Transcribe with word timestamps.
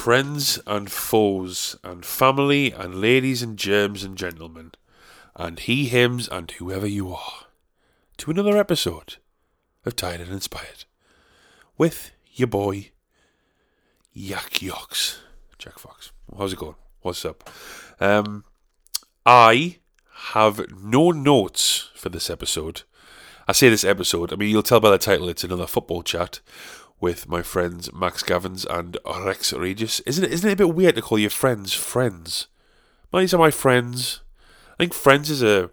friends 0.00 0.58
and 0.66 0.90
foes, 0.90 1.76
and 1.84 2.06
family, 2.06 2.72
and 2.72 3.02
ladies 3.02 3.42
and 3.42 3.58
germs 3.58 4.02
and 4.02 4.16
gentlemen, 4.16 4.72
and 5.36 5.58
he, 5.58 5.88
hims, 5.88 6.26
and 6.26 6.50
whoever 6.52 6.86
you 6.86 7.12
are, 7.12 7.44
to 8.16 8.30
another 8.30 8.56
episode 8.56 9.16
of 9.84 9.94
Tired 9.94 10.22
and 10.22 10.32
Inspired 10.32 10.86
with 11.76 12.12
your 12.32 12.48
boy, 12.48 12.92
Yak 14.14 14.52
Yox, 14.52 15.18
Jack 15.58 15.78
Fox. 15.78 16.12
How's 16.34 16.54
it 16.54 16.58
going? 16.58 16.76
What's 17.02 17.26
up? 17.26 17.50
Um, 18.00 18.44
I 19.26 19.80
have 20.30 20.64
no 20.82 21.10
notes 21.10 21.90
for 21.94 22.08
this 22.08 22.30
episode. 22.30 22.84
I 23.46 23.52
say 23.52 23.68
this 23.68 23.84
episode, 23.84 24.32
I 24.32 24.36
mean, 24.36 24.48
you'll 24.48 24.62
tell 24.62 24.80
by 24.80 24.92
the 24.92 24.96
title 24.96 25.28
it's 25.28 25.44
another 25.44 25.66
football 25.66 26.02
chat 26.02 26.40
with 27.00 27.28
my 27.28 27.42
friends 27.42 27.92
Max 27.92 28.22
Gavins 28.22 28.66
and 28.66 28.98
Rex 29.24 29.52
Regis. 29.52 30.00
Isn't 30.00 30.24
it, 30.24 30.32
isn't 30.32 30.48
it 30.48 30.52
a 30.52 30.56
bit 30.56 30.74
weird 30.74 30.96
to 30.96 31.02
call 31.02 31.18
your 31.18 31.30
friends 31.30 31.72
friends? 31.72 32.46
These 33.12 33.34
are 33.34 33.38
my 33.38 33.50
friends. 33.50 34.20
I 34.74 34.76
think 34.84 34.94
friends 34.94 35.30
is 35.30 35.42
a 35.42 35.70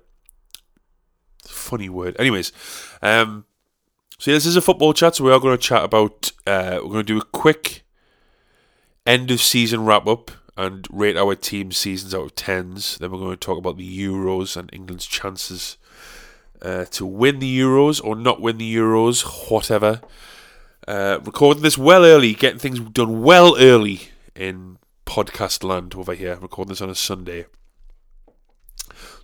funny 1.45 1.89
word. 1.89 2.15
Anyways, 2.19 2.51
um, 3.01 3.45
so 4.17 4.31
yeah, 4.31 4.37
this 4.37 4.45
is 4.47 4.55
a 4.55 4.61
football 4.61 4.93
chat, 4.93 5.15
so 5.15 5.23
we 5.23 5.31
are 5.31 5.39
going 5.39 5.55
to 5.55 5.63
chat 5.63 5.83
about, 5.83 6.31
uh, 6.47 6.79
we're 6.81 6.89
going 6.89 7.05
to 7.05 7.13
do 7.13 7.19
a 7.19 7.25
quick 7.25 7.83
end 9.05 9.29
of 9.29 9.39
season 9.39 9.85
wrap 9.85 10.07
up 10.07 10.31
and 10.57 10.87
rate 10.89 11.15
our 11.15 11.35
team 11.35 11.71
seasons 11.71 12.15
out 12.15 12.23
of 12.23 12.35
tens. 12.35 12.97
Then 12.97 13.11
we're 13.11 13.19
going 13.19 13.31
to 13.31 13.37
talk 13.37 13.59
about 13.59 13.77
the 13.77 13.99
Euros 13.99 14.57
and 14.57 14.69
England's 14.73 15.05
chances 15.05 15.77
uh, 16.61 16.85
to 16.85 17.05
win 17.05 17.37
the 17.37 17.59
Euros 17.59 18.03
or 18.03 18.15
not 18.15 18.41
win 18.41 18.57
the 18.57 18.75
Euros, 18.75 19.51
whatever. 19.51 20.01
Uh, 20.87 21.19
recording 21.25 21.63
this 21.63 21.77
well 21.77 22.05
early, 22.05 22.33
getting 22.33 22.59
things 22.59 22.79
done 22.79 23.21
well 23.21 23.57
early 23.59 24.03
in 24.35 24.77
podcast 25.05 25.61
land 25.61 25.93
over 25.95 26.13
here. 26.13 26.37
Recording 26.37 26.69
this 26.69 26.81
on 26.81 26.89
a 26.89 26.95
Sunday, 26.95 27.45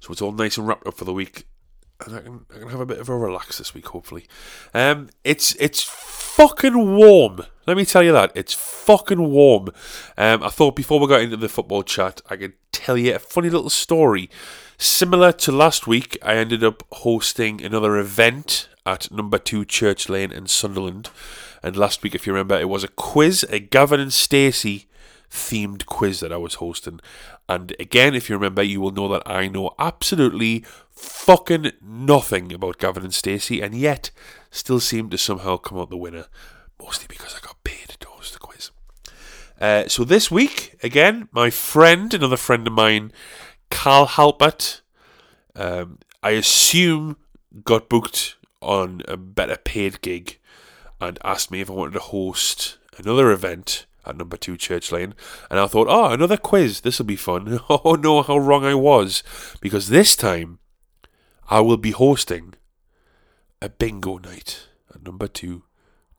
so 0.02 0.12
it's 0.12 0.22
all 0.22 0.34
nice 0.34 0.58
and 0.58 0.68
wrapped 0.68 0.86
up 0.86 0.96
for 0.96 1.06
the 1.06 1.14
week, 1.14 1.46
and 2.06 2.16
I 2.18 2.20
can 2.20 2.46
I 2.54 2.60
can 2.60 2.68
have 2.68 2.82
a 2.82 2.86
bit 2.86 3.00
of 3.00 3.08
a 3.08 3.18
relax 3.18 3.60
this 3.60 3.74
week, 3.74 3.88
hopefully. 3.88 4.28
Um, 4.74 5.10
it's 5.24 5.56
it's 5.56 5.82
fucking 5.82 6.98
warm. 6.98 7.44
Let 7.66 7.78
me 7.78 7.86
tell 7.86 8.04
you 8.04 8.12
that 8.12 8.34
it's 8.36 8.54
fucking 8.54 9.30
warm. 9.30 9.70
Um, 10.18 10.44
I 10.44 10.50
thought 10.50 10.76
before 10.76 11.00
we 11.00 11.08
got 11.08 11.22
into 11.22 11.38
the 11.38 11.48
football 11.48 11.84
chat, 11.84 12.22
I 12.30 12.36
could 12.36 12.56
tell 12.74 12.98
you 12.98 13.16
a 13.16 13.20
funny 13.20 13.50
little 13.50 13.70
story. 13.70 14.30
Similar 14.78 15.32
to 15.32 15.54
last 15.54 15.88
week, 15.88 16.18
I 16.22 16.36
ended 16.36 16.62
up 16.62 16.84
hosting 16.92 17.64
another 17.64 17.96
event 17.96 18.68
at 18.86 19.10
number 19.14 19.38
two 19.38 19.64
Church 19.64 20.10
Lane 20.10 20.34
in 20.34 20.48
Sunderland. 20.48 21.10
And 21.64 21.78
last 21.78 22.04
week, 22.04 22.14
if 22.14 22.28
you 22.28 22.34
remember, 22.34 22.60
it 22.60 22.68
was 22.68 22.84
a 22.84 22.90
quiz, 22.90 23.46
a 23.50 23.60
Gavin 23.60 24.02
and 24.02 24.12
Stacey 24.12 24.88
themed 25.32 25.86
quiz 25.86 26.20
that 26.20 26.34
I 26.34 26.38
was 26.38 26.56
hosting. 26.56 27.00
And 27.48 27.74
again, 27.80 28.14
if 28.14 28.30
you 28.30 28.36
remember, 28.36 28.62
you 28.62 28.82
will 28.82 28.92
know 28.92 29.08
that 29.08 29.24
I 29.26 29.48
know 29.48 29.74
absolutely 29.80 30.66
fucking 30.92 31.72
nothing 31.82 32.52
about 32.52 32.78
Gavin 32.78 33.04
and 33.04 33.14
Stacey, 33.14 33.62
and 33.62 33.74
yet 33.74 34.12
still 34.52 34.82
seem 34.82 35.10
to 35.10 35.18
somehow 35.18 35.58
come 35.58 35.80
out 35.80 35.90
the 35.90 35.98
winner. 35.98 36.26
Mostly 36.82 37.06
because 37.08 37.34
I 37.34 37.40
got 37.40 37.64
paid 37.64 37.96
to 38.00 38.08
host 38.10 38.34
the 38.34 38.40
quiz. 38.40 38.72
Uh, 39.60 39.88
so 39.88 40.04
this 40.04 40.30
week, 40.30 40.78
again, 40.84 41.30
my 41.32 41.50
friend, 41.50 42.14
another 42.14 42.38
friend 42.38 42.68
of 42.68 42.74
mine, 42.74 43.14
Carl 43.72 44.08
Halpert, 44.08 44.82
um, 45.56 46.00
I 46.22 46.32
assume 46.32 47.16
got 47.64 47.88
booked 47.88 48.36
on 48.62 49.02
a 49.08 49.16
better 49.16 49.56
paid 49.56 50.02
gig 50.02 50.40
and 51.08 51.20
asked 51.24 51.52
me 51.52 51.62
if 51.62 51.70
I 51.70 51.74
wanted 51.74 51.94
to 51.94 52.00
host 52.00 52.78
another 52.98 53.32
event 53.32 53.86
at 54.06 54.18
number 54.18 54.38
two 54.38 54.58
Church 54.58 54.92
Lane. 54.92 55.14
And 55.50 55.60
I 55.60 55.68
thought, 55.68 55.88
oh, 55.90 56.12
another 56.12 56.38
quiz. 56.38 56.82
This 56.82 57.00
will 57.00 57.06
be 57.06 57.16
fun. 57.16 57.60
Oh 57.70 57.96
no, 57.96 58.22
how 58.22 58.38
wrong 58.38 58.66
I 58.66 58.76
was. 58.76 59.24
Because 59.62 59.90
this 59.90 60.16
time 60.16 60.60
I 61.50 61.62
will 61.62 61.78
be 61.78 61.92
hosting 61.92 62.56
a 63.62 63.70
bingo 63.70 64.18
night 64.18 64.68
at 64.94 65.06
number 65.06 65.28
two 65.28 65.64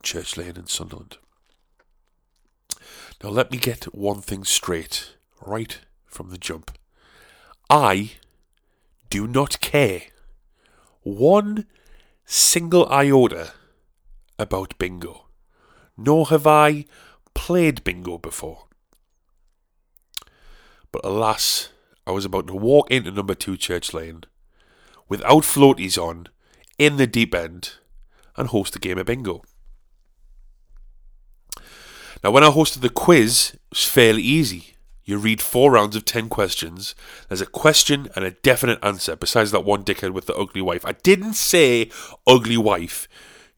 Church 0.02 0.36
Lane 0.36 0.56
in 0.56 0.66
Sunderland. 0.66 1.18
Now, 3.22 3.30
let 3.30 3.50
me 3.50 3.58
get 3.58 3.84
one 3.94 4.20
thing 4.20 4.44
straight 4.44 5.14
right 5.40 5.80
from 6.06 6.30
the 6.30 6.38
jump. 6.38 6.76
I 7.70 8.12
do 9.08 9.26
not 9.26 9.60
care 9.60 10.02
one 11.02 11.66
single 12.24 12.86
iota 12.90 13.52
about 14.38 14.78
bingo, 14.78 15.26
nor 15.96 16.26
have 16.26 16.46
I 16.46 16.84
played 17.34 17.84
bingo 17.84 18.18
before. 18.18 18.66
But 20.92 21.04
alas, 21.04 21.70
I 22.06 22.12
was 22.12 22.24
about 22.24 22.46
to 22.46 22.54
walk 22.54 22.90
into 22.90 23.10
number 23.10 23.34
two 23.34 23.56
Church 23.56 23.92
Lane 23.92 24.24
without 25.08 25.42
floaties 25.42 25.98
on 25.98 26.28
in 26.78 26.96
the 26.96 27.06
deep 27.06 27.34
end 27.34 27.74
and 28.36 28.48
host 28.48 28.76
a 28.76 28.78
game 28.78 28.98
of 28.98 29.06
bingo. 29.06 29.42
Now, 32.22 32.30
when 32.30 32.44
I 32.44 32.48
hosted 32.48 32.80
the 32.80 32.88
quiz, 32.88 33.52
it 33.54 33.60
was 33.70 33.84
fairly 33.84 34.22
easy. 34.22 34.76
You 35.04 35.18
read 35.18 35.42
four 35.42 35.72
rounds 35.72 35.96
of 35.96 36.06
ten 36.06 36.30
questions. 36.30 36.94
There's 37.28 37.42
a 37.42 37.46
question 37.46 38.08
and 38.16 38.24
a 38.24 38.30
definite 38.30 38.78
answer, 38.82 39.14
besides 39.14 39.50
that 39.50 39.64
one 39.64 39.84
dickhead 39.84 40.12
with 40.12 40.24
the 40.26 40.34
ugly 40.34 40.62
wife. 40.62 40.86
I 40.86 40.92
didn't 40.92 41.34
say 41.34 41.90
ugly 42.26 42.56
wife 42.56 43.06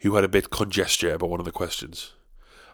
who 0.06 0.16
had 0.16 0.24
a 0.24 0.28
bit 0.28 0.50
congestion 0.50 1.10
about 1.10 1.30
one 1.30 1.40
of 1.40 1.46
the 1.46 1.52
questions. 1.52 2.12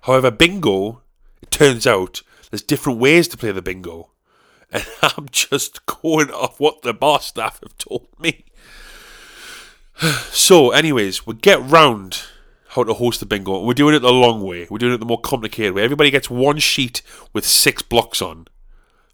However, 0.03 0.31
bingo, 0.31 1.03
it 1.43 1.50
turns 1.50 1.87
out 1.87 2.22
there's 2.50 2.62
different 2.62 2.98
ways 2.98 3.28
to 3.28 3.37
play 3.37 3.53
the 3.53 3.62
bingo. 3.62 4.09
And 4.75 4.87
I'm 5.03 5.28
just 5.31 5.84
going 5.84 6.31
off 6.31 6.59
what 6.59 6.81
the 6.81 6.94
bar 6.94 7.20
staff 7.20 7.60
have 7.62 7.76
told 7.76 8.09
me. 8.19 8.44
So, 10.31 10.70
anyways, 10.70 11.26
we'll 11.26 11.37
get 11.37 11.60
round 11.60 12.22
how 12.69 12.82
to 12.82 12.94
host 12.94 13.20
the 13.20 13.26
bingo. 13.26 13.62
We're 13.62 13.75
doing 13.75 13.94
it 13.94 13.99
the 13.99 14.10
long 14.10 14.43
way. 14.43 14.66
We're 14.70 14.78
doing 14.78 14.94
it 14.94 14.99
the 14.99 15.04
more 15.04 15.20
complicated 15.20 15.75
way. 15.75 15.84
Everybody 15.84 16.10
gets 16.10 16.31
one 16.31 16.59
sheet 16.59 17.03
with 17.34 17.47
six 17.47 17.82
blocks 17.82 18.22
on 18.22 18.49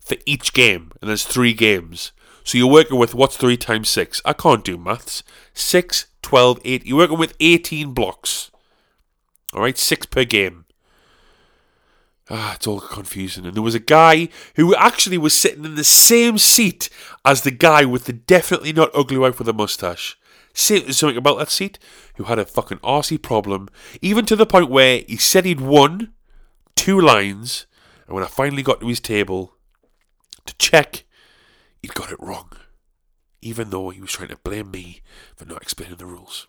for 0.01 0.17
each 0.27 0.53
game, 0.53 0.93
and 1.01 1.11
there's 1.11 1.25
three 1.25 1.53
games. 1.53 2.13
So 2.45 2.57
you're 2.57 2.71
working 2.71 2.99
with 2.99 3.15
what's 3.15 3.37
three 3.37 3.57
times 3.57 3.89
six? 3.89 4.23
I 4.25 4.33
can't 4.33 4.65
do 4.65 4.79
maths. 4.79 5.25
Six, 5.53 6.07
12, 6.29 6.61
8. 6.63 6.87
You're 6.87 6.99
working 6.99 7.17
with 7.17 7.35
18 7.41 7.95
blocks. 7.95 8.51
All 9.55 9.63
right, 9.63 9.79
six 9.79 10.05
per 10.05 10.27
game. 10.27 10.67
Ah, 12.29 12.55
it's 12.55 12.67
all 12.67 12.83
confusing. 12.83 13.47
And 13.47 13.55
there 13.55 13.63
was 13.63 13.75
a 13.75 13.81
guy 13.81 14.29
who 14.57 14.75
actually 14.75 15.17
was 15.17 15.33
sitting 15.33 15.65
in 15.65 15.75
the 15.75 15.83
same 15.83 16.37
seat 16.37 16.91
as 17.25 17.41
the 17.41 17.51
guy 17.51 17.87
with 17.87 18.05
the 18.05 18.13
definitely 18.13 18.75
not 18.75 18.91
ugly 18.95 19.17
wife 19.17 19.39
with 19.39 19.49
a 19.49 19.55
mustache. 19.55 20.19
Say 20.53 20.87
something 20.91 21.17
about 21.17 21.39
that 21.39 21.49
seat, 21.49 21.79
who 22.17 22.25
had 22.25 22.39
a 22.39 22.45
fucking 22.45 22.81
arsey 22.81 23.17
problem, 23.17 23.71
even 24.03 24.27
to 24.27 24.37
the 24.37 24.45
point 24.45 24.69
where 24.69 25.05
he 25.09 25.17
said 25.17 25.47
he'd 25.47 25.63
won 25.63 26.13
two 26.77 27.01
lines, 27.01 27.67
and 28.07 28.15
when 28.15 28.23
I 28.23 28.29
finally 28.29 28.63
got 28.63 28.81
to 28.81 28.89
his 28.89 29.01
table 29.01 29.55
to 30.45 30.55
check, 30.59 31.05
he'd 31.81 31.95
got 31.95 32.13
it 32.13 32.21
wrong, 32.21 32.53
even 33.41 33.71
though 33.71 33.91
he 33.91 34.01
was 34.01 34.13
trying 34.13 34.29
to 34.29 34.37
blame 34.37 34.71
me 34.71 35.03
for 35.37 35.45
not 35.45 35.63
explaining 35.63 35.97
the 35.97 36.07
rules. 36.07 36.47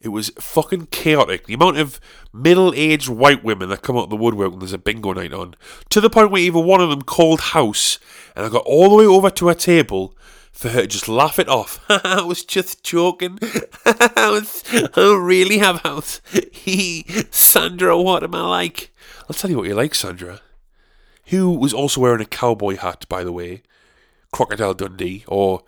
It 0.00 0.08
was 0.08 0.30
fucking 0.38 0.88
chaotic. 0.88 1.46
The 1.46 1.54
amount 1.54 1.78
of 1.78 1.98
middle 2.30 2.74
aged 2.76 3.08
white 3.08 3.42
women 3.42 3.70
that 3.70 3.80
come 3.80 3.96
out 3.96 4.04
of 4.04 4.10
the 4.10 4.16
woodwork 4.16 4.50
when 4.50 4.58
there's 4.58 4.74
a 4.74 4.78
bingo 4.78 5.14
night 5.14 5.32
on. 5.32 5.54
To 5.88 6.00
the 6.00 6.10
point 6.10 6.30
where 6.30 6.42
even 6.42 6.66
one 6.66 6.82
of 6.82 6.90
them 6.90 7.00
called 7.00 7.40
house, 7.40 7.98
and 8.36 8.44
I 8.44 8.50
got 8.50 8.66
all 8.66 8.90
the 8.90 8.96
way 8.96 9.06
over 9.06 9.30
to 9.30 9.48
her 9.48 9.54
table 9.54 10.14
for 10.52 10.68
her 10.68 10.82
to 10.82 10.86
just 10.86 11.08
laugh 11.08 11.38
it 11.38 11.48
off. 11.48 11.82
I 11.88 12.20
was 12.20 12.44
just 12.44 12.84
joking. 12.84 13.38
I, 13.86 14.28
was, 14.30 14.62
I 14.72 14.88
don't 14.94 15.24
really 15.24 15.58
have 15.58 15.80
house. 15.80 16.20
He, 16.52 17.04
Sandra, 17.30 18.00
what 18.00 18.22
am 18.22 18.34
I 18.34 18.42
like? 18.42 18.90
I'll 19.22 19.34
tell 19.34 19.50
you 19.50 19.58
what 19.58 19.68
you 19.68 19.74
like, 19.74 19.94
Sandra. 19.94 20.40
Who 21.26 21.50
was 21.50 21.74
also 21.74 22.00
wearing 22.00 22.22
a 22.22 22.26
cowboy 22.26 22.76
hat, 22.76 23.06
by 23.08 23.22
the 23.22 23.32
way. 23.32 23.62
Crocodile 24.34 24.74
Dundee, 24.74 25.24
or 25.28 25.62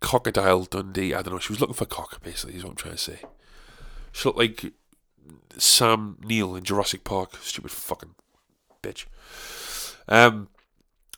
Crocodile 0.00 0.64
Dundee. 0.64 1.12
I 1.12 1.20
don't 1.20 1.34
know. 1.34 1.38
She 1.38 1.52
was 1.52 1.60
looking 1.60 1.74
for 1.74 1.84
cock, 1.84 2.22
basically, 2.22 2.56
is 2.56 2.64
what 2.64 2.70
I'm 2.70 2.76
trying 2.76 2.94
to 2.94 2.98
say. 2.98 3.18
She 4.12 4.26
looked 4.26 4.38
like 4.38 4.72
Sam 5.58 6.16
Neill 6.24 6.56
in 6.56 6.64
Jurassic 6.64 7.04
Park. 7.04 7.36
Stupid 7.42 7.70
fucking 7.70 8.14
bitch. 8.82 9.04
Um, 10.08 10.48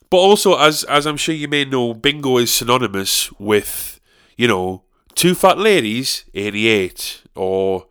but 0.09 0.17
also, 0.17 0.57
as 0.57 0.83
as 0.83 1.07
I'm 1.07 1.15
sure 1.15 1.33
you 1.33 1.47
may 1.47 1.63
know, 1.63 1.93
bingo 1.93 2.39
is 2.39 2.53
synonymous 2.53 3.31
with, 3.39 4.01
you 4.35 4.49
know, 4.49 4.83
two 5.15 5.33
fat 5.33 5.57
ladies, 5.57 6.25
88, 6.33 7.21
or 7.35 7.87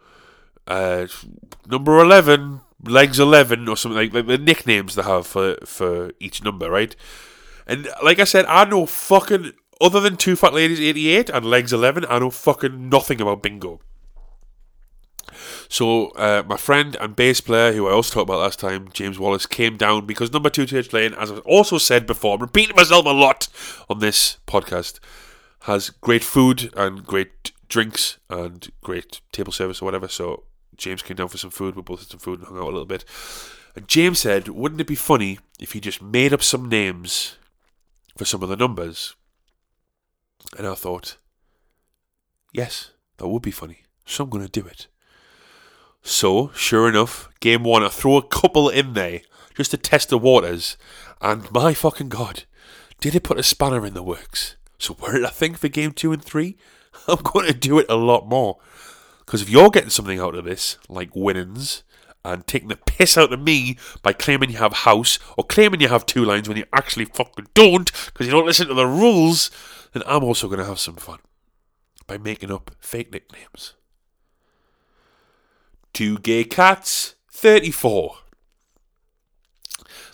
uh, 0.67 1.07
number 1.67 1.99
11, 2.01 2.61
legs 2.85 3.19
11, 3.19 3.67
or 3.67 3.79
something 3.79 3.97
like, 3.97 4.13
like 4.13 4.27
the 4.27 4.37
nicknames 4.37 4.95
they 4.95 5.03
have 5.03 5.27
for, 5.27 5.57
for 5.65 6.13
each 6.21 6.45
number, 6.45 6.71
right? 6.71 6.95
And 7.67 7.89
like 8.03 8.19
I 8.19 8.25
said, 8.25 8.47
I 8.47 8.65
know 8.65 8.87
fucking, 8.87 9.53
other 9.81 10.01
than 10.01 10.17
two 10.17 10.37
fat 10.37 10.55
ladies, 10.55 10.81
88, 10.81 11.31
and 11.31 11.45
legs 11.45 11.73
11, 11.73 12.07
I 12.09 12.19
know 12.19 12.31
fucking 12.31 12.89
nothing 12.89 13.21
about 13.21 13.43
bingo. 13.43 13.81
So 15.69 16.09
uh, 16.11 16.45
my 16.47 16.57
friend 16.57 16.97
and 17.01 17.17
bass 17.17 17.41
player, 17.41 17.73
who 17.73 17.89
I 17.89 17.93
also 17.93 18.15
talked 18.15 18.29
about 18.29 18.41
last 18.41 18.61
time, 18.61 18.89
James 18.93 19.19
Wallace, 19.19 19.47
came 19.47 19.77
down 19.77 20.07
because 20.07 20.33
number 20.33 20.51
two 20.51 20.67
Church 20.67 20.93
Lane, 20.93 21.15
as 21.15 21.31
I've 21.31 21.41
also 21.41 21.79
said 21.79 22.07
before, 22.07 22.35
I'm 22.37 22.41
repeating 22.41 22.77
myself 22.77 23.05
a 23.05 23.11
lot 23.11 23.49
on 23.89 23.99
this 23.99 24.39
podcast, 24.47 25.01
has 25.61 25.91
great 25.91 26.23
food 26.23 26.73
and 26.77 27.05
great 27.05 27.53
drinks 27.69 28.19
and 28.31 28.71
great 28.83 29.21
table 29.33 29.53
service 29.53 29.83
or 29.83 29.87
whatever. 29.87 30.09
So 30.09 30.45
James 30.77 31.03
came 31.03 31.17
down 31.17 31.29
for 31.29 31.39
some 31.39 31.51
food. 31.51 31.75
We 31.75 31.83
both 31.83 32.01
had 32.01 32.09
some 32.09 32.21
food 32.21 32.39
and 32.39 32.49
hung 32.49 32.59
out 32.59 32.65
a 32.65 32.67
little 32.67 32.85
bit. 32.85 33.05
And 33.75 33.89
James 33.89 34.21
said, 34.21 34.49
"Wouldn't 34.49 34.81
it 34.81 34.87
be 34.87 34.95
funny 34.95 35.39
if 35.59 35.75
you 35.75 35.81
just 35.81 36.01
made 36.01 36.33
up 36.33 36.43
some 36.43 36.69
names 36.69 37.37
for 38.17 38.25
some 38.25 38.43
of 38.43 38.49
the 38.49 38.57
numbers?" 38.57 39.15
And 40.57 40.67
I 40.67 40.75
thought, 40.75 41.17
yes, 42.53 42.93
that 43.19 43.29
would 43.29 43.43
be 43.43 43.51
funny. 43.51 43.83
So 44.05 44.25
I'm 44.25 44.31
going 44.31 44.45
to 44.47 44.61
do 44.61 44.67
it. 44.67 44.87
So, 46.03 46.51
sure 46.55 46.89
enough, 46.89 47.29
game 47.41 47.65
one, 47.65 47.83
I 47.83 47.89
throw 47.89 48.17
a 48.17 48.27
couple 48.27 48.69
in 48.69 48.93
there 48.93 49.23
just 49.55 49.73
to 49.73 49.77
test 49.77 50.11
the 50.11 50.19
waters, 50.19 50.77
and 51.21 51.51
my 51.51 51.75
fucking 51.75 52.11
god, 52.11 52.45
did 53.01 53.15
it 53.15 53.25
put 53.25 53.39
a 53.39 53.43
spanner 53.43 53.85
in 53.85 53.95
the 53.95 54.03
works? 54.03 54.57
So, 54.79 54.95
where 54.95 55.15
did 55.15 55.25
I 55.25 55.31
think 55.31 55.59
for 55.59 55.69
game 55.69 55.93
two 55.93 56.13
and 56.13 56.23
three? 56.23 56.57
I'm 57.09 57.23
going 57.23 57.47
to 57.47 57.55
do 57.55 57.79
it 57.79 57.87
a 57.89 57.97
lot 57.97 58.29
more. 58.29 58.59
Because 59.19 59.43
if 59.43 59.51
you're 59.51 59.71
getting 59.71 59.91
something 59.91 60.21
out 60.21 60.37
of 60.37 60.45
this, 60.45 60.79
like 60.89 61.11
winnings, 61.17 61.83
and 62.33 62.47
taking 62.47 62.69
the 62.69 62.77
piss 62.77 63.17
out 63.17 63.33
of 63.33 63.41
me 63.41 63.77
by 64.03 64.13
claiming 64.13 64.51
you 64.51 64.59
have 64.59 64.73
house 64.73 65.19
or 65.37 65.45
claiming 65.45 65.81
you 65.81 65.89
have 65.89 66.07
two 66.07 66.25
lines 66.25 66.49
when 66.49 66.59
you 66.59 66.65
actually 66.73 67.05
fucking 67.05 67.47
don't 67.55 67.93
because 68.07 68.27
you 68.27 68.33
don't 68.33 68.47
listen 68.47 68.69
to 68.69 68.75
the 68.75 68.87
rules, 68.87 69.51
then 69.93 70.03
I'm 70.07 70.25
also 70.25 70.49
going 70.49 70.59
to 70.59 70.65
have 70.65 70.79
some 70.79 70.97
fun 70.97 71.19
by 72.07 72.19
making 72.19 72.51
up 72.51 72.73
fake 72.81 73.13
nicknames. 73.13 73.75
Two 75.93 76.19
gay 76.19 76.45
cats, 76.45 77.15
34. 77.31 78.17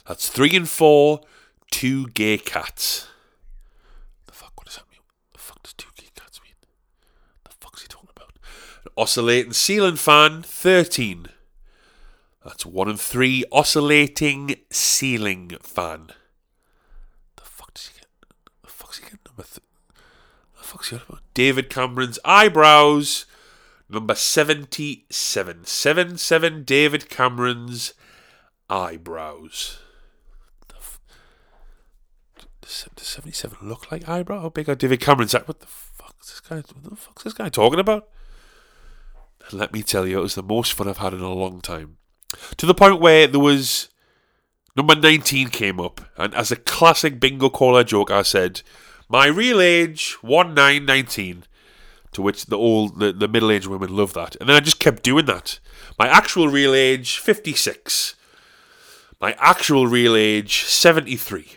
That's 0.06 0.28
three 0.28 0.54
and 0.54 0.68
four, 0.68 1.22
two 1.70 2.08
gay 2.08 2.38
cats. 2.38 3.08
The 4.26 4.32
fuck, 4.32 4.52
what 4.56 4.66
does 4.66 4.76
that 4.76 4.88
mean? 4.90 5.00
The 5.32 5.38
fuck 5.38 5.62
does 5.62 5.72
two 5.72 5.88
gay 5.96 6.08
cats 6.14 6.40
mean? 6.42 6.54
The 7.44 7.50
fuck's 7.58 7.82
he 7.82 7.88
talking 7.88 8.10
about? 8.14 8.38
Oscillating 8.96 9.54
ceiling 9.54 9.96
fan, 9.96 10.42
13. 10.42 11.28
That's 12.44 12.66
one 12.66 12.88
and 12.88 13.00
three, 13.00 13.44
oscillating 13.52 14.56
ceiling 14.70 15.52
fan. 15.62 16.08
The 17.36 17.42
fuck 17.44 17.74
does 17.74 17.86
he 17.88 17.94
get? 18.00 18.06
The 18.62 18.68
fuck's 18.68 18.98
he 18.98 19.04
getting 19.04 19.18
number 19.26 19.44
th- 19.44 19.60
The 20.58 20.64
fuck's 20.64 20.90
he 20.90 20.96
about? 20.96 21.20
David 21.34 21.70
Cameron's 21.70 22.18
eyebrows, 22.24 23.26
number 23.88 24.14
77. 24.16 25.64
77 25.64 26.64
David 26.64 27.08
Cameron's 27.08 27.94
eyebrows. 28.68 29.78
The 30.68 30.76
f- 30.76 31.00
Does 32.60 32.88
does 32.96 33.06
77 33.06 33.58
look 33.62 33.92
like 33.92 34.08
eyebrow? 34.08 34.40
How 34.42 34.48
big 34.48 34.68
are 34.68 34.74
David 34.74 35.00
Cameron's 35.00 35.34
eye? 35.34 35.42
What 35.44 35.60
the 35.60 35.66
fuck's 35.66 36.30
this 36.32 36.40
guy? 36.40 36.56
What 36.56 36.82
the 36.90 36.96
fuck's 36.96 37.22
this 37.22 37.34
guy 37.34 37.48
talking 37.48 37.78
about? 37.78 38.08
And 39.48 39.60
let 39.60 39.72
me 39.72 39.82
tell 39.84 40.08
you, 40.08 40.18
it 40.18 40.22
was 40.22 40.34
the 40.34 40.42
most 40.42 40.72
fun 40.72 40.88
I've 40.88 40.98
had 40.98 41.14
in 41.14 41.20
a 41.20 41.32
long 41.32 41.60
time. 41.60 41.98
To 42.56 42.66
the 42.66 42.74
point 42.74 43.00
where 43.00 43.26
there 43.26 43.40
was 43.40 43.88
number 44.76 44.94
19 44.94 45.48
came 45.48 45.80
up, 45.80 46.00
and 46.16 46.34
as 46.34 46.50
a 46.50 46.56
classic 46.56 47.20
bingo 47.20 47.50
caller 47.50 47.84
joke, 47.84 48.10
I 48.10 48.22
said, 48.22 48.62
My 49.08 49.26
real 49.26 49.60
age, 49.60 50.16
1919. 50.22 51.44
To 52.12 52.20
which 52.20 52.44
the 52.46 52.58
old, 52.58 52.98
the, 52.98 53.10
the 53.12 53.26
middle 53.26 53.50
aged 53.50 53.66
women 53.66 53.96
love 53.96 54.12
that. 54.12 54.36
And 54.36 54.48
then 54.48 54.56
I 54.56 54.60
just 54.60 54.78
kept 54.78 55.02
doing 55.02 55.24
that. 55.26 55.58
My 55.98 56.08
actual 56.08 56.48
real 56.48 56.74
age, 56.74 57.18
56. 57.18 58.16
My 59.18 59.34
actual 59.38 59.86
real 59.86 60.14
age, 60.14 60.64
73. 60.64 61.56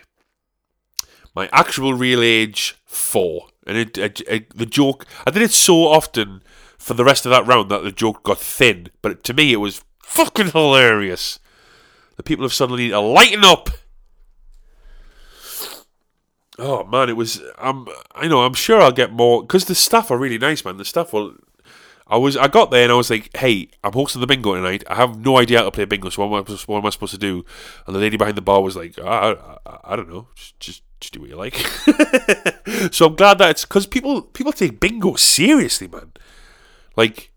My 1.34 1.50
actual 1.52 1.92
real 1.92 2.22
age, 2.22 2.76
4. 2.86 3.48
And 3.66 3.76
it, 3.76 3.98
it, 3.98 4.20
it, 4.22 4.56
the 4.56 4.64
joke, 4.64 5.04
I 5.26 5.30
did 5.30 5.42
it 5.42 5.50
so 5.50 5.88
often 5.88 6.42
for 6.78 6.94
the 6.94 7.04
rest 7.04 7.26
of 7.26 7.30
that 7.30 7.46
round 7.46 7.70
that 7.70 7.82
the 7.82 7.92
joke 7.92 8.22
got 8.22 8.38
thin. 8.38 8.88
But 9.02 9.24
to 9.24 9.34
me, 9.34 9.52
it 9.52 9.56
was 9.56 9.84
fucking 10.16 10.50
hilarious. 10.50 11.38
The 12.16 12.22
people 12.22 12.44
have 12.44 12.52
suddenly 12.52 12.88
to 12.88 13.00
lighten 13.00 13.44
up. 13.44 13.70
Oh 16.58 16.84
man, 16.84 17.10
it 17.10 17.16
was. 17.16 17.42
I'm. 17.58 17.86
I 18.14 18.28
know. 18.28 18.42
I'm 18.42 18.54
sure 18.54 18.80
I'll 18.80 18.92
get 18.92 19.12
more 19.12 19.42
because 19.42 19.66
the 19.66 19.74
staff 19.74 20.10
are 20.10 20.16
really 20.16 20.38
nice, 20.38 20.64
man. 20.64 20.78
The 20.78 20.84
staff 20.84 21.12
will. 21.12 21.34
I 22.06 22.16
was. 22.16 22.36
I 22.36 22.48
got 22.48 22.70
there 22.70 22.84
and 22.84 22.92
I 22.92 22.94
was 22.94 23.10
like, 23.10 23.36
"Hey, 23.36 23.68
I'm 23.84 23.92
hosting 23.92 24.22
the 24.22 24.26
bingo 24.26 24.54
tonight. 24.54 24.82
I 24.88 24.94
have 24.94 25.18
no 25.18 25.36
idea 25.36 25.58
how 25.58 25.64
to 25.64 25.70
play 25.70 25.84
bingo. 25.84 26.08
So 26.08 26.26
what 26.26 26.48
am 26.48 26.56
I, 26.56 26.58
what 26.66 26.78
am 26.78 26.86
I 26.86 26.90
supposed 26.90 27.12
to 27.12 27.18
do?" 27.18 27.44
And 27.86 27.94
the 27.94 28.00
lady 28.00 28.16
behind 28.16 28.38
the 28.38 28.42
bar 28.42 28.62
was 28.62 28.74
like, 28.74 28.98
"I, 28.98 29.36
I, 29.66 29.78
I 29.84 29.96
don't 29.96 30.08
know. 30.08 30.28
Just, 30.34 30.58
just, 30.58 30.82
just 30.98 31.12
do 31.12 31.20
what 31.20 31.28
you 31.28 31.36
like." 31.36 31.56
so 32.90 33.06
I'm 33.06 33.16
glad 33.16 33.36
that 33.38 33.50
it's 33.50 33.66
because 33.66 33.86
people 33.86 34.22
people 34.22 34.52
take 34.52 34.80
bingo 34.80 35.16
seriously, 35.16 35.88
man. 35.88 36.12
Like 36.96 37.32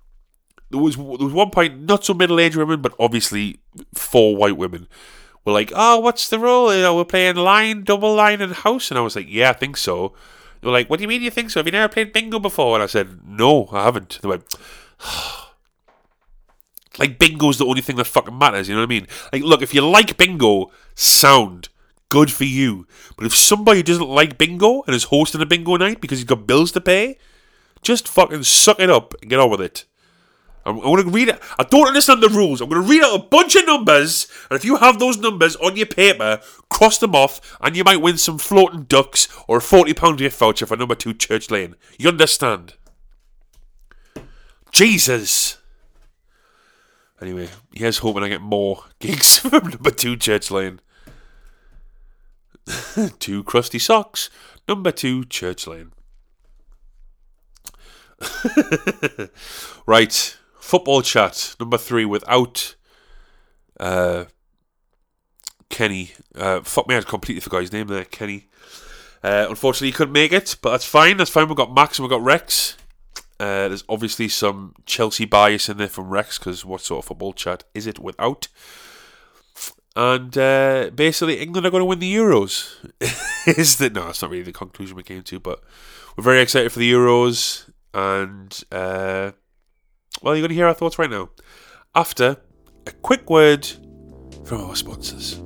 there 0.71 0.80
was 0.80 0.95
there 0.95 1.06
was 1.06 1.33
one 1.33 1.50
point, 1.50 1.81
not 1.81 2.06
so 2.06 2.13
middle 2.13 2.39
aged 2.39 2.56
women, 2.56 2.81
but 2.81 2.94
obviously 3.00 3.60
four 3.94 4.36
white 4.36 4.57
women 4.57 4.88
were 5.45 5.54
like, 5.54 5.71
"Oh, 5.75 6.00
what's 6.00 6.30
the 6.30 6.39
rule? 6.39 6.74
You 6.74 6.81
know, 6.81 6.95
we're 6.95 7.06
playing 7.06 7.36
line, 7.36 7.83
double 7.83 8.13
line, 8.13 8.42
and 8.42 8.54
house." 8.54 8.92
And 8.92 8.98
I 8.98 9.01
was 9.01 9.16
like, 9.16 9.27
"Yeah, 9.30 9.50
I 9.50 9.54
think 9.54 9.77
so." 9.77 10.13
They 10.62 10.68
were 10.68 10.74
like, 10.74 10.89
"What 10.89 10.98
do 10.98 11.04
you 11.04 11.07
mean 11.07 11.21
you 11.21 11.31
think 11.31 11.50
so? 11.50 11.60
Have 11.60 11.68
you 11.68 11.71
never 11.71 11.92
played 11.92 12.13
bingo 12.13 12.39
before?" 12.39 12.75
And 12.75 12.83
I 12.83 12.88
said, 12.88 13.19
"No, 13.25 13.69
I 13.71 13.83
haven't." 13.83 14.19
They 14.21 14.27
went, 14.27 14.44
"Like 16.98 17.18
bingo's 17.18 17.57
the 17.57 17.65
only 17.65 17.81
thing 17.81 17.95
that 17.95 18.06
fucking 18.06 18.38
matters." 18.38 18.69
You 18.69 18.75
know 18.75 18.81
what 18.81 18.88
I 18.88 18.89
mean? 18.89 19.07
Like, 19.33 19.44
look, 19.44 19.62
if 19.62 19.74
you 19.74 19.81
like 19.81 20.18
bingo, 20.18 20.72
sound 20.95 21.69
good 22.10 22.32
for 22.32 22.44
you. 22.44 22.86
But 23.15 23.25
if 23.25 23.36
somebody 23.36 23.84
doesn't 23.84 24.08
like 24.08 24.38
bingo 24.38 24.84
and 24.86 24.96
is 24.96 25.05
hosting 25.05 25.41
a 25.41 25.46
bingo 25.46 25.77
night 25.77 26.01
because 26.01 26.20
he's 26.20 26.25
got 26.25 26.48
bills 26.48 26.72
to 26.74 26.82
pay, 26.82 27.17
just 27.82 28.08
fucking 28.08 28.44
suck 28.44 28.79
it 28.79 28.89
up 28.89 29.13
and 29.22 29.29
get 29.29 29.39
on 29.39 29.50
with 29.50 29.62
it. 29.62 29.86
I'm, 30.66 30.80
going 30.80 31.04
to 31.04 31.10
read 31.10 31.30
it. 31.30 31.42
I 31.58 31.63
don't 31.63 31.88
understand 31.88 32.22
the 32.22 32.30
rules. 32.30 32.62
I'm 32.62 32.70
going 32.70 32.82
to 32.82 32.88
read 32.88 33.04
out 33.04 33.20
a 33.20 33.24
bunch 33.24 33.56
of 33.56 33.66
numbers, 33.66 34.28
and 34.50 34.58
if 34.58 34.66
you 34.66 34.78
have 34.78 35.00
those 35.00 35.18
numbers 35.18 35.56
on 35.58 35.75
your 35.75 35.86
paper, 35.86 36.39
cross 36.70 36.98
them 36.98 37.16
off, 37.16 37.58
and 37.62 37.75
you 37.75 37.84
might 37.84 38.01
win 38.01 38.18
some 38.18 38.38
floating 38.38 38.84
ducks 38.84 39.28
or 39.48 39.58
a 39.58 39.62
forty 39.62 39.94
pound 39.94 40.18
gift 40.18 40.38
voucher 40.38 40.66
for 40.66 40.78
number 40.78 40.96
two 40.96 41.13
Church 41.13 41.50
Lane. 41.50 41.75
You 41.98 42.10
understand? 42.10 42.74
Jesus. 44.72 45.58
Anyway, 47.22 47.50
here's 47.74 47.98
hoping 47.98 48.24
I 48.24 48.30
get 48.30 48.42
more 48.42 48.84
gigs 49.00 49.39
from 49.39 49.70
number 49.70 49.92
two 49.92 50.16
Church 50.16 50.51
Lane. 50.51 50.80
two 53.20 53.44
crusty 53.44 53.80
socks. 53.80 54.30
Number 54.68 54.92
two 54.92 55.25
Church 55.25 55.68
Lane. 55.68 55.92
right, 59.86 60.38
football 60.70 61.02
chat 61.02 61.56
number 61.60 61.80
three 61.80 62.06
without 62.06 62.76
uh, 63.80 64.26
Kenny. 65.70 66.12
Uh, 66.36 66.62
fuck 66.62 66.88
me, 66.88 66.96
I 66.96 67.02
completely 67.02 67.42
forgot 67.42 67.62
his 67.62 67.74
name 67.74 67.88
there, 67.88 68.06
Kenny. 68.06 68.50
Uh, 69.24 69.48
unfortunately, 69.50 69.88
he 69.88 69.94
couldn't 69.94 70.14
make 70.14 70.32
it, 70.32 70.58
but 70.62 70.70
that's 70.70 70.86
fine. 70.86 71.18
That's 71.18 71.32
fine. 71.32 71.48
We've 71.48 71.58
got 71.58 71.74
Max 71.74 71.98
and 71.98 72.04
we've 72.04 72.12
got 72.12 72.22
Rex. 72.22 72.78
Uh, 73.40 73.68
there's 73.68 73.84
obviously 73.90 74.28
some 74.28 74.76
Chelsea 74.86 75.26
bias 75.26 75.70
in 75.70 75.78
there 75.78 75.88
from 75.88 76.10
Rex 76.10 76.38
because 76.38 76.64
what 76.64 76.82
sort 76.82 77.00
of 77.00 77.08
football 77.08 77.34
chat 77.34 77.64
is 77.74 77.88
it 77.88 77.98
without? 77.98 78.48
And 79.96 80.38
uh, 80.38 80.92
basically, 80.94 81.40
England 81.40 81.66
are 81.66 81.72
going 81.72 81.82
to 81.82 81.86
win 81.86 82.00
the 82.00 82.16
Euros. 82.16 82.76
is 83.58 83.78
that 83.78 83.94
no? 83.94 84.06
That's 84.06 84.22
not 84.22 84.30
really 84.30 84.44
the 84.44 84.52
conclusion 84.52 84.96
we 84.96 85.04
came 85.04 85.24
to, 85.24 85.40
but 85.40 85.64
we're 86.16 86.24
very 86.24 86.42
excited 86.42 86.72
for 86.72 86.80
the 86.80 86.92
Euros. 86.92 87.68
And 87.92 88.64
uh, 88.72 89.32
well, 90.22 90.36
you're 90.36 90.42
going 90.42 90.50
to 90.50 90.56
hear 90.56 90.68
our 90.68 90.74
thoughts 90.74 91.00
right 91.00 91.10
now 91.10 91.30
after 91.96 92.38
a 92.86 92.92
quick 92.92 93.30
word 93.30 93.66
from 94.46 94.62
our 94.62 94.76
sponsors. 94.76 95.42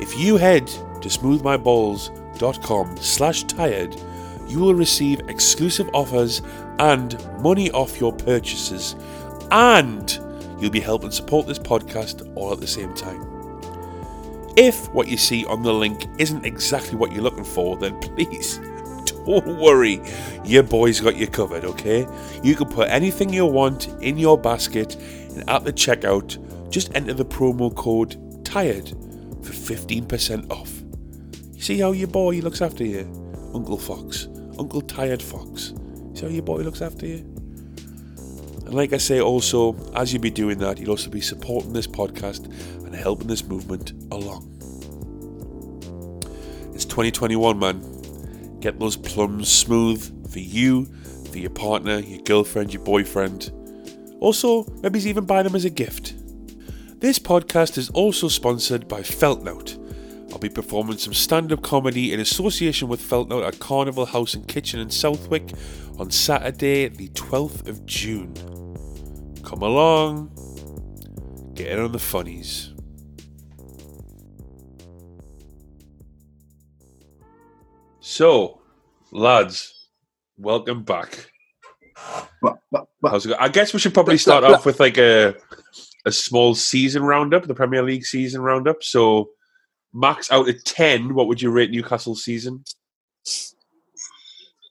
If 0.00 0.18
you 0.18 0.36
head 0.36 0.66
to 0.66 1.08
smoothmyballs.com 1.08 2.96
slash 2.98 3.44
tired, 3.44 3.96
you 4.48 4.58
will 4.58 4.74
receive 4.74 5.20
exclusive 5.28 5.88
offers 5.92 6.42
and 6.78 7.16
money 7.40 7.70
off 7.70 8.00
your 8.00 8.12
purchases, 8.12 8.96
and 9.50 10.18
you'll 10.58 10.70
be 10.70 10.80
helping 10.80 11.10
support 11.10 11.46
this 11.46 11.58
podcast 11.58 12.30
all 12.36 12.52
at 12.52 12.60
the 12.60 12.66
same 12.66 12.94
time. 12.94 13.28
If 14.56 14.92
what 14.92 15.08
you 15.08 15.16
see 15.16 15.44
on 15.46 15.62
the 15.62 15.72
link 15.72 16.06
isn't 16.18 16.44
exactly 16.44 16.96
what 16.96 17.12
you're 17.12 17.22
looking 17.22 17.44
for, 17.44 17.76
then 17.76 17.98
please 18.00 18.58
don't 19.26 19.58
worry, 19.58 20.00
your 20.44 20.62
boy's 20.62 21.00
got 21.00 21.16
you 21.16 21.26
covered, 21.26 21.64
okay? 21.64 22.06
You 22.42 22.54
can 22.54 22.68
put 22.68 22.88
anything 22.88 23.32
you 23.32 23.46
want 23.46 23.88
in 24.02 24.18
your 24.18 24.36
basket, 24.38 24.96
and 24.96 25.48
at 25.48 25.64
the 25.64 25.72
checkout, 25.72 26.38
just 26.70 26.94
enter 26.94 27.14
the 27.14 27.24
promo 27.24 27.74
code 27.74 28.44
TIRED 28.44 28.90
for 29.42 29.52
15% 29.52 30.50
off. 30.50 30.82
See 31.62 31.78
how 31.78 31.92
your 31.92 32.08
boy 32.08 32.40
looks 32.40 32.60
after 32.60 32.84
you? 32.84 33.00
Uncle 33.54 33.78
Fox. 33.78 34.28
Uncle 34.58 34.80
Tired 34.80 35.22
Fox. 35.22 35.72
See 36.14 36.22
how 36.22 36.28
your 36.28 36.42
boy 36.42 36.58
looks 36.58 36.82
after 36.82 37.06
you? 37.06 37.31
And 38.72 38.78
like 38.78 38.94
I 38.94 38.96
say, 38.96 39.20
also, 39.20 39.76
as 39.94 40.14
you'll 40.14 40.22
be 40.22 40.30
doing 40.30 40.56
that, 40.60 40.78
you'll 40.78 40.92
also 40.92 41.10
be 41.10 41.20
supporting 41.20 41.74
this 41.74 41.86
podcast 41.86 42.46
and 42.86 42.94
helping 42.94 43.26
this 43.26 43.44
movement 43.44 43.92
along. 44.10 44.48
It's 46.74 46.86
2021, 46.86 47.58
man. 47.58 48.60
Get 48.60 48.78
those 48.78 48.96
plums 48.96 49.50
smooth 49.50 50.32
for 50.32 50.38
you, 50.38 50.86
for 51.30 51.36
your 51.36 51.50
partner, 51.50 51.98
your 51.98 52.22
girlfriend, 52.22 52.72
your 52.72 52.82
boyfriend. 52.82 53.52
Also, 54.20 54.64
maybe 54.82 55.06
even 55.06 55.26
buy 55.26 55.42
them 55.42 55.54
as 55.54 55.66
a 55.66 55.70
gift. 55.70 56.14
This 56.98 57.18
podcast 57.18 57.76
is 57.76 57.90
also 57.90 58.28
sponsored 58.28 58.88
by 58.88 59.02
Feltnote. 59.02 60.32
I'll 60.32 60.38
be 60.38 60.48
performing 60.48 60.96
some 60.96 61.12
stand 61.12 61.52
up 61.52 61.60
comedy 61.60 62.14
in 62.14 62.20
association 62.20 62.88
with 62.88 63.02
Feltnote 63.02 63.46
at 63.46 63.58
Carnival 63.58 64.06
House 64.06 64.32
and 64.32 64.48
Kitchen 64.48 64.80
in 64.80 64.88
Southwick 64.88 65.52
on 65.98 66.10
Saturday, 66.10 66.88
the 66.88 67.08
12th 67.08 67.68
of 67.68 67.84
June. 67.84 68.32
Come 69.42 69.62
along, 69.62 70.30
get 71.54 71.68
in 71.68 71.80
on 71.80 71.92
the 71.92 71.98
funnies. 71.98 72.72
So, 78.00 78.60
lads, 79.10 79.88
welcome 80.36 80.82
back. 80.82 81.30
I 83.38 83.48
guess 83.48 83.72
we 83.72 83.78
should 83.78 83.94
probably 83.94 84.18
start 84.18 84.44
off 84.44 84.66
with 84.66 84.80
like 84.80 84.98
a 84.98 85.34
a 86.04 86.12
small 86.12 86.54
season 86.54 87.04
roundup, 87.04 87.46
the 87.46 87.54
Premier 87.54 87.82
League 87.82 88.04
season 88.04 88.42
roundup. 88.42 88.82
So, 88.82 89.30
max 89.92 90.30
out 90.30 90.48
of 90.48 90.64
ten, 90.64 91.14
what 91.14 91.28
would 91.28 91.40
you 91.40 91.50
rate 91.50 91.70
Newcastle's 91.70 92.24
season? 92.24 92.64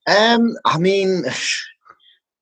um, 0.07 0.55
I 0.65 0.77
mean, 0.77 1.23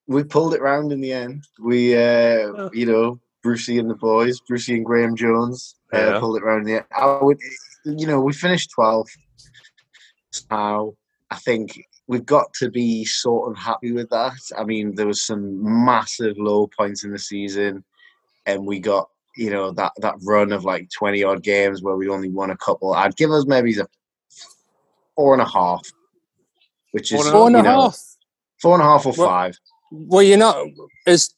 we 0.10 0.24
pulled 0.24 0.56
it 0.56 0.62
round 0.62 0.92
in 0.92 1.00
the 1.02 1.14
end. 1.14 1.46
We, 1.60 1.96
uh, 1.96 2.70
you 2.74 2.86
know, 2.88 3.20
Brucey 3.44 3.78
and 3.78 3.90
the 3.90 3.96
boys, 3.96 4.40
Brucey 4.42 4.76
and 4.76 4.84
Graeme 4.86 5.16
Jones, 5.16 5.76
uh, 5.94 5.98
Yeah. 5.98 6.20
pulled 6.20 6.36
it 6.38 6.44
round 6.44 6.62
in 6.62 6.66
the 6.66 6.74
end. 6.78 6.86
I 6.92 7.20
would, 7.22 7.38
you 7.86 8.08
know, 8.08 8.20
we 8.20 8.34
finished 8.34 8.72
12th. 8.76 9.12
Now, 10.50 10.94
I 11.32 11.36
think 11.36 11.80
we've 12.08 12.26
got 12.26 12.52
to 12.56 12.70
be 12.72 13.06
sort 13.06 13.52
of 13.52 13.58
happy 13.58 13.92
with 13.92 14.10
that. 14.10 14.34
I 14.58 14.64
mean, 14.64 14.96
there 14.96 15.08
was 15.08 15.22
some 15.22 15.86
massive 15.86 16.38
low 16.40 16.68
points 16.68 17.04
in 17.04 17.12
the 17.12 17.20
season, 17.20 17.84
and 18.48 18.66
we 18.66 18.80
got, 18.80 19.10
you 19.38 19.52
know, 19.52 19.72
that 19.72 19.94
that 19.98 20.16
run 20.24 20.52
of 20.52 20.66
like 20.66 20.90
20 20.90 21.24
odd 21.24 21.44
games 21.44 21.84
where 21.84 21.96
we 21.96 22.10
only 22.10 22.30
won 22.30 22.50
a 22.50 22.58
couple. 22.58 22.94
I'd 22.94 23.16
give 23.16 23.30
us 23.32 23.46
maybe 23.46 23.78
a 23.80 23.88
four 25.16 25.34
and 25.34 25.42
a 25.42 25.48
half, 25.48 25.88
which 26.94 27.14
is 27.14 27.30
Four 27.30 27.48
and 27.48 27.56
a 27.56 27.60
you 27.60 27.64
know, 27.64 27.82
half. 27.82 28.00
Four 28.60 28.74
and 28.74 28.82
a 28.82 28.86
half 28.86 29.06
or 29.06 29.14
Well- 29.16 29.28
five. 29.28 29.58
Were 29.92 30.22
you 30.22 30.38
not? 30.38 30.68
Is 31.06 31.34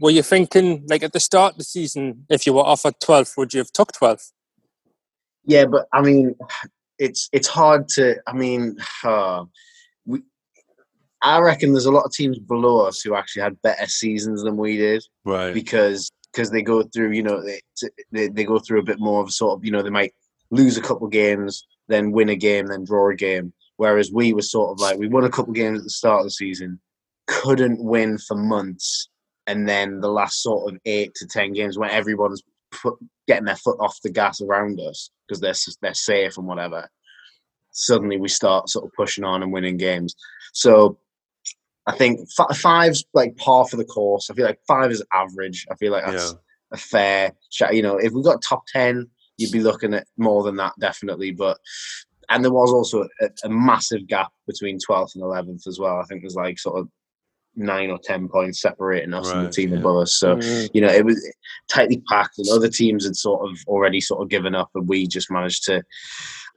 were 0.00 0.10
you 0.10 0.22
thinking 0.22 0.84
like 0.88 1.02
at 1.02 1.12
the 1.12 1.20
start 1.20 1.52
of 1.52 1.58
the 1.58 1.64
season, 1.64 2.26
if 2.28 2.46
you 2.46 2.52
were 2.52 2.62
offered 2.62 2.94
twelve, 3.00 3.32
would 3.36 3.54
you 3.54 3.58
have 3.58 3.72
took 3.72 3.92
twelve? 3.92 4.20
Yeah, 5.44 5.66
but 5.66 5.86
I 5.92 6.02
mean, 6.02 6.34
it's 6.98 7.28
it's 7.32 7.48
hard 7.48 7.88
to. 7.90 8.16
I 8.26 8.32
mean, 8.32 8.76
uh, 9.04 9.44
we. 10.06 10.22
I 11.22 11.38
reckon 11.38 11.72
there's 11.72 11.86
a 11.86 11.92
lot 11.92 12.04
of 12.04 12.12
teams 12.12 12.38
below 12.38 12.86
us 12.86 13.00
who 13.00 13.14
actually 13.14 13.42
had 13.42 13.62
better 13.62 13.86
seasons 13.86 14.42
than 14.42 14.56
we 14.56 14.76
did 14.76 15.04
Right. 15.24 15.54
because 15.54 16.10
because 16.32 16.50
they 16.50 16.62
go 16.62 16.82
through, 16.82 17.12
you 17.12 17.22
know, 17.22 17.42
they, 17.44 17.60
they 18.10 18.28
they 18.28 18.44
go 18.44 18.58
through 18.58 18.80
a 18.80 18.84
bit 18.84 18.98
more 18.98 19.20
of 19.20 19.28
a 19.28 19.32
sort 19.32 19.58
of, 19.58 19.64
you 19.64 19.70
know, 19.70 19.82
they 19.82 19.90
might 19.90 20.14
lose 20.50 20.76
a 20.76 20.82
couple 20.82 21.06
games, 21.08 21.66
then 21.88 22.10
win 22.10 22.28
a 22.28 22.36
game, 22.36 22.66
then 22.66 22.84
draw 22.84 23.10
a 23.10 23.14
game. 23.14 23.52
Whereas 23.76 24.10
we 24.12 24.32
were 24.32 24.42
sort 24.42 24.70
of 24.72 24.80
like 24.80 24.98
we 24.98 25.08
won 25.08 25.24
a 25.24 25.30
couple 25.30 25.52
games 25.52 25.78
at 25.78 25.84
the 25.84 25.90
start 25.90 26.20
of 26.20 26.26
the 26.26 26.30
season, 26.30 26.80
couldn't 27.26 27.82
win 27.82 28.18
for 28.18 28.36
months, 28.36 29.08
and 29.46 29.68
then 29.68 30.00
the 30.00 30.08
last 30.10 30.42
sort 30.42 30.72
of 30.72 30.78
eight 30.84 31.14
to 31.16 31.26
ten 31.26 31.52
games 31.52 31.78
when 31.78 31.90
everyone's 31.90 32.42
put, 32.70 32.94
getting 33.26 33.44
their 33.44 33.56
foot 33.56 33.78
off 33.80 34.00
the 34.02 34.10
gas 34.10 34.40
around 34.40 34.80
us 34.80 35.10
because 35.26 35.40
they're 35.40 35.54
they're 35.82 35.94
safe 35.94 36.36
and 36.38 36.46
whatever. 36.46 36.88
Suddenly 37.70 38.18
we 38.18 38.28
start 38.28 38.68
sort 38.68 38.84
of 38.84 38.92
pushing 38.96 39.24
on 39.24 39.42
and 39.42 39.52
winning 39.52 39.76
games. 39.78 40.14
So 40.52 40.98
I 41.86 41.96
think 41.96 42.30
fi- 42.30 42.54
five's 42.54 43.04
like 43.14 43.36
par 43.38 43.66
for 43.66 43.76
the 43.76 43.84
course. 43.84 44.30
I 44.30 44.34
feel 44.34 44.44
like 44.46 44.60
five 44.68 44.90
is 44.90 45.02
average. 45.12 45.66
I 45.70 45.74
feel 45.76 45.92
like 45.92 46.04
that's 46.04 46.32
Yeah. 46.32 46.38
a 46.72 46.76
fair 46.76 47.32
shot. 47.50 47.74
You 47.74 47.82
know, 47.82 47.96
if 47.96 48.12
we 48.12 48.22
got 48.22 48.42
top 48.42 48.64
ten, 48.66 49.08
you'd 49.38 49.52
be 49.52 49.60
looking 49.62 49.94
at 49.94 50.06
more 50.18 50.42
than 50.42 50.56
that 50.56 50.74
definitely. 50.78 51.32
But 51.32 51.58
and 52.28 52.44
there 52.44 52.52
was 52.52 52.72
also 52.72 53.08
a, 53.20 53.28
a 53.44 53.48
massive 53.48 54.06
gap 54.06 54.30
between 54.46 54.78
twelfth 54.78 55.14
and 55.14 55.24
eleventh 55.24 55.66
as 55.66 55.78
well. 55.78 55.96
I 55.98 56.04
think 56.04 56.22
there's 56.22 56.36
like 56.36 56.58
sort 56.58 56.78
of 56.78 56.88
nine 57.54 57.90
or 57.90 57.98
ten 58.02 58.28
points 58.28 58.60
separating 58.60 59.12
us 59.14 59.30
and 59.30 59.46
the 59.46 59.50
team 59.50 59.72
yeah. 59.72 59.78
above 59.78 59.96
us. 59.98 60.14
So 60.14 60.36
Mm. 60.36 60.70
you 60.72 60.80
know, 60.80 60.88
it 60.88 61.04
was 61.04 61.20
tightly 61.70 62.02
packed, 62.08 62.38
and 62.38 62.48
other 62.48 62.68
teams 62.68 63.04
had 63.04 63.16
sort 63.16 63.48
of 63.48 63.58
already 63.66 64.00
sort 64.00 64.22
of 64.22 64.28
given 64.28 64.54
up, 64.54 64.70
and 64.74 64.88
we 64.88 65.06
just 65.06 65.30
managed 65.30 65.64
to. 65.64 65.82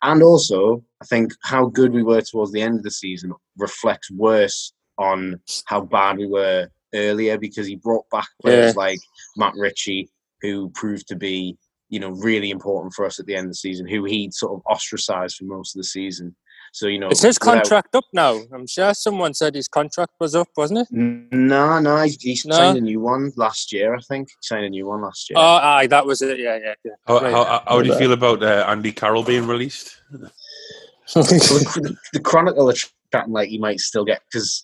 And 0.02 0.22
also, 0.22 0.84
I 1.02 1.06
think 1.06 1.34
how 1.44 1.68
good 1.68 1.94
we 1.94 2.04
were 2.04 2.22
towards 2.22 2.52
the 2.52 2.62
end 2.62 2.78
of 2.78 2.84
the 2.84 2.92
season 2.92 3.34
reflects 3.58 4.12
worse 4.12 4.74
on 4.98 5.40
how 5.66 5.82
bad 5.82 6.18
we 6.18 6.28
were 6.28 6.70
earlier 6.94 7.38
because 7.38 7.68
he 7.68 7.76
brought 7.76 8.10
back 8.10 8.28
players 8.42 8.76
like 8.76 9.00
Matt 9.38 9.54
Ritchie, 9.56 10.10
who 10.42 10.70
proved 10.70 11.08
to 11.08 11.16
be, 11.16 11.58
you 11.90 12.00
know, 12.00 12.12
really 12.12 12.52
important 12.52 12.94
for 12.94 13.06
us 13.06 13.20
at 13.20 13.26
the 13.26 13.36
end 13.36 13.46
of 13.46 13.52
the 13.52 13.56
season, 13.56 13.88
who 13.88 14.04
he'd 14.06 14.34
sort 14.34 14.54
of 14.54 14.62
ostracized 14.70 15.38
for 15.38 15.46
most 15.46 15.76
of 15.76 15.80
the 15.80 15.86
season. 15.86 16.36
So 16.76 16.88
you 16.88 17.00
know, 17.00 17.08
Is 17.08 17.22
his 17.22 17.38
without- 17.40 17.54
contract 17.64 17.96
up 17.96 18.04
now? 18.12 18.42
I'm 18.54 18.68
sure 18.68 18.94
someone 18.94 19.34
said 19.34 19.56
his 19.56 19.70
contract 19.70 20.12
was 20.20 20.36
up, 20.36 20.50
wasn't 20.58 20.80
it? 20.82 20.88
No, 20.92 21.80
no, 21.80 22.02
he, 22.04 22.18
he 22.20 22.38
No? 22.46 22.54
signed 22.58 22.78
a 22.78 22.82
new 22.82 23.00
one 23.00 23.32
last 23.38 23.72
year. 23.72 23.96
I 23.96 24.02
think 24.02 24.28
he 24.28 24.36
signed 24.42 24.66
a 24.66 24.70
new 24.70 24.86
one 24.86 25.02
last 25.02 25.30
year. 25.30 25.38
Oh, 25.40 25.42
aye, 25.42 25.88
that 25.88 26.06
was 26.06 26.22
it. 26.22 26.38
Yeah, 26.38 26.58
yeah, 26.62 26.74
yeah. 26.84 26.92
How, 27.08 27.20
Right. 27.22 27.32
how, 27.32 27.64
how 27.66 27.82
do 27.82 27.88
you 27.88 27.96
feel 27.98 28.12
about 28.12 28.44
uh, 28.44 28.66
Andy 28.68 28.92
Carroll 28.92 29.24
being 29.24 29.48
released? 29.48 29.96
Well, 30.12 31.24
the, 31.24 31.96
the 32.12 32.20
Chronicle 32.20 32.70
are 32.70 32.74
chatting 33.14 33.32
like 33.32 33.48
he 33.48 33.58
might 33.58 33.80
still 33.80 34.04
get 34.04 34.22
because 34.30 34.62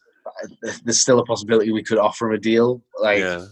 there's 0.83 0.99
still 0.99 1.19
a 1.19 1.23
possibility 1.25 1.71
we 1.71 1.81
could 1.81 1.97
offer 1.97 2.27
him 2.27 2.33
a 2.33 2.39
deal, 2.39 2.81
like 3.01 3.19
yeah. 3.19 3.45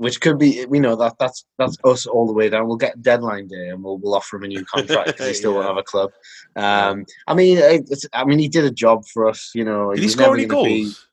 Which 0.00 0.18
could 0.22 0.38
be. 0.38 0.64
We 0.66 0.80
know 0.80 0.96
that 0.96 1.18
that's 1.18 1.44
that's 1.58 1.76
us 1.84 2.06
all 2.06 2.26
the 2.26 2.32
way 2.32 2.48
down. 2.48 2.66
We'll 2.66 2.76
get 2.78 3.02
deadline 3.02 3.48
day 3.48 3.68
and 3.68 3.84
we'll, 3.84 3.98
we'll 3.98 4.14
offer 4.14 4.36
him 4.36 4.44
a 4.44 4.48
new 4.48 4.64
contract 4.64 5.08
because 5.08 5.26
he 5.28 5.34
still 5.34 5.52
won't 5.54 5.66
have 5.72 5.76
a 5.76 5.82
club. 5.82 6.10
Um, 6.56 7.04
I 7.26 7.34
mean, 7.34 7.58
it's, 7.60 8.06
I 8.14 8.24
mean, 8.24 8.38
he 8.38 8.48
did 8.48 8.64
a 8.64 8.70
job 8.70 9.04
for 9.12 9.28
us. 9.28 9.50
You 9.54 9.64
know, 9.66 9.92
Did 9.94 10.02
he 10.02 10.08
score 10.08 10.34
any 10.34 10.46
gonna 10.46 10.64
be- 10.64 10.84
goals? 10.84 11.06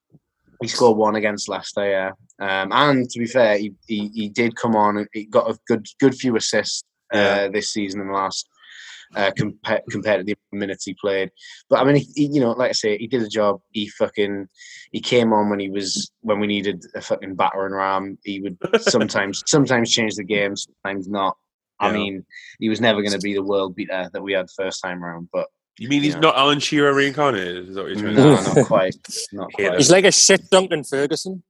he 0.61 0.67
scored 0.69 0.97
one 0.97 1.15
against 1.15 1.49
Leicester, 1.49 1.87
yeah. 1.87 2.11
Um, 2.39 2.71
and 2.71 3.09
to 3.09 3.19
be 3.19 3.25
fair, 3.27 3.57
he, 3.57 3.73
he, 3.87 4.07
he 4.13 4.29
did 4.29 4.55
come 4.55 4.75
on. 4.75 4.97
and 4.97 5.07
He 5.13 5.25
got 5.25 5.51
a 5.51 5.59
good 5.67 5.85
good 5.99 6.15
few 6.15 6.35
assists 6.37 6.83
uh, 7.13 7.17
Yeah. 7.17 7.47
this 7.49 7.69
season 7.69 7.99
in 8.01 8.07
the 8.07 8.13
last 8.13 8.47
uh, 9.15 9.31
compared 9.35 9.81
compared 9.89 10.25
to 10.25 10.35
the 10.51 10.57
minutes 10.57 10.85
he 10.85 10.93
played. 10.93 11.31
But 11.69 11.79
I 11.79 11.83
mean, 11.83 11.95
he, 11.97 12.07
he- 12.15 12.29
you 12.33 12.41
know, 12.41 12.51
like 12.51 12.69
I 12.69 12.73
say, 12.73 12.97
he 12.97 13.07
did 13.07 13.21
a 13.23 13.27
job. 13.29 13.61
He 13.71 13.87
fucking 13.89 14.47
he 14.91 14.99
came 14.99 15.33
on 15.33 15.49
when 15.49 15.59
he 15.59 15.69
was 15.69 16.11
when 16.21 16.39
we 16.39 16.47
needed 16.47 16.83
a 16.95 17.01
fucking 17.01 17.35
battering 17.35 17.73
ram. 17.73 18.17
He 18.23 18.41
would 18.41 18.57
sometimes 18.81 19.43
sometimes 19.45 19.91
change 19.91 20.15
the 20.15 20.23
game, 20.23 20.55
sometimes 20.55 21.07
not. 21.07 21.37
I 21.79 21.91
mean, 21.91 22.25
he 22.59 22.69
was 22.69 22.81
never 22.81 23.01
going 23.01 23.11
to 23.13 23.19
be 23.19 23.33
the 23.35 23.43
world 23.43 23.75
beater 23.75 24.09
that 24.11 24.21
we 24.21 24.33
had 24.33 24.49
first 24.49 24.81
time 24.81 25.03
round, 25.03 25.29
but 25.31 25.47
You 25.79 25.89
mean 25.89 26.01
he's 26.01 26.15
Yeah. 26.15 26.21
not 26.21 26.37
Alan 26.37 26.59
Shearer 26.59 26.93
reincarnated? 26.93 27.69
Is 27.69 27.75
that 27.75 27.83
what 27.83 27.91
you're 27.91 28.01
trying 28.01 28.15
no, 28.15 28.35
to 28.35 28.55
not 28.55 28.65
quite, 28.67 28.95
not 29.31 29.53
quite. 29.53 29.75
He's 29.75 29.91
like 29.91 30.05
a 30.05 30.11
shit 30.11 30.49
Duncan 30.49 30.83
Ferguson. 30.83 31.43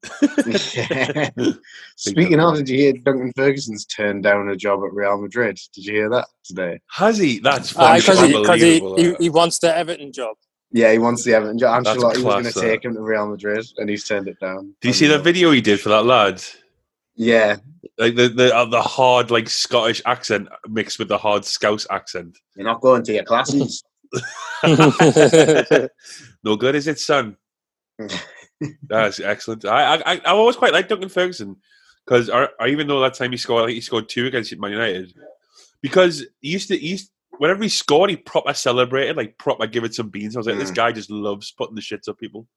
Yeah. 0.46 1.30
Speaking 1.96 2.40
of, 2.40 2.56
did 2.58 2.70
you 2.70 2.78
hear 2.78 2.94
Duncan 2.94 3.32
Ferguson's 3.36 3.86
turned 3.86 4.24
down 4.24 4.50
a 4.50 4.56
job 4.56 4.82
at 4.84 4.94
Real 4.94 5.18
Madrid? 5.22 5.60
Did 5.74 5.86
you 5.86 5.94
hear 5.94 6.10
that 6.10 6.28
today? 6.44 6.80
Has 6.92 7.18
he? 7.18 7.40
That's 7.40 7.76
Aye, 7.78 8.00
because 8.00 8.20
he, 8.20 8.34
'cause 8.44 8.62
he, 8.62 8.76
unbelievable. 8.82 8.98
he, 8.98 9.16
he 9.26 9.30
wants 9.30 9.60
the 9.60 9.76
Everton 9.76 10.12
job. 10.12 10.36
Yeah, 10.72 10.92
he 10.92 10.98
wants 11.00 11.24
the 11.24 11.34
Everton 11.34 11.58
job. 11.58 11.86
That's 11.86 11.98
Ancelotti 11.98 12.16
was 12.18 12.24
going 12.24 12.44
to 12.46 12.52
take 12.52 12.84
him 12.84 12.94
to 12.96 13.02
Real 13.02 13.28
Madrid, 13.28 13.66
and 13.78 13.90
he's 13.90 14.04
turned 14.06 14.28
it 14.28 14.38
down. 14.42 14.76
Did 14.82 14.90
you 14.90 14.94
see 14.94 15.08
that 15.08 15.24
video 15.24 15.52
he 15.52 15.62
did 15.62 15.80
for 15.80 15.90
that 15.90 16.06
lad? 16.06 16.44
Yeah, 17.16 17.56
Like 17.98 18.16
the 18.16 18.28
the 18.28 18.56
uh, 18.56 18.66
the 18.66 18.82
hard 18.82 19.32
like 19.32 19.50
Scottish 19.50 20.02
accent 20.06 20.50
mixed 20.68 21.00
with 21.00 21.08
the 21.08 21.18
hard 21.18 21.46
Scouse 21.46 21.88
accent. 21.90 22.38
you're 22.56 22.66
not 22.66 22.82
going 22.82 23.02
to 23.06 23.14
your 23.14 23.24
classes. 23.24 23.84
no 26.44 26.56
good 26.56 26.76
is 26.76 26.88
it, 26.88 27.00
son? 27.00 27.38
That's 28.84 29.20
excellent. 29.20 29.66
I 29.66 29.96
I 29.96 30.14
I 30.14 30.22
I 30.26 30.30
always 30.32 30.56
quite 30.56 30.74
like 30.74 30.88
Duncan 30.88 31.10
Ferguson 31.10 31.58
because 32.06 32.30
I, 32.30 32.48
I 32.60 32.68
even 32.70 32.88
know 32.88 33.00
that 33.02 33.14
time 33.14 33.32
he 33.32 33.38
scored, 33.38 33.64
I 33.64 33.66
think 33.68 33.76
he 33.76 33.82
scored 33.82 34.10
two 34.10 34.26
against 34.28 34.58
Man 34.58 34.72
United 34.72 35.14
because 35.82 36.26
he 36.42 36.50
used 36.50 36.68
to 36.70 36.78
he 36.78 36.88
used, 36.90 37.12
whenever 37.38 37.62
he 37.64 37.70
scored, 37.70 38.10
he 38.10 38.16
proper 38.18 38.54
celebrated, 38.54 39.18
like 39.18 39.38
proper 39.38 39.68
give 39.68 39.84
it 39.84 39.94
some 39.94 40.10
beans. 40.10 40.36
I 40.36 40.40
was 40.40 40.48
like, 40.48 40.58
this 40.58 40.72
Mm. 40.72 40.76
guy 40.76 40.92
just 40.92 41.12
loves 41.12 41.52
putting 41.52 41.76
the 41.76 41.82
shits 41.82 42.08
up 42.08 42.18
people. 42.20 42.48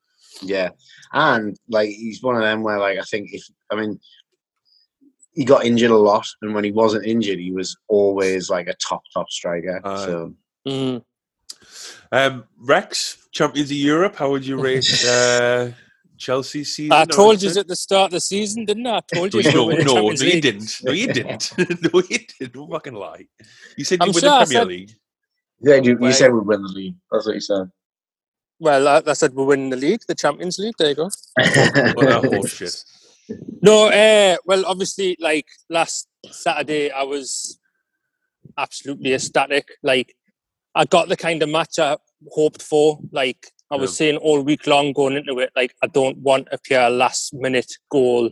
Yeah, 0.42 0.70
and 1.12 1.56
like 1.68 1.88
he's 1.90 2.22
one 2.22 2.36
of 2.36 2.42
them 2.42 2.62
where 2.62 2.78
like 2.78 2.98
I 2.98 3.02
think 3.02 3.28
if 3.32 3.42
I 3.70 3.76
mean 3.76 3.98
he 5.34 5.44
got 5.44 5.64
injured 5.64 5.90
a 5.90 5.96
lot, 5.96 6.26
and 6.42 6.54
when 6.54 6.64
he 6.64 6.72
wasn't 6.72 7.06
injured, 7.06 7.38
he 7.38 7.52
was 7.52 7.76
always 7.88 8.48
like 8.50 8.68
a 8.68 8.74
top 8.74 9.02
top 9.12 9.28
striker. 9.30 9.80
Aye. 9.84 10.04
so 10.06 10.34
Mm. 10.66 11.02
Um, 12.12 12.44
Rex, 12.58 13.28
champions 13.32 13.70
of 13.70 13.76
Europe. 13.76 14.16
How 14.16 14.30
would 14.30 14.44
you 14.44 14.60
rate 14.60 14.86
uh, 15.08 15.70
Chelsea's 16.18 16.74
season? 16.74 16.92
I 16.92 17.04
told 17.04 17.42
you 17.42 17.50
at 17.50 17.68
the 17.68 17.76
start 17.76 18.06
of 18.06 18.12
the 18.12 18.20
season, 18.20 18.64
didn't 18.64 18.86
I? 18.86 18.96
I 18.96 19.00
told 19.14 19.34
you. 19.34 19.42
no, 19.52 19.66
we'd 19.66 19.78
win 19.78 19.86
no, 19.86 19.94
no, 19.94 20.10
you 20.10 20.40
didn't. 20.40 20.80
No, 20.82 20.92
you 20.92 21.06
didn't. 21.12 21.52
no, 21.58 22.02
you 22.08 22.18
didn't. 22.18 22.52
Don't 22.52 22.70
fucking 22.70 22.94
lie. 22.94 23.26
You 23.76 23.84
said 23.84 24.00
you 24.00 24.06
I'm 24.06 24.12
win 24.12 24.20
sure 24.20 24.30
the 24.30 24.36
Premier 24.36 24.60
said- 24.60 24.66
League. 24.66 24.92
yeah, 25.60 25.74
you, 25.76 25.98
you 26.00 26.12
said 26.12 26.32
we'd 26.32 26.46
win 26.46 26.62
the 26.62 26.68
league. 26.68 26.96
That's 27.10 27.26
what 27.26 27.34
you 27.34 27.40
said. 27.40 27.70
Well, 28.58 28.88
I, 28.88 29.02
I 29.06 29.12
said 29.14 29.32
we're 29.32 29.44
winning 29.44 29.70
the 29.70 29.76
league, 29.76 30.02
the 30.06 30.14
Champions 30.14 30.58
League. 30.58 30.74
There 30.78 30.90
you 30.90 30.94
go. 30.94 31.10
What 31.94 32.08
a. 32.08 32.70
No, 33.62 33.88
uh, 33.88 34.36
well, 34.44 34.64
obviously, 34.66 35.16
like 35.20 35.46
last 35.68 36.08
Saturday, 36.30 36.90
I 36.90 37.02
was 37.04 37.58
absolutely 38.58 39.14
ecstatic. 39.14 39.68
Like, 39.82 40.14
I 40.74 40.84
got 40.84 41.08
the 41.08 41.16
kind 41.16 41.42
of 41.42 41.48
match 41.48 41.78
I 41.78 41.96
hoped 42.30 42.62
for. 42.62 42.98
Like, 43.10 43.48
I 43.70 43.76
was 43.76 43.90
Yeah. 43.92 43.94
saying 44.06 44.16
all 44.18 44.40
week 44.42 44.66
long 44.66 44.92
going 44.92 45.16
into 45.16 45.38
it, 45.38 45.50
like, 45.56 45.74
I 45.82 45.86
don't 45.86 46.18
want 46.18 46.48
a 46.52 46.58
pure 46.58 46.90
last 46.90 47.32
minute 47.34 47.72
goal, 47.90 48.30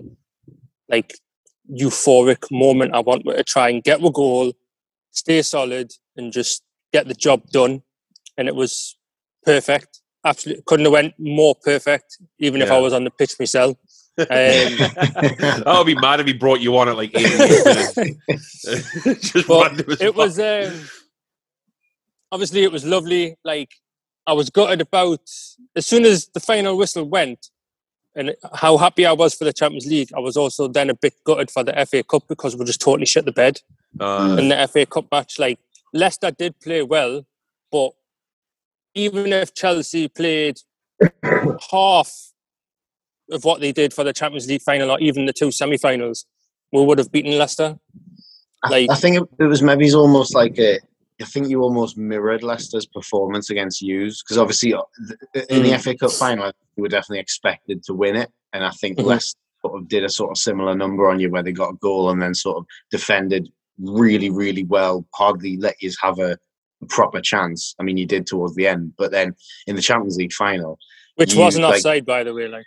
like, 0.88 1.14
euphoric 1.70 2.50
moment. 2.50 2.94
I 2.94 3.00
want 3.00 3.24
to 3.24 3.44
try 3.44 3.68
and 3.68 3.82
get 3.82 4.02
a 4.04 4.10
goal, 4.10 4.52
stay 5.10 5.42
solid, 5.42 5.92
and 6.16 6.32
just 6.32 6.62
get 6.92 7.08
the 7.08 7.14
job 7.14 7.48
done. 7.50 7.82
And 8.36 8.48
it 8.48 8.54
was 8.54 8.96
perfect. 9.44 10.00
Absolutely 10.24 10.62
couldn't 10.66 10.86
have 10.86 10.92
went 10.92 11.14
more 11.18 11.54
perfect, 11.62 12.18
even 12.38 12.60
if 12.62 12.70
I 12.70 12.78
was 12.78 12.92
on 12.92 13.04
the 13.04 13.10
pitch 13.10 13.34
myself. 13.38 13.76
Um, 14.30 14.80
I'll 15.64 15.84
be 15.84 15.94
mad 15.94 16.18
if 16.18 16.26
he 16.26 16.32
brought 16.32 16.58
you 16.58 16.76
on 16.76 16.88
at 16.88 16.96
like 16.96 17.12
88 17.14 17.64
minutes. 17.64 17.94
Just 19.32 19.46
But 19.46 19.80
it 20.00 20.12
was 20.12 20.40
um, 20.40 20.88
obviously 22.32 22.62
it 22.62 22.72
was 22.72 22.84
lovely. 22.84 23.36
Like 23.44 23.70
I 24.26 24.32
was 24.32 24.50
gutted 24.50 24.80
about 24.80 25.20
as 25.76 25.86
soon 25.86 26.04
as 26.04 26.28
the 26.34 26.40
final 26.40 26.76
whistle 26.76 27.04
went, 27.08 27.48
and 28.14 28.34
how 28.54 28.76
happy 28.76 29.06
I 29.06 29.12
was 29.12 29.34
for 29.34 29.44
the 29.44 29.52
Champions 29.52 29.86
League. 29.86 30.10
I 30.16 30.20
was 30.20 30.36
also 30.36 30.68
then 30.68 30.90
a 30.90 30.94
bit 30.94 31.14
gutted 31.24 31.50
for 31.50 31.62
the 31.64 31.72
FA 31.86 32.02
Cup 32.02 32.24
because 32.28 32.56
we 32.56 32.64
just 32.64 32.80
totally 32.80 33.06
shit 33.06 33.24
the 33.24 33.32
bed 33.32 33.60
Uh, 34.00 34.36
in 34.38 34.48
the 34.48 34.68
FA 34.72 34.86
Cup 34.86 35.06
match. 35.12 35.38
Like 35.38 35.58
Leicester 35.92 36.30
did 36.30 36.58
play 36.60 36.82
well, 36.82 37.26
but 37.70 37.92
even 38.94 39.32
if 39.32 39.54
Chelsea 39.54 40.08
played 40.08 40.58
half 41.70 42.12
of 43.30 43.44
what 43.44 43.60
they 43.60 43.72
did 43.72 43.92
for 43.92 44.04
the 44.04 44.12
Champions 44.12 44.48
League 44.48 44.62
final 44.62 44.90
or 44.90 44.98
even 45.00 45.26
the 45.26 45.32
two 45.32 45.50
semi-finals, 45.52 46.24
we 46.72 46.84
would 46.84 46.98
have 46.98 47.12
beaten 47.12 47.36
Leicester. 47.38 47.78
I, 48.64 48.68
Like- 48.70 48.90
I 48.90 48.94
think 48.96 49.16
it, 49.16 49.22
it 49.38 49.44
was 49.44 49.62
maybe 49.62 49.92
almost 49.94 50.34
like 50.34 50.58
a. 50.58 50.78
I 51.20 51.24
think 51.24 51.48
you 51.48 51.62
almost 51.62 51.96
mirrored 51.98 52.42
Leicester's 52.42 52.86
performance 52.86 53.50
against 53.50 53.82
Hughes 53.82 54.22
because 54.22 54.38
obviously 54.38 54.72
uh, 54.74 54.82
in 55.50 55.62
the 55.62 55.70
Mm. 55.70 55.80
FA 55.82 55.96
Cup 55.96 56.12
final 56.12 56.52
you 56.76 56.82
were 56.82 56.88
definitely 56.88 57.18
expected 57.20 57.82
to 57.84 57.94
win 57.94 58.14
it, 58.16 58.30
and 58.52 58.64
I 58.64 58.70
think 58.70 58.98
Mhm. 58.98 59.04
Leicester 59.04 59.38
sort 59.62 59.80
of 59.82 59.88
did 59.88 60.04
a 60.04 60.08
sort 60.08 60.30
of 60.30 60.38
similar 60.38 60.74
number 60.76 61.08
on 61.08 61.18
you 61.18 61.30
where 61.30 61.42
they 61.42 61.50
got 61.52 61.70
a 61.70 61.76
goal 61.76 62.10
and 62.10 62.22
then 62.22 62.34
sort 62.34 62.58
of 62.58 62.66
defended 62.90 63.50
really, 63.80 64.30
really 64.30 64.64
well, 64.64 65.06
hardly 65.14 65.56
let 65.56 65.74
you 65.82 65.90
have 66.02 66.18
a 66.20 66.38
proper 66.88 67.20
chance. 67.20 67.74
I 67.80 67.82
mean, 67.82 67.96
you 67.96 68.06
did 68.06 68.26
towards 68.26 68.54
the 68.54 68.68
end, 68.68 68.92
but 68.96 69.10
then 69.10 69.34
in 69.66 69.74
the 69.74 69.82
Champions 69.82 70.16
League 70.16 70.32
final, 70.32 70.78
Which 71.16 71.34
You, 71.34 71.40
wasn't 71.40 71.64
like- 71.64 71.74
offside, 71.78 72.06
by 72.06 72.22
the 72.22 72.32
way. 72.32 72.46
Like 72.46 72.66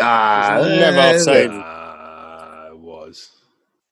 ah, 0.00 0.60
never 0.66 0.98
offside. 1.16 1.50
uh, 1.50 2.70
was. 2.76 3.30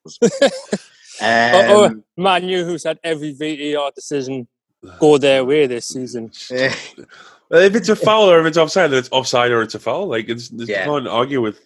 oh, 1.23 1.87
Um, 1.87 2.05
oh, 2.19 2.23
Man 2.23 2.49
U, 2.49 2.65
who's 2.65 2.85
had 2.85 2.99
every 3.05 3.33
VAR 3.33 3.91
decision 3.95 4.47
go 5.01 5.19
their 5.19 5.45
way 5.45 5.67
this 5.67 5.87
season. 5.89 6.31
Well, 7.49 7.63
if 7.63 7.77
it's 7.77 7.89
a 7.89 7.95
foul 7.97 8.29
or 8.31 8.41
if 8.41 8.47
it's 8.47 8.59
offside, 8.59 8.91
then 8.91 8.99
it's 8.99 9.09
offside 9.13 9.53
or 9.53 9.63
it's 9.63 9.75
a 9.75 9.79
foul. 9.79 10.07
Like 10.09 10.29
it's, 10.29 10.51
it's 10.51 10.69
Yeah. 10.69 10.85
you 10.85 10.91
can't 10.91 11.07
argue 11.09 11.41
with. 11.41 11.61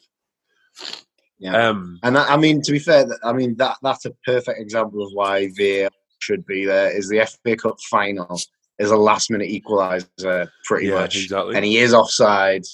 yeah. 1.38 1.68
Um, 1.68 1.98
And 2.02 2.18
I, 2.18 2.34
I 2.34 2.36
mean, 2.36 2.60
to 2.62 2.72
be 2.72 2.78
fair, 2.78 3.06
I 3.24 3.32
mean 3.32 3.56
that 3.56 3.76
that's 3.82 4.04
a 4.04 4.10
perfect 4.26 4.60
example 4.60 5.02
of 5.02 5.10
why 5.14 5.48
VAR 5.56 5.88
should 6.18 6.44
be 6.46 6.66
there. 6.66 6.90
Is 6.90 7.08
the 7.08 7.26
FA 7.44 7.56
Cup 7.56 7.80
final 7.80 8.38
is 8.78 8.90
a 8.90 8.96
last 8.96 9.30
minute 9.30 9.48
equaliser, 9.48 10.48
pretty 10.64 10.88
yeah, 10.88 10.94
much, 10.94 11.16
exactly. 11.16 11.56
and 11.56 11.64
he 11.64 11.78
is 11.78 11.94
offside. 11.94 12.64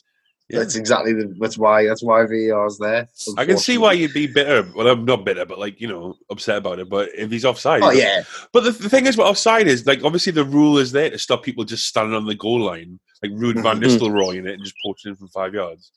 Yeah. 0.48 0.60
That's 0.60 0.76
exactly 0.76 1.12
the, 1.12 1.34
that's 1.40 1.58
why 1.58 1.86
that's 1.86 2.04
why 2.04 2.24
VAR's 2.24 2.78
there. 2.78 3.08
I 3.36 3.44
can 3.44 3.58
see 3.58 3.78
why 3.78 3.94
you'd 3.94 4.12
be 4.12 4.28
bitter. 4.28 4.68
Well, 4.76 4.86
I'm 4.86 5.04
not 5.04 5.24
bitter, 5.24 5.44
but 5.44 5.58
like 5.58 5.80
you 5.80 5.88
know, 5.88 6.14
upset 6.30 6.58
about 6.58 6.78
it. 6.78 6.88
But 6.88 7.08
if 7.16 7.32
he's 7.32 7.44
offside, 7.44 7.82
Oh 7.82 7.90
yeah, 7.90 8.22
But 8.52 8.62
the, 8.62 8.70
the 8.70 8.88
thing 8.88 9.06
is, 9.06 9.16
what 9.16 9.26
offside 9.26 9.66
is 9.66 9.86
like 9.86 10.04
obviously 10.04 10.32
the 10.32 10.44
rule 10.44 10.78
is 10.78 10.92
there 10.92 11.10
to 11.10 11.18
stop 11.18 11.42
people 11.42 11.64
just 11.64 11.88
standing 11.88 12.14
on 12.14 12.26
the 12.26 12.34
goal 12.36 12.60
line, 12.60 13.00
like 13.24 13.32
Ruud 13.32 13.60
van. 13.60 13.80
Nistelrooy 13.80 14.36
in 14.36 14.46
it 14.46 14.54
and 14.54 14.62
just 14.62 14.76
poaching 14.84 15.10
in 15.10 15.16
from 15.16 15.28
five 15.28 15.52
yards. 15.52 15.90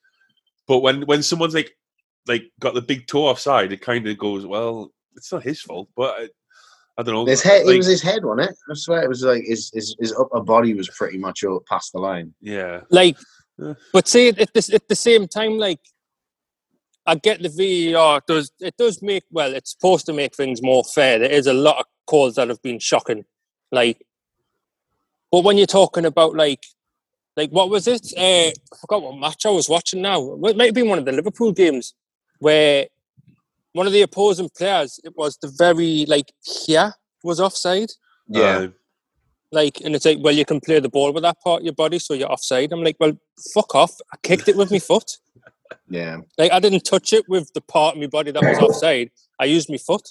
But 0.67 0.79
when 0.79 1.03
when 1.03 1.21
someone's 1.21 1.53
like 1.53 1.77
like 2.27 2.51
got 2.59 2.73
the 2.73 2.81
big 2.81 3.05
toe 3.05 3.27
offside, 3.27 3.71
it 3.71 3.81
kind 3.81 4.07
of 4.07 4.17
goes, 4.17 4.47
well, 4.47 4.91
it's 5.15 5.31
not 5.31 5.43
his 5.43 5.61
fault, 5.61 5.89
but 5.95 6.15
I, 6.17 6.27
I 6.97 7.03
don't 7.03 7.13
know. 7.13 7.25
his 7.25 7.41
head. 7.41 7.65
like, 7.65 7.75
it 7.75 7.77
was 7.77 7.87
his 7.87 8.01
head, 8.01 8.25
wasn't 8.25 8.49
it? 8.49 8.57
I 8.69 8.73
swear 8.73 9.03
it 9.03 9.09
was 9.09 9.23
like 9.23 9.43
his 9.45 9.69
his, 9.73 9.95
his 9.99 10.13
upper 10.13 10.41
body 10.41 10.73
was 10.73 10.89
pretty 10.89 11.17
much 11.17 11.43
up 11.43 11.65
past 11.65 11.93
the 11.93 11.99
line. 11.99 12.33
yeah, 12.41 12.81
Like, 12.89 13.17
Yeah. 13.59 13.73
but 13.91 14.07
say 14.07 14.29
at 14.29 14.53
this 14.53 14.73
at 14.73 14.87
the 14.87 14.95
same 14.95 15.27
time, 15.27 15.57
like 15.57 15.79
I 17.05 17.15
get 17.15 17.41
the 17.41 17.49
VAR 17.93 18.17
it 18.17 18.23
does 18.27 18.51
it 18.59 18.77
does 18.77 19.01
make 19.01 19.23
well, 19.31 19.53
it's 19.53 19.71
supposed 19.71 20.05
to 20.05 20.13
make 20.13 20.35
things 20.35 20.61
more 20.61 20.83
fair. 20.83 21.19
There 21.19 21.31
is 21.31 21.47
a 21.47 21.53
lot 21.53 21.79
of 21.79 21.85
calls 22.05 22.35
that 22.35 22.49
have 22.49 22.61
been 22.61 22.79
shocking, 22.79 23.25
like. 23.71 24.05
But 25.31 25.43
when 25.43 25.57
you're 25.57 25.67
talking 25.67 26.05
about 26.05 26.33
like, 26.35 26.63
like 27.37 27.51
what 27.51 27.69
was 27.69 27.87
it? 27.87 28.13
Uh, 28.17 28.49
I 28.49 28.53
forgot 28.81 29.03
what 29.03 29.19
match 29.19 29.45
I 29.45 29.51
was 29.51 29.69
watching 29.69 30.01
now. 30.01 30.33
It 30.33 30.57
might 30.57 30.65
have 30.65 30.73
been 30.73 30.89
one 30.89 30.97
of 30.97 31.05
the 31.05 31.11
Liverpool 31.11 31.51
games 31.51 31.93
where 32.39 32.87
one 33.73 33.87
of 33.87 33.93
the 33.93 34.01
opposing 34.01 34.49
players. 34.57 34.99
It 35.03 35.13
was 35.15 35.37
the 35.37 35.53
very 35.57 36.05
like 36.07 36.31
here 36.43 36.93
was 37.23 37.39
offside. 37.39 37.91
Yeah, 38.27 38.41
uh, 38.41 38.67
Like, 39.51 39.81
and 39.81 39.95
it's 39.95 40.05
like, 40.05 40.19
well, 40.21 40.33
you 40.33 40.45
can 40.45 40.59
play 40.59 40.79
the 40.79 40.89
ball 40.89 41.11
with 41.11 41.23
that 41.23 41.41
part 41.41 41.61
of 41.61 41.65
your 41.65 41.73
body, 41.73 41.99
so 41.99 42.13
you're 42.13 42.31
offside. 42.31 42.71
I'm 42.71 42.83
like, 42.83 42.97
well, 42.99 43.13
fuck 43.53 43.73
off. 43.73 43.95
I 44.13 44.17
kicked 44.21 44.47
it 44.47 44.55
with 44.55 44.71
my 44.71 44.79
foot. 44.79 45.17
yeah. 45.89 46.17
Like, 46.37 46.51
I 46.51 46.59
didn't 46.59 46.81
touch 46.85 47.13
it 47.13 47.27
with 47.27 47.51
the 47.53 47.61
part 47.61 47.95
of 47.95 48.01
my 48.01 48.07
body 48.07 48.31
that 48.31 48.43
was 48.43 48.57
offside. 48.59 49.09
I 49.39 49.45
used 49.45 49.69
my 49.69 49.77
foot. 49.77 50.09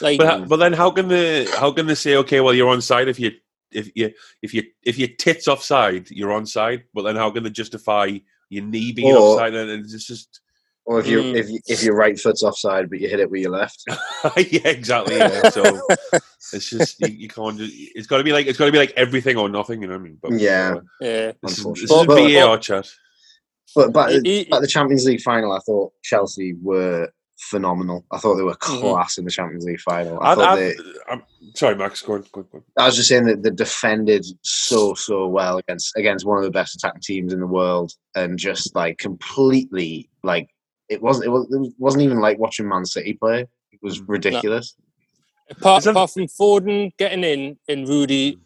Like, 0.00 0.18
but 0.18 0.48
but 0.48 0.56
then 0.58 0.72
how 0.72 0.90
can 0.92 1.08
the 1.08 1.52
how 1.58 1.72
can 1.72 1.86
they 1.86 1.96
say 1.96 2.14
okay, 2.16 2.40
well 2.40 2.54
you're 2.54 2.68
on 2.68 2.80
side 2.80 3.08
if 3.08 3.18
you 3.18 3.32
if 3.72 3.90
you 3.96 4.12
if 4.40 4.54
you 4.54 4.62
if 4.84 4.98
your 4.98 5.08
tits 5.18 5.48
offside, 5.48 6.10
you're 6.10 6.32
on 6.32 6.46
side. 6.46 6.84
But 6.94 7.02
then 7.02 7.16
how 7.16 7.30
can 7.30 7.42
they 7.42 7.50
justify 7.50 8.18
your 8.50 8.64
knee 8.64 8.92
being 8.92 9.12
Or- 9.12 9.18
offside? 9.18 9.54
And 9.54 9.84
it's 9.84 10.06
just 10.06 10.40
Or 10.90 10.98
if 10.98 11.06
you 11.06 11.20
Mm. 11.22 11.36
if 11.36 11.48
you, 11.48 11.60
if 11.68 11.84
your 11.84 11.94
right 11.94 12.18
foot's 12.18 12.42
offside 12.42 12.90
but 12.90 12.98
you 12.98 13.08
hit 13.08 13.20
it 13.20 13.30
with 13.30 13.42
your 13.42 13.52
left. 13.52 13.84
yeah, 14.36 14.66
exactly. 14.68 15.18
Yeah. 15.18 15.48
So 15.50 15.62
it's 16.52 16.68
just 16.68 17.00
you, 17.00 17.08
you 17.14 17.28
can't. 17.28 17.56
Do, 17.58 17.68
it's 17.70 18.08
got 18.08 18.18
to 18.18 18.24
be 18.24 18.32
like 18.32 18.46
it's 18.48 18.58
got 18.58 18.66
to 18.66 18.72
be 18.72 18.78
like 18.78 18.92
everything 18.96 19.36
or 19.36 19.48
nothing. 19.48 19.82
You 19.82 19.86
know 19.86 19.94
what 19.94 20.00
I 20.00 20.04
mean? 20.04 20.18
But, 20.20 20.32
Yeah. 20.32 20.74
uh, 20.78 20.80
yeah. 21.00 21.32
this 21.44 21.58
is, 21.58 21.64
this 21.64 21.82
is 21.84 21.90
Unfortunately. 21.92 22.34
a 22.36 22.40
But- 22.40 22.46
VAR 22.48 22.58
chat. 22.58 22.88
But 23.76 23.92
but 23.92 24.12
at 24.14 24.22
the 24.24 24.66
Champions 24.68 25.04
League 25.06 25.20
final, 25.20 25.52
I 25.52 25.60
thought 25.60 25.92
Chelsea 26.02 26.54
were 26.60 27.08
phenomenal. 27.38 28.04
I 28.10 28.18
thought 28.18 28.34
they 28.34 28.42
were 28.42 28.54
Mhm. 28.56 28.80
class 28.80 29.16
in 29.16 29.24
the 29.24 29.30
Champions 29.30 29.64
League 29.64 29.80
final. 29.80 30.18
I 30.20 30.32
I, 30.32 30.34
thought 30.34 30.48
I, 30.48 30.56
they, 30.56 30.74
I'm 31.08 31.22
sorry, 31.54 31.76
Max. 31.76 32.02
Go 32.02 32.14
on, 32.14 32.24
go 32.32 32.40
on, 32.40 32.46
go 32.50 32.58
on. 32.58 32.64
I 32.76 32.86
was 32.86 32.96
just 32.96 33.08
saying 33.08 33.26
that 33.26 33.44
they 33.44 33.50
defended 33.50 34.26
so 34.42 34.94
so 34.94 35.28
well 35.28 35.58
against 35.58 35.96
against 35.96 36.26
one 36.26 36.36
of 36.38 36.42
the 36.44 36.50
best 36.50 36.74
attacking 36.74 37.02
teams 37.02 37.32
in 37.32 37.38
the 37.38 37.46
world, 37.46 37.92
and 38.16 38.36
just 38.40 38.74
like 38.74 38.98
completely 38.98 40.10
like 40.24 40.48
it 40.90 41.00
wasn't 41.00 41.26
it, 41.26 41.30
was, 41.30 41.46
it 41.50 41.72
wasn't 41.78 42.02
even 42.02 42.18
like 42.20 42.38
watching 42.38 42.68
Man 42.68 42.84
City 42.84 43.14
play. 43.14 43.46
It 43.72 43.80
was 43.82 44.00
ridiculous. 44.00 44.74
Apart, 45.50 45.84
that- 45.84 45.90
apart 45.90 46.10
from 46.10 46.26
Foden 46.26 46.92
getting 46.98 47.24
in 47.24 47.58
and 47.68 47.88
Rudy 47.88 48.38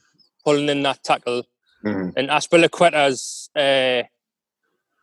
pulling 0.44 0.68
in 0.68 0.82
that 0.84 1.02
tackle 1.02 1.42
Mhm. 1.84 2.12
and 2.16 2.28
Azpilicueta's 2.30 3.50
uh, 3.56 4.02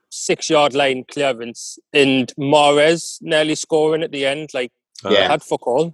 six 0.10 0.50
yard 0.50 0.74
line 0.74 1.04
clearance 1.12 1.78
and 1.94 2.32
Mahrez 2.40 3.18
nearly 3.22 3.56
scoring 3.56 4.04
at 4.04 4.12
the 4.12 4.26
end. 4.26 4.50
Like 4.54 4.72
they 5.04 5.14
Yeah. 5.14 5.28
had 5.28 5.44
fuck 5.44 5.66
all. 5.68 5.90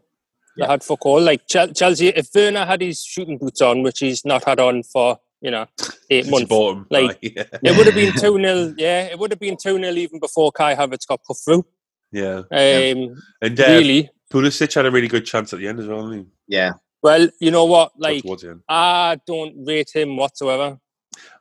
They 0.56 0.64
Yeah. 0.64 0.68
had 0.72 0.84
fuck 0.84 1.06
all. 1.06 1.22
Like 1.22 1.42
Chelsea, 1.48 2.08
if 2.10 2.30
Werner 2.34 2.66
had 2.66 2.82
his 2.82 3.04
shooting 3.04 3.38
boots 3.38 3.62
on, 3.62 3.84
which 3.84 4.00
he's 4.00 4.24
not 4.26 4.44
had 4.46 4.60
on 4.60 4.84
for 4.84 5.20
you 5.42 5.52
know 5.52 5.66
eight 6.10 6.22
It's 6.26 6.30
months, 6.30 6.48
bottom. 6.50 6.88
like- 6.90 7.18
yeah. 7.22 7.44
it 7.64 7.78
would 7.78 7.86
have 7.86 7.96
been 7.96 8.14
two 8.14 8.38
0 8.38 8.74
Yeah, 8.78 9.04
it 9.12 9.20
would 9.20 9.32
have 9.32 9.40
been 9.40 9.58
two 9.62 9.78
0 9.78 9.92
even 9.94 10.20
before 10.20 10.52
Kai 10.52 10.76
Havertz 10.76 11.06
got 11.08 11.22
put 11.24 11.38
through. 11.44 11.66
yeah. 12.12 12.42
Um, 12.52 13.22
And 13.42 13.60
uh, 13.60 13.66
Really, 13.68 14.10
Pulisic 14.34 14.74
had 14.74 14.86
a 14.86 14.92
really 14.92 15.08
good 15.08 15.26
chance 15.26 15.54
at 15.54 15.60
the 15.60 15.68
end 15.68 15.80
as 15.80 15.88
well. 15.88 16.10
didn't 16.10 16.26
he? 16.26 16.56
Yeah. 16.56 16.72
well, 17.04 17.28
you 17.40 17.52
know 17.52 17.66
what? 17.66 17.92
Like 17.98 18.24
towards 18.24 18.42
the 18.44 18.50
end. 18.52 18.62
I 18.68 19.20
don't 19.26 19.54
rate 19.66 19.92
him 19.94 20.18
whatsoever. 20.18 20.78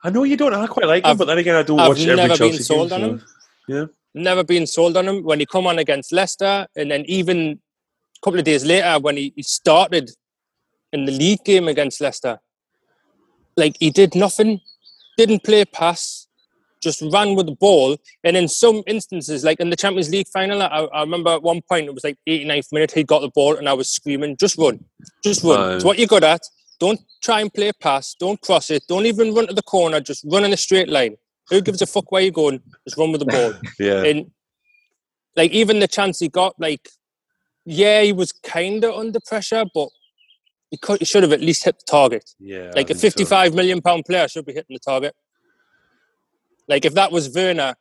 I 0.03 0.11
know 0.11 0.25
you 0.25 0.37
don't. 0.37 0.55
I 0.55 0.67
quite 0.67 0.87
like 0.87 1.05
him, 1.05 1.11
I've- 1.11 1.19
but 1.19 1.25
then 1.27 1.39
again, 1.39 1.55
I 1.57 1.63
don't 1.63 1.81
I've 1.81 1.89
watch 1.89 2.01
every 2.01 2.17
never 2.17 2.29
been 2.29 2.37
Chelsea 2.37 2.63
sold 2.63 2.91
game, 2.91 3.05
on 3.05 3.25
so- 3.69 3.75
him. 3.75 3.91
never 4.15 4.45
been 4.45 4.67
sold 4.67 4.97
on 4.97 5.07
him 5.09 5.23
when 5.25 5.41
he 5.41 5.47
come 5.47 5.67
on 5.67 5.79
against 5.79 6.13
Leicester, 6.13 6.67
and 6.77 6.91
then 6.91 7.05
even 7.07 7.39
a 8.17 8.21
couple 8.25 8.39
of 8.39 8.45
days 8.45 8.65
later 8.65 8.99
when 9.01 9.17
he, 9.17 9.33
he 9.37 9.43
started 9.43 10.11
in 10.93 11.05
the 11.05 11.13
league 11.13 11.45
game 11.45 11.69
against 11.69 12.01
Leicester, 12.01 12.39
like 13.57 13.77
he 13.81 13.91
did 13.91 14.15
nothing, 14.15 14.61
didn't 15.17 15.45
play 15.45 15.63
a 15.63 15.67
pass, 15.67 16.27
just 16.83 17.03
ran 17.13 17.35
with 17.35 17.47
the 17.47 17.55
ball. 17.55 17.97
And 18.25 18.37
in 18.37 18.49
some 18.49 18.83
instances, 18.87 19.45
like 19.45 19.61
in 19.61 19.71
the 19.71 19.77
Champions 19.77 20.11
League 20.11 20.29
final, 20.29 20.63
I, 20.63 20.67
I 20.67 21.01
remember 21.01 21.31
at 21.31 21.43
one 21.43 21.63
point 21.63 21.87
it 21.87 21.95
was 21.95 22.05
like 22.05 22.17
89th 22.29 22.73
minute, 22.73 22.93
he 22.93 23.05
got 23.05 23.21
the 23.21 23.31
ball 23.31 23.57
and 23.57 23.69
I 23.69 23.73
was 23.73 23.91
screaming, 23.91 24.37
just 24.37 24.59
run, 24.59 24.85
just 25.25 25.43
run. 25.43 25.61
Aye. 25.61 25.75
It's 25.77 25.85
what 25.85 25.99
you're 25.99 26.07
good 26.07 26.25
at. 26.25 26.43
Don't 26.79 27.01
try 27.23 27.41
and 27.41 27.53
play 27.53 27.69
a 27.69 27.75
pass. 27.75 28.15
Don't 28.15 28.41
cross 28.41 28.71
it. 28.71 28.83
Don't 28.87 29.07
even 29.07 29.35
run 29.35 29.47
to 29.47 29.55
the 29.55 29.63
corner. 29.63 30.01
Just 30.01 30.25
run 30.31 30.45
in 30.45 30.53
a 30.53 30.57
straight 30.57 30.89
line. 30.89 31.17
Who 31.49 31.63
gives 31.63 31.81
a 31.81 31.87
fuck 31.87 32.13
where 32.13 32.23
you're 32.23 32.33
going? 32.33 32.61
Just 32.87 32.99
run 32.99 33.13
with 33.13 33.21
the 33.21 33.27
ball. 33.27 33.55
Yeah. 33.79 34.03
And 34.05 34.31
like 35.37 35.53
even 35.53 35.81
the 35.81 35.89
chance 35.89 36.19
he 36.19 36.29
got, 36.29 36.55
like 36.59 36.89
yeah, 37.65 38.03
he 38.03 38.13
was 38.13 38.33
kind 38.33 38.85
of 38.85 38.95
under 38.95 39.19
pressure, 39.27 39.65
but 39.75 39.89
he, 40.71 40.77
could, 40.77 40.99
he 40.99 41.05
should 41.05 41.23
have 41.23 41.33
at 41.33 41.41
least 41.41 41.65
hit 41.65 41.79
the 41.79 41.85
target. 41.87 42.29
yeah. 42.41 42.73
Like 42.75 42.77
I 42.77 42.81
a 42.81 42.85
think 42.87 42.99
so. 42.99 43.01
fifty-five 43.01 43.55
million 43.55 43.81
pound 43.81 44.05
player 44.05 44.27
should 44.29 44.47
be 44.47 44.53
hitting 44.53 44.75
the 44.75 44.81
target. 44.81 45.15
Like 46.69 46.85
if 46.85 46.95
that 46.95 47.13
was 47.13 47.33
Werner 47.35 47.75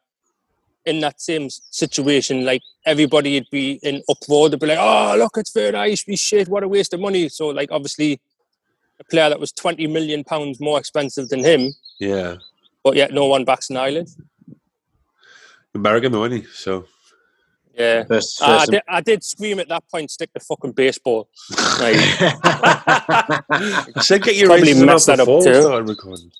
in 0.85 0.99
that 0.99 1.19
same 1.19 1.49
situation, 1.49 2.45
like 2.45 2.61
everybody 2.85 3.33
would 3.39 3.49
be 3.51 3.79
in 3.81 4.03
uproar. 4.07 4.49
They'd 4.49 4.59
be 4.59 4.67
like, 4.67 4.77
"Oh, 4.79 5.15
look, 5.17 5.31
it's 5.37 5.53
Werner. 5.55 5.85
He's, 5.85 6.03
shit. 6.19 6.47
What 6.47 6.63
a 6.63 6.67
waste 6.67 6.93
of 6.93 6.99
money." 6.99 7.27
So 7.29 7.47
like 7.47 7.69
obviously, 7.71 8.21
a 8.99 9.03
player 9.05 9.29
that 9.29 9.39
was 9.39 9.51
twenty 9.51 9.87
million 9.87 10.23
pounds 10.23 10.59
more 10.59 10.77
expensive 10.77 11.29
than 11.29 11.43
him, 11.43 11.73
Yeah. 11.99 12.35
but 12.83 12.95
yet 12.95 13.11
no 13.11 13.25
one 13.25 13.43
backs 13.45 13.71
an 13.71 13.77
eyelid. 13.77 14.07
American 15.73 16.11
though, 16.11 16.23
isn't 16.25 16.41
he? 16.43 16.47
So 16.53 16.85
Yeah. 17.77 18.03
First, 18.05 18.41
I, 18.41 18.45
I 18.45 18.57
first 18.59 18.71
did, 18.71 18.81
I 18.87 19.01
did 19.01 19.23
scream 19.23 19.59
at 19.59 19.67
that 19.69 19.83
point, 19.91 20.11
stick 20.11 20.29
the 20.33 20.39
fucking 20.39 20.71
baseball. 20.73 21.29
Like, 21.79 21.95
I 21.99 23.41
said 24.01 24.23
get 24.23 24.35
your 24.35 24.47
Probably 24.47 24.67
races 24.73 24.81
up 24.81 24.85
messed 24.87 25.07
that 25.07 25.19
up 25.19 25.25
before 25.27 25.39
we 25.39 25.43
too. 25.43 25.81
recording. 25.91 26.31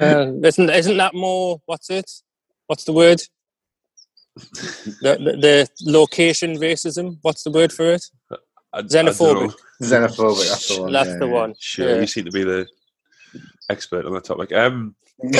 uh, 0.00 0.32
isn't, 0.44 0.70
isn't 0.70 0.96
that 0.96 1.14
more, 1.14 1.60
what's 1.66 1.90
it? 1.90 2.10
What's 2.66 2.84
the 2.84 2.92
word? 2.92 3.20
The, 4.34 5.16
the, 5.18 5.36
the 5.40 5.70
location 5.90 6.56
racism, 6.56 7.18
what's 7.22 7.42
the 7.44 7.50
word 7.50 7.72
for 7.72 7.92
it? 7.92 8.04
I- 8.30 8.36
I 8.72 8.82
Xenophobic. 8.82 9.48
know. 9.48 9.54
Xenophobic. 9.80 10.48
That's 10.50 10.68
the 10.68 10.82
one. 10.82 10.92
That's 10.92 11.08
yeah, 11.08 11.16
the 11.18 11.26
yeah. 11.26 11.32
one. 11.32 11.54
Sure, 11.58 11.88
Yeah. 11.94 12.00
you 12.02 12.06
seem 12.06 12.26
to 12.26 12.30
be 12.30 12.44
the 12.44 12.66
expert 13.70 14.04
on 14.04 14.12
the 14.12 14.20
topic. 14.20 14.52
Um, 14.52 14.94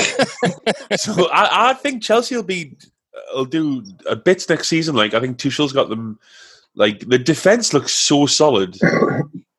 so 0.96 1.28
I, 1.30 1.70
I 1.70 1.74
think 1.74 2.02
Chelsea 2.02 2.34
will 2.34 2.44
be 2.44 2.78
will 3.34 3.44
do 3.44 3.84
a 4.08 4.16
bit 4.16 4.44
next 4.48 4.68
season. 4.68 4.94
Like 4.94 5.14
I 5.14 5.20
think 5.20 5.38
Tuchel's 5.38 5.72
got 5.72 5.88
them. 5.88 6.18
Like 6.74 7.00
the 7.00 7.18
defense 7.18 7.72
looks 7.72 7.92
so 7.92 8.26
solid. 8.26 8.76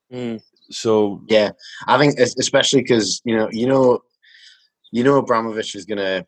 Mm. 0.10 0.42
So 0.72 1.22
Yeah, 1.28 1.50
I 1.86 1.98
think 1.98 2.18
especially 2.18 2.82
because 2.82 3.22
you 3.26 3.36
know, 3.36 3.50
you 3.52 3.68
know, 3.68 4.00
you 4.94 5.04
know, 5.04 5.18
Abramovich 5.18 5.76
is 5.76 5.84
gonna, 5.84 6.26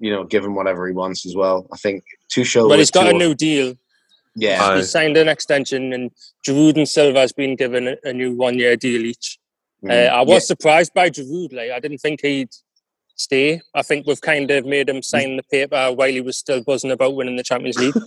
you 0.00 0.10
know, 0.10 0.24
give 0.24 0.44
him 0.44 0.56
whatever 0.56 0.88
he 0.88 0.92
wants 0.92 1.24
as 1.24 1.36
well. 1.36 1.68
I 1.72 1.76
think 1.76 2.02
Tuchel. 2.32 2.62
Well, 2.62 2.70
with 2.70 2.80
he's 2.80 2.90
got 2.90 3.06
a 3.08 3.12
new 3.12 3.32
deal. 3.32 3.76
Yeah, 4.34 4.64
Aye. 4.64 4.78
He 4.78 4.82
signed 4.82 5.16
an 5.16 5.28
extension, 5.28 5.92
and 5.92 6.10
Giroud 6.46 6.76
and 6.76 6.88
Silva 6.88 7.20
has 7.20 7.32
been 7.32 7.54
given 7.54 7.86
a, 7.86 7.96
a 8.04 8.12
new 8.12 8.34
one-year 8.34 8.76
deal 8.76 9.04
each. 9.04 9.38
Uh, 9.84 9.92
mm, 9.92 10.08
I 10.10 10.22
was 10.22 10.46
surprised 10.46 10.94
by 10.94 11.10
Giroud. 11.10 11.52
Like, 11.52 11.70
I 11.70 11.80
didn't 11.80 11.98
think 11.98 12.22
he'd 12.22 12.48
stay. 13.16 13.60
I 13.74 13.82
think 13.82 14.06
we've 14.06 14.20
kind 14.20 14.50
of 14.50 14.66
made 14.66 14.88
him 14.88 15.02
sign 15.02 15.36
the 15.36 15.42
paper 15.44 15.92
while 15.92 16.08
he 16.10 16.20
was 16.20 16.36
still 16.36 16.62
buzzing 16.62 16.90
about 16.90 17.14
winning 17.14 17.36
the 17.36 17.42
Champions 17.42 17.78
League. 17.78 17.94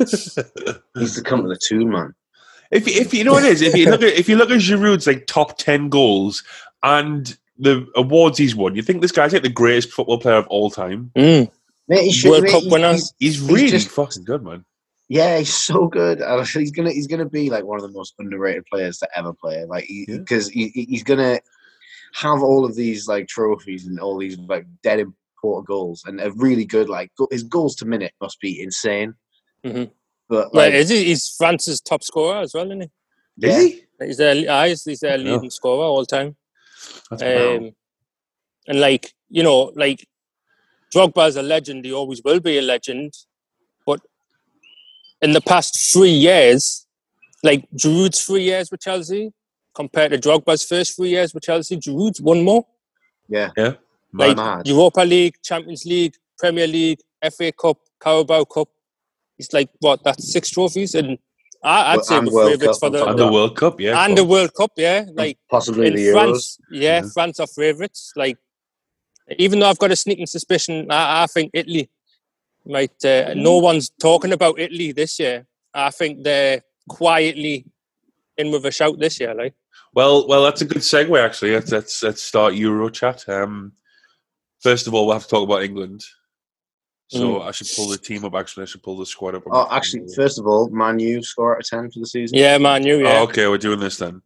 he's 0.97 1.15
the 1.15 1.21
come 1.23 1.41
to 1.43 1.47
the 1.49 1.57
tune, 1.61 1.89
man. 1.89 2.13
if 2.71 2.87
if 2.87 3.13
you 3.13 3.23
know 3.23 3.33
what 3.33 3.43
it 3.45 3.51
is, 3.51 3.61
if 3.61 3.75
you 3.75 3.89
look 3.89 4.01
at 4.01 4.13
if 4.13 4.27
you 4.29 4.35
look 4.35 4.49
at 4.51 4.57
Giroud's 4.59 5.07
like 5.07 5.27
top 5.27 5.57
ten 5.57 5.89
goals 5.89 6.43
and 6.83 7.37
the 7.57 7.87
awards 7.95 8.37
he's 8.37 8.55
won, 8.55 8.75
you 8.75 8.81
think 8.81 9.01
this 9.01 9.11
guy's 9.11 9.33
like 9.33 9.43
the 9.43 9.49
greatest 9.49 9.91
football 9.91 10.19
player 10.19 10.35
of 10.35 10.47
all 10.47 10.69
time. 10.69 11.11
Mm. 11.15 11.49
Mate, 11.87 12.03
he 12.05 12.11
should, 12.11 12.31
World 12.31 12.43
mate, 12.43 12.51
Cup 12.51 12.63
he- 12.63 12.69
winner. 12.71 12.91
he's- 12.93 13.13
He's 13.19 13.39
He's 13.39 13.49
really 13.49 13.67
just- 13.69 13.89
fucking 13.89 14.23
good, 14.25 14.43
man. 14.43 14.65
yeah, 15.07 15.37
he's 15.37 15.53
so 15.53 15.87
good. 15.87 16.19
He's 16.53 16.71
gonna 16.71 16.91
he's 16.91 17.07
gonna 17.07 17.29
be 17.29 17.49
like 17.51 17.63
one 17.63 17.77
of 17.77 17.83
the 17.83 17.95
most 17.97 18.15
underrated 18.19 18.65
players 18.65 18.97
to 18.99 19.07
ever 19.17 19.33
play. 19.33 19.63
Like 19.65 19.87
because 20.07 20.49
he, 20.49 20.69
he- 20.69 20.85
he's 20.89 21.03
gonna 21.03 21.39
have 22.15 22.41
all 22.41 22.63
of 22.65 22.75
these 22.75 23.07
like 23.07 23.27
trophies 23.27 23.87
and 23.87 23.99
all 23.99 24.17
these 24.17 24.37
like 24.39 24.65
dead 24.83 24.99
important 24.99 25.67
goals 25.67 26.03
and 26.05 26.21
a 26.21 26.31
really 26.31 26.63
good 26.65 26.87
like 26.87 27.11
go- 27.17 27.27
his 27.29 27.43
goals 27.43 27.75
to 27.75 27.85
minute 27.85 28.13
must 28.21 28.39
be 28.39 28.61
insane. 28.61 29.13
Mm-hmm. 29.65 29.91
But 30.29 30.53
Well, 30.53 30.65
like, 30.65 30.73
is 30.73 30.89
he, 30.89 31.03
he's 31.05 31.35
France's 31.37 31.81
top 31.81 32.03
scorer 32.03 32.37
as 32.37 32.53
well, 32.53 32.65
isn't 32.65 32.81
he? 32.81 32.89
Yeah. 33.37 33.49
Is 33.49 33.63
he? 33.65 33.81
He's 34.05 34.17
their, 34.17 34.45
ah, 34.49 34.65
he's, 34.65 34.83
he's 34.83 35.01
their 35.01 35.17
Yeah. 35.17 35.33
leading 35.33 35.49
scorer 35.49 35.83
all 35.85 36.05
time. 36.05 36.35
That's. 37.09 37.21
Um, 37.21 37.71
and 38.67 38.79
like 38.79 39.11
you 39.29 39.43
know, 39.43 39.71
like 39.75 40.07
Drogba's 40.93 41.35
a 41.35 41.43
legend. 41.43 41.83
He 41.83 41.91
always 41.93 42.21
will 42.23 42.39
be 42.39 42.57
a 42.57 42.61
legend. 42.61 43.13
But 43.85 43.99
in 45.21 45.33
the 45.33 45.41
past 45.41 45.91
three 45.91 46.09
years, 46.29 46.87
like 47.43 47.65
Giroud's 47.75 48.23
three 48.23 48.43
years 48.43 48.71
with 48.71 48.81
Chelsea 48.81 49.33
compared 49.75 50.11
to 50.11 50.17
Drogba's 50.17 50.63
first 50.63 50.95
three 50.95 51.09
years 51.09 51.33
with 51.33 51.43
Chelsea, 51.43 51.77
Giroud's 51.77 52.21
won 52.21 52.43
more. 52.43 52.65
yeah, 53.27 53.49
yeah, 53.57 53.73
Like 54.13 54.37
mad. 54.37 54.67
Europa 54.67 55.01
League, 55.01 55.35
Champions 55.43 55.85
League, 55.85 56.15
Premier 56.39 56.67
League, 56.67 56.99
FA 57.35 57.51
Cup, 57.51 57.77
Carabao 58.01 58.45
Cup. 58.45 58.69
It's 59.37 59.51
like 59.53 59.69
what? 59.79 60.03
That's 60.03 60.31
six 60.31 60.49
trophies, 60.49 60.95
and 60.95 61.17
I, 61.63 61.91
I'd 61.91 61.95
Well, 61.97 62.03
say 62.05 62.17
and 62.17 62.25
with 62.27 62.33
World 62.33 62.51
favourites 62.51 62.79
for 62.79 62.89
the 62.89 63.05
and 63.05 63.19
the 63.19 63.31
World 63.31 63.55
Cup, 63.57 63.79
yeah. 63.81 64.05
and 64.05 64.17
the 64.17 64.23
World 64.23 64.53
Cup. 64.53 64.71
Yeah, 64.77 65.05
like 65.13 65.37
possibly 65.49 65.87
in 65.87 65.95
the 65.95 66.05
Euros. 66.07 66.13
France, 66.13 66.59
yeah, 66.71 67.01
Yeah. 67.01 67.09
France 67.13 67.39
are 67.41 67.47
favourites. 67.47 68.13
Like, 68.15 68.37
even 69.37 69.59
though 69.59 69.69
I've 69.69 69.79
got 69.79 69.91
a 69.91 69.95
sneaking 69.95 70.27
suspicion, 70.27 70.87
I, 70.89 71.23
I 71.23 71.27
think 71.27 71.51
Italy 71.53 71.89
might. 72.65 73.03
Uh, 73.03 73.33
no 73.35 73.57
one's 73.57 73.89
talking 74.01 74.31
about 74.31 74.57
Italy 74.59 74.91
this 74.93 75.19
year. 75.19 75.45
I 75.73 75.89
think 75.91 76.23
they're 76.23 76.61
quietly 76.87 77.65
in 78.37 78.51
with 78.51 78.65
a 78.65 78.71
shout 78.71 78.99
this 78.99 79.19
year. 79.19 79.33
Like, 79.33 79.53
Well, 79.95 80.27
well, 80.27 80.43
that's 80.43 80.61
a 80.61 80.65
good 80.65 80.81
segue. 80.81 81.19
Actually, 81.23 81.53
let's 81.53 81.71
let's, 81.71 82.03
let's 82.03 82.21
start 82.21 82.53
Euro 82.55 82.89
chat. 82.89 83.27
Um, 83.29 83.71
first 84.61 84.87
of 84.87 84.93
all, 84.93 85.05
we'll 85.07 85.15
have 85.15 85.23
to 85.23 85.29
talk 85.29 85.43
about 85.43 85.63
England. 85.63 86.03
So 87.07 87.41
I 87.43 87.51
should 87.51 87.67
pull 87.75 87.87
the 87.87 87.99
team 87.99 88.25
up. 88.25 88.33
Actually, 88.33 88.63
I 88.63 88.65
should 88.65 88.81
pull 88.81 88.97
the 88.97 89.05
squad 89.05 89.35
up. 89.35 89.43
Oh, 89.45 89.65
phone. 89.65 89.77
actually, 89.77 90.07
first 90.15 90.39
of 90.39 90.47
all, 90.47 90.69
Man 90.69 90.97
U 90.97 91.21
score 91.21 91.53
out 91.55 91.61
of 91.61 91.67
ten 91.69 91.89
for 91.91 91.99
the 91.99 92.07
season. 92.07 92.35
yeah, 92.37 92.57
man, 92.57 92.83
you. 92.85 93.03
Yeah, 93.03 93.19
Oh, 93.19 93.23
okay, 93.23 93.47
we're 93.47 93.59
doing 93.59 93.79
this 93.79 93.97
then. 93.97 94.21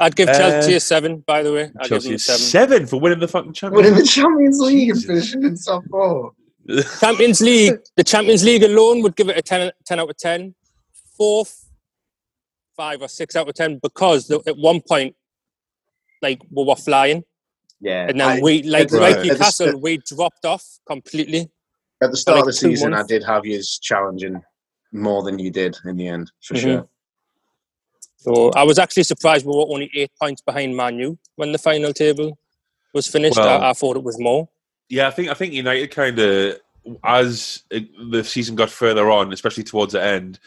I'd 0.00 0.14
give 0.14 0.28
Uh, 0.28 0.38
Chelsea 0.38 0.74
a 0.74 0.80
seven. 0.80 1.18
By 1.26 1.42
the 1.42 1.52
way, 1.52 1.70
I'd 1.80 1.88
Chelsea 1.88 2.10
give 2.10 2.10
them 2.10 2.14
a 2.14 2.18
seven. 2.20 2.40
seven 2.40 2.86
for 2.86 3.00
winning 3.00 3.18
the 3.18 3.26
fucking 3.28 3.52
Champions. 3.52 3.84
Winning 3.84 4.04
Champions. 4.06 4.08
the 4.14 4.22
Champions 4.22 4.60
League 4.60 4.90
and 4.90 5.04
finishing 5.04 5.42
in 5.44 5.56
top 5.56 5.82
four. 5.90 6.32
Champions 7.00 7.40
League, 7.40 7.74
the 7.96 8.04
Champions 8.04 8.44
League 8.44 8.62
alone 8.62 9.02
would 9.02 9.16
give 9.16 9.28
it 9.28 9.36
a 9.36 9.42
10, 9.42 9.72
10 9.84 9.98
out 10.00 10.08
of 10.08 10.16
10. 10.16 10.54
Fourth, 11.18 11.63
five 12.76 13.02
or 13.02 13.08
six 13.08 13.36
out 13.36 13.48
of 13.48 13.54
10 13.54 13.78
because 13.82 14.26
the, 14.26 14.40
at 14.46 14.56
one 14.56 14.80
point, 14.80 15.14
like, 16.22 16.40
we 16.50 16.64
were 16.64 16.76
flying. 16.76 17.24
Yeah, 17.80 18.06
And 18.08 18.20
then 18.20 18.28
I- 18.38 18.40
we, 18.40 18.62
like, 18.62 18.88
the- 18.88 19.00
like 19.00 19.16
Right. 19.16 19.26
Newcastle, 19.26 19.66
at 19.68 19.72
the- 19.72 19.78
we 19.78 19.98
dropped 19.98 20.44
off 20.44 20.64
completely. 20.86 21.50
at 22.02 22.10
the 22.10 22.16
start 22.16 22.36
like 22.36 22.42
of 22.42 22.46
the 22.48 22.52
season, 22.52 22.90
months. 22.90 23.04
I 23.04 23.06
did 23.06 23.24
have 23.24 23.46
you 23.46 23.62
challenging 23.80 24.42
more 24.92 25.22
than 25.22 25.38
you 25.38 25.50
did 25.50 25.76
in 25.86 25.96
the 25.96 26.06
end, 26.08 26.30
for 26.42 26.54
Mhm. 26.54 26.60
sure. 26.60 26.88
So 28.16 28.50
I 28.50 28.62
was 28.64 28.78
actually 28.78 29.04
surprised 29.04 29.46
we 29.46 29.52
were 29.56 29.66
only 29.72 29.90
eight 29.94 30.10
points 30.20 30.42
behind 30.42 30.76
Man 30.76 30.98
U 30.98 31.18
when 31.36 31.52
the 31.52 31.58
final 31.58 31.92
table 31.94 32.36
was 32.92 33.06
finished. 33.06 33.36
Well- 33.36 33.62
I, 33.62 33.70
I 33.70 33.72
thought 33.72 33.96
it 33.96 34.02
was 34.02 34.18
more. 34.18 34.48
Yeah, 34.90 35.08
I 35.08 35.12
think 35.12 35.28
I 35.30 35.34
think 35.34 35.54
United 35.54 35.90
kind 35.92 36.18
of 36.18 36.60
as 37.04 37.62
the 37.70 38.22
season 38.24 38.54
got 38.54 38.70
further 38.70 39.10
on, 39.10 39.32
especially 39.32 39.64
towards 39.64 39.92
the 39.94 40.02
end, 40.02 40.38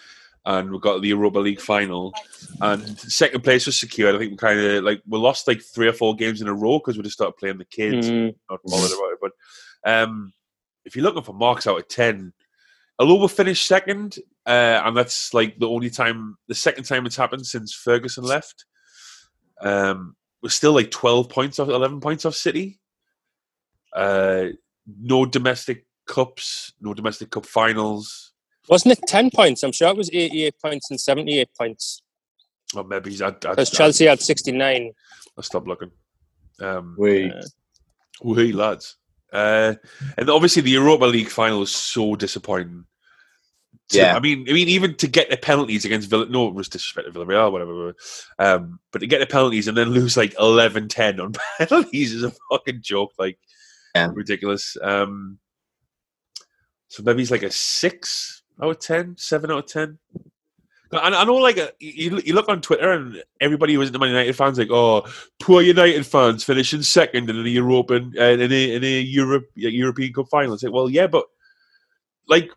and 0.48 0.72
we 0.72 0.80
got 0.80 1.02
the 1.02 1.10
Europa 1.10 1.40
League 1.40 1.60
final, 1.60 2.14
and 2.62 2.98
second 3.00 3.44
place 3.44 3.66
was 3.66 3.78
secured. 3.78 4.16
I 4.16 4.18
think 4.18 4.32
we 4.32 4.38
kind 4.38 4.60
of 4.60 4.84
like 4.84 5.02
we 5.06 5.20
lost 5.20 5.48
like 5.48 5.62
three 5.62 5.90
or 5.90 5.94
four 5.94 6.16
games 6.16 6.42
in 6.42 6.48
a 6.48 6.54
row 6.54 6.80
because 6.80 6.98
we 6.98 7.04
just 7.04 7.18
started 7.18 7.36
playing 7.38 7.58
the 7.58 7.66
kids. 7.66 8.10
Mm. 8.10 8.34
Not 8.50 8.62
bothered 8.64 8.92
about 8.92 9.12
it, 9.12 9.20
but 9.22 9.32
um, 9.84 10.32
if 10.86 10.96
you're 10.96 11.04
looking 11.04 11.22
for 11.22 11.34
marks 11.34 11.68
out 11.68 11.78
of 11.78 11.88
ten, 11.90 12.32
although 12.98 13.22
we 13.22 13.28
finished 13.28 13.68
second, 13.68 14.20
uh, 14.46 14.82
and 14.86 14.96
that's 14.96 15.34
like 15.34 15.60
the 15.60 15.68
only 15.68 15.90
time, 15.90 16.38
the 16.48 16.56
second 16.56 16.86
time 16.86 17.06
it's 17.06 17.18
happened 17.18 17.46
since 17.46 17.74
Ferguson 17.74 18.24
left. 18.24 18.66
Um, 19.62 20.16
we're 20.42 20.50
still 20.50 20.74
like 20.74 20.92
twelve 20.92 21.28
points 21.28 21.60
off, 21.60 21.68
eleven 21.68 22.00
points 22.00 22.24
off 22.24 22.36
City. 22.36 22.80
Uh, 23.94 24.46
no 25.02 25.26
domestic 25.26 25.86
cups, 26.06 26.72
no 26.80 26.94
domestic 26.94 27.32
cup 27.32 27.46
finals. 27.46 28.27
Wasn't 28.70 28.92
it 28.98 29.00
10 29.08 29.32
points? 29.32 29.64
I'm 29.64 29.72
sure 29.72 29.90
it 29.90 29.98
was 29.98 30.10
88 30.12 30.56
points 30.62 30.90
and 30.92 31.00
78 31.00 31.50
points. 31.58 32.02
Or 32.76 32.84
maybe 32.84 33.16
I, 33.24 33.28
I, 33.28 33.32
Because 33.32 33.70
Chelsea 33.70 34.06
had 34.06 34.20
69. 34.22 34.92
I 35.38 35.42
stopped 35.42 35.68
looking. 35.68 35.92
Um, 36.62 36.96
We 36.98 37.32
Uh, 37.32 37.42
Wee 38.24 38.52
lads. 38.52 38.98
Uh, 39.32 39.76
and 40.18 40.30
obviously 40.30 40.62
the 40.62 40.72
Europa 40.72 41.06
League 41.06 41.30
final 41.30 41.60
was 41.60 41.74
so 41.74 42.16
disappointing. 42.16 42.86
To- 43.90 43.98
Yeah. 43.98 44.16
I 44.16 44.20
mean, 44.20 44.46
I 44.50 44.54
mean, 44.54 44.68
even 44.68 44.96
to 44.96 45.08
get 45.08 45.30
the 45.30 45.38
penalties 45.38 45.86
against 45.86 46.10
Villa, 46.10 46.26
no, 46.28 46.48
it 46.50 46.54
was 46.56 46.68
disrespect 46.68 47.08
to 47.08 47.18
Villarreal, 47.18 47.52
whatever. 47.52 47.94
Um, 48.40 48.80
but 48.92 49.00
to 49.00 49.08
get 49.08 49.20
the 49.20 49.28
penalties 49.28 49.68
and 49.70 49.78
then 49.78 49.90
lose 49.92 50.18
like 50.18 50.34
11-10 50.36 51.22
on 51.22 51.34
penalties 51.58 52.14
is 52.14 52.24
a 52.24 52.34
fucking 52.52 52.80
joke, 52.82 53.14
like 53.18 53.38
Yeah. 53.96 54.10
ridiculous. 54.14 54.76
Um, 54.82 55.40
so 56.90 57.04
maybe 57.04 57.20
he's 57.20 57.32
like 57.32 57.44
a 57.44 57.52
six 57.52 58.44
out 58.62 58.70
of 58.72 58.80
10, 58.80 59.16
seven 59.18 59.52
out 59.52 59.60
of 59.60 59.68
ten. 59.68 59.98
I, 60.94 61.10
I 61.10 61.24
know, 61.26 61.36
like 61.36 61.58
uh, 61.58 61.68
you, 61.80 62.22
you 62.24 62.34
look 62.34 62.48
on 62.48 62.62
Twitter 62.62 62.92
and 62.94 63.22
everybody 63.42 63.74
who 63.74 63.82
isn't 63.82 63.96
a 63.96 64.00
Man 64.00 64.10
United 64.10 64.36
fans 64.38 64.58
like, 64.58 64.72
oh, 64.72 65.06
poor 65.40 65.62
United 65.62 66.06
fans 66.06 66.44
finishing 66.46 66.82
second 66.82 67.30
in 67.30 67.44
the 67.44 67.52
European 67.52 68.14
uh, 68.18 68.24
in 68.24 68.52
a 68.52 68.76
in 68.76 68.84
a 68.84 69.00
Europe 69.02 69.50
European 69.56 70.14
Cup 70.14 70.28
final. 70.32 70.54
It's 70.54 70.64
like, 70.64 70.72
well, 70.72 70.90
yeah, 70.90 71.08
but 71.08 71.26
like 72.30 72.50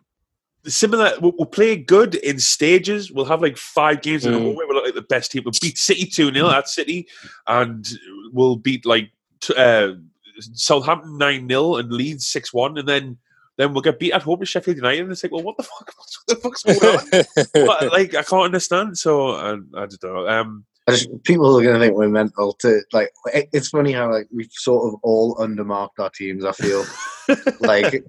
similar, 0.65 1.11
we'll, 1.19 1.33
we'll 1.37 1.45
play 1.45 1.75
good 1.75 2.15
in 2.15 2.39
stages. 2.39 3.11
We'll 3.11 3.25
have 3.25 3.41
like 3.41 3.57
five 3.57 4.01
games 4.01 4.25
in 4.25 4.33
a 4.33 4.37
Mm. 4.37 4.43
row 4.45 4.51
where 4.51 4.67
we're 4.67 4.81
like 4.81 4.95
the 4.95 5.01
best 5.01 5.31
team. 5.31 5.43
We'll 5.43 5.53
beat 5.61 5.77
City 5.77 6.05
two 6.05 6.31
0 6.31 6.49
at 6.51 6.69
City, 6.69 7.07
and 7.47 7.85
we'll 8.31 8.55
beat 8.55 8.85
like 8.85 9.11
t- 9.41 9.55
uh, 9.57 9.95
Southampton 10.39 11.17
nine 11.17 11.49
0 11.49 11.75
and 11.75 11.91
Leeds 11.91 12.25
six 12.27 12.53
one, 12.53 12.77
and 12.77 12.87
then. 12.87 13.17
Then 13.57 13.73
we'll 13.73 13.81
get 13.81 13.99
beat 13.99 14.13
at 14.13 14.21
home 14.23 14.39
to 14.39 14.45
Sheffield 14.45 14.77
United, 14.77 15.01
and 15.01 15.11
it's 15.11 15.23
like, 15.23 15.31
well, 15.31 15.43
what 15.43 15.57
the 15.57 15.63
fuck? 15.63 15.93
What 16.25 16.27
the 16.27 16.35
fuck's 16.35 16.63
going 16.63 16.79
on? 16.79 17.65
But, 17.67 17.91
like 17.91 18.15
I 18.15 18.23
can't 18.23 18.45
understand. 18.45 18.97
So 18.97 19.31
I, 19.31 19.51
I 19.53 19.85
don't 19.87 20.03
know. 20.03 20.27
Um, 20.27 20.65
I 20.87 20.91
just, 20.93 21.09
people 21.23 21.57
are 21.57 21.61
going 21.61 21.75
to 21.75 21.79
think 21.79 21.95
we're 21.95 22.07
mental. 22.09 22.53
To 22.61 22.81
like, 22.91 23.11
it- 23.33 23.49
it's 23.53 23.69
funny 23.69 23.91
how 23.91 24.11
like 24.11 24.27
we've 24.33 24.51
sort 24.51 24.87
of 24.93 24.99
all 25.03 25.35
undermarked 25.35 25.99
our 25.99 26.09
teams. 26.09 26.43
I 26.45 26.53
feel 26.53 26.85
like 27.59 28.03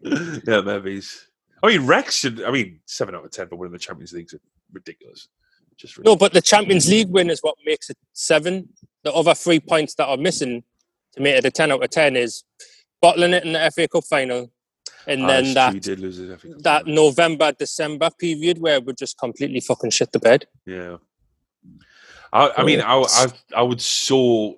yeah, 0.46 0.60
maybe. 0.62 1.02
I 1.62 1.68
mean, 1.68 1.86
Rex 1.86 2.16
should. 2.16 2.42
I 2.42 2.50
mean, 2.50 2.80
seven 2.86 3.14
out 3.14 3.24
of 3.24 3.30
ten 3.30 3.48
for 3.48 3.56
winning 3.56 3.72
the 3.72 3.78
Champions 3.78 4.12
League 4.12 4.26
is 4.32 4.40
ridiculous. 4.72 5.28
Just 5.76 5.98
no, 6.04 6.16
but 6.16 6.32
the 6.32 6.40
Champions 6.42 6.88
League 6.88 7.08
win 7.08 7.30
is 7.30 7.40
what 7.40 7.56
makes 7.64 7.90
it 7.90 7.96
seven. 8.12 8.68
The 9.04 9.12
other 9.12 9.34
three 9.34 9.60
points 9.60 9.94
that 9.96 10.06
are 10.06 10.16
missing 10.16 10.62
to 11.14 11.20
make 11.20 11.36
it 11.36 11.44
a 11.44 11.50
10 11.50 11.72
out 11.72 11.82
of 11.82 11.90
10 11.90 12.16
is 12.16 12.44
bottling 13.00 13.32
it 13.32 13.44
in 13.44 13.52
the 13.52 13.70
FA 13.74 13.88
Cup 13.88 14.04
final 14.04 14.50
and 15.06 15.24
Ah, 15.24 15.26
then 15.26 15.44
it's 15.44 15.54
that 15.54 15.74
he 15.74 15.80
did 15.80 16.00
lose 16.00 16.16
his 16.16 16.28
FA 16.40 16.48
Cup 16.48 16.58
that 16.62 16.84
final. 16.84 16.94
November 16.94 17.52
December 17.52 18.10
period 18.18 18.58
where 18.58 18.80
we 18.80 18.92
just 18.94 19.18
completely 19.18 19.60
fucking 19.60 19.90
shit 19.90 20.12
the 20.12 20.18
bed. 20.18 20.46
Yeah. 20.66 20.96
I, 22.32 22.50
I 22.58 22.64
mean, 22.64 22.80
I, 22.80 23.02
I 23.02 23.26
I 23.56 23.62
would 23.62 23.80
so 23.80 24.56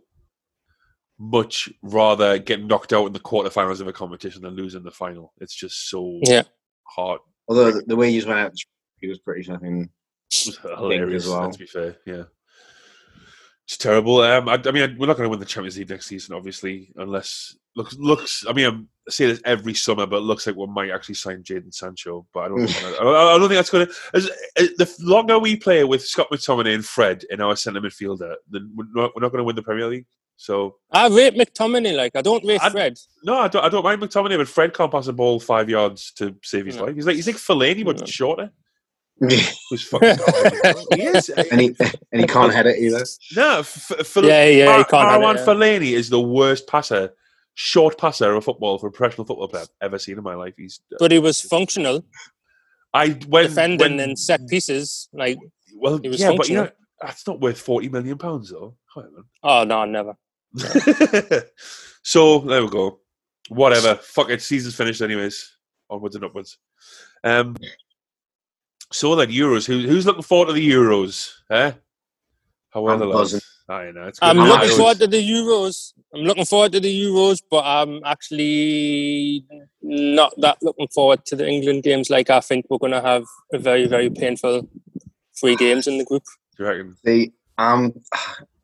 much 1.18 1.68
rather 1.82 2.38
get 2.38 2.62
knocked 2.64 2.92
out 2.92 3.06
in 3.06 3.12
the 3.12 3.20
quarterfinals 3.20 3.80
of 3.80 3.88
a 3.88 3.92
competition 3.92 4.42
than 4.42 4.54
lose 4.54 4.74
in 4.74 4.82
the 4.82 4.90
final. 4.90 5.32
It's 5.40 5.54
just 5.54 5.88
so 5.88 6.20
Yeah. 6.22 6.42
hard. 6.84 7.20
although 7.48 7.70
the, 7.72 7.82
the 7.86 7.96
way 7.96 8.10
you 8.10 8.24
went 8.26 8.38
out, 8.40 8.52
he 9.00 9.08
was 9.08 9.18
pretty 9.18 9.42
fucking. 9.42 9.90
It 10.30 10.46
was 10.46 10.58
hilarious. 10.58 11.24
as 11.24 11.30
well. 11.30 11.50
To 11.50 11.58
be 11.58 11.66
fair, 11.66 11.96
yeah, 12.06 12.24
it's 13.66 13.76
terrible. 13.76 14.18
Um, 14.22 14.48
I, 14.48 14.54
I 14.64 14.70
mean, 14.72 14.96
we're 14.98 15.06
not 15.06 15.16
going 15.16 15.26
to 15.26 15.28
win 15.30 15.38
the 15.40 15.44
Champions 15.46 15.78
League 15.78 15.90
next 15.90 16.06
season, 16.06 16.34
obviously, 16.34 16.92
unless 16.96 17.56
looks 17.76 17.94
looks. 17.96 18.44
I 18.48 18.52
mean, 18.52 18.66
I'm, 18.66 18.88
I 19.06 19.10
say 19.10 19.26
this 19.26 19.40
every 19.44 19.74
summer, 19.74 20.06
but 20.06 20.16
it 20.16 20.20
looks 20.22 20.46
like 20.46 20.56
we 20.56 20.66
might 20.66 20.90
actually 20.90 21.16
sign 21.16 21.42
Jadon 21.42 21.74
Sancho. 21.74 22.26
But 22.32 22.40
I 22.40 22.48
don't. 22.48 22.66
think, 22.66 23.00
I, 23.00 23.04
I 23.04 23.38
don't 23.38 23.48
think 23.48 23.52
that's 23.58 23.70
going 23.70 23.86
to. 23.86 23.92
The 24.54 24.94
longer 25.00 25.38
we 25.38 25.56
play 25.56 25.84
with 25.84 26.06
Scott 26.06 26.28
McTominay 26.32 26.74
and 26.74 26.84
Fred 26.84 27.24
in 27.30 27.40
our 27.40 27.54
centre 27.56 27.80
midfielder, 27.80 28.34
then 28.48 28.72
we're 28.74 28.86
not, 28.94 29.12
we're 29.14 29.20
not 29.22 29.30
going 29.30 29.38
to 29.40 29.44
win 29.44 29.56
the 29.56 29.62
Premier 29.62 29.86
League. 29.88 30.06
So 30.36 30.76
I 30.90 31.06
rate 31.08 31.34
McTominay 31.34 31.94
like 31.96 32.16
I 32.16 32.22
don't 32.22 32.44
rate 32.44 32.60
I'd- 32.62 32.72
Fred. 32.72 32.98
no, 33.22 33.38
I 33.38 33.48
don't. 33.48 33.64
I 33.64 33.68
don't 33.68 33.84
mind 33.84 34.00
McTominay, 34.00 34.36
but 34.36 34.48
Fred 34.48 34.74
can't 34.74 34.90
pass 34.90 35.06
a 35.06 35.12
ball 35.12 35.38
five 35.38 35.68
yards 35.70 36.10
to 36.12 36.34
save 36.42 36.66
his 36.66 36.76
No. 36.76 36.84
life. 36.86 36.94
He's 36.96 37.06
like 37.06 37.16
he's 37.16 37.26
like 37.26 37.36
Fellaini, 37.36 37.84
but 37.84 38.00
No. 38.00 38.06
shorter. 38.06 38.50
and 39.20 39.30
Who's 39.70 39.84
fucking 39.84 40.16
he 40.94 41.02
is. 41.02 41.30
Eh, 41.36 41.44
he 41.56 41.76
and 42.10 42.20
he 42.20 42.26
can't 42.26 42.52
head 42.52 42.66
it 42.66 42.78
either. 42.80 43.04
No, 43.36 43.58
F- 43.60 43.92
F- 43.96 44.16
Yeah, 44.16 44.44
yeah, 44.46 44.48
he 44.48 44.64
Mar- 44.64 44.84
can't 44.86 45.22
Marwan. 45.22 45.44
Fellaini 45.44 45.92
is 45.92 46.10
the 46.10 46.20
worst 46.20 46.66
passer, 46.66 47.12
short 47.54 47.98
passer 47.98 48.34
of 48.34 48.44
football 48.44 48.78
for 48.78 48.88
a 48.88 48.92
professional 48.92 49.26
football 49.26 49.48
player 49.48 49.62
I've 49.80 49.86
ever 49.86 49.98
seen 49.98 50.18
in 50.18 50.24
my 50.24 50.34
life. 50.34 50.54
He's. 50.56 50.80
But 50.98 51.12
he 51.12 51.18
was 51.18 51.40
functional, 51.40 52.04
I 52.94 53.10
when 53.28 53.46
defending 53.46 53.96
when, 53.96 54.00
and 54.00 54.18
set 54.18 54.46
pieces. 54.48 55.08
Like, 55.12 55.38
Well, 55.76 55.98
he 55.98 56.08
was 56.08 56.20
yeah, 56.20 56.34
but 56.36 56.48
you 56.48 56.56
know 56.56 56.70
that's 57.00 57.26
not 57.26 57.40
worth 57.40 57.60
forty 57.60 57.88
million 57.88 58.18
pounds 58.18 58.50
though. 58.50 58.76
Oh 59.42 59.64
no, 59.64 59.84
never. 59.84 60.16
man. 60.52 61.42
so 62.02 62.38
there 62.40 62.62
we 62.62 62.68
go. 62.68 63.00
Whatever. 63.48 63.96
Fuck 63.96 64.30
it. 64.30 64.40
Season's 64.40 64.76
finished 64.76 65.02
anyways. 65.02 65.56
Onwards 65.90 66.16
and 66.16 66.24
upwards. 66.24 66.58
Um. 67.22 67.56
So 68.92 69.16
then 69.16 69.30
Euros. 69.30 69.66
Who, 69.66 69.80
who's 69.80 70.06
looking 70.06 70.22
forward 70.22 70.46
to 70.46 70.52
the 70.52 70.70
Euros? 70.70 71.32
Eh? 71.50 71.72
How 72.70 72.86
are 72.86 72.92
I'm 72.92 73.00
the 73.00 73.06
lads? 73.06 73.53
Buzzing. 73.66 73.88
I 73.88 73.90
know. 73.92 74.06
It's 74.08 74.18
good. 74.18 74.26
I'm 74.26 74.40
I'm 74.40 74.48
looking 74.48 74.68
not- 74.68 74.76
forward 74.76 74.98
to 74.98 75.06
the 75.06 75.30
Euros. 75.30 75.92
I'm 76.14 76.22
looking 76.22 76.44
forward 76.44 76.72
to 76.72 76.80
the 76.80 77.02
Euros, 77.04 77.38
but 77.50 77.64
I'm 77.64 78.00
actually 78.04 79.44
not 79.82 80.32
that 80.38 80.58
looking 80.62 80.88
forward 80.94 81.24
to 81.26 81.36
the 81.36 81.46
England 81.48 81.82
games. 81.82 82.10
Like 82.10 82.30
I 82.30 82.40
think 82.40 82.66
we're 82.70 82.78
going 82.78 82.92
to 82.92 83.00
have 83.02 83.24
a 83.52 83.58
very, 83.58 83.86
very 83.86 84.10
painful 84.10 84.68
three 85.40 85.56
games 85.56 85.86
in 85.86 85.98
the 85.98 86.04
group. 86.04 86.22
Do 86.56 86.64
you 86.64 86.68
reckon? 86.70 86.96
See, 87.04 87.32
I'm. 87.58 87.92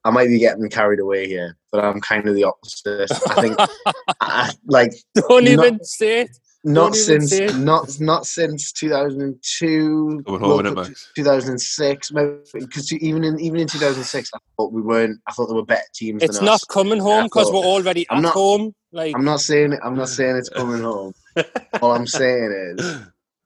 I 0.02 0.08
might 0.08 0.28
be 0.28 0.38
getting 0.38 0.70
carried 0.70 0.98
away 0.98 1.26
here, 1.28 1.58
but 1.70 1.84
I'm 1.84 2.00
kind 2.00 2.26
of 2.26 2.34
the 2.34 2.44
opposite. 2.44 3.10
I 3.28 3.40
think, 3.42 3.56
I, 4.22 4.50
like, 4.64 4.92
Don't 5.14 5.44
Not- 5.44 5.52
even 5.66 5.84
say 5.84 6.22
it. 6.22 6.30
Not 6.62 6.94
since 6.94 7.32
not 7.56 7.98
not 8.00 8.26
since 8.26 8.70
2002, 8.72 10.22
Coming 10.26 10.40
home, 10.40 10.48
World 10.50 10.60
innit, 10.66 10.74
Cup 10.74 10.86
Max? 10.88 11.10
2006. 11.16 12.10
Because 12.52 12.92
even 12.92 13.24
in 13.24 13.40
even 13.40 13.60
in 13.60 13.66
2006, 13.66 14.30
I 14.34 14.38
thought 14.56 14.72
we 14.72 14.82
weren't. 14.82 15.20
I 15.26 15.32
thought 15.32 15.46
there 15.46 15.56
were 15.56 15.64
better 15.64 15.82
teams. 15.94 16.22
It's 16.22 16.36
than 16.36 16.44
not 16.46 16.54
us. 16.56 16.64
coming 16.64 17.00
home 17.00 17.24
because 17.24 17.48
thought- 17.48 17.54
we're 17.54 17.70
already 17.70 18.06
I'm 18.10 18.18
at 18.18 18.22
not- 18.22 18.32
home. 18.34 18.74
Like 18.92 19.14
I'm 19.14 19.24
not 19.24 19.40
saying 19.40 19.78
I'm 19.84 19.94
not 19.96 20.08
saying 20.08 20.36
it's 20.36 20.48
coming 20.60 20.82
home. 20.82 21.12
All 21.80 21.92
I'm 21.92 22.06
saying 22.08 22.74
is 22.76 22.98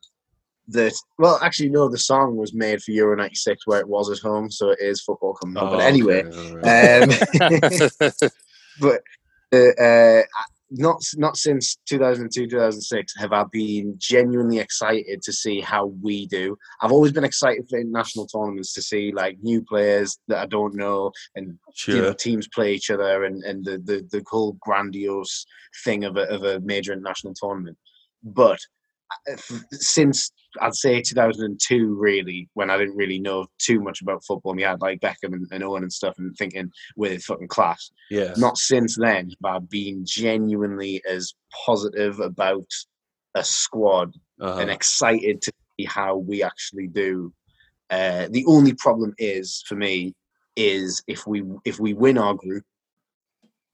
that 0.68 0.94
well, 1.18 1.38
actually, 1.42 1.68
no. 1.68 1.88
The 1.90 1.98
song 1.98 2.36
was 2.36 2.54
made 2.54 2.82
for 2.82 2.92
Euro 2.92 3.14
'96, 3.14 3.66
where 3.66 3.78
it 3.80 3.86
was 3.88 4.10
at 4.10 4.18
home, 4.20 4.50
so 4.50 4.70
it 4.70 4.78
is 4.80 5.02
football 5.02 5.34
coming 5.34 5.56
home. 5.56 5.68
Oh, 5.68 5.72
but 5.72 5.80
anyway, 5.84 6.24
okay, 6.24 6.50
all 6.50 6.56
right. 6.56 7.02
um, 8.22 8.30
but 8.80 9.02
uh, 9.52 9.82
uh, 9.82 10.22
not 10.76 11.02
not 11.16 11.36
since 11.36 11.76
2002 11.88 12.48
2006 12.48 13.14
have 13.16 13.32
I 13.32 13.44
been 13.50 13.94
genuinely 13.98 14.58
excited 14.58 15.22
to 15.22 15.32
see 15.32 15.60
how 15.60 15.86
we 16.02 16.26
do. 16.26 16.56
I've 16.80 16.92
always 16.92 17.12
been 17.12 17.24
excited 17.24 17.66
for 17.68 17.78
international 17.78 18.26
tournaments 18.26 18.72
to 18.74 18.82
see 18.82 19.12
like 19.12 19.38
new 19.42 19.62
players 19.62 20.18
that 20.28 20.38
I 20.38 20.46
don't 20.46 20.74
know 20.74 21.12
and 21.36 21.58
you 21.86 22.02
know 22.02 22.12
teams 22.12 22.48
play 22.48 22.74
each 22.74 22.90
other 22.90 23.24
and, 23.24 23.42
and 23.44 23.64
the, 23.64 23.78
the 23.78 24.06
the 24.10 24.24
whole 24.28 24.56
grandiose 24.60 25.46
thing 25.84 26.04
of 26.04 26.16
a 26.16 26.22
of 26.22 26.42
a 26.42 26.60
major 26.60 26.92
international 26.92 27.34
tournament. 27.34 27.78
But 28.22 28.58
since 29.72 30.30
I'd 30.60 30.74
say 30.74 31.00
2002, 31.02 31.94
really, 31.98 32.48
when 32.54 32.70
I 32.70 32.78
didn't 32.78 32.96
really 32.96 33.18
know 33.18 33.46
too 33.58 33.80
much 33.80 34.02
about 34.02 34.24
football, 34.24 34.52
and 34.52 34.56
we 34.56 34.62
had 34.62 34.80
like 34.80 35.00
Beckham 35.00 35.32
and, 35.32 35.46
and 35.52 35.64
Owen 35.64 35.82
and 35.82 35.92
stuff, 35.92 36.14
and 36.18 36.34
thinking 36.36 36.70
we're 36.96 37.18
fucking 37.18 37.48
class. 37.48 37.90
Yeah. 38.10 38.34
Not 38.36 38.58
since 38.58 38.96
then 38.96 39.30
I 39.44 39.58
been 39.58 40.04
genuinely 40.06 41.02
as 41.08 41.34
positive 41.66 42.20
about 42.20 42.66
a 43.34 43.42
squad 43.44 44.14
Uh-huh. 44.40 44.60
and 44.60 44.70
excited 44.70 45.40
to 45.42 45.52
see 45.76 45.86
how 45.86 46.16
we 46.16 46.42
actually 46.42 46.88
do. 46.88 47.32
Uh, 47.90 48.26
the 48.30 48.44
only 48.46 48.74
problem 48.74 49.12
is 49.18 49.62
for 49.66 49.76
me 49.76 50.14
is 50.56 51.02
if 51.06 51.26
we 51.26 51.42
if 51.64 51.78
we 51.80 51.94
win 51.94 52.16
our 52.18 52.34
group, 52.34 52.64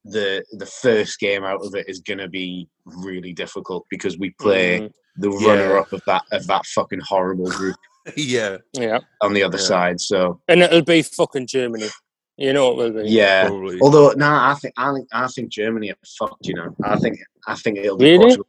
the 0.05 0.43
the 0.53 0.65
first 0.65 1.19
game 1.19 1.43
out 1.43 1.63
of 1.63 1.75
it 1.75 1.87
is 1.87 1.99
going 1.99 2.17
to 2.17 2.27
be 2.27 2.67
really 2.85 3.33
difficult 3.33 3.85
because 3.89 4.17
we 4.17 4.31
play 4.39 4.79
mm, 4.79 4.91
the 5.17 5.29
Yeah. 5.29 5.47
runner 5.49 5.77
up 5.77 5.93
of 5.93 6.01
that 6.07 6.23
of 6.31 6.47
that 6.47 6.65
fucking 6.65 7.01
horrible 7.01 7.49
group 7.51 7.75
yeah. 8.17 8.57
yeah, 8.73 8.99
on 9.21 9.33
the 9.33 9.43
other 9.43 9.57
Yeah. 9.59 9.63
side. 9.63 10.01
So 10.01 10.41
and 10.47 10.61
it'll 10.61 10.81
be 10.83 11.03
fucking 11.03 11.47
Germany. 11.47 11.89
You 12.37 12.53
know 12.53 12.71
it 12.71 12.77
will 12.77 13.03
be. 13.03 13.09
yeah. 13.09 13.47
Probably. 13.47 13.79
Although 13.81 14.11
no, 14.15 14.25
I 14.27 14.55
think 14.59 14.73
I 14.77 14.91
think 14.93 15.07
I 15.13 15.27
think 15.27 15.51
Germany 15.51 15.91
are 15.91 15.97
fucked. 16.17 16.47
You 16.47 16.55
know, 16.55 16.75
I 16.83 16.97
think 16.97 17.19
I 17.47 17.55
think 17.55 17.77
it'll 17.77 17.97
be 17.97 18.05
Really? 18.11 18.17
Portugal. 18.19 18.47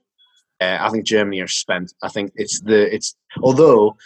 I 0.60 0.88
think 0.90 1.04
Germany 1.04 1.40
are 1.40 1.48
spent. 1.48 1.92
I 2.02 2.08
think 2.08 2.30
it's 2.36 2.60
the 2.60 2.94
it's 2.94 3.16
although 3.42 3.96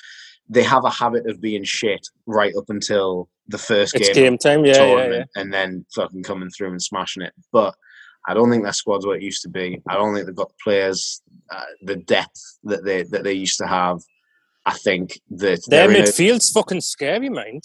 they 0.48 0.62
have 0.62 0.84
a 0.84 0.90
habit 0.90 1.28
of 1.28 1.40
being 1.40 1.64
shit 1.64 2.06
right 2.26 2.54
up 2.56 2.64
until 2.68 3.28
the 3.48 3.58
first 3.58 3.94
It's 3.94 4.08
game, 4.08 4.14
game 4.14 4.38
time. 4.38 4.64
Yeah, 4.64 4.84
yeah, 4.84 5.08
yeah. 5.10 5.24
and 5.36 5.52
then 5.52 5.84
fucking 5.94 6.22
coming 6.22 6.50
through 6.50 6.70
and 6.70 6.82
smashing 6.82 7.22
it. 7.22 7.32
But 7.52 7.74
I 8.28 8.34
don't 8.34 8.50
think 8.50 8.64
their 8.64 8.72
squad's 8.72 9.06
what 9.06 9.16
it 9.18 9.22
used 9.22 9.42
to 9.42 9.48
be. 9.48 9.80
I 9.88 9.94
don't 9.94 10.14
think 10.14 10.26
they've 10.26 10.34
got 10.34 10.48
the 10.48 10.54
players, 10.62 11.22
uh, 11.50 11.62
the 11.82 11.96
depth 11.96 12.58
that 12.64 12.84
they 12.84 13.02
that 13.04 13.22
they 13.24 13.32
used 13.32 13.58
to 13.58 13.66
have. 13.66 13.98
I 14.64 14.72
think 14.74 15.20
that 15.30 15.64
Their 15.68 15.86
they're 15.88 15.98
a- 15.98 16.02
midfield's 16.02 16.50
fucking 16.50 16.80
scary, 16.80 17.28
mind. 17.28 17.62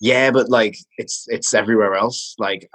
yeah, 0.00 0.30
but 0.32 0.48
like 0.48 0.76
it's 0.98 1.26
it's 1.28 1.54
everywhere 1.54 1.94
else. 1.94 2.34
Like 2.38 2.68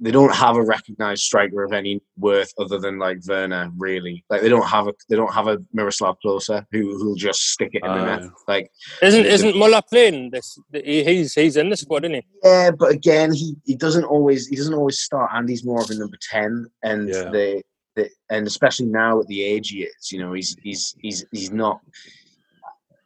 they 0.00 0.12
don't 0.12 0.34
have 0.34 0.56
a 0.56 0.62
recognized 0.62 1.22
striker 1.22 1.64
of 1.64 1.72
any 1.72 2.00
worth 2.16 2.52
other 2.58 2.78
than 2.78 2.98
like 2.98 3.18
Werner. 3.26 3.70
Really, 3.76 4.24
like 4.30 4.40
they 4.42 4.48
don't 4.48 4.66
have 4.68 4.86
a 4.86 4.94
they 5.08 5.16
don't 5.16 5.34
have 5.34 5.48
a 5.48 5.58
Miroslav 5.72 6.16
Klose 6.24 6.64
who 6.70 6.96
who'll 6.98 7.16
just 7.16 7.50
stick 7.50 7.70
it 7.72 7.82
in 7.84 7.90
the 7.90 8.04
net. 8.04 8.22
Ah. 8.24 8.34
Like 8.46 8.70
Isn't 9.02 9.26
isn't 9.26 9.56
Muller 9.56 9.82
playing 9.90 10.30
this? 10.30 10.56
He, 10.72 11.02
he's 11.04 11.34
he's 11.34 11.56
in 11.56 11.70
the 11.70 11.76
squad, 11.76 12.04
isn't 12.04 12.14
he? 12.14 12.22
yeah, 12.44 12.70
but 12.70 12.92
again, 12.92 13.32
he, 13.32 13.56
he 13.64 13.74
doesn't 13.74 14.04
always 14.04 14.46
he 14.46 14.56
doesn't 14.56 14.74
always 14.74 15.00
start. 15.00 15.30
and 15.34 15.48
he's 15.48 15.64
more 15.64 15.80
of 15.82 15.90
a 15.90 15.94
number 15.96 16.16
ten, 16.30 16.66
and 16.84 17.08
Yeah. 17.08 17.30
they, 17.30 17.62
they 17.96 18.08
and 18.30 18.46
especially 18.46 18.86
now 18.86 19.20
at 19.20 19.26
the 19.26 19.42
age 19.42 19.70
he 19.70 19.82
is, 19.82 20.12
you 20.12 20.20
know, 20.20 20.32
he's 20.32 20.56
he's 20.62 20.94
he's 21.00 21.24
he's 21.32 21.50
not. 21.50 21.80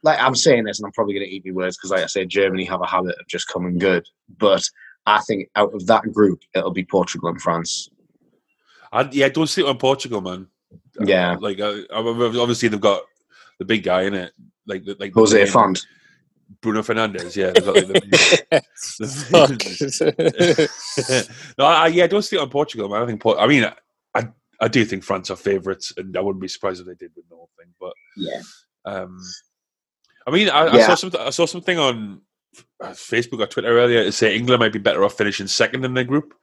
Like 0.03 0.21
I'm 0.21 0.37
saying 0.37 0.65
this, 0.65 0.79
and 0.79 0.87
I'm 0.87 0.93
probably 0.93 1.15
going 1.15 1.27
to 1.27 1.33
eat 1.35 1.45
my 1.47 1.53
words 1.53 1.77
because, 1.77 1.91
like 1.91 2.03
I 2.03 2.07
said, 2.07 2.29
Germany 2.29 2.65
have 2.67 2.81
a 2.83 2.87
habit 2.87 3.17
of 3.19 3.27
just 3.27 3.49
coming 3.49 3.79
good. 3.79 4.07
But 4.39 4.62
I 5.07 5.21
think 5.21 5.49
out 5.55 5.73
of 5.75 5.87
that 5.87 6.12
group, 6.12 6.40
it'll 6.55 6.73
be 6.73 6.85
Portugal 6.85 7.29
and 7.29 7.40
France. 7.40 7.88
I, 8.92 9.09
yeah, 9.12 9.29
don't 9.29 9.47
sleep 9.47 9.66
on 9.66 9.79
Portugal, 9.79 10.21
man. 10.21 10.49
Yeah. 11.01 11.37
like 11.40 11.61
uh, 11.61 11.75
obviously 11.92 12.69
they've 12.69 12.81
got 12.81 13.03
the 13.59 13.64
big 13.64 13.83
guy 13.83 14.03
in 14.03 14.14
it, 14.14 14.33
like 14.66 14.83
like 14.99 15.12
Jose 15.14 15.37
main- 15.37 15.47
Font. 15.47 15.87
Bruno 16.61 16.81
Fernandes. 16.83 17.35
Yeah, 17.35 17.53
got, 17.53 17.75
like, 17.75 17.87
the, 17.88 18.62
the- 19.01 20.69
no, 21.59 21.64
I, 21.64 21.87
yeah, 21.88 22.05
I 22.05 22.07
don't 22.07 22.23
sleep 22.23 22.40
on 22.40 22.51
Portugal, 22.51 22.88
man. 22.88 23.03
I 23.03 23.07
think. 23.07 23.23
I 23.27 23.47
mean, 23.47 23.64
I 24.14 24.29
I 24.61 24.69
do 24.69 24.85
think 24.85 25.05
France 25.05 25.31
are 25.31 25.37
favourites, 25.37 25.92
and 25.97 26.16
I 26.16 26.21
wouldn't 26.21 26.40
be 26.40 26.49
surprised 26.49 26.81
if 26.81 26.87
they 26.87 26.95
did 26.95 27.11
win 27.16 27.25
the 27.29 27.37
whole 27.37 27.51
thing. 27.59 27.69
But 27.81 27.92
Yeah. 28.16 28.40
um, 28.85 29.19
I 30.27 30.31
mean, 30.31 30.49
I, 30.49 30.66
I 30.69 30.81
saw 30.87 30.95
something. 30.95 31.21
I 31.21 31.31
saw 31.31 31.47
something 31.47 31.79
on 31.79 32.21
Facebook 32.83 33.40
or 33.40 33.47
Twitter 33.47 33.79
earlier 33.79 34.05
to 34.05 34.12
say 34.12 34.37
England 34.37 34.61
might 34.61 34.73
be 34.73 34.79
better 34.79 35.05
off 35.05 35.14
finishing 35.16 35.47
second 35.47 35.85
in 35.85 35.95
their 35.95 36.05
group, 36.05 36.35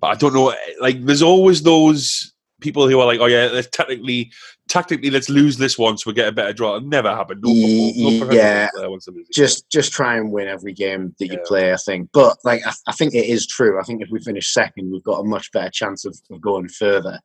but 0.00 0.08
I 0.08 0.14
don't 0.14 0.34
know. 0.34 0.54
Like, 0.80 1.04
there's 1.04 1.22
always 1.22 1.62
those 1.62 2.32
people 2.60 2.88
who 2.88 2.98
are 3.00 3.06
like, 3.06 3.20
"Oh 3.20 3.26
yeah, 3.26 3.48
let's 3.52 3.68
technically, 3.68 4.32
tactically, 4.68 5.10
let's 5.10 5.28
lose 5.28 5.58
this 5.58 5.76
one 5.78 5.98
so 5.98 6.08
we 6.10 6.14
get 6.14 6.28
a 6.28 6.32
better 6.32 6.52
draw." 6.52 6.76
It 6.76 6.84
never 6.84 7.10
happened. 7.10 7.42
No, 7.42 7.50
football, 7.52 8.28
no 8.28 8.34
yeah. 8.34 8.68
player 8.74 8.88
wants 8.90 9.04
to 9.06 9.10
lose. 9.10 9.28
it. 9.28 9.34
Just 9.34 9.68
just 9.70 9.92
try 9.92 10.16
and 10.16 10.32
win 10.32 10.48
every 10.48 10.72
game 10.72 11.14
that 11.18 11.26
you 11.26 11.34
Yeah. 11.34 11.44
play. 11.46 11.72
I 11.72 11.76
think, 11.76 12.08
but 12.12 12.38
like 12.44 12.66
I, 12.66 12.72
I 12.86 12.92
think 12.92 13.14
it 13.14 13.26
is 13.26 13.46
true. 13.46 13.78
I 13.78 13.82
think 13.82 14.00
if 14.02 14.08
we 14.10 14.20
finish 14.20 14.52
second, 14.52 14.90
we've 14.90 15.04
got 15.04 15.20
a 15.20 15.24
much 15.24 15.52
better 15.52 15.70
chance 15.70 16.04
of, 16.04 16.16
of 16.30 16.40
going 16.40 16.68
further. 16.68 17.20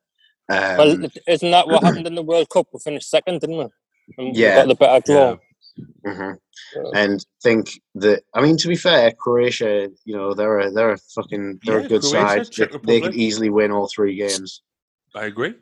Um, 0.50 0.76
well, 0.78 1.06
isn't 1.28 1.50
that 1.52 1.68
what 1.68 1.82
happened 1.84 2.06
in 2.08 2.14
the 2.16 2.22
World 2.22 2.48
Cup? 2.50 2.66
We 2.74 2.80
finished 2.80 3.08
second, 3.08 3.40
didn't 3.40 3.56
we? 3.56 3.66
And 4.18 4.32
we 4.34 4.40
Yeah. 4.42 4.56
got 4.56 4.68
the 4.68 4.74
better 4.74 5.02
draw. 5.06 5.36
Mhm. 6.06 6.36
Yeah. 6.74 6.82
and 6.94 7.24
think 7.42 7.80
that 7.96 8.22
I 8.34 8.40
mean 8.42 8.56
to 8.58 8.68
be 8.68 8.76
fair, 8.76 9.12
Croatia, 9.12 9.88
you 10.04 10.16
know, 10.16 10.34
they're 10.34 10.58
a 10.60 10.70
they're 10.70 10.92
a 10.92 10.98
fucking 11.14 11.60
they're 11.64 11.80
Yeah, 11.80 11.84
a 11.86 11.88
good 11.88 12.02
Croatia, 12.02 12.26
side. 12.26 12.38
They, 12.46 12.50
Czech 12.50 12.82
they 12.82 13.00
could 13.00 13.14
easily 13.14 13.50
win 13.50 13.70
all 13.72 13.88
three 13.88 14.14
games. 14.16 14.62
I 15.14 15.26
agree. 15.26 15.54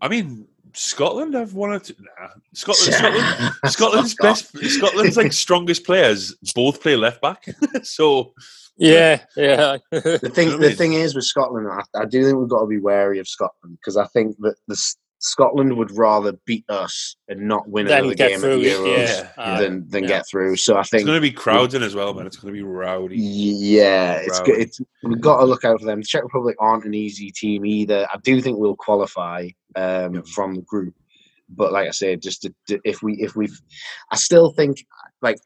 I 0.00 0.08
mean, 0.08 0.46
Scotland 0.72 1.34
have 1.34 1.54
one 1.54 1.70
or 1.70 1.78
two. 1.78 1.94
Nah, 1.98 2.28
Scotland, 2.54 2.94
Scotland, 2.94 3.72
Scotland's 3.72 4.14
best. 4.14 4.56
Scotland's 4.70 5.16
like 5.16 5.32
strongest 5.32 5.84
players 5.84 6.34
both 6.54 6.80
play 6.82 6.96
left 6.96 7.20
back. 7.20 7.44
so 7.82 8.32
Yeah, 8.76 9.20
yeah. 9.36 9.76
The 9.90 10.30
thing, 10.34 10.48
know 10.48 10.56
what 10.56 10.60
I 10.60 10.62
the 10.64 10.68
mean? 10.68 10.76
thing 10.76 10.92
is 10.94 11.14
with 11.14 11.24
Scotland, 11.24 11.68
I, 11.70 11.82
I 12.00 12.04
do 12.06 12.24
think 12.24 12.38
we've 12.38 12.48
got 12.48 12.60
to 12.62 12.66
be 12.66 12.78
wary 12.78 13.18
of 13.18 13.28
Scotland 13.28 13.78
because 13.78 13.96
I 13.96 14.06
think 14.06 14.36
that 14.40 14.56
the 14.68 14.74
S- 14.74 14.96
Scotland 15.22 15.76
would 15.76 15.90
rather 15.96 16.32
beat 16.46 16.64
us 16.70 17.14
and 17.28 17.40
not 17.46 17.68
win 17.68 17.86
Then 17.86 17.98
another 18.00 18.14
game 18.14 18.40
through 18.40 18.52
at 18.54 18.58
the 18.60 18.64
Euros 18.70 19.28
yeah. 19.36 19.60
Than 19.60 19.88
than 19.90 20.02
Yeah. 20.04 20.08
get 20.08 20.26
through. 20.28 20.56
So 20.56 20.76
I 20.78 20.82
think 20.82 21.02
it's 21.02 21.06
going 21.06 21.18
to 21.18 21.20
be 21.20 21.30
crowds 21.30 21.74
in 21.74 21.82
as 21.82 21.94
well, 21.94 22.14
man. 22.14 22.26
It's 22.26 22.36
going 22.38 22.52
to 22.54 22.58
be 22.58 22.62
rowdy. 22.62 23.16
Yeah, 23.18 24.14
it's 24.14 24.38
Rowdy. 24.40 24.52
good. 24.52 24.60
It's 24.62 24.80
we've 25.02 25.20
got 25.20 25.40
to 25.40 25.44
look 25.44 25.64
out 25.64 25.78
for 25.80 25.86
them. 25.86 26.00
The 26.00 26.06
Czech 26.06 26.22
Republic 26.24 26.56
aren't 26.58 26.84
an 26.86 26.94
easy 26.94 27.30
team 27.30 27.66
either. 27.66 28.06
I 28.12 28.16
do 28.24 28.40
think 28.40 28.58
we'll 28.58 28.76
qualify 28.76 29.48
um, 29.76 30.14
Yeah. 30.14 30.20
from 30.34 30.54
the 30.54 30.62
group, 30.62 30.94
but 31.50 31.70
like 31.72 31.86
I 31.86 31.90
said, 31.92 32.22
just 32.22 32.42
to, 32.42 32.54
to- 32.68 32.80
if 32.84 33.02
we 33.02 33.14
if 33.20 33.36
we've, 33.36 33.60
I 34.10 34.16
still 34.16 34.52
think 34.52 34.84
like 35.20 35.38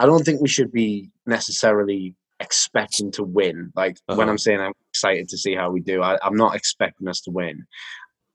I 0.00 0.06
don't 0.06 0.24
think 0.24 0.40
we 0.40 0.48
should 0.48 0.72
be 0.72 1.10
necessarily 1.26 2.14
expecting 2.40 3.10
to 3.12 3.22
win. 3.22 3.70
Like 3.76 3.96
when 4.06 4.20
Uh-huh. 4.20 4.30
I'm 4.30 4.38
saying 4.38 4.60
I'm 4.60 4.72
excited 4.90 5.28
to 5.28 5.36
see 5.38 5.54
how 5.54 5.70
we 5.70 5.80
do, 5.80 6.02
I, 6.02 6.18
I'm 6.22 6.36
not 6.36 6.56
expecting 6.56 7.06
us 7.06 7.20
to 7.22 7.30
win. 7.30 7.64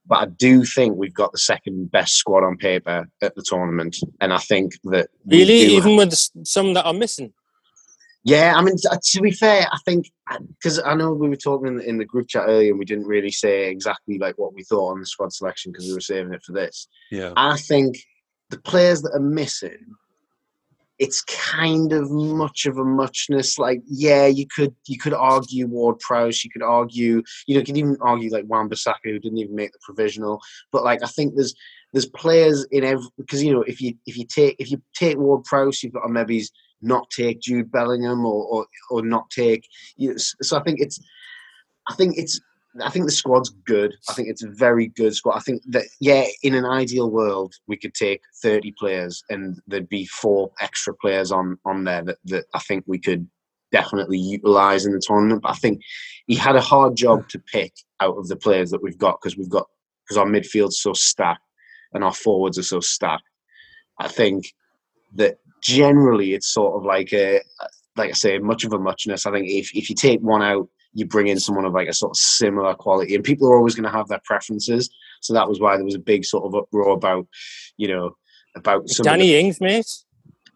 But 0.08 0.16
I 0.16 0.26
do 0.26 0.64
think 0.64 0.96
we've 0.96 1.14
got 1.14 1.32
the 1.32 1.40
second 1.40 1.92
best 1.92 2.16
squad 2.16 2.44
on 2.44 2.58
paper 2.58 3.08
at 3.22 3.36
the 3.36 3.44
tournament, 3.44 3.98
and 4.22 4.32
I 4.32 4.38
think 4.38 4.74
that 4.86 5.10
really, 5.26 5.68
do 5.68 5.74
even 5.78 5.96
with 5.96 6.14
some 6.44 6.74
that 6.76 6.86
are 6.86 6.94
missing. 6.94 7.34
yeah, 8.24 8.54
I 8.56 8.62
mean, 8.62 8.76
uh, 8.92 8.98
to 9.04 9.22
be 9.22 9.32
fair, 9.32 9.66
I 9.72 9.78
think 9.86 10.12
uh, 10.30 10.38
because 10.40 10.80
I 10.80 10.94
know 10.94 11.14
we 11.14 11.30
were 11.30 11.36
talking 11.36 11.68
in, 11.68 11.82
in 11.82 11.98
the 11.98 12.06
group 12.06 12.28
chat 12.28 12.46
earlier, 12.48 12.72
and 12.72 12.80
we 12.80 12.86
didn't 12.86 13.08
really 13.08 13.32
say 13.32 13.70
exactly 13.70 14.20
like 14.20 14.38
what 14.38 14.54
we 14.54 14.64
thought 14.64 14.92
on 14.92 15.00
the 15.00 15.08
squad 15.08 15.34
selection 15.34 15.72
because 15.72 15.88
we 15.88 15.94
were 15.94 16.02
saving 16.02 16.34
it 16.34 16.44
for 16.44 16.54
this. 16.54 16.88
Yeah, 17.10 17.34
I 17.36 17.58
think 17.58 17.98
the 18.52 18.60
players 18.60 19.02
that 19.02 19.14
are 19.14 19.20
missing, 19.20 19.96
it's 20.98 21.22
kind 21.24 21.92
of 21.92 22.10
much 22.10 22.66
of 22.66 22.78
a 22.78 22.86
muchness. 22.86 23.58
Like, 23.58 23.82
yeah, 23.86 24.28
you 24.28 24.46
could 24.48 24.74
you 24.88 24.98
could 24.98 25.14
argue 25.14 25.68
Ward 25.68 26.00
Prowse, 26.00 26.44
you 26.44 26.50
could 26.50 26.62
argue, 26.62 27.22
you 27.48 27.56
know, 27.56 27.60
you 27.60 27.66
could 27.66 27.78
even 27.78 27.98
argue 28.02 28.32
like 28.32 28.46
Wan 28.48 28.70
Bissaka 28.70 28.96
who 29.04 29.20
didn't 29.20 29.38
even 29.38 29.56
make 29.56 29.72
the 29.72 29.80
provisional. 29.84 30.42
But 30.72 30.84
like, 30.84 31.04
I 31.04 31.08
think 31.08 31.36
there's 31.36 31.54
there's 31.94 32.06
players 32.08 32.66
in 32.72 32.84
every 32.84 33.08
because 33.18 33.44
you 33.44 33.54
know 33.54 33.62
if 33.64 33.82
you 33.82 33.96
if 34.06 34.18
you 34.18 34.26
take 34.26 34.56
if 34.60 34.72
you 34.72 34.82
take 34.96 35.18
Ward 35.18 35.44
Prowse, 35.44 35.84
you've 35.84 35.94
got 35.94 36.02
to 36.02 36.10
maybe 36.10 36.44
not 36.82 37.10
take 37.10 37.42
Jude 37.42 37.72
Bellingham 37.72 38.26
or 38.26 38.46
or, 38.46 38.68
or 38.90 39.02
not 39.02 39.30
take. 39.30 39.68
You 39.98 40.12
know, 40.12 40.16
so 40.18 40.58
I 40.58 40.64
think 40.64 40.80
it's 40.80 41.00
I 41.90 41.96
think 41.96 42.18
it's 42.18 42.40
I 42.82 42.90
think 42.90 43.06
the 43.06 43.12
squad's 43.12 43.50
good. 43.50 43.94
I 44.10 44.14
think 44.14 44.28
it's 44.28 44.44
a 44.44 44.50
very 44.50 44.88
good 44.88 45.16
squad. 45.16 45.38
I 45.38 45.40
think 45.40 45.62
that 45.68 45.86
yeah, 46.00 46.26
in 46.44 46.56
an 46.56 46.66
ideal 46.66 47.10
world, 47.10 47.54
we 47.68 47.78
could 47.78 47.94
take 47.94 48.22
thirty 48.42 48.74
players 48.78 49.24
and 49.30 49.60
there'd 49.68 49.90
be 49.90 50.06
four 50.06 50.52
extra 50.60 50.94
players 50.94 51.32
on 51.32 51.58
on 51.66 51.84
there 51.86 52.04
that, 52.04 52.18
that 52.26 52.46
I 52.54 52.60
think 52.60 52.84
we 52.88 53.00
could 53.00 53.28
definitely 53.72 54.18
utilize 54.18 54.86
in 54.86 54.94
the 54.94 55.02
tournament. 55.06 55.42
But 55.42 55.52
I 55.52 55.56
think 55.56 55.82
he 56.28 56.36
had 56.36 56.56
a 56.56 56.62
hard 56.62 56.96
job 56.96 57.28
to 57.30 57.40
pick 57.40 57.74
out 58.00 58.18
of 58.18 58.28
the 58.28 58.36
players 58.36 58.72
that 58.72 58.84
we've 58.84 58.98
got 58.98 59.20
because 59.22 59.38
we've 59.38 59.50
got 59.50 59.68
because 60.04 60.18
our 60.18 60.26
midfield's 60.26 60.80
so 60.80 60.94
stacked 60.94 61.42
and 61.94 62.04
our 62.04 62.14
forwards 62.14 62.58
are 62.58 62.64
so 62.64 62.80
stacked. 62.80 63.24
I 64.00 64.08
think 64.08 64.54
that 65.16 65.40
generally 65.62 66.34
it's 66.34 66.54
sort 66.54 66.76
of 66.76 66.84
like 66.84 67.14
a 67.14 67.42
like 67.96 68.10
I 68.10 68.14
say, 68.14 68.38
much 68.40 68.64
of 68.66 68.74
a 68.74 68.80
muchness. 68.80 69.26
I 69.26 69.32
think 69.32 69.48
if, 69.48 69.74
if 69.74 69.90
you 69.90 69.96
take 69.96 70.20
one 70.20 70.42
out, 70.42 70.68
you 70.96 71.06
bring 71.06 71.28
in 71.28 71.40
someone 71.40 71.66
of 71.66 71.74
like 71.74 71.88
a 71.88 71.94
sort 71.94 72.12
of 72.12 72.18
similar 72.18 72.74
quality, 72.74 73.14
and 73.14 73.24
people 73.24 73.48
are 73.48 73.56
always 73.58 73.76
going 73.76 73.84
to 73.90 73.96
have 73.96 74.08
their 74.08 74.22
preferences. 74.26 74.90
So 75.22 75.34
that 75.34 75.48
was 75.48 75.60
why 75.60 75.76
there 75.76 75.86
was 75.86 75.96
a 75.96 76.00
big 76.00 76.26
sort 76.26 76.46
of 76.46 76.56
uproar 76.56 76.94
about, 76.94 77.28
you 77.78 77.88
know, 77.90 78.16
about 78.56 78.90
some 78.90 79.04
of 79.04 79.06
the- 79.06 79.18
Danny 79.18 79.36
Ings, 79.36 79.62
mate. 79.62 79.86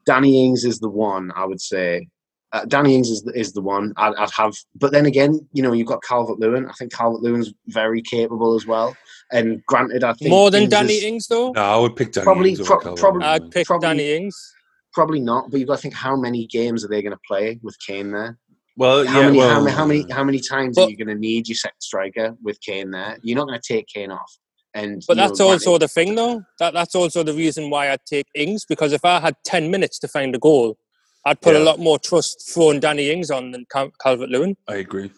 Danny 0.06 0.45
Ings 0.45 0.63
is 0.65 0.80
the 0.80 0.89
one 0.89 1.32
I 1.36 1.45
would 1.45 1.62
say. 1.62 2.08
Uh, 2.52 2.65
Danny 2.65 2.95
Ings 2.95 3.10
is 3.10 3.21
the, 3.21 3.32
is 3.38 3.54
the 3.54 3.62
one 3.62 3.93
I'd, 3.97 4.15
I'd 4.15 4.32
have, 4.32 4.56
but 4.73 4.91
then 4.91 5.06
again, 5.06 5.39
you 5.54 5.62
know, 5.62 5.71
you've 5.71 5.86
got 5.88 6.02
Calvert 6.02 6.39
Lewin. 6.39 6.65
I 6.67 6.71
think 6.73 6.91
Calvert 6.91 7.21
Lewin's 7.21 7.54
very 7.67 8.02
capable 8.02 8.56
as 8.56 8.65
well. 8.65 8.97
And 9.32 9.63
granted, 9.67 10.04
I 10.04 10.13
think 10.13 10.32
More 10.32 10.49
than 10.49 10.63
Ings 10.63 10.71
Danny 10.71 10.93
is- 10.93 11.04
Ings, 11.04 11.28
though. 11.28 11.52
no, 11.52 11.62
I 11.62 11.78
would 11.78 11.95
pick 11.95 12.12
Danny 12.12 12.23
Probably- 12.23 12.49
Ings 12.52 12.62
pro- 12.65 12.95
probably- 12.95 13.23
I'd 13.23 13.52
pick 13.52 13.67
Probably- 13.67 13.88
Danny 13.88 14.13
Ings. 14.13 14.54
probably 14.93 15.19
not. 15.19 15.52
But 15.52 15.60
you've 15.60 15.69
got 15.69 15.75
to 15.75 15.82
think 15.82 15.94
how 15.94 16.15
many 16.15 16.48
games 16.48 16.83
are 16.83 16.87
they 16.87 17.04
going 17.04 17.13
to 17.13 17.19
play 17.27 17.60
with 17.62 17.77
Kane 17.85 18.10
there? 18.12 18.40
Well, 18.78 19.06
How 19.06 19.20
yeah, 19.20 19.26
many, 19.28 19.38
well, 19.38 19.50
how 19.50 19.60
many, 19.62 19.76
how 19.76 19.86
many, 19.86 20.06
how 20.12 20.24
many 20.24 20.40
times 20.40 20.76
But- 20.76 20.88
are 20.88 20.90
you 20.90 20.98
going 20.98 21.08
to 21.10 21.15
need 21.15 21.48
your 21.48 21.56
second 21.56 21.80
striker 21.82 22.36
with 22.42 22.60
Kane 22.62 22.92
there? 22.92 23.17
You're 23.24 23.38
not 23.38 23.48
going 23.48 23.60
to 23.60 23.74
take 23.74 23.88
Kane 23.88 24.12
off. 24.12 24.32
And 24.74 25.04
But 25.08 25.17
that's 25.17 25.40
also 25.40 25.72
granted- 25.72 25.82
the 25.82 25.88
thing, 25.88 26.15
though. 26.15 26.44
That 26.60 26.74
that's 26.74 26.94
also 26.96 27.24
the 27.24 27.34
reason 27.34 27.70
why 27.72 27.92
I'd 27.92 28.06
take 28.06 28.28
Ings 28.36 28.65
because 28.65 28.94
if 28.94 29.04
I 29.04 29.20
had 29.20 29.36
ten 29.44 29.72
minutes 29.72 29.98
to 30.00 30.08
find 30.08 30.36
a 30.36 30.40
goal, 30.40 30.78
I'd 31.26 31.42
put 31.42 31.56
Yeah. 31.56 31.62
a 31.62 31.65
lot 31.65 31.80
more 31.80 31.98
trust 31.98 32.52
throwing 32.54 32.80
Danny 32.80 33.10
Ings 33.10 33.32
on 33.32 33.50
than 33.52 33.65
Cal- 33.72 33.92
Calvert 34.02 34.30
Lewin. 34.30 34.56
I 34.67 34.76
agree. 34.76 35.12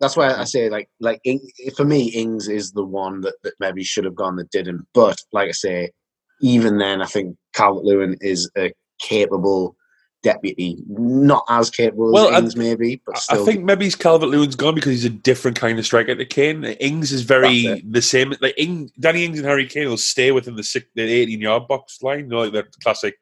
That's 0.00 0.16
why 0.16 0.34
I 0.34 0.42
say 0.44 0.68
like 0.68 0.88
like 0.98 1.20
Ing- 1.24 1.48
for 1.76 1.84
me, 1.84 2.08
Ings 2.08 2.48
is 2.48 2.72
the 2.72 2.84
one 2.84 3.20
that, 3.20 3.34
that 3.44 3.54
maybe 3.60 3.84
should 3.84 4.04
have 4.04 4.16
gone 4.16 4.34
that 4.36 4.50
didn't. 4.50 4.84
But 4.94 5.16
like 5.32 5.48
I 5.48 5.52
say, 5.52 5.90
even 6.40 6.78
then, 6.78 7.00
I 7.00 7.06
think 7.06 7.36
Calvert 7.54 7.84
Lewin 7.84 8.16
is 8.20 8.50
a 8.58 8.72
capable 9.00 9.76
deputy, 10.22 10.78
not 10.88 11.44
as 11.48 11.70
capable 11.70 12.08
as 12.08 12.12
Well, 12.12 12.34
I- 12.34 12.48
maybe, 12.56 13.00
but 13.04 13.16
I- 13.16 13.20
still. 13.20 13.42
I 13.42 13.44
think 13.44 13.64
maybe 13.64 13.84
he's 13.84 13.94
Calvert 13.96 14.28
Lewin's 14.28 14.56
gone 14.56 14.74
because 14.74 14.92
he's 14.92 15.04
a 15.04 15.10
different 15.10 15.56
kind 15.58 15.78
of 15.78 15.84
striker 15.84 16.14
to 16.14 16.24
Kane. 16.24 16.64
Ings 16.64 17.12
is 17.12 17.22
very 17.22 17.82
the 17.88 18.02
same. 18.02 18.34
Like 18.40 18.54
Ing, 18.58 18.90
Danny 18.98 19.24
Ings 19.24 19.38
and 19.38 19.46
Harry 19.46 19.66
Kane 19.66 19.88
will 19.88 19.96
stay 19.96 20.32
within 20.32 20.56
the, 20.56 20.62
six, 20.62 20.86
the 20.94 21.02
18 21.02 21.40
yard 21.40 21.68
box 21.68 22.02
line, 22.02 22.20
you 22.20 22.26
know, 22.26 22.42
like 22.42 22.52
the 22.52 22.66
classic 22.82 23.16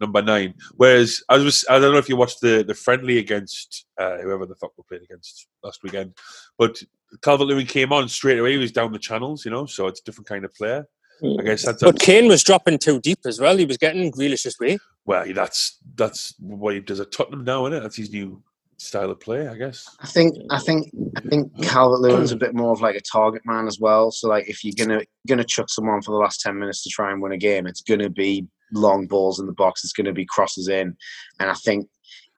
number 0.00 0.20
nine. 0.22 0.54
Whereas 0.76 1.22
I 1.28 1.38
was, 1.38 1.64
I 1.70 1.78
don't 1.78 1.92
know 1.92 1.98
if 1.98 2.08
you 2.08 2.16
watched 2.16 2.40
the 2.40 2.62
the 2.66 2.74
friendly 2.74 3.18
against 3.18 3.86
uh, 3.98 4.18
whoever 4.18 4.44
the 4.46 4.54
fuck 4.56 4.72
we 4.76 4.84
played 4.88 5.02
against 5.02 5.46
last 5.62 5.82
weekend, 5.82 6.14
but 6.58 6.82
Calvert 7.22 7.46
Lewin 7.46 7.66
came 7.66 7.92
on 7.92 8.08
straight 8.08 8.38
away. 8.38 8.52
He 8.52 8.58
was 8.58 8.72
down 8.72 8.92
the 8.92 8.98
channels, 8.98 9.44
you 9.44 9.50
know, 9.50 9.66
so 9.66 9.86
it's 9.86 10.00
a 10.00 10.04
different 10.04 10.28
kind 10.28 10.44
of 10.44 10.54
player. 10.54 10.86
Hmm. 11.20 11.40
I 11.40 11.42
guess 11.42 11.64
that's, 11.64 11.82
But 11.82 11.98
Kane 12.00 12.28
was 12.28 12.42
dropping 12.42 12.78
too 12.78 13.00
deep 13.00 13.20
as 13.26 13.40
well. 13.40 13.56
He 13.56 13.64
was 13.66 13.76
getting 13.76 14.10
Grealish's 14.10 14.58
way. 14.58 14.78
well, 15.04 15.24
that's 15.32 15.78
that's 15.94 16.34
what 16.40 16.74
he 16.74 16.80
does 16.80 17.00
at 17.00 17.12
Tottenham 17.12 17.44
now, 17.44 17.66
isn't 17.66 17.78
it? 17.78 17.80
That's 17.80 17.96
his 17.96 18.10
new 18.12 18.42
style 18.78 19.10
of 19.10 19.20
play, 19.20 19.46
I 19.46 19.56
guess. 19.56 19.86
I 20.00 20.06
think 20.06 20.36
I 20.50 20.58
think 20.58 20.90
I 21.16 21.20
think 21.20 21.52
Calvert 21.64 22.00
Lewin's 22.00 22.32
a 22.32 22.36
bit 22.36 22.54
more 22.54 22.72
of 22.72 22.80
like 22.80 22.96
a 22.96 23.00
target 23.00 23.42
man 23.44 23.66
as 23.66 23.78
well. 23.78 24.10
So 24.10 24.28
like 24.28 24.48
if 24.48 24.64
you're 24.64 24.74
gonna 24.76 25.02
gonna 25.28 25.44
chuck 25.44 25.68
someone 25.68 26.02
for 26.02 26.12
the 26.12 26.18
last 26.18 26.40
ten 26.40 26.58
minutes 26.58 26.82
to 26.84 26.90
try 26.90 27.12
and 27.12 27.20
win 27.20 27.32
a 27.32 27.38
game, 27.38 27.66
it's 27.66 27.82
gonna 27.82 28.08
be 28.10 28.46
long 28.72 29.06
balls 29.06 29.38
in 29.38 29.46
the 29.46 29.52
box. 29.52 29.84
It's 29.84 29.92
gonna 29.92 30.12
be 30.12 30.24
crosses 30.24 30.68
in, 30.68 30.96
and 31.38 31.50
I 31.50 31.54
think 31.54 31.88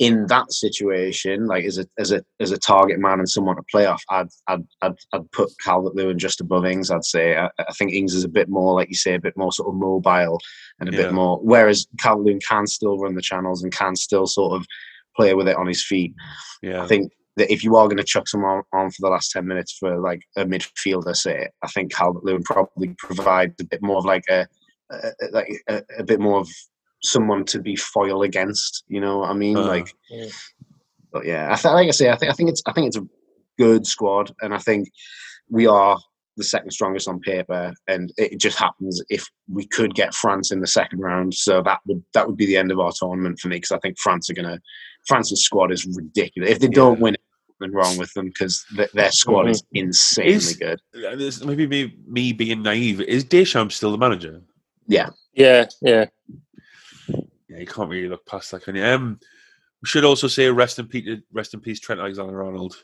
in 0.03 0.27
that 0.27 0.53
situation, 0.53 1.47
like 1.47 1.65
as 1.65 1.79
a 1.79 1.87
as 1.97 2.11
a 2.11 2.25
as 2.41 2.51
a 2.51 2.59
target 2.59 2.99
man 2.99 3.21
and 3.21 3.29
someone 3.29 3.55
to 3.55 3.63
play 3.71 3.87
off, 3.87 4.03
I'd 4.11 4.27
I'd 4.49 4.65
I'd, 4.83 4.97
I'd 5.13 5.31
put 5.31 5.51
Calvert 5.65 5.95
Lewin 5.95 6.19
just 6.19 6.41
above 6.41 6.67
Ings. 6.67 6.91
I'd 6.91 7.05
say 7.05 7.37
I, 7.37 7.49
I 7.59 7.73
think 7.79 7.93
Ings 7.93 8.13
is 8.15 8.25
a 8.25 8.29
bit 8.29 8.49
more 8.49 8.75
like 8.75 8.89
you 8.89 8.97
say, 8.97 9.15
a 9.15 9.21
bit 9.21 9.37
more 9.37 9.53
sort 9.53 9.69
of 9.69 9.77
mobile 9.77 10.41
and 10.81 10.89
a 10.89 10.93
Yeah. 10.93 11.03
bit 11.03 11.13
more. 11.13 11.39
Whereas 11.43 11.87
Calvert 12.01 12.27
Lewin 12.27 12.41
can 12.41 12.67
still 12.67 12.99
run 12.99 13.15
the 13.15 13.23
channels 13.23 13.63
and 13.63 13.73
can 13.73 13.95
still 13.95 14.27
sort 14.27 14.61
of 14.61 14.67
play 15.15 15.35
with 15.35 15.47
it 15.47 15.57
on 15.57 15.69
his 15.69 15.85
feet. 15.85 16.15
Yeah. 16.63 16.83
I 16.83 16.87
think 16.89 17.13
that 17.37 17.53
if 17.53 17.63
you 17.63 17.77
are 17.77 17.87
going 17.87 17.99
to 17.99 18.05
chuck 18.05 18.27
someone 18.27 18.63
on 18.73 18.91
for 18.91 19.03
the 19.03 19.09
last 19.09 19.31
10 19.31 19.47
minutes 19.47 19.77
for 19.79 19.99
like 20.01 20.23
a 20.37 20.45
midfielder, 20.45 21.15
say, 21.15 21.49
I 21.63 21.69
think 21.69 21.95
Calvert 21.95 22.25
Lewin 22.25 22.43
probably 22.43 22.95
provides 22.99 23.55
a 23.61 23.65
bit 23.65 23.83
more 23.83 23.99
of 23.99 24.05
like 24.05 24.25
a, 24.29 24.47
a 24.91 25.11
like 25.31 25.49
a, 25.69 25.83
a 26.01 26.03
bit 26.05 26.19
more 26.19 26.41
of 26.41 26.49
someone 27.03 27.45
to 27.47 27.61
be 27.61 27.77
foil 27.77 28.23
against. 28.23 28.85
You 28.89 29.01
know 29.01 29.19
what 29.19 29.31
I 29.31 29.35
mean? 29.35 29.57
Uh-huh. 29.57 29.69
like, 29.69 29.95
Yeah. 30.11 30.27
but 31.13 31.25
yeah, 31.27 31.49
I 31.53 31.57
th- 31.57 31.73
like 31.73 31.89
I 31.89 31.93
say, 31.93 32.11
I 32.11 32.17
think 32.17 32.31
I 32.31 32.35
think 32.35 32.51
it's 32.51 32.63
I 32.67 32.73
think 32.73 32.87
it's 32.89 32.97
a 32.97 33.07
good 33.59 33.87
squad, 33.87 34.33
and 34.41 34.55
I 34.55 34.59
think 34.59 34.89
we 35.49 35.67
are 35.67 35.99
the 36.39 36.45
second 36.45 36.71
strongest 36.71 37.09
on 37.09 37.21
paper, 37.21 37.75
and 37.89 38.11
it 38.17 38.39
just 38.41 38.59
happens 38.59 39.03
if 39.11 39.29
we 39.49 39.67
could 39.67 39.95
get 39.95 40.15
France 40.15 40.51
in 40.51 40.61
the 40.61 40.67
second 40.67 41.01
round. 41.01 41.35
So 41.35 41.63
that 41.63 41.81
would 41.87 42.03
that 42.15 42.27
would 42.27 42.37
be 42.37 42.47
the 42.47 42.57
end 42.57 42.73
of 42.73 42.81
our 42.81 42.93
tournament 42.95 43.39
for 43.39 43.49
me 43.49 43.57
because 43.57 43.73
I 43.73 43.79
think 43.81 43.99
France 43.99 44.31
are 44.31 44.35
gonna 44.35 44.59
France's 45.07 45.45
squad 45.45 45.73
is 45.73 45.87
ridiculous. 45.87 46.51
If 46.53 46.61
they 46.61 46.69
don't 46.69 47.01
win, 47.01 47.15
it, 47.15 47.21
something 47.61 47.77
wrong 47.77 47.99
with 47.99 48.13
them 48.15 48.27
because 48.29 48.65
th- 48.75 48.91
their 48.93 49.11
squad 49.13 49.49
is 49.51 49.63
insanely 49.75 50.33
Is- 50.33 50.57
good. 50.57 50.81
This- 50.95 51.45
maybe 51.45 51.67
me, 51.67 51.97
me 52.07 52.33
being 52.33 52.63
naive. 52.63 53.01
Is 53.03 53.25
Deschamps 53.25 53.75
still 53.77 53.91
the 53.93 53.99
manager? 53.99 54.41
Yeah, 54.89 55.11
Yeah, 55.35 55.67
yeah. 55.83 56.07
Yeah, 57.53 57.59
you 57.61 57.67
can't 57.67 57.91
really 57.91 58.09
look 58.09 58.25
past 58.27 58.51
that, 58.53 58.63
can 58.63 58.77
you? 58.77 58.85
Um, 58.85 59.19
we 59.83 59.89
should 59.89 60.05
also 60.05 60.27
say 60.29 60.49
rest 60.51 60.79
in 60.79 60.87
peace, 60.87 61.21
rest 61.33 61.55
in 61.55 61.61
peace, 61.61 61.81
Trent 61.81 62.01
Alexander-Arnold. 62.01 62.77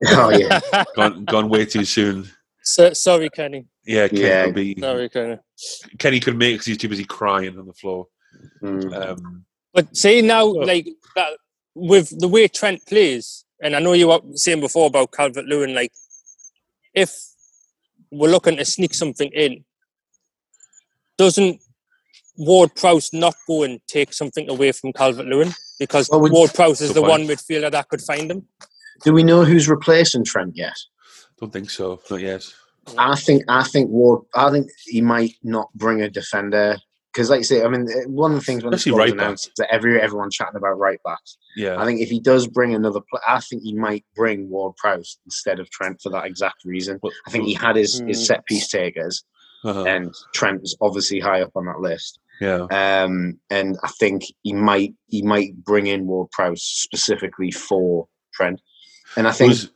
oh 0.08 0.30
yeah, 0.30 0.60
Gone, 0.94 1.24
gone 1.24 1.48
way 1.48 1.64
too 1.64 1.84
soon. 1.84 2.28
so, 2.62 2.92
sorry, 2.92 3.28
Kenny. 3.30 3.66
Yeah, 3.84 4.06
Kenny, 4.06 4.20
Yeah. 4.22 4.44
could 4.44 4.54
be, 4.54 4.76
Sorry, 4.80 5.08
Kenny. 5.08 5.38
Kenny 5.98 6.20
couldn't 6.20 6.38
make 6.38 6.54
because 6.54 6.66
he's 6.66 6.78
too 6.78 6.88
busy 6.88 7.04
crying 7.04 7.58
on 7.58 7.66
the 7.66 7.72
floor. 7.72 8.06
Mm. 8.62 8.94
Um, 9.08 9.44
But 9.74 9.96
see 9.96 10.22
now, 10.22 10.44
like 10.44 10.86
that, 11.16 11.32
with 11.74 12.16
the 12.20 12.28
way 12.28 12.46
Trent 12.46 12.86
plays, 12.86 13.44
and 13.60 13.74
I 13.74 13.80
know 13.80 13.92
you 13.94 14.06
were 14.08 14.20
saying 14.34 14.60
before 14.60 14.86
about 14.86 15.10
Calvert 15.12 15.46
Lewin, 15.46 15.74
like 15.74 15.90
if 16.94 17.12
we're 18.12 18.30
looking 18.30 18.56
to 18.58 18.64
sneak 18.64 18.94
something 18.94 19.30
in, 19.32 19.64
doesn't 21.16 21.60
Ward 22.38 22.74
Prowse 22.74 23.12
not 23.12 23.34
go 23.46 23.62
and 23.64 23.80
take 23.88 24.12
something 24.12 24.48
away 24.48 24.72
from 24.72 24.92
Calvert 24.92 25.26
Lewin 25.26 25.52
because 25.78 26.08
Well, 26.10 26.20
Ward 26.30 26.54
Prowse 26.54 26.80
is 26.80 26.94
the 26.94 27.00
point. 27.00 27.10
one 27.10 27.22
midfielder 27.26 27.70
that 27.70 27.88
could 27.88 28.00
find 28.00 28.30
him? 28.30 28.46
Do 29.04 29.12
we 29.12 29.22
know 29.22 29.44
who's 29.44 29.68
replacing 29.68 30.24
Trent 30.24 30.56
yet? 30.56 30.76
don't 31.40 31.52
think 31.52 31.70
so. 31.70 32.00
Not 32.10 32.20
yet. 32.20 32.42
I 32.96 33.14
think 33.16 33.44
I 33.48 33.62
think 33.64 33.90
Ward. 33.90 34.22
I 34.34 34.50
think 34.50 34.70
he 34.86 35.00
might 35.02 35.34
not 35.42 35.68
bring 35.74 36.00
a 36.00 36.08
defender 36.10 36.78
because, 37.12 37.30
like 37.30 37.40
I 37.40 37.42
say, 37.42 37.62
I 37.62 37.68
mean, 37.68 37.86
one 38.08 38.32
of 38.32 38.38
the 38.40 38.44
things 38.44 38.64
when 38.64 38.70
the 38.70 38.76
Especially 38.76 38.92
squad 38.92 39.02
was 39.02 39.10
right 39.10 39.16
back. 39.18 39.24
announced 39.26 39.46
is 39.48 39.52
that 39.58 39.72
every 39.72 40.00
everyone 40.00 40.30
chatting 40.30 40.56
about 40.56 40.78
right 40.78 40.98
backs. 41.04 41.36
Yeah. 41.54 41.80
I 41.80 41.84
think 41.84 42.00
if 42.00 42.08
he 42.08 42.18
does 42.18 42.46
bring 42.48 42.74
another, 42.74 43.00
pla 43.10 43.20
I 43.28 43.40
think 43.40 43.62
he 43.62 43.74
might 43.74 44.04
bring 44.16 44.48
Ward 44.48 44.74
Prowse 44.76 45.18
instead 45.26 45.60
of 45.60 45.68
Trent 45.70 46.00
for 46.02 46.10
that 46.10 46.24
exact 46.24 46.64
reason. 46.64 46.98
Well, 47.02 47.12
I 47.26 47.30
think 47.30 47.44
he 47.44 47.54
had 47.54 47.76
his, 47.76 48.00
Mm. 48.00 48.08
his 48.08 48.26
set 48.26 48.44
piece 48.46 48.68
takers, 48.68 49.22
uh-huh. 49.64 49.84
and 49.84 50.14
Trent 50.34 50.62
was 50.62 50.76
obviously 50.80 51.20
high 51.20 51.42
up 51.42 51.52
on 51.56 51.66
that 51.66 51.80
list. 51.80 52.18
Yeah. 52.40 52.66
Um, 52.70 53.38
and 53.50 53.76
I 53.82 53.88
think 53.88 54.22
he 54.42 54.52
might 54.52 54.94
he 55.06 55.22
might 55.22 55.56
bring 55.64 55.86
in 55.86 56.06
Ward 56.06 56.30
Prowse 56.30 56.62
specifically 56.62 57.50
for 57.50 58.06
Trent. 58.34 58.60
And 59.16 59.26
I 59.26 59.32
think 59.32 59.50
Was- 59.50 59.70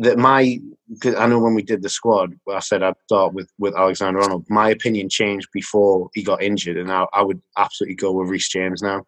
that 0.00 0.16
my 0.18 0.58
'cause 1.02 1.14
I 1.14 1.26
know 1.26 1.38
when 1.38 1.54
we 1.54 1.62
did 1.62 1.82
the 1.82 1.88
squad, 1.90 2.34
I 2.50 2.60
said 2.60 2.82
I'd 2.82 2.94
start 3.04 3.34
with 3.34 3.50
with 3.58 3.74
Alexander 3.76 4.20
Arnold. 4.20 4.46
My 4.48 4.70
opinion 4.70 5.08
changed 5.10 5.48
before 5.52 6.08
he 6.14 6.22
got 6.22 6.42
injured, 6.42 6.78
and 6.78 6.90
I, 6.90 7.06
I 7.12 7.22
would 7.22 7.40
absolutely 7.58 7.96
go 7.96 8.12
with 8.12 8.28
Reece 8.30 8.48
James 8.48 8.80
now. 8.82 9.06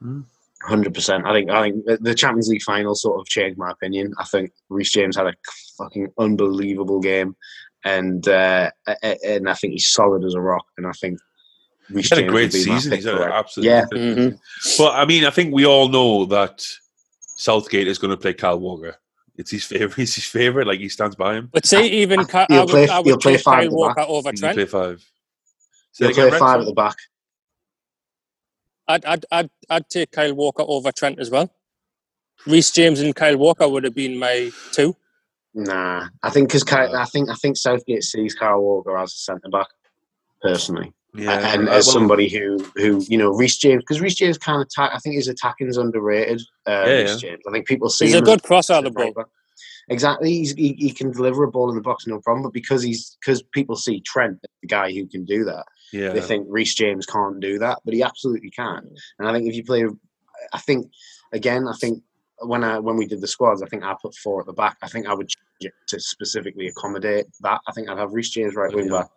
Hmm. 0.00 0.22
Hundred 0.62 0.94
percent. 0.94 1.26
I 1.26 1.32
think 1.34 1.50
I 1.50 1.62
think 1.70 1.84
the- 2.00 2.14
Champions 2.14 2.48
League 2.48 2.62
final 2.62 2.94
sort 2.94 3.20
of 3.20 3.26
changed 3.26 3.58
my 3.58 3.70
opinion. 3.70 4.14
I 4.18 4.24
think 4.24 4.52
Reece 4.70 4.90
James 4.92 5.16
had 5.16 5.26
a 5.26 5.34
fucking 5.76 6.08
unbelievable 6.18 6.98
game, 7.00 7.36
and 7.84 8.26
uh, 8.26 8.70
and 9.22 9.50
I 9.50 9.54
think 9.54 9.74
he's 9.74 9.90
solid 9.90 10.24
as 10.24 10.34
a 10.34 10.40
rock. 10.40 10.64
And 10.78 10.86
I 10.86 10.92
think 10.92 11.18
He's 11.92 12.08
had 12.10 12.18
a 12.18 12.22
great 12.26 12.52
would 12.52 12.64
be 12.64 12.66
my 12.70 12.76
season. 12.78 12.92
He's 12.92 13.04
had 13.04 13.14
an 13.14 13.22
it. 13.22 13.32
absolutely 13.32 13.70
Yeah. 13.74 13.84
good 13.90 14.18
Mhm. 14.18 14.38
But 14.78 14.92
I 14.94 15.04
mean, 15.04 15.24
I 15.24 15.30
think 15.30 15.54
we 15.54 15.64
all 15.66 15.88
know 15.88 16.24
that 16.26 16.66
Southgate 17.20 17.86
is 17.88 17.98
going 17.98 18.10
to 18.10 18.16
play 18.16 18.34
Kyle 18.34 18.58
Walker. 18.58 18.96
It's 19.36 19.50
his 19.50 19.64
favorite. 19.64 19.94
He's 19.96 20.14
his 20.14 20.24
favorite. 20.26 20.66
Like 20.66 20.80
he 20.80 20.88
stands 20.88 21.14
by 21.16 21.34
him. 21.36 21.50
But 21.52 21.66
say 21.66 21.86
even 21.88 22.24
Ka- 22.24 22.46
He'll 22.48 22.60
I 22.60 22.64
would, 22.64 22.70
play- 22.70 22.88
I 22.88 22.98
would 22.98 23.06
he'll 23.06 23.18
play 23.18 23.36
five 23.36 23.44
Kyle 23.44 23.64
at 23.64 23.70
the 23.70 23.76
Walker 23.76 23.94
back. 23.94 24.08
over 24.08 24.28
He 24.30 24.32
can 24.32 24.40
Trent. 24.40 24.56
play 24.56 24.64
five. 24.66 25.04
Say 25.92 26.04
He'll 26.06 26.08
that 26.08 26.14
play 26.14 26.26
again, 26.28 26.38
five 26.40 26.56
Rex? 26.58 26.62
at 26.62 26.66
the 26.66 26.74
back. 26.74 26.96
I'd, 28.88 29.04
I'd, 29.04 29.24
I'd, 29.32 29.50
I'd 29.68 29.88
take 29.90 30.12
Kyle 30.12 30.34
Walker 30.34 30.64
over 30.66 30.92
Trent 30.92 31.18
as 31.18 31.30
well. 31.30 31.52
Reece 32.46 32.70
James 32.70 33.00
and 33.00 33.14
Kyle 33.16 33.36
Walker 33.36 33.68
would 33.68 33.84
have 33.84 33.94
been 33.94 34.18
my 34.18 34.50
two. 34.72 34.94
Nah, 35.54 36.06
I 36.22 36.30
think 36.30 36.48
because 36.48 36.64
I 36.70 37.04
think 37.06 37.30
I 37.30 37.34
think 37.34 37.56
Southgate 37.56 38.04
sees 38.04 38.34
Kyle 38.34 38.60
Walker 38.60 38.96
as 38.98 39.12
a 39.12 39.16
centre 39.16 39.48
back, 39.48 39.68
personally, 40.42 40.92
Yeah. 41.16 41.54
and 41.54 41.68
as 41.68 41.86
well, 41.86 41.94
somebody 41.94 42.28
who 42.28 42.58
who 42.76 43.02
you 43.08 43.16
know 43.18 43.30
Reece 43.30 43.58
James 43.58 43.82
because 43.82 44.00
Reece 44.00 44.14
James 44.16 44.38
kind 44.38 44.60
of 44.62 44.68
ta- 44.74 44.90
I 44.92 44.98
think 44.98 45.14
his 45.16 45.28
attacking's 45.28 45.76
underrated. 45.76 46.40
Uh, 46.66 46.84
Yeah, 46.86 46.92
Reece 47.02 47.16
James, 47.18 47.40
I 47.48 47.52
think 47.52 47.66
people 47.66 47.88
see 47.88 48.06
He's 48.06 48.14
him 48.14 48.18
a 48.20 48.22
as 48.22 48.28
good 48.36 48.42
crosser 48.42 48.74
of 48.74 48.84
the 48.84 48.90
right 48.90 49.14
ball. 49.14 49.24
Exactly, 49.88 50.30
He's, 50.32 50.52
he 50.54 50.72
he 50.78 50.90
can 50.90 51.12
deliver 51.12 51.44
a 51.44 51.50
ball 51.50 51.68
in 51.70 51.76
the 51.76 51.80
box, 51.82 52.06
no 52.06 52.20
problem. 52.20 52.42
But 52.42 52.52
because 52.52 52.82
he's 52.82 53.16
because 53.20 53.42
people 53.42 53.76
see 53.76 54.00
Trent, 54.00 54.34
as 54.42 54.50
the 54.62 54.66
guy 54.68 54.92
who 54.92 55.06
can 55.06 55.24
do 55.24 55.44
that, 55.44 55.64
yeah. 55.92 56.10
they 56.12 56.20
think 56.20 56.46
Reece 56.50 56.74
James 56.74 57.06
can't 57.06 57.38
do 57.40 57.58
that, 57.60 57.78
but 57.84 57.94
he 57.94 58.02
absolutely 58.02 58.50
can. 58.50 58.88
And 59.18 59.28
I 59.28 59.32
think 59.32 59.46
if 59.48 59.54
you 59.54 59.62
play, 59.64 59.84
I 60.52 60.58
think 60.58 60.90
again, 61.32 61.68
I 61.68 61.72
think 61.74 62.02
when 62.40 62.64
I 62.64 62.80
when 62.80 62.96
we 62.96 63.06
did 63.06 63.20
the 63.20 63.28
squads, 63.28 63.62
I 63.62 63.66
think 63.66 63.84
I 63.84 63.94
put 64.02 64.14
four 64.16 64.40
at 64.40 64.46
the 64.46 64.52
back. 64.52 64.76
I 64.82 64.88
think 64.88 65.06
I 65.06 65.14
would 65.14 65.28
change 65.28 65.44
it 65.60 65.72
to 65.88 66.00
specifically 66.00 66.66
accommodate 66.66 67.26
that. 67.42 67.60
I 67.68 67.72
think 67.72 67.88
I'd 67.88 67.96
have 67.98 68.12
Reece 68.12 68.30
James 68.30 68.56
right 68.56 68.74
wing 68.74 68.88
Yeah. 68.90 69.02
back, 69.02 69.08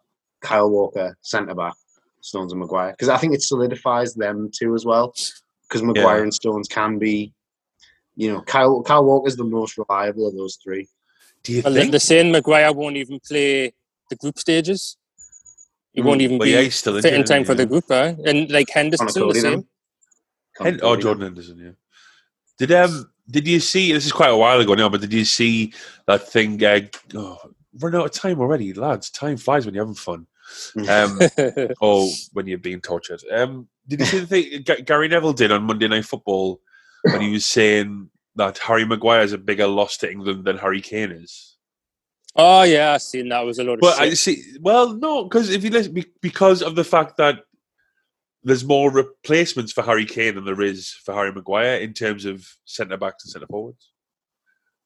Kyle 0.41 0.69
Walker 0.69 1.17
centre 1.21 1.55
back, 1.55 1.73
Stones 2.21 2.51
and 2.51 2.59
Maguire 2.59 2.91
because 2.91 3.09
I 3.09 3.17
think 3.17 3.33
it 3.33 3.41
solidifies 3.41 4.13
them 4.13 4.49
too 4.53 4.75
as 4.75 4.85
well. 4.85 5.13
Because 5.67 5.83
Maguire 5.83 6.17
Yeah. 6.17 6.23
and 6.23 6.33
Stones 6.33 6.67
can 6.67 6.97
be, 6.97 7.33
you 8.15 8.31
know, 8.31 8.41
Kyle 8.41 8.81
Kyle 8.83 9.03
Walker's 9.05 9.35
the 9.35 9.43
most 9.43 9.77
reliable 9.77 10.27
of 10.27 10.35
those 10.35 10.57
three. 10.63 10.87
Do 11.43 11.53
you 11.53 11.61
Well, 11.63 11.73
the, 11.73 11.79
think? 11.81 11.91
the 11.91 11.99
saying 11.99 12.31
Maguire 12.31 12.73
won't 12.73 12.97
even 12.97 13.19
play 13.25 13.73
the 14.09 14.15
group 14.15 14.39
stages. 14.39 14.97
He 15.93 16.01
won't 16.01 16.19
Mm, 16.21 16.23
even 16.23 16.37
well, 16.39 16.47
yeah, 16.47 16.59
be 16.59 16.63
he's 16.65 16.75
still 16.75 17.01
fit 17.01 17.13
in 17.13 17.23
time 17.23 17.41
isn't 17.41 17.45
for 17.45 17.55
the 17.55 17.65
group, 17.65 17.85
huh? 17.87 18.13
And 18.25 18.49
like 18.51 18.69
Henderson, 18.69 19.07
the 19.07 19.33
same. 19.33 19.67
Hen- 20.59 20.79
oh, 20.83 20.95
Jordan 20.95 21.23
Henderson. 21.23 21.57
Yeah. 21.57 21.71
Did 22.57 22.71
um 22.73 23.09
did 23.29 23.47
you 23.47 23.59
see? 23.59 23.93
This 23.93 24.05
is 24.05 24.11
quite 24.11 24.31
a 24.31 24.37
while 24.37 24.59
ago 24.59 24.73
now, 24.73 24.89
but 24.89 25.01
did 25.01 25.13
you 25.13 25.23
see 25.25 25.73
that 26.07 26.27
thing? 26.27 26.63
Uh, 26.63 26.81
oh, 27.15 27.37
run 27.79 27.95
out 27.95 28.05
of 28.05 28.11
time 28.11 28.39
already, 28.39 28.73
lads. 28.73 29.09
Time 29.09 29.37
flies 29.37 29.65
when 29.65 29.73
you're 29.75 29.83
having 29.85 29.95
fun. 29.95 30.27
Um, 30.87 31.19
or 31.81 32.07
when 32.33 32.47
you're 32.47 32.57
being 32.57 32.81
tortured. 32.81 33.21
Um, 33.31 33.67
did 33.87 33.99
you 34.01 34.05
see 34.05 34.19
the 34.19 34.27
thing 34.27 34.63
Ga- 34.63 34.81
Gary 34.81 35.07
Neville 35.07 35.33
did 35.33 35.51
on 35.51 35.63
Monday 35.63 35.87
Night 35.87 36.05
Football 36.05 36.61
when 37.03 37.21
he 37.21 37.31
was 37.31 37.45
saying 37.45 38.09
that 38.35 38.57
Harry 38.59 38.85
Maguire 38.85 39.21
is 39.21 39.33
a 39.33 39.37
bigger 39.37 39.67
loss 39.67 39.97
to 39.97 40.11
England 40.11 40.45
than 40.45 40.57
Harry 40.57 40.81
Kane 40.81 41.11
is? 41.11 41.57
oh 42.35 42.63
yeah, 42.63 42.93
I 42.93 42.97
seen 42.97 43.29
that. 43.29 43.43
It 43.43 43.45
was 43.45 43.59
a 43.59 43.63
lot 43.63 43.73
of 43.73 43.79
Well, 43.81 43.95
I 43.99 44.13
see. 44.13 44.43
Well, 44.61 44.93
no, 44.93 45.23
because 45.23 45.49
if 45.49 45.63
you 45.63 45.69
listen, 45.69 46.03
because 46.21 46.61
of 46.61 46.75
the 46.75 46.83
fact 46.83 47.17
that 47.17 47.39
there's 48.43 48.63
more 48.63 48.91
replacements 48.91 49.71
for 49.71 49.83
Harry 49.83 50.05
Kane 50.05 50.35
than 50.35 50.45
there 50.45 50.61
is 50.61 50.89
for 50.89 51.13
Harry 51.13 51.31
Maguire 51.31 51.77
in 51.77 51.93
terms 51.93 52.25
of 52.25 52.47
centre 52.65 52.97
backs 52.97 53.25
and 53.25 53.31
centre 53.31 53.47
forwards. 53.47 53.91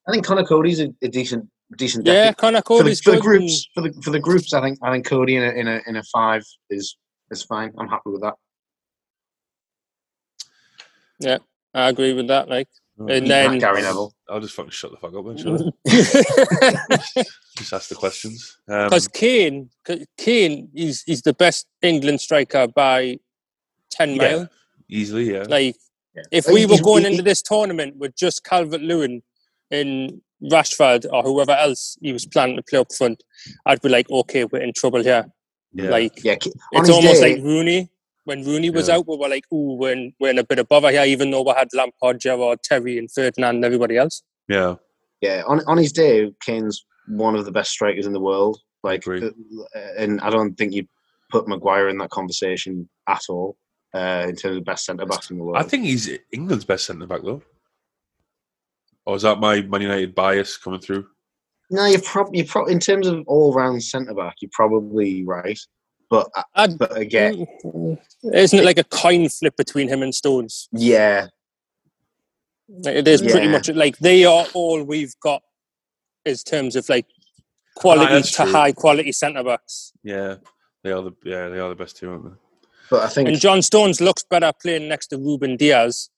I 0.07 0.11
think 0.11 0.25
Conor 0.25 0.43
Coady's 0.43 0.79
a, 0.79 0.89
a 1.01 1.07
decent 1.07 1.47
decent 1.77 2.05
Yeah, 2.05 2.25
depth 2.25 2.37
Conor 2.37 2.61
for 2.65 2.77
the, 2.77 2.83
Coady's 2.83 3.01
for 3.01 3.11
the 3.11 3.17
good. 3.17 3.23
groups 3.23 3.67
for 3.73 3.81
the 3.81 3.93
for 4.01 4.09
the 4.11 4.19
groups. 4.19 4.53
I 4.53 4.61
think 4.61 4.79
I 4.81 4.91
think 4.91 5.05
Coady 5.05 5.35
in 5.35 5.43
a 5.43 5.49
in 5.51 5.67
a 5.67 5.81
in 5.87 5.95
a 5.97 6.03
five 6.03 6.43
is 6.69 6.97
is 7.31 7.43
fine. 7.43 7.71
I'm 7.77 7.87
happy 7.89 8.09
with 8.11 8.21
that. 8.21 8.35
Yeah, 11.19 11.37
I 11.73 11.89
agree 11.89 12.13
with 12.13 12.27
that. 12.27 12.49
Like, 12.49 12.67
Oh, 12.99 13.07
and 13.07 13.25
Eat 13.25 13.29
that, 13.29 13.49
then 13.49 13.57
Gary 13.59 13.81
Neville. 13.81 14.13
I'll 14.29 14.39
just 14.39 14.53
fucking 14.55 14.69
shut 14.69 14.91
the 14.91 14.97
fuck 14.97 15.15
up 15.15 15.25
then. 15.25 15.35
shall 15.37 15.73
I? 15.87 17.23
Just 17.57 17.73
ask 17.73 17.89
the 17.89 17.95
questions. 17.95 18.55
Um, 18.67 18.85
because 18.85 19.07
Kane, 19.07 19.71
'cause 19.83 20.05
Kane, 20.15 20.69
is 20.75 21.01
he's 21.03 21.23
the 21.23 21.33
best 21.33 21.65
England 21.81 22.21
striker 22.21 22.67
by 22.67 23.17
ten 23.89 24.11
Yeah. 24.15 24.17
mile. 24.37 24.49
easily, 24.89 25.31
yeah. 25.33 25.43
Like, 25.47 25.75
Yeah. 26.15 26.21
if 26.31 26.45
we 26.47 26.67
were 26.67 26.77
going 26.83 27.05
into 27.05 27.23
this 27.23 27.41
tournament 27.41 27.95
with 27.97 28.15
just 28.15 28.43
Calvert 28.43 28.81
Lewin 28.81 29.23
and 29.71 30.21
Rashford 30.51 31.05
or 31.11 31.23
whoever 31.23 31.51
else 31.53 31.97
he 32.01 32.11
was 32.13 32.25
planning 32.25 32.55
to 32.57 32.63
play 32.63 32.79
up 32.79 32.93
front, 32.93 33.23
I'd 33.65 33.81
be 33.81 33.89
like, 33.89 34.09
okay, 34.09 34.45
we're 34.45 34.61
in 34.61 34.73
trouble 34.73 35.03
here. 35.03 35.25
yeah. 35.73 35.89
Like, 35.89 36.23
Yeah, 36.23 36.35
it's 36.73 36.89
almost 36.89 37.21
day, 37.21 37.35
like 37.35 37.43
Rooney. 37.43 37.89
When 38.25 38.43
Rooney 38.45 38.69
was 38.69 38.87
Yeah. 38.87 38.95
out, 38.95 39.07
we 39.07 39.17
were 39.17 39.27
like, 39.27 39.45
ooh, 39.53 39.75
we're 39.75 39.91
in, 39.93 40.13
we're 40.19 40.29
in 40.29 40.37
a 40.39 40.43
bit 40.45 40.59
of 40.59 40.67
bother 40.69 40.91
here, 40.91 41.03
even 41.03 41.31
though 41.31 41.41
we 41.43 41.51
had 41.57 41.67
Lampard, 41.73 42.19
Gerrard, 42.19 42.63
Terry, 42.63 42.97
and 42.97 43.11
Ferdinand 43.11 43.55
and 43.55 43.65
everybody 43.65 43.97
else. 43.97 44.21
yeah. 44.47 44.75
yeah, 45.21 45.43
on 45.47 45.61
on 45.67 45.77
his 45.77 45.91
day, 45.91 46.31
Kane's 46.45 46.85
one 47.07 47.35
of 47.35 47.45
the 47.45 47.51
best 47.51 47.71
strikers 47.71 48.05
in 48.05 48.13
the 48.13 48.19
world. 48.19 48.59
Like, 48.83 49.01
Agree. 49.05 49.25
uh, 49.27 49.79
and 49.97 50.19
I 50.21 50.29
don't 50.29 50.55
think 50.55 50.73
you 50.73 50.85
put 51.31 51.47
Maguire 51.47 51.87
in 51.89 51.97
that 51.99 52.09
conversation 52.11 52.87
at 53.07 53.21
all 53.29 53.57
uh, 53.93 54.25
in 54.29 54.35
terms 54.35 54.55
of 54.57 54.65
the 54.65 54.71
best 54.71 54.85
centre 54.85 55.05
back 55.05 55.29
in 55.31 55.37
the 55.37 55.43
world. 55.43 55.57
I 55.57 55.63
think 55.63 55.85
he's 55.85 56.09
England's 56.31 56.65
best 56.65 56.85
centre 56.85 57.07
back 57.07 57.21
though. 57.23 57.41
Or 59.05 59.15
is 59.15 59.21
that 59.23 59.39
my 59.39 59.61
Man 59.61 59.81
United 59.81 60.15
bias 60.15 60.57
coming 60.57 60.79
through? 60.79 61.05
no, 61.69 61.85
you're 61.87 62.01
probably 62.01 62.39
you 62.39 62.45
pro- 62.45 62.65
in 62.67 62.79
terms 62.79 63.07
of 63.07 63.23
all 63.27 63.51
round 63.53 63.81
centre 63.83 64.13
back, 64.13 64.35
you're 64.41 64.49
probably 64.53 65.23
right. 65.23 65.57
But 66.09 66.29
uh, 66.35 66.43
I'd, 66.55 66.77
but 66.77 66.95
again, 66.95 67.47
isn't 68.33 68.59
it 68.59 68.65
like 68.65 68.77
a 68.77 68.83
coin 68.83 69.27
flip 69.29 69.55
between 69.57 69.87
him 69.89 70.03
and 70.03 70.13
Stones? 70.13 70.69
yeah, 70.71 71.27
Like, 72.69 72.95
It 72.97 73.07
is 73.07 73.21
pretty 73.21 73.47
much 73.47 73.69
like 73.69 73.97
they 73.97 74.23
are 74.25 74.45
all 74.53 74.83
we've 74.83 75.13
got 75.21 75.41
in 76.25 76.35
terms 76.35 76.75
of 76.75 76.87
like 76.89 77.07
quality 77.75 78.13
that's 78.13 78.31
to 78.35 78.43
true. 78.43 78.51
high 78.51 78.71
quality 78.71 79.11
centre 79.11 79.43
backs. 79.43 79.93
Yeah, 80.03 80.35
they 80.83 80.91
are 80.91 81.01
the 81.01 81.11
yeah 81.23 81.47
they 81.49 81.59
are 81.59 81.69
the 81.69 81.75
best 81.75 81.97
two, 81.97 82.11
aren't 82.11 82.25
they? 82.25 82.35
but 82.91 83.01
I 83.03 83.07
think 83.07 83.29
And 83.29 83.39
John 83.39 83.61
Stones 83.63 83.99
looks 83.99 84.23
better 84.23 84.51
playing 84.61 84.87
next 84.87 85.07
to 85.07 85.17
Ruben 85.17 85.57
Dias, 85.57 86.09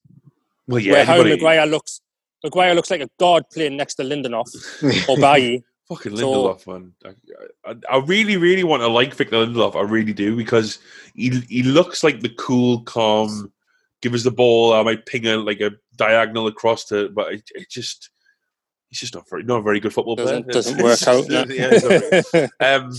Well, 0.67 0.79
yeah. 0.79 0.93
where 0.93 1.05
Harry 1.05 1.19
anybody- 1.21 1.35
Maguire 1.43 1.65
looks 1.67 2.01
Maguire 2.45 2.73
looks 2.75 2.91
like 2.91 3.01
a 3.01 3.09
god 3.19 3.43
playing 3.51 3.75
next 3.77 3.95
to 3.95 4.03
Lindelof 4.03 4.47
or 5.09 5.17
Bailly. 5.17 5.63
Fucking 5.89 6.15
So- 6.17 6.31
Lindelof, 6.31 6.67
man. 6.67 6.93
I, 7.05 7.71
I, 7.71 7.75
I 7.91 7.97
really, 8.05 8.37
really 8.37 8.63
want 8.63 8.81
to 8.81 8.87
like 8.87 9.13
Victor 9.13 9.37
Lindelof. 9.37 9.75
I 9.75 9.81
really 9.81 10.13
do 10.13 10.35
because 10.35 10.79
he 11.13 11.29
he 11.49 11.63
looks 11.63 12.03
like 12.03 12.21
the 12.21 12.33
cool, 12.37 12.81
calm. 12.83 13.51
Give 14.01 14.13
us 14.13 14.23
the 14.23 14.31
ball. 14.31 14.73
I 14.73 14.83
might 14.83 15.05
ping 15.05 15.25
a 15.27 15.37
like 15.37 15.61
a 15.61 15.71
diagonal 15.95 16.47
across 16.47 16.85
to, 16.85 17.09
but 17.09 17.33
it, 17.33 17.43
it 17.55 17.69
just 17.69 18.09
he's 18.89 18.99
just 18.99 19.15
not 19.15 19.29
very 19.29 19.43
not 19.43 19.59
a 19.59 19.63
very 19.63 19.79
good 19.79 19.93
football 19.93 20.15
player. 20.15 20.41
doesn't, 20.41 20.77
doesn't 20.77 20.83
work 20.83 21.07
out. 21.07 21.29
Yeah, 21.49 21.69
it's 21.71 22.51
um, 22.59 22.91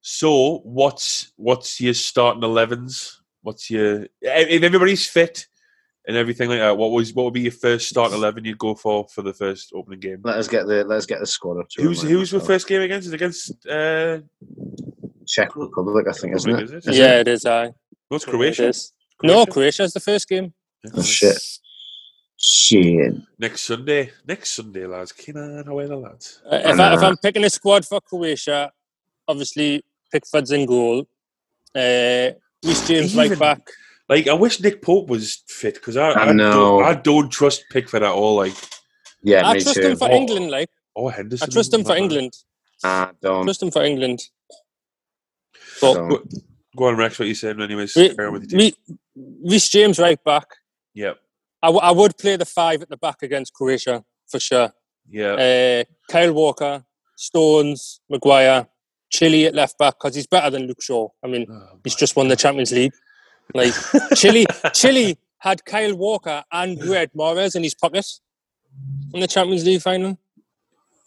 so 0.00 0.58
what's 0.64 1.32
what's 1.36 1.80
your 1.80 1.94
starting 1.94 2.42
elevens? 2.42 3.20
What's 3.42 3.70
your 3.70 4.04
if 4.20 4.48
if 4.48 4.62
everybody's 4.62 5.06
fit 5.06 5.46
and 6.06 6.16
everything 6.16 6.48
like 6.48 6.58
that? 6.58 6.76
What 6.76 6.90
was 6.90 7.12
what 7.14 7.24
would 7.24 7.34
be 7.34 7.42
your 7.42 7.52
first 7.52 7.88
start 7.88 8.12
eleven 8.12 8.44
you'd 8.44 8.58
go 8.58 8.74
for 8.74 9.06
for 9.08 9.22
the 9.22 9.32
first 9.32 9.72
opening 9.74 10.00
game? 10.00 10.20
let 10.24 10.36
us 10.36 10.48
get 10.48 10.66
the 10.66 10.84
let's 10.84 11.06
get 11.06 11.20
the 11.20 11.26
squad 11.26 11.60
up. 11.60 11.68
to 11.70 11.82
Who's 11.82 12.02
remind 12.02 12.18
who's 12.18 12.30
the 12.30 12.40
first 12.40 12.66
game 12.68 12.82
against? 12.82 13.06
Is 13.06 13.12
it 13.12 13.16
against 13.16 13.66
uh, 13.66 14.18
Czech 15.26 15.56
Republic? 15.56 16.06
I 16.08 16.12
think 16.12 16.36
isn't 16.36 16.50
Republic, 16.50 16.74
it? 16.74 16.78
is 16.78 16.86
it? 16.86 16.94
yeah, 16.94 17.20
it 17.20 17.28
is. 17.28 17.46
I. 17.46 17.66
No, 18.10 18.16
it's 18.16 18.24
Croatia. 18.24 18.64
It 18.64 18.68
is. 18.70 18.92
No, 19.22 19.46
Croatia's 19.46 19.92
the 19.92 20.00
first 20.00 20.28
game. 20.28 20.52
Oh, 20.94 21.02
shit. 21.02 21.38
Shit. 22.36 23.14
Next 23.38 23.62
Sunday. 23.62 24.10
Next 24.26 24.50
Sunday, 24.50 24.86
lads. 24.86 25.12
Come 25.12 25.36
on, 25.36 25.64
how 25.64 25.78
are 25.78 25.86
the 25.86 25.96
lads? 25.96 26.42
Uh, 26.44 26.60
if, 26.62 26.78
I, 26.78 26.94
if 26.94 27.02
I'm 27.02 27.16
picking 27.16 27.44
a 27.44 27.48
squad 27.48 27.86
for 27.86 28.00
Croatia, 28.02 28.70
obviously 29.26 29.82
Pickford's 30.12 30.50
in 30.50 30.66
goal. 30.66 31.06
Uh, 31.74 32.30
Reece 32.62 32.86
James 32.86 33.16
right 33.16 33.38
back. 33.38 33.66
Like, 34.14 34.28
I 34.28 34.32
wish 34.34 34.60
Nick 34.60 34.80
Pope 34.82 35.08
was 35.08 35.42
fit 35.48 35.74
because 35.74 35.96
I, 35.96 36.10
I 36.10 36.24
I, 36.28 36.32
know. 36.32 36.52
don't, 36.80 36.84
I 36.84 36.94
don't 36.94 37.30
trust 37.30 37.64
Pickford 37.70 38.02
at 38.02 38.12
all. 38.12 38.36
Like, 38.36 38.54
Yeah, 39.22 39.46
I 39.46 39.54
me 39.54 39.60
trust 39.62 39.76
too. 39.76 39.88
him 39.88 39.96
for 39.96 40.08
Oh. 40.10 40.14
England. 40.14 40.50
Like 40.50 40.68
oh 40.96 41.08
Henderson. 41.08 41.48
I 41.48 41.52
trust 41.52 41.72
him 41.74 41.84
for. 41.84 41.96
England. 41.96 42.32
Ah, 42.84 43.10
don't. 43.22 43.44
Trust 43.44 43.62
him 43.62 43.70
for 43.70 43.82
England. 43.82 44.20
But 45.80 45.94
don't. 45.94 46.08
Go, 46.08 46.22
go 46.76 46.84
on, 46.88 46.96
Rex. 46.96 47.18
What 47.18 47.28
you 47.28 47.34
saying? 47.34 47.60
Anyways, 47.60 47.96
Re- 47.96 48.14
carry 48.14 48.28
on 48.28 48.34
with 48.34 48.50
your 48.50 48.60
team. 48.60 48.72
Re- 48.88 48.96
Reece 49.50 49.68
James 49.68 49.98
right 49.98 50.22
back. 50.24 50.46
Yep. 50.94 51.18
I, 51.62 51.66
w- 51.68 51.80
I 51.82 51.90
would 51.90 52.16
play 52.18 52.36
the 52.36 52.44
five 52.44 52.82
at 52.82 52.88
the 52.88 52.96
back 52.96 53.22
against 53.22 53.52
Croatia 53.54 54.04
for 54.28 54.38
sure. 54.38 54.72
Yeah. 55.08 55.32
Uh, 55.34 55.84
Kyle 56.10 56.32
Walker, 56.32 56.84
Stones, 57.16 58.00
Maguire, 58.10 58.66
Chile 59.10 59.46
at 59.46 59.54
left 59.54 59.78
back 59.78 59.94
because 59.98 60.14
he's 60.14 60.26
better 60.26 60.50
than 60.50 60.66
Luke 60.66 60.82
Shaw. 60.82 61.08
I 61.24 61.28
mean, 61.28 61.46
Oh, 61.50 61.78
he's 61.84 61.94
just 61.94 62.16
won 62.16 62.28
the 62.28 62.36
Champions 62.36 62.72
League. 62.72 62.92
Like 63.52 63.72
Chile, 64.16 64.46
Chile 64.72 65.18
had 65.38 65.64
Kyle 65.64 65.94
Walker 65.94 66.42
and 66.52 66.78
Riyad 66.78 67.10
Mahrez 67.14 67.54
in 67.56 67.62
his 67.62 67.74
pocket 67.74 68.06
in 69.12 69.20
the 69.20 69.26
Champions 69.26 69.64
League 69.64 69.82
final. 69.82 70.18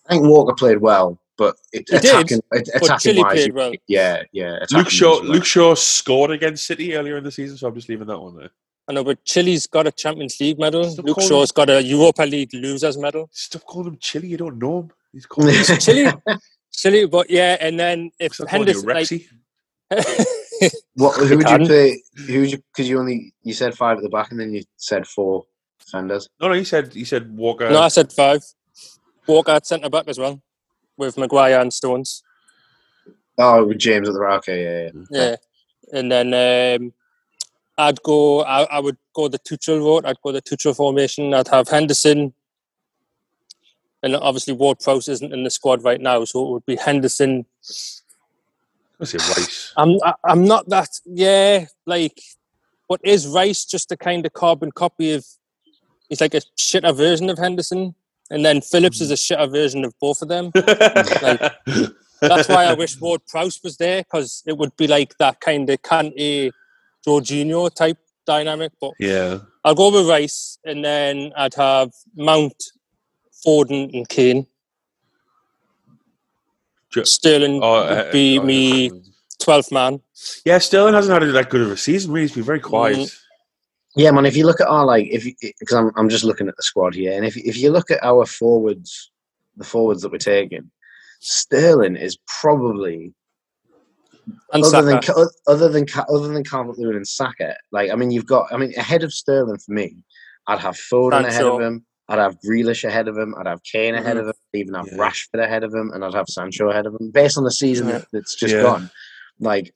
I 0.08 0.14
think 0.14 0.24
Walker 0.26 0.54
played 0.54 0.78
well, 0.80 1.20
but 1.38 1.58
it, 1.74 1.86
He 1.90 1.98
did, 1.98 2.06
attacking, 2.06 2.42
But 2.50 2.68
attacking 2.76 2.98
Chile 3.00 3.24
wise, 3.24 3.34
played 3.34 3.54
well. 3.54 3.74
yeah, 3.88 4.24
yeah. 4.32 4.60
Luke 4.72 4.90
Shaw. 4.90 5.20
wise, 5.20 5.30
Luke 5.30 5.46
Shaw 5.46 5.76
scored 5.76 6.32
against 6.32 6.66
City 6.66 6.96
earlier 6.96 7.18
in 7.18 7.24
the 7.24 7.32
season, 7.32 7.58
so 7.58 7.68
I'm 7.68 7.76
just 7.76 7.90
leaving 7.90 8.08
that 8.08 8.20
one 8.20 8.38
there. 8.38 8.50
I 8.90 8.94
know, 8.94 9.04
but 9.04 9.22
Chile's 9.26 9.68
got 9.68 9.86
a 9.88 9.92
Champions 9.92 10.40
League 10.40 10.60
medal. 10.60 10.86
Stop 10.86 11.06
Luke 11.06 11.16
calling- 11.16 11.30
Shaw's 11.30 11.52
got 11.52 11.70
a 11.70 11.84
Europa 11.84 12.22
League 12.24 12.54
losers 12.54 12.98
medal. 12.98 13.28
Stop 13.34 13.64
calling 13.66 13.88
him 13.90 13.98
Chili. 14.00 14.30
You 14.30 14.38
don't 14.38 14.58
know 14.60 14.80
him. 14.82 14.92
He's 15.12 15.26
called. 15.26 15.52
Chile, 15.82 16.10
Chile, 16.72 17.06
but 17.08 17.30
yeah, 17.30 17.58
and 17.60 17.78
then 17.78 18.12
if 18.20 18.36
Stop 18.36 18.48
calling 18.48 18.68
you 18.70 18.74
Henderson, 18.88 19.28
like, 19.90 20.00
Rexy. 20.00 20.26
What? 20.96 21.16
Who 21.18 21.38
would 21.38 21.50
you 21.50 21.58
can. 21.58 21.66
play? 21.66 22.04
Who 22.28 22.42
would 22.42 22.52
you? 22.52 22.58
Because 22.58 22.90
you 22.90 23.00
only 23.00 23.34
you 23.44 23.54
said 23.54 23.76
five 23.76 23.98
at 23.98 24.04
the 24.04 24.10
back, 24.10 24.32
and 24.32 24.40
then 24.40 24.52
you 24.52 24.64
said 24.78 25.06
four 25.06 25.46
defenders. 25.80 26.28
No, 26.42 26.48
no. 26.48 26.54
you 26.54 26.66
said. 26.66 26.96
you 26.96 27.06
said 27.06 27.36
Walker. 27.38 27.70
no, 27.70 27.82
I 27.82 27.88
said 27.90 28.12
five. 28.12 28.42
Walker 29.28 29.52
at 29.52 29.68
centre 29.68 29.90
back 29.90 30.08
as 30.08 30.18
well, 30.18 30.42
with 30.98 31.18
Maguire 31.18 31.60
and 31.60 31.72
Stones. 31.72 32.24
Oh, 33.38 33.66
with 33.66 33.78
James 33.78 34.08
at 34.08 34.14
the 34.14 34.20
right. 34.20 34.38
Okay, 34.38 34.64
yeah, 34.64 34.92
yeah. 35.12 35.30
Yeah, 35.30 35.36
and 36.00 36.12
then 36.12 36.82
um, 36.82 36.94
I'd 37.78 38.02
go. 38.02 38.44
I, 38.44 38.64
I 38.64 38.80
would 38.80 38.98
go 39.14 39.28
the 39.28 39.40
Tuchel 39.40 39.80
route. 39.80 40.06
I'd 40.06 40.22
go 40.24 40.32
the 40.32 40.42
Tuchel 40.42 40.76
formation. 40.76 41.34
I'd 41.34 41.50
have 41.50 41.68
Henderson, 41.68 42.34
and 44.02 44.16
obviously 44.16 44.54
Ward 44.54 44.80
Prowse 44.80 45.08
isn't 45.08 45.34
in 45.34 45.44
the 45.44 45.52
squad 45.52 45.84
right 45.84 46.02
now, 46.02 46.26
so 46.26 46.48
it 46.48 46.52
would 46.52 46.66
be 46.66 46.76
Henderson. 46.76 47.46
I 49.00 49.06
say 49.06 49.18
Rice. 49.18 49.74
I'm 49.78 49.98
I, 50.04 50.14
I'm 50.24 50.46
not 50.46 50.70
that 50.70 50.90
yeah 51.06 51.66
like, 51.86 52.20
but 52.90 53.00
is 53.04 53.28
Rice 53.28 53.66
just 53.66 53.92
a 53.92 53.98
kind 53.98 54.26
of 54.26 54.34
carbon 54.34 54.72
copy 54.72 55.14
of? 55.14 55.26
He's 56.10 56.22
like 56.22 56.34
a 56.34 56.42
shitter 56.58 56.96
version 56.96 57.30
of 57.30 57.38
Henderson, 57.38 57.94
and 58.30 58.46
then 58.46 58.62
Phillips 58.62 59.02
is 59.02 59.12
a 59.12 59.16
shitter 59.16 59.52
version 59.52 59.84
of 59.84 59.94
both 60.00 60.22
of 60.22 60.30
them. 60.30 60.52
That's 62.22 62.50
why 62.50 62.66
I 62.66 62.74
wish 62.74 63.00
Ward 63.00 63.22
Prowse 63.28 63.62
was 63.64 63.78
there 63.78 64.04
because 64.04 64.42
it 64.48 64.58
would 64.58 64.76
be 64.78 64.88
like 64.88 65.18
that 65.18 65.40
kind 65.42 65.70
of 65.70 65.82
Kante, 65.82 66.52
Jorginho 67.06 67.74
type 67.74 67.98
dynamic. 68.26 68.72
But 68.82 68.94
yeah. 69.00 69.40
I'll 69.64 69.76
go 69.76 69.92
with 69.92 70.10
Rice, 70.10 70.58
and 70.64 70.84
then 70.84 71.32
I'd 71.36 71.54
have 71.56 71.92
Mount, 72.16 72.64
Foden, 73.46 73.94
and 73.94 74.08
Kane. 74.08 74.48
Ju- 76.92 77.06
Sterling 77.06 77.60
Oh, 77.62 77.84
would 77.84 78.08
uh, 78.08 78.12
be 78.12 78.40
uh, 78.40 78.44
me 78.44 78.92
12th 79.42 79.72
man. 79.72 80.02
Yeah, 80.46 80.58
Sterling 80.58 80.94
hasn't 80.94 81.22
had 81.22 81.32
that 81.34 81.50
good 81.50 81.62
of 81.62 81.72
a 81.72 81.78
season. 81.78 82.12
Really, 82.12 82.28
he's 82.28 82.36
been 82.36 82.44
very 82.44 82.60
quiet. 82.60 82.98
Mm. 82.98 83.20
Yeah, 83.96 84.12
man. 84.12 84.26
If 84.26 84.36
you 84.38 84.46
look 84.46 84.62
at 84.62 84.68
our 84.68 84.86
like, 84.86 85.08
if 85.08 85.24
because 85.24 85.74
I'm 85.74 85.92
I'm 85.96 86.10
just 86.10 86.24
looking 86.24 86.48
at 86.48 86.56
the 86.56 86.64
squad 86.64 86.94
here, 86.94 87.14
and 87.14 87.26
if 87.26 87.36
if 87.36 87.58
you 87.58 87.72
look 87.72 87.90
at 87.92 88.04
our 88.04 88.26
forwards, 88.26 89.12
the 89.56 89.64
forwards 89.64 90.02
that 90.04 90.12
we're 90.12 90.18
taking, 90.20 90.70
Sterling 91.20 91.96
is 91.96 92.18
probably 92.42 93.14
And 94.54 94.64
other 94.64 94.84
than 94.84 95.02
Saka. 95.02 95.14
Ca- 95.14 95.52
other 95.52 95.70
than 95.70 95.86
Ca- 95.88 96.06
other 96.10 96.28
than 96.28 96.44
Calvert 96.44 96.78
Lewin 96.78 96.96
and 96.96 97.08
Saka. 97.08 97.56
Like, 97.72 97.90
I 97.92 97.96
mean, 97.96 98.12
you've 98.12 98.28
got. 98.28 98.52
I 98.54 98.58
mean, 98.58 98.74
ahead 98.78 99.04
of 99.04 99.12
Sterling 99.14 99.58
for 99.58 99.72
me, 99.72 99.98
I'd 100.48 100.60
have 100.60 100.76
Foden 100.76 101.26
ahead 101.26 101.44
of 101.46 101.62
him. 101.62 101.86
I'd 102.10 102.20
have 102.20 102.38
Grealish 102.46 102.84
ahead 102.84 103.08
of 103.08 103.18
him. 103.18 103.36
I'd 103.38 103.48
have 103.48 103.62
Kane 103.64 103.96
ahead 103.96 104.16
Mhm. 104.18 104.22
of 104.22 104.26
him. 104.28 104.34
I'd 104.54 104.58
even 104.60 104.74
have 104.76 104.88
Yeah. 104.88 104.98
Rashford 104.98 105.44
ahead 105.44 105.64
of 105.64 105.74
him, 105.74 105.92
and 105.94 106.06
I'd 106.06 106.14
have 106.14 106.28
Sancho 106.30 106.70
ahead 106.70 106.86
of 106.86 106.94
him. 107.00 107.12
Based 107.12 107.38
on 107.38 107.44
the 107.44 107.52
season 107.52 107.90
Yeah. 107.90 108.04
that's 108.14 108.36
just 108.36 108.54
Yeah. 108.56 108.62
gone, 108.62 108.90
like, 109.40 109.74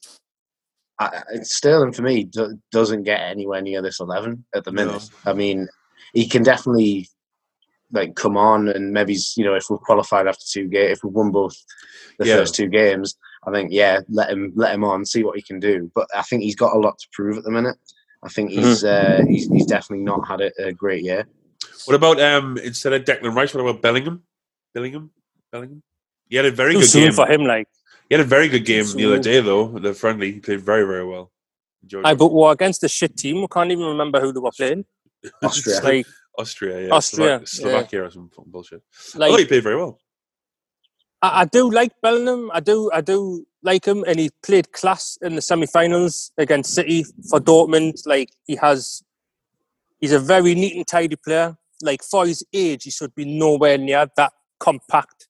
I, 0.99 1.23
Sterling 1.41 1.93
for 1.93 2.03
me 2.03 2.23
do, 2.25 2.59
doesn't 2.71 3.03
get 3.03 3.19
anywhere 3.21 3.61
near 3.61 3.81
this 3.81 3.99
eleven 3.99 4.45
at 4.53 4.63
the 4.65 4.71
No. 4.71 4.85
minute. 4.85 5.09
I 5.25 5.33
mean, 5.33 5.67
he 6.13 6.27
can 6.27 6.43
definitely 6.43 7.09
like 7.93 8.15
come 8.15 8.37
on 8.37 8.69
and 8.69 8.93
maybe 8.93 9.17
you 9.35 9.43
know 9.43 9.53
if 9.55 9.69
we've 9.69 9.79
qualified 9.81 10.25
after 10.27 10.45
two 10.47 10.67
games, 10.67 10.97
if 10.99 11.03
we've 11.03 11.11
won 11.13 11.29
both 11.31 11.55
the 12.19 12.25
first 12.25 12.55
two 12.55 12.67
games, 12.67 13.17
I 13.45 13.51
think 13.51 13.71
yeah, 13.73 13.99
let 14.09 14.29
him 14.29 14.53
let 14.55 14.73
him 14.73 14.83
on, 14.83 15.03
see 15.05 15.23
what 15.23 15.35
he 15.35 15.41
can 15.41 15.59
do. 15.59 15.91
But 15.95 16.07
I 16.15 16.21
think 16.21 16.43
he's 16.43 16.55
got 16.55 16.73
a 16.75 16.79
lot 16.79 16.97
to 16.99 17.07
prove 17.11 17.37
at 17.37 17.43
the 17.43 17.51
minute. 17.51 17.75
I 18.23 18.29
think 18.29 18.51
he's 18.51 18.83
uh, 18.85 19.23
he's, 19.27 19.47
he's 19.49 19.65
definitely 19.65 20.05
not 20.05 20.25
had 20.27 20.39
a, 20.41 20.51
a 20.67 20.71
great 20.71 21.03
year. 21.03 21.25
What 21.85 21.95
about 21.95 22.21
um 22.21 22.57
instead 22.57 22.93
of 22.93 23.03
Declan 23.03 23.35
Rice? 23.35 23.53
What 23.53 23.61
about 23.61 23.81
Bellingham? 23.81 24.23
Bellingham, 24.73 25.11
Bellingham. 25.51 25.83
He 26.29 26.37
had 26.37 26.45
a 26.45 26.51
very 26.51 26.73
Too 26.73 26.81
good 26.81 26.91
game. 26.93 27.11
for 27.11 27.27
him, 27.27 27.45
like. 27.45 27.67
He 28.09 28.15
had 28.15 28.21
a 28.21 28.27
very 28.27 28.49
good 28.49 28.65
game 28.65 28.85
the 28.93 29.05
other 29.05 29.19
day, 29.19 29.39
though. 29.39 29.67
The 29.67 29.93
friendly, 29.93 30.33
he 30.33 30.39
played 30.39 30.61
very, 30.61 30.85
very 30.85 31.05
well. 31.05 31.31
Enjoyed 31.81 32.05
I 32.05 32.11
it. 32.11 32.17
but 32.17 32.31
we're 32.31 32.51
against 32.51 32.83
a 32.83 32.89
shit 32.89 33.15
team. 33.17 33.41
We 33.41 33.47
can't 33.47 33.71
even 33.71 33.85
remember 33.85 34.19
who 34.19 34.31
they 34.33 34.39
were 34.39 34.51
playing. 34.51 34.85
Austria. 35.43 35.79
Like, 35.83 36.05
Austria, 36.37 36.87
yeah, 36.87 36.93
Austria, 36.93 37.39
Slova- 37.39 37.47
Slovakia, 37.47 38.03
or 38.03 38.11
some 38.11 38.29
bullshit. 38.47 38.81
I 39.15 39.17
like 39.17 39.31
thought 39.31 39.39
he 39.39 39.45
played 39.45 39.63
very 39.63 39.75
well. 39.75 39.99
I, 41.21 41.41
I 41.41 41.45
do 41.45 41.69
like 41.69 41.91
Bellingham. 42.01 42.49
I 42.53 42.61
do, 42.61 42.89
I 42.93 43.01
do 43.01 43.45
like 43.61 43.85
him, 43.85 44.05
and 44.07 44.17
he 44.17 44.29
played 44.41 44.71
class 44.71 45.17
in 45.21 45.35
the 45.35 45.41
semi-finals 45.41 46.31
against 46.37 46.73
City 46.73 47.05
for 47.29 47.39
Dortmund. 47.39 48.05
Like 48.05 48.29
he 48.45 48.55
has, 48.55 49.03
he's 49.99 50.13
a 50.13 50.19
very 50.19 50.55
neat 50.55 50.75
and 50.77 50.87
tidy 50.87 51.17
player. 51.17 51.57
Like 51.81 52.03
for 52.03 52.25
his 52.25 52.43
age, 52.53 52.83
he 52.85 52.91
should 52.91 53.13
be 53.15 53.25
nowhere 53.25 53.77
near 53.77 54.07
that 54.17 54.33
compact 54.59 55.27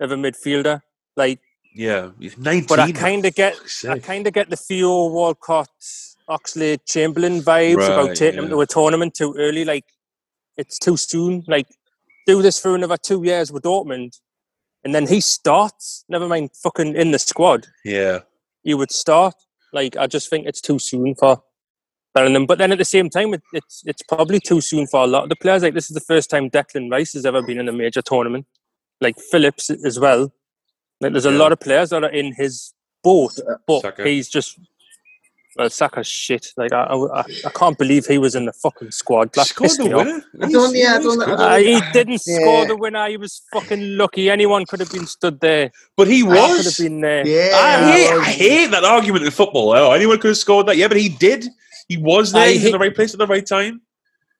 of 0.00 0.10
a 0.12 0.16
midfielder. 0.16 0.80
Like, 1.16 1.40
Yeah, 1.74 2.10
he's 2.18 2.36
nineteen. 2.38 2.66
but 2.68 2.78
I 2.80 2.92
kind 2.92 3.24
of 3.24 3.34
get, 3.34 3.56
I 3.88 3.98
kind 3.98 4.26
of 4.26 4.32
get 4.32 4.50
the 4.50 4.56
Theo 4.56 5.06
Walcott, 5.08 5.68
Oxlade-Chamberlain 6.28 7.40
vibes 7.42 7.76
Right, 7.76 7.90
about 7.92 8.16
taking 8.16 8.38
yeah. 8.38 8.44
him 8.44 8.50
to 8.50 8.60
a 8.60 8.66
tournament 8.66 9.14
too 9.14 9.34
early. 9.38 9.64
Like, 9.64 9.84
it's 10.56 10.78
too 10.78 10.96
soon. 10.96 11.44
Like, 11.46 11.66
do 12.26 12.42
this 12.42 12.58
for 12.60 12.74
another 12.74 12.96
two 12.96 13.22
years 13.24 13.50
with 13.52 13.62
Dortmund, 13.64 14.20
and 14.84 14.94
then 14.94 15.06
he 15.06 15.20
starts. 15.20 16.04
Never 16.08 16.28
mind, 16.28 16.50
fucking 16.62 16.94
in 16.96 17.10
the 17.10 17.18
squad, 17.18 17.66
Yeah, 17.84 18.20
he 18.62 18.74
would 18.74 18.90
start. 18.92 19.34
Like, 19.72 19.96
I 19.96 20.06
just 20.06 20.28
think 20.30 20.46
it's 20.46 20.60
too 20.60 20.78
soon 20.78 21.14
for 21.14 21.42
Bellingham. 22.14 22.46
But 22.46 22.58
then 22.58 22.72
at 22.72 22.78
the 22.78 22.84
same 22.84 23.08
time, 23.10 23.34
it, 23.34 23.42
it's 23.52 23.82
it's 23.86 24.02
probably 24.02 24.40
too 24.40 24.60
soon 24.60 24.86
for 24.86 25.02
a 25.02 25.06
lot 25.06 25.24
of 25.24 25.28
the 25.28 25.36
players. 25.36 25.62
Like, 25.62 25.74
this 25.74 25.90
is 25.90 25.94
the 25.94 26.00
first 26.00 26.30
time 26.30 26.50
Declan 26.50 26.90
Rice 26.90 27.12
has 27.14 27.24
ever 27.26 27.42
been 27.42 27.58
in 27.58 27.68
a 27.68 27.72
major 27.72 28.02
tournament. 28.02 28.46
Like 29.00 29.18
Phillips 29.18 29.70
as 29.70 29.98
well. 29.98 30.32
Like, 31.00 31.12
there's 31.12 31.26
a 31.26 31.32
Yeah. 31.32 31.38
lot 31.38 31.52
of 31.52 31.60
players 31.60 31.90
that 31.90 32.04
are 32.04 32.10
in 32.10 32.34
his 32.34 32.72
boat, 33.02 33.32
but 33.66 33.82
Saka. 33.82 34.04
he's 34.04 34.28
just. 34.28 34.58
Well, 35.54 35.68
Saka's 35.68 36.06
shit. 36.06 36.46
Like 36.56 36.72
I, 36.72 36.84
I, 36.94 37.24
I 37.44 37.50
can't 37.50 37.76
believe 37.76 38.06
he 38.06 38.16
was 38.16 38.34
in 38.34 38.46
the 38.46 38.54
fucking 38.54 38.90
squad. 38.90 39.34
That 39.34 39.48
scored 39.48 39.70
the 39.72 39.84
winner. 39.84 40.22
I 40.40 40.48
don't- 40.50 40.74
yeah, 40.74 40.94
I 40.94 41.02
don't- 41.02 41.22
I 41.22 41.26
don't- 41.26 41.40
Uh, 41.40 41.56
he 41.56 41.80
didn't 41.92 42.22
Yeah. 42.26 42.38
score 42.40 42.64
the 42.66 42.74
winner. 42.76 43.06
He 43.10 43.18
was 43.18 43.42
fucking 43.52 43.98
lucky. 43.98 44.30
Anyone 44.30 44.64
could 44.64 44.80
have 44.80 44.90
been 44.90 45.06
stood 45.06 45.40
there. 45.40 45.70
But 45.94 46.08
he 46.08 46.22
I 46.22 46.26
could 46.26 46.36
have 46.38 46.56
was. 46.64 46.76
been 46.78 47.02
there. 47.02 47.26
Yeah, 47.26 47.50
I, 47.54 47.92
hate, 47.92 48.10
I 48.12 48.24
hate 48.24 48.70
that 48.70 48.84
argument 48.84 49.26
in 49.26 49.30
football. 49.30 49.74
Oh, 49.76 49.90
anyone 49.92 50.18
could 50.20 50.28
have 50.28 50.38
scored 50.38 50.68
that. 50.68 50.78
Yeah, 50.78 50.88
but 50.88 50.96
he 50.96 51.10
did. 51.10 51.46
He 51.88 51.96
was 51.96 52.32
there. 52.32 52.42
I 52.42 52.52
He's 52.52 52.66
in 52.66 52.72
the 52.72 52.78
right 52.78 52.94
place 52.94 53.12
at 53.12 53.18
the 53.18 53.26
right 53.26 53.46
time. 53.46 53.82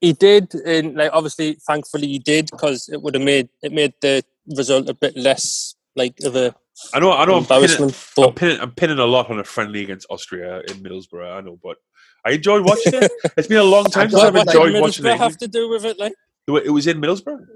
He 0.00 0.12
did, 0.12 0.52
and 0.54 0.96
like 0.96 1.10
obviously, 1.12 1.58
thankfully, 1.66 2.08
he 2.08 2.18
did 2.18 2.50
because 2.50 2.88
it 2.88 3.00
would 3.00 3.14
have 3.14 3.22
made 3.22 3.48
it 3.62 3.72
made 3.72 3.94
the 4.00 4.24
result 4.56 4.88
a 4.88 4.94
bit 4.94 5.16
less 5.16 5.76
like 5.94 6.18
of 6.24 6.34
a 6.34 6.54
I 6.94 7.00
know. 7.00 7.12
I 7.12 7.24
know. 7.24 7.36
I'm 7.36 7.44
pinning. 7.44 7.94
I'm 8.18 8.34
pinning, 8.34 8.60
I'm 8.60 8.72
pinning 8.72 8.98
a 8.98 9.04
lot 9.04 9.30
on 9.30 9.38
a 9.38 9.44
friendly 9.44 9.82
against 9.82 10.06
Austria 10.10 10.60
in 10.68 10.82
Middlesbrough. 10.82 11.36
I 11.36 11.40
know, 11.40 11.58
but 11.62 11.76
I 12.24 12.32
enjoyed 12.32 12.64
watching 12.64 12.94
it. 12.94 13.12
It's 13.36 13.48
been 13.48 13.58
a 13.58 13.64
long 13.64 13.84
time 13.90 14.10
since 14.10 14.22
I've 14.22 14.34
enjoyed 14.34 14.80
watching 14.80 15.06
it. 15.06 15.18
have 15.18 15.36
to 15.38 15.48
do 15.48 15.68
with 15.68 15.84
it? 15.84 15.98
Like, 15.98 16.14
It 16.48 16.70
was 16.70 16.86
in 16.86 17.00
Middlesbrough. 17.00 17.46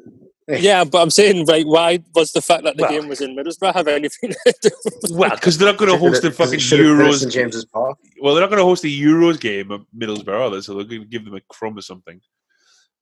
Yeah, 0.48 0.84
but 0.84 1.02
I'm 1.02 1.10
saying, 1.10 1.46
right? 1.46 1.66
Why 1.66 2.02
was 2.14 2.32
the 2.32 2.40
fact 2.42 2.62
that 2.64 2.76
the 2.76 2.82
Well- 2.82 2.90
game 2.92 3.08
was 3.08 3.20
in 3.20 3.34
Middlesbrough 3.36 3.74
have 3.74 3.88
anything 3.88 4.30
to 4.46 4.54
do? 4.62 4.70
with 4.84 5.04
it? 5.04 5.10
Well, 5.12 5.30
because 5.30 5.58
they're 5.58 5.68
not 5.70 5.78
going 5.78 5.90
to 5.90 5.98
host 5.98 6.22
the 6.22 6.30
fucking 6.30 6.60
St 6.60 6.80
Euros. 6.82 7.30
James's 7.32 7.64
Park. 7.64 7.98
Well, 8.20 8.34
they're 8.34 8.42
not 8.42 8.50
going 8.50 8.60
to 8.60 8.64
host 8.64 8.82
the 8.82 9.02
Euros 9.02 9.40
game 9.40 9.72
at 9.72 9.80
Middlesbrough, 9.96 10.40
are 10.40 10.50
they? 10.50 10.60
So 10.60 10.74
they're 10.74 10.84
going 10.84 11.02
to 11.02 11.06
give 11.08 11.24
them 11.24 11.34
a 11.34 11.40
crumb 11.48 11.76
or 11.76 11.82
something. 11.82 12.20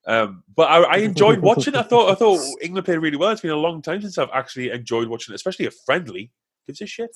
Um, 0.06 0.42
but 0.54 0.70
I, 0.70 0.82
I 0.82 0.96
enjoyed 0.98 1.38
watching. 1.40 1.74
I 1.76 1.82
thought 1.82 2.10
I 2.10 2.14
thought 2.14 2.38
England 2.62 2.84
played 2.84 2.98
really 2.98 3.16
well. 3.16 3.30
It's 3.30 3.40
been 3.40 3.50
a 3.52 3.56
long 3.56 3.80
time 3.80 4.02
since 4.02 4.18
I've 4.18 4.28
actually 4.34 4.70
enjoyed 4.70 5.08
watching 5.08 5.32
it, 5.32 5.36
especially 5.36 5.66
a 5.66 5.70
friendly. 5.70 6.30
Gives 6.66 6.82
a 6.82 6.86
shit. 6.86 7.10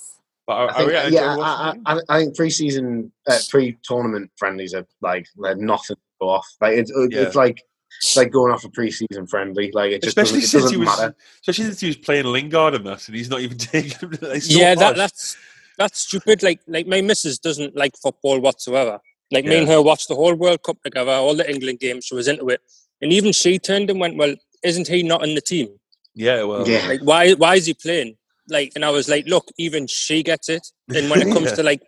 But 0.46 0.54
I, 0.54 0.66
I 0.68 0.72
think, 0.78 0.92
I, 0.92 0.94
I 0.94 1.06
yeah, 1.08 1.36
watching 1.36 1.82
I. 1.84 1.94
I, 1.94 2.00
I 2.08 2.20
think 2.20 2.36
pre-season, 2.36 3.12
uh, 3.28 3.38
pre-tournament 3.50 4.30
friendlies 4.38 4.72
are 4.72 4.86
like 5.02 5.26
they're 5.36 5.54
nothing 5.54 5.96
to 5.96 6.02
go 6.18 6.30
off. 6.30 6.46
Like 6.62 6.78
it's, 6.78 6.90
Yeah. 7.10 7.20
it's 7.22 7.34
like 7.34 7.62
it's 8.00 8.16
like 8.16 8.30
going 8.30 8.52
off 8.52 8.64
a 8.64 8.68
pre-season 8.70 9.26
friendly. 9.26 9.70
Like 9.72 9.92
it 9.92 10.02
just 10.02 10.16
especially 10.16 10.40
doesn't, 10.40 10.60
it 10.60 10.62
since 10.62 10.70
he 10.70 10.76
doesn't 10.76 10.80
was, 10.80 10.98
matter. 10.98 11.16
especially 11.42 11.64
since 11.64 11.80
he 11.80 11.86
was 11.88 11.96
playing 11.96 12.26
Lingard 12.26 12.74
and 12.74 12.86
that, 12.86 13.06
and 13.08 13.16
he's 13.16 13.30
not 13.30 13.40
even 13.40 13.58
taking 13.58 13.98
him. 13.98 14.10
To, 14.12 14.28
like, 14.28 14.42
so 14.42 14.58
yeah, 14.58 14.74
that, 14.74 14.96
that's 14.96 15.36
that's 15.78 16.00
stupid. 16.00 16.42
Like 16.42 16.60
like 16.66 16.86
my 16.86 17.00
missus 17.00 17.38
doesn't 17.38 17.76
like 17.76 17.96
football 17.96 18.40
whatsoever. 18.40 19.00
Like 19.30 19.44
me 19.44 19.58
and 19.58 19.68
her 19.68 19.82
watched 19.82 20.08
the 20.08 20.14
whole 20.14 20.34
World 20.34 20.62
Cup 20.62 20.82
together, 20.82 21.12
all 21.12 21.34
the 21.34 21.48
England 21.50 21.80
games. 21.80 22.06
She 22.06 22.14
was 22.14 22.28
into 22.28 22.48
it, 22.48 22.60
and 23.02 23.12
even 23.12 23.32
she 23.32 23.58
turned 23.58 23.90
and 23.90 24.00
went, 24.00 24.16
"Well, 24.16 24.34
isn't 24.62 24.88
he 24.88 25.02
not 25.02 25.22
in 25.22 25.34
the 25.34 25.40
team? 25.42 25.68
yeah. 26.14 26.42
Well, 26.44 26.66
Yeah. 26.68 26.86
Like 26.86 27.00
why 27.02 27.32
why 27.34 27.56
is 27.56 27.66
he 27.66 27.74
playing?" 27.74 28.16
Like, 28.48 28.72
and 28.74 28.84
I 28.84 28.90
was 28.90 29.08
like, 29.08 29.26
"Look, 29.26 29.48
even 29.58 29.86
she 29.86 30.22
gets 30.22 30.48
it." 30.48 30.66
And 30.94 31.10
when 31.10 31.20
it 31.20 31.32
comes 31.34 31.50
Yeah. 31.50 31.56
to 31.56 31.62
like 31.62 31.82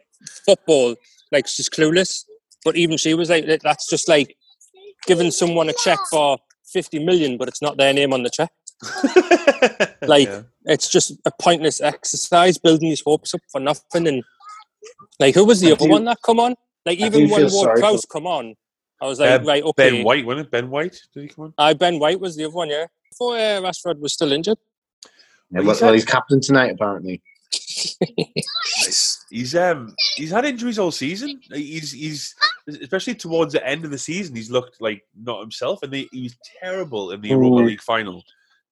football, 0.45 0.97
like 1.33 1.47
she's 1.49 1.71
clueless. 1.71 2.25
But 2.65 2.77
even 2.77 2.99
she 2.99 3.15
was 3.15 3.31
like, 3.31 3.47
"That's 3.63 3.89
just 3.89 4.07
like 4.07 4.37
giving 5.07 5.31
someone 5.31 5.69
a 5.69 5.75
check 5.85 5.99
for 6.11 6.39
fifty 6.67 6.99
million, 6.99 7.37
but 7.39 7.49
it's 7.49 7.63
not 7.63 7.77
their 7.77 7.93
name 7.93 8.13
on 8.13 8.23
the 8.23 8.31
check." 8.31 8.51
Like, 10.03 10.29
Yeah. 10.29 10.43
it's 10.65 10.89
just 10.89 11.13
a 11.27 11.31
pointless 11.39 11.83
exercise 11.83 12.57
building 12.57 12.89
his 12.89 13.03
hopes 13.05 13.35
up 13.35 13.43
for 13.53 13.61
nothing. 13.61 14.09
And 14.09 14.25
like, 15.19 15.35
who 15.35 15.45
was 15.45 15.61
the 15.61 15.69
I 15.69 15.73
other 15.73 15.85
do- 15.85 15.91
one 15.91 16.05
that 16.07 16.17
come 16.25 16.41
on? 16.41 16.55
Like, 16.87 16.99
even 16.99 17.27
do 17.27 17.33
when 17.35 17.53
Ward 17.53 17.79
Prowse 17.79 18.07
come 18.07 18.27
on, 18.27 18.55
I 19.03 19.07
was 19.07 19.21
like, 19.21 19.43
Uh, 19.43 19.45
right, 19.45 19.63
okay. 19.63 19.91
Ben 19.91 20.05
White, 20.05 20.25
wasn't 20.25 20.47
it? 20.47 20.51
Ben 20.51 20.71
White, 20.71 20.99
did 21.13 21.23
he 21.25 21.29
come 21.29 21.45
on? 21.45 21.55
I 21.59 21.75
Ben 21.75 21.99
White 21.99 22.19
was 22.19 22.35
the 22.37 22.45
other 22.47 22.55
one, 22.55 22.71
yeah. 22.71 22.87
Before 23.11 23.35
uh, 23.37 23.61
Rashford 23.61 23.99
was 24.01 24.15
still 24.15 24.33
injured. 24.33 24.57
Yeah, 25.51 25.61
Well, 25.61 25.65
well, 25.67 25.75
he's 25.75 25.83
well, 25.83 25.93
he's 25.93 26.05
captain 26.07 26.41
tonight 26.41 26.73
apparently. 26.73 27.21
He's 29.31 29.55
um 29.55 29.95
he's 30.17 30.31
had 30.31 30.45
injuries 30.45 30.79
all 30.79 30.91
season. 30.93 31.41
He's 31.53 31.93
he's 31.93 32.35
especially 32.69 33.15
towards 33.15 33.53
the 33.53 33.67
end 33.67 33.85
of 33.85 33.91
the 33.91 33.99
season. 33.99 34.37
He's 34.37 34.51
looked 34.51 34.81
like 34.81 35.03
not 35.17 35.41
himself, 35.41 35.83
and 35.83 35.93
they, 35.93 36.09
he 36.13 36.23
was 36.23 36.37
terrible 36.63 37.11
in 37.11 37.21
the 37.21 37.29
hmm. 37.29 37.35
Europa 37.35 37.67
League 37.67 37.83
final. 37.83 38.23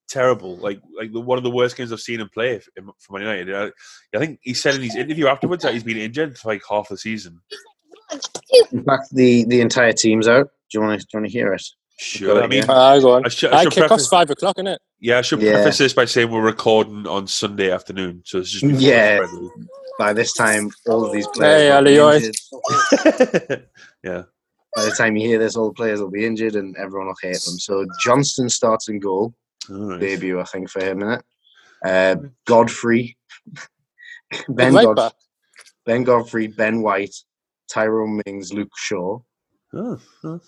Terrible, 0.09 0.57
like 0.57 0.81
like 0.97 1.13
the, 1.13 1.21
one 1.21 1.37
of 1.37 1.45
the 1.45 1.51
worst 1.51 1.77
games 1.77 1.93
I've 1.93 2.01
seen 2.01 2.21
him 2.21 2.31
play 2.33 2.61
for 2.99 3.13
Man 3.13 3.23
United. 3.23 3.55
I, 3.55 4.17
I 4.17 4.19
think 4.19 4.41
he 4.41 4.55
said 4.55 4.75
in 4.75 4.81
his 4.81 4.97
interview 4.97 5.27
afterwards 5.27 5.63
that 5.65 5.75
he's 5.75 5.85
been 5.85 5.99
injured 5.99 6.39
for 6.39 6.49
like 6.49 6.63
half 6.67 6.89
the 6.89 6.97
season. 6.97 7.43
In 8.73 8.85
fact, 8.85 9.09
the 9.13 9.45
the 9.45 9.61
entire 9.61 9.93
team's 9.93 10.27
out. 10.27 10.49
Do 10.71 10.79
you 10.79 10.81
want 10.81 10.99
to 10.99 11.07
do 11.07 11.11
you 11.13 11.21
want 11.21 11.31
to 11.31 11.33
hear 11.33 11.53
it? 11.53 11.63
Sure, 11.99 12.43
I 12.43 12.47
mean, 12.47 12.65
Ah, 12.69 12.99
go 13.01 13.15
on. 13.15 13.27
I 13.27 13.29
should, 13.29 13.53
I 13.53 13.59
I 13.59 13.63
should 13.65 13.73
kick 13.73 13.81
preface, 13.83 14.03
off's 14.05 14.09
five 14.09 14.31
o'clock, 14.31 14.57
innit? 14.57 14.79
yeah, 15.01 15.19
I 15.19 15.23
should 15.23 15.43
Yeah. 15.43 15.55
preface 15.55 15.79
this 15.79 15.93
by 15.93 16.05
saying 16.05 16.31
we're 16.31 16.41
recording 16.43 17.07
on 17.09 17.27
Sunday 17.27 17.71
afternoon, 17.73 18.23
so 18.25 18.39
it's 18.39 18.51
just 18.51 18.65
Yeah. 18.81 19.27
By 19.99 20.13
this 20.13 20.33
time, 20.33 20.71
all 20.87 21.05
of 21.05 21.13
these 21.13 21.27
players. 21.35 21.61
Hey, 21.63 21.69
will 21.71 21.77
Ali, 21.77 21.91
be 21.91 21.95
you 21.95 22.03
alright? 22.03 22.23
injured. 22.23 22.37
League. 23.51 23.63
yeah, 24.05 24.23
By 24.77 24.85
the 24.85 24.93
time 24.93 25.17
you 25.17 25.27
hear 25.27 25.41
this, 25.41 25.57
all 25.57 25.67
the 25.67 25.75
players 25.75 26.01
will 26.01 26.11
be 26.11 26.25
injured 26.25 26.55
and 26.55 26.77
everyone 26.77 27.09
will 27.09 27.17
hate 27.21 27.41
them. 27.45 27.59
So 27.59 27.85
Johnstone 28.05 28.49
starts 28.49 28.89
in 28.89 29.01
goal. 29.01 29.35
all 29.69 29.77
right. 29.91 30.01
Debut, 30.01 30.39
I 30.39 30.45
think, 30.45 30.71
for 30.71 30.81
him, 30.85 31.01
innit? 31.01 31.23
Uh, 31.85 32.15
Godfrey, 32.47 33.17
Ben, 34.49 34.73
right 34.75 34.85
God- 34.85 35.13
ben 35.85 36.05
Godfrey, 36.05 36.47
Ben 36.47 36.81
White, 36.81 37.17
Tyrone 37.69 38.21
Mings, 38.25 38.53
Luke 38.53 38.71
Shaw, 38.77 39.19
Oh, 39.75 39.99
oh. 40.25 40.41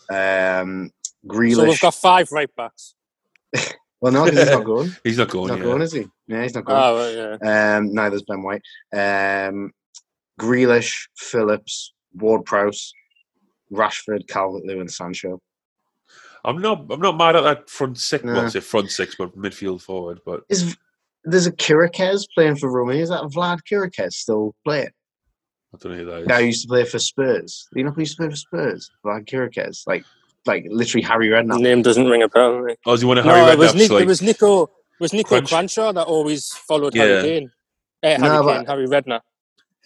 um, 0.63 0.91
Grealish. 1.27 1.55
So 1.57 1.65
we've 1.65 1.81
got 1.81 1.95
five 1.95 2.31
right 2.33 2.51
backs. 2.57 2.95
well, 4.01 4.13
no, 4.13 4.25
'cause 4.25 4.37
he's 4.39 4.51
not 4.51 4.65
going. 4.65 4.91
He's 5.05 5.19
not 5.19 5.27
He's 5.27 5.33
going. 5.33 5.49
not 5.49 5.59
yeah. 5.59 5.65
going, 5.65 5.83
is 5.83 5.93
he? 5.93 6.07
Yeah, 6.29 6.43
he's 6.43 6.55
not 6.55 6.65
going. 6.65 6.79
Ah, 6.79 6.97
right, 6.97 7.39
yeah. 7.43 7.77
Um, 7.77 7.93
neither's 7.93 8.23
Ben 8.23 8.43
White. 8.43 8.63
Um, 8.93 9.73
Grealish, 10.41 11.09
Phillips, 11.17 11.93
Ward 12.15 12.45
Prowse, 12.45 12.93
Rashford, 13.73 14.27
Calvert 14.29 14.65
Lewin, 14.65 14.89
Sancho. 14.89 15.41
I'm 16.45 16.61
not. 16.63 16.87
I'm 16.91 17.01
not 17.01 17.19
mad 17.19 17.37
at 17.37 17.43
that 17.43 17.69
front 17.69 17.99
six. 17.99 18.25
Well, 18.25 18.35
Nah. 18.35 18.45
I 18.47 18.49
say 18.49 18.61
front 18.61 18.91
six, 18.91 19.15
but 19.17 19.37
midfield 19.37 19.83
forward. 19.83 20.21
But 20.25 20.45
Is 20.49 20.77
there's 21.25 21.47
a 21.47 21.53
Chiriches 21.53 22.25
playing 22.35 22.57
for 22.57 22.71
Roma? 22.71 22.93
Is 22.95 23.11
that 23.11 23.23
Vlad 23.25 23.59
Chiriches 23.71 24.13
still 24.15 24.55
playing? 24.65 24.89
I 25.75 25.79
don't 25.79 25.93
know 25.93 25.99
who 25.99 26.05
that 26.07 26.21
is. 26.23 26.27
Guy 26.29 26.39
used 26.41 26.63
to 26.63 26.69
play 26.69 26.85
for 26.85 26.99
Spurs. 26.99 27.69
You 27.75 27.85
know 27.85 27.91
who 27.91 28.01
used 28.01 28.17
to 28.17 28.23
play 28.23 28.31
for 28.31 28.37
Spurs? 28.37 28.91
Vlad 29.05 29.27
Chiriches, 29.29 29.83
like 29.87 30.05
like 30.47 30.65
literally 30.69 31.03
Harry 31.03 31.29
Redknapp. 31.29 31.61
Name 31.61 31.83
doesn't 31.83 32.07
ring 32.07 32.23
a 32.23 32.29
bell. 32.29 32.61
Right? 32.61 32.79
Oh, 32.87 32.97
do 32.97 33.03
you 33.03 33.09
want 33.09 33.19
to 33.21 33.25
No, 33.25 33.35
Harry 33.35 33.53
it 33.53 33.59
was, 33.59 33.73
Redknapp's 33.73 33.79
Nick, 33.79 33.91
like? 33.91 34.03
it 34.03 34.07
was 34.07 34.23
Nico. 34.23 34.63
It 34.65 34.71
was 35.01 35.13
Nico 35.13 35.29
Crunch? 35.29 35.49
Cranshaw 35.51 35.93
that 35.95 36.07
always 36.07 36.53
followed 36.53 36.95
Yeah. 36.95 37.05
Harry 37.05 37.23
Kane. 37.23 37.53
Eh, 38.03 38.09
Harry 38.19 38.23
No, 38.23 38.43
Kane, 38.43 38.45
but- 38.47 38.67
Harry 38.69 38.87
Redknapp. 38.87 39.21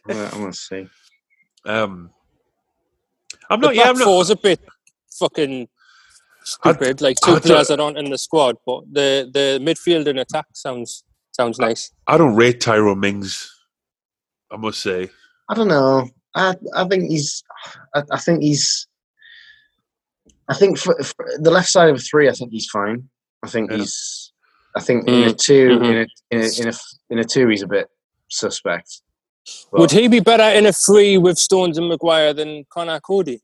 Well, 0.07 0.31
I'm 0.33 0.41
gonna 0.41 0.53
see. 0.53 0.87
Um, 1.65 2.11
I'm 3.51 3.61
The 3.61 3.67
not. 3.69 3.75
Yeah, 3.75 3.83
back 3.85 3.91
I'm 3.91 3.99
not. 3.99 4.05
four's 4.05 4.31
a 4.31 4.37
bit 4.37 4.61
fucking 5.19 5.69
stupid. 6.45 7.01
like 7.01 7.17
two 7.25 7.33
I'd- 7.33 7.41
players 7.41 7.69
that 7.69 7.81
aren't 7.81 7.99
in 7.99 8.11
the 8.11 8.19
squad, 8.19 8.57
but 8.67 8.83
the 8.93 9.31
the 9.33 9.59
midfield 9.63 10.07
and 10.09 10.19
attack 10.19 10.47
sounds 10.53 11.05
sounds 11.33 11.59
nice. 11.59 11.91
I 12.07 12.17
don't 12.19 12.37
rate 12.37 12.61
Tyrone 12.61 13.01
Mings. 13.01 13.51
I 14.53 14.57
must 14.57 14.81
say. 14.83 15.11
I 15.49 15.55
don't 15.55 15.69
know. 15.69 16.09
I 16.35 16.55
I 16.77 16.87
think 16.87 17.11
he's. 17.11 17.43
I, 17.95 18.03
I 18.13 18.19
think 18.19 18.43
he's. 18.43 18.87
I 20.49 20.55
think 20.55 20.79
for, 20.79 20.95
for 21.03 21.27
the 21.39 21.51
left 21.51 21.69
side 21.69 21.89
of 21.89 21.97
a 21.97 21.99
three, 21.99 22.29
I 22.29 22.33
think 22.33 22.51
he's 22.53 22.69
fine. 22.69 23.09
I 23.43 23.49
think 23.49 23.71
Yeah. 23.71 23.79
he's. 23.79 24.33
I 24.77 24.81
think 24.81 25.07
in 25.09 25.15
a 25.29 25.33
Mm. 25.33 25.39
2 25.39 25.69
Mhm. 25.79 25.85
in, 25.91 25.97
a, 25.97 26.07
in 26.31 26.41
a 26.41 26.61
in 26.63 26.69
a 26.69 26.73
in 27.11 27.19
a 27.21 27.25
two, 27.25 27.49
he's 27.49 27.63
a 27.63 27.67
bit 27.69 27.89
suspect. 28.29 29.01
But 29.71 29.81
Would 29.81 29.91
he 29.93 30.09
be 30.09 30.21
better 30.21 30.43
in 30.59 30.67
a 30.67 30.73
three 30.73 31.17
with 31.19 31.39
Stones 31.39 31.79
and 31.79 31.89
Maguire 31.89 32.33
than 32.35 32.65
Conor 32.71 32.99
Coady? 33.01 33.41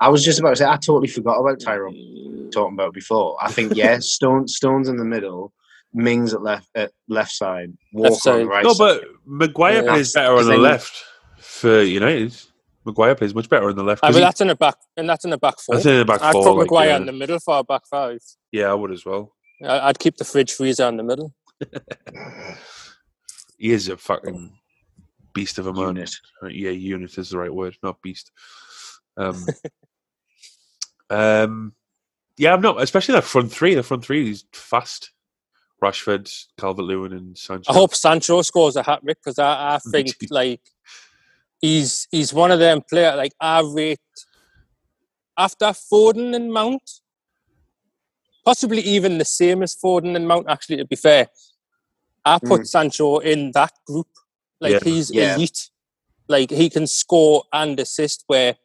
I 0.00 0.08
was 0.08 0.24
just 0.24 0.40
about 0.40 0.50
to 0.50 0.56
say, 0.56 0.64
I 0.64 0.76
totally 0.76 1.06
forgot 1.08 1.38
about 1.38 1.60
Tyrone 1.60 2.50
talking 2.52 2.74
about 2.74 2.92
before. 2.92 3.36
I 3.40 3.52
think 3.52 3.74
yeah, 3.76 3.98
Stone 4.00 4.48
Stones 4.48 4.88
in 4.88 4.96
the 4.96 5.04
middle, 5.04 5.52
Mings 5.92 6.34
at 6.34 6.42
left 6.42 6.68
at 6.74 6.90
left 7.08 7.30
side, 7.32 7.72
Walker 7.92 8.10
Left 8.14 8.26
on 8.26 8.32
the 8.38 8.40
side. 8.44 8.48
right. 8.48 8.64
No, 8.64 8.72
side. 8.72 8.78
but 9.00 9.04
Maguire 9.26 9.84
Yeah. 9.84 9.92
plays 9.92 10.12
better 10.12 10.34
on 10.34 10.46
the 10.46 10.56
left 10.56 10.92
for 11.38 11.82
United. 11.82 12.34
Maguire 12.84 13.14
plays 13.14 13.34
much 13.34 13.48
better 13.48 13.68
on 13.68 13.76
the 13.76 13.82
left. 13.82 14.00
Ah, 14.02 14.08
'cause 14.08 14.14
but 14.16 14.18
he- 14.20 14.24
that's 14.24 14.40
in 14.40 14.48
the 14.48 14.54
back, 14.56 14.76
and 14.96 15.08
that's 15.08 15.24
in 15.24 15.30
the 15.30 15.38
back 15.38 15.58
four. 15.60 15.74
that's 15.76 15.86
in 15.86 15.98
the 15.98 16.04
back 16.04 16.22
I'd 16.22 16.32
four. 16.32 16.42
put 16.44 16.50
like, 16.56 16.58
Maguire 16.66 16.88
yeah. 16.88 16.96
in 16.96 17.06
the 17.06 17.12
middle 17.12 17.38
for 17.40 17.58
a 17.58 17.64
back 17.64 17.86
five. 17.86 18.20
yeah, 18.52 18.66
I 18.70 18.74
would 18.74 18.90
as 18.92 19.04
well. 19.04 19.32
I- 19.64 19.88
I'd 19.88 19.98
keep 19.98 20.16
the 20.16 20.24
fridge 20.24 20.52
freezer 20.52 20.86
in 20.88 20.96
the 20.96 21.02
middle. 21.02 21.32
He 23.56 23.70
is 23.70 23.88
a 23.88 23.96
fucking 23.96 24.52
beast 25.32 25.58
of 25.58 25.66
a 25.68 25.72
man. 25.72 25.96
unit. 25.96 26.10
Yeah, 26.50 26.70
unit 26.70 27.16
is 27.16 27.30
the 27.30 27.38
right 27.38 27.54
word, 27.54 27.76
not 27.82 28.02
beast. 28.02 28.30
Um, 29.16 29.46
um, 31.10 31.72
yeah, 32.36 32.52
I'm 32.52 32.60
not, 32.60 32.82
especially 32.82 33.14
that 33.14 33.24
front 33.24 33.52
three. 33.52 33.74
The 33.74 33.82
front 33.82 34.04
three 34.04 34.30
is 34.30 34.44
fast. 34.52 35.12
Rashford, 35.82 36.30
Calvert 36.58 36.84
Lewin, 36.84 37.12
and 37.12 37.36
Sancho. 37.38 37.70
I 37.70 37.74
hope 37.74 37.94
Sancho 37.94 38.42
scores 38.42 38.76
a 38.76 38.82
hat 38.82 39.02
trick 39.02 39.18
because 39.22 39.38
I, 39.38 39.74
I 39.74 39.78
think 39.90 40.14
like 40.30 40.60
he's 41.64 42.06
he's 42.10 42.34
one 42.34 42.50
of 42.50 42.58
them 42.58 42.82
player 42.82 43.16
like 43.16 43.32
I 43.40 43.62
rate 43.62 43.98
after 45.38 45.66
Foden 45.66 46.36
and 46.36 46.52
Mount, 46.52 46.88
possibly 48.44 48.82
even 48.82 49.18
the 49.18 49.24
same 49.24 49.62
as 49.62 49.74
Foden 49.74 50.14
and 50.14 50.28
Mount. 50.28 50.46
Actually, 50.48 50.76
to 50.76 50.84
be 50.84 50.96
fair, 50.96 51.28
I 52.24 52.38
put 52.38 52.62
mm. 52.62 52.66
Sancho 52.68 53.18
in 53.18 53.52
that 53.52 53.72
group. 53.86 54.08
Like 54.60 54.72
Yeah. 54.74 54.80
he's 54.84 55.10
Yeah. 55.10 55.34
elite. 55.34 55.70
Like 56.28 56.50
he 56.50 56.68
can 56.70 56.86
score 56.86 57.44
and 57.52 57.80
assist 57.80 58.24
where 58.26 58.56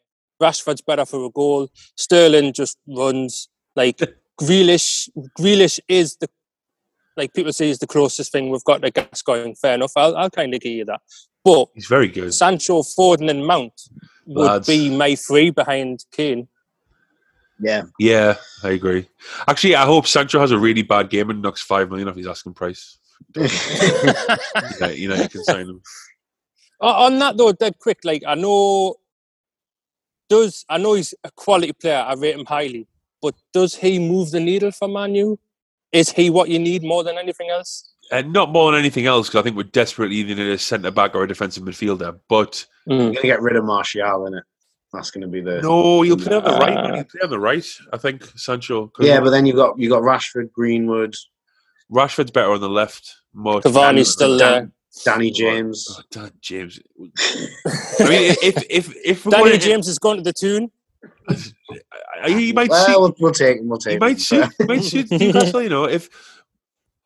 Rashford's 0.42 0.82
better 0.82 1.06
for 1.06 1.24
a 1.24 1.30
goal. 1.30 1.68
Sterling 1.96 2.52
just 2.52 2.78
runs. 2.86 3.48
Like 3.76 3.96
Grealish, 4.40 5.08
Grealish 5.38 5.80
is 5.88 6.16
the 6.16 6.28
like 7.16 7.34
people 7.34 7.52
say 7.52 7.68
is 7.68 7.78
the 7.78 7.86
closest 7.86 8.30
thing 8.32 8.50
we've 8.50 8.64
got 8.64 8.82
to 8.82 8.90
Gascoigne. 8.90 9.54
Fair 9.54 9.74
enough. 9.74 9.92
I'll, 9.96 10.16
I'll 10.16 10.30
kind 10.30 10.54
of 10.54 10.60
give 10.60 10.72
you 10.72 10.84
that. 10.86 11.00
But 11.44 11.68
He's 11.74 11.86
very 11.86 12.08
good. 12.08 12.34
Sancho, 12.34 12.82
Foden, 12.82 13.30
and 13.30 13.46
Mount 13.46 13.72
would 14.26 14.44
Lads. 14.46 14.66
be 14.66 14.94
my 14.94 15.14
three 15.14 15.50
behind 15.50 16.04
Kane. 16.12 16.48
Yeah, 17.62 17.82
Yeah, 17.98 18.36
I 18.62 18.70
agree. 18.70 19.06
Actually, 19.46 19.74
I 19.76 19.84
hope 19.84 20.06
Sancho 20.06 20.40
has 20.40 20.50
a 20.50 20.58
really 20.58 20.82
bad 20.82 21.10
game 21.10 21.28
and 21.30 21.42
knocks 21.42 21.60
five 21.60 21.90
million 21.90 22.08
off 22.08 22.16
his 22.16 22.26
asking 22.26 22.54
price. 22.54 22.98
Yeah, 23.36 24.88
you 24.88 25.08
know, 25.08 25.14
you 25.16 25.28
can 25.28 25.44
sign 25.44 25.68
him. 25.68 25.82
On 26.80 27.18
that 27.18 27.36
though, 27.36 27.52
dead 27.52 27.78
quick. 27.78 27.98
Like 28.04 28.22
I 28.26 28.34
know, 28.34 28.94
does 30.30 30.64
I 30.70 30.78
know 30.78 30.94
he's 30.94 31.14
a 31.22 31.30
quality 31.30 31.72
player. 31.74 31.98
I 32.06 32.14
rate 32.14 32.36
him 32.38 32.46
highly. 32.46 32.86
But 33.20 33.34
does 33.52 33.74
he 33.74 33.98
move 33.98 34.30
the 34.30 34.40
needle 34.40 34.70
for 34.72 34.88
Man 34.88 35.14
U? 35.14 35.38
Is 35.92 36.10
he 36.10 36.30
what 36.30 36.48
you 36.48 36.58
need 36.58 36.82
more 36.82 37.04
than 37.04 37.18
anything 37.18 37.50
else? 37.50 37.89
And 38.12 38.32
not 38.32 38.50
more 38.50 38.72
than 38.72 38.80
anything 38.80 39.06
else, 39.06 39.28
because 39.28 39.40
I 39.40 39.42
think 39.42 39.56
we're 39.56 39.62
desperately 39.64 40.22
needing 40.24 40.40
a 40.48 40.58
centre 40.58 40.90
back 40.90 41.14
or 41.14 41.22
a 41.22 41.28
defensive 41.28 41.62
midfielder. 41.62 42.18
But 42.28 42.66
hmm. 42.86 42.92
You're 42.92 43.12
gonna 43.14 43.22
get 43.22 43.42
rid 43.42 43.56
of 43.56 43.64
Martial 43.64 44.26
in 44.26 44.34
it. 44.34 44.44
That's 44.92 45.10
gonna 45.12 45.28
be 45.28 45.40
the 45.40 45.60
no, 45.62 46.02
You'll 46.02 46.16
play 46.16 46.34
on 46.36 46.42
the 46.44 46.50
right. 46.50 46.74
Nah. 46.74 46.94
He'll 46.96 47.04
play 47.04 47.20
on 47.22 47.30
the 47.30 47.38
right. 47.38 47.64
I 47.92 47.96
think 47.96 48.24
Sancho. 48.36 48.88
'cause 48.88 49.06
yeah. 49.06 49.20
But 49.20 49.30
then 49.30 49.46
you 49.46 49.52
got 49.54 49.78
you 49.78 49.88
got 49.88 50.02
Rashford, 50.02 50.50
Greenwood, 50.52 51.14
Rashford's 51.92 52.32
better 52.32 52.50
on 52.52 52.60
the 52.60 52.68
left. 52.68 53.14
More 53.32 53.60
Cavani's 53.60 54.10
still 54.10 54.36
there. 54.36 54.70
Danny 55.04 55.30
James. 55.30 55.86
Oh, 55.96 56.02
Dan 56.10 56.32
James. 56.40 56.80
I 56.98 58.08
mean, 58.08 58.34
if 58.42 58.64
if 58.68 58.92
if 59.04 59.24
we 59.24 59.30
Danny 59.30 59.58
James 59.58 59.86
has 59.86 59.98
gone 60.00 60.16
to 60.16 60.22
the 60.22 60.32
tune. 60.32 60.72
I- 61.28 62.28
he 62.28 62.52
might 62.52 62.68
Well, 62.68 62.86
see. 62.86 62.92
we'll, 62.92 63.14
we'll 63.20 63.32
take 63.32 63.58
him. 63.58 63.68
We'll 63.68 63.78
take 63.78 63.92
He 63.92 63.94
him. 63.94 64.00
might 64.00 64.20
suit. 64.20 64.48
He 64.58 64.64
might 64.64 64.82
suit 64.82 65.10
Newcastle. 65.12 65.62
You 65.62 65.68
know, 65.68 65.84
if 65.84 66.10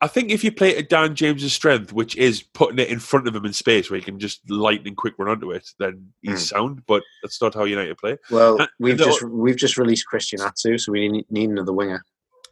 I 0.04 0.08
think 0.08 0.30
if 0.30 0.44
you 0.44 0.52
play 0.52 0.74
to 0.74 0.82
Dan 0.82 1.14
James's 1.14 1.52
strength, 1.54 1.92
which 1.92 2.14
is 2.16 2.42
putting 2.42 2.78
it 2.78 2.88
in 2.88 2.98
front 2.98 3.26
of 3.26 3.34
him 3.34 3.44
in 3.46 3.52
space 3.54 3.90
where 3.90 3.98
he 3.98 4.04
can 4.04 4.18
just 4.18 4.48
lightning 4.50 4.94
quick 4.94 5.14
run 5.18 5.28
onto 5.30 5.50
it, 5.50 5.66
then 5.78 6.12
he's 6.20 6.32
Hmm. 6.50 6.56
sound. 6.56 6.86
But 6.86 7.02
that's 7.22 7.40
not 7.40 7.54
how 7.54 7.64
United 7.64 7.96
play. 7.98 8.18
Well, 8.30 8.60
Uh, 8.60 8.66
we've 8.78 8.98
the- 8.98 9.06
just 9.06 9.22
we've 9.22 9.56
just 9.56 9.78
released 9.78 10.06
Christian 10.06 10.40
Atsu, 10.42 10.76
so 10.78 10.92
we 10.92 11.08
need, 11.08 11.24
need 11.30 11.48
another 11.50 11.72
winger. 11.72 12.04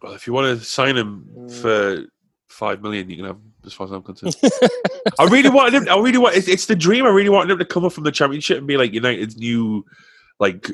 Well, 0.03 0.15
if 0.15 0.27
you 0.27 0.33
want 0.33 0.59
to 0.59 0.65
sign 0.65 0.97
him 0.97 1.27
Hmm. 1.35 1.49
for 1.49 2.07
five 2.49 2.81
million, 2.83 3.11
you 3.11 3.17
can 3.17 3.27
have. 3.27 3.39
As 3.67 3.73
far 3.75 3.87
as 3.87 3.93
I'm 3.93 4.03
concerned, 4.03 4.35
I 5.21 5.25
really 5.27 5.51
wanted 5.51 5.75
him. 5.75 5.89
I 5.89 5.99
really 6.01 6.19
want. 6.19 6.35
It's, 6.37 6.49
it's 6.49 6.67
the 6.67 6.75
dream. 6.77 7.05
I 7.07 7.11
really 7.11 7.29
wanted 7.29 7.53
him 7.53 7.59
to 7.59 7.65
come 7.65 7.85
up 7.85 7.93
from 7.93 8.05
the 8.05 8.11
championship 8.13 8.59
and 8.59 8.67
be 8.67 8.77
like 8.77 8.93
United's 8.93 9.37
new, 9.37 9.85
like, 10.41 10.71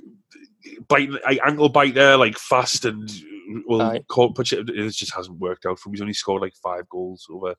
bite, 0.89 1.11
like, 1.11 1.41
ankle 1.45 1.69
biter, 1.69 2.17
like 2.17 2.39
fast 2.39 2.85
and 2.85 3.11
will 3.67 3.83
Aye. 3.83 4.03
call, 4.09 4.33
push 4.33 4.53
it. 4.53 4.69
It 4.69 4.91
just 4.93 5.15
hasn't 5.15 5.39
worked 5.39 5.67
out 5.67 5.79
for 5.79 5.89
him. 5.89 5.95
He's 5.95 6.01
only 6.03 6.13
scored 6.15 6.43
like 6.43 6.55
five 6.63 6.89
goals 6.89 7.27
over 7.31 7.55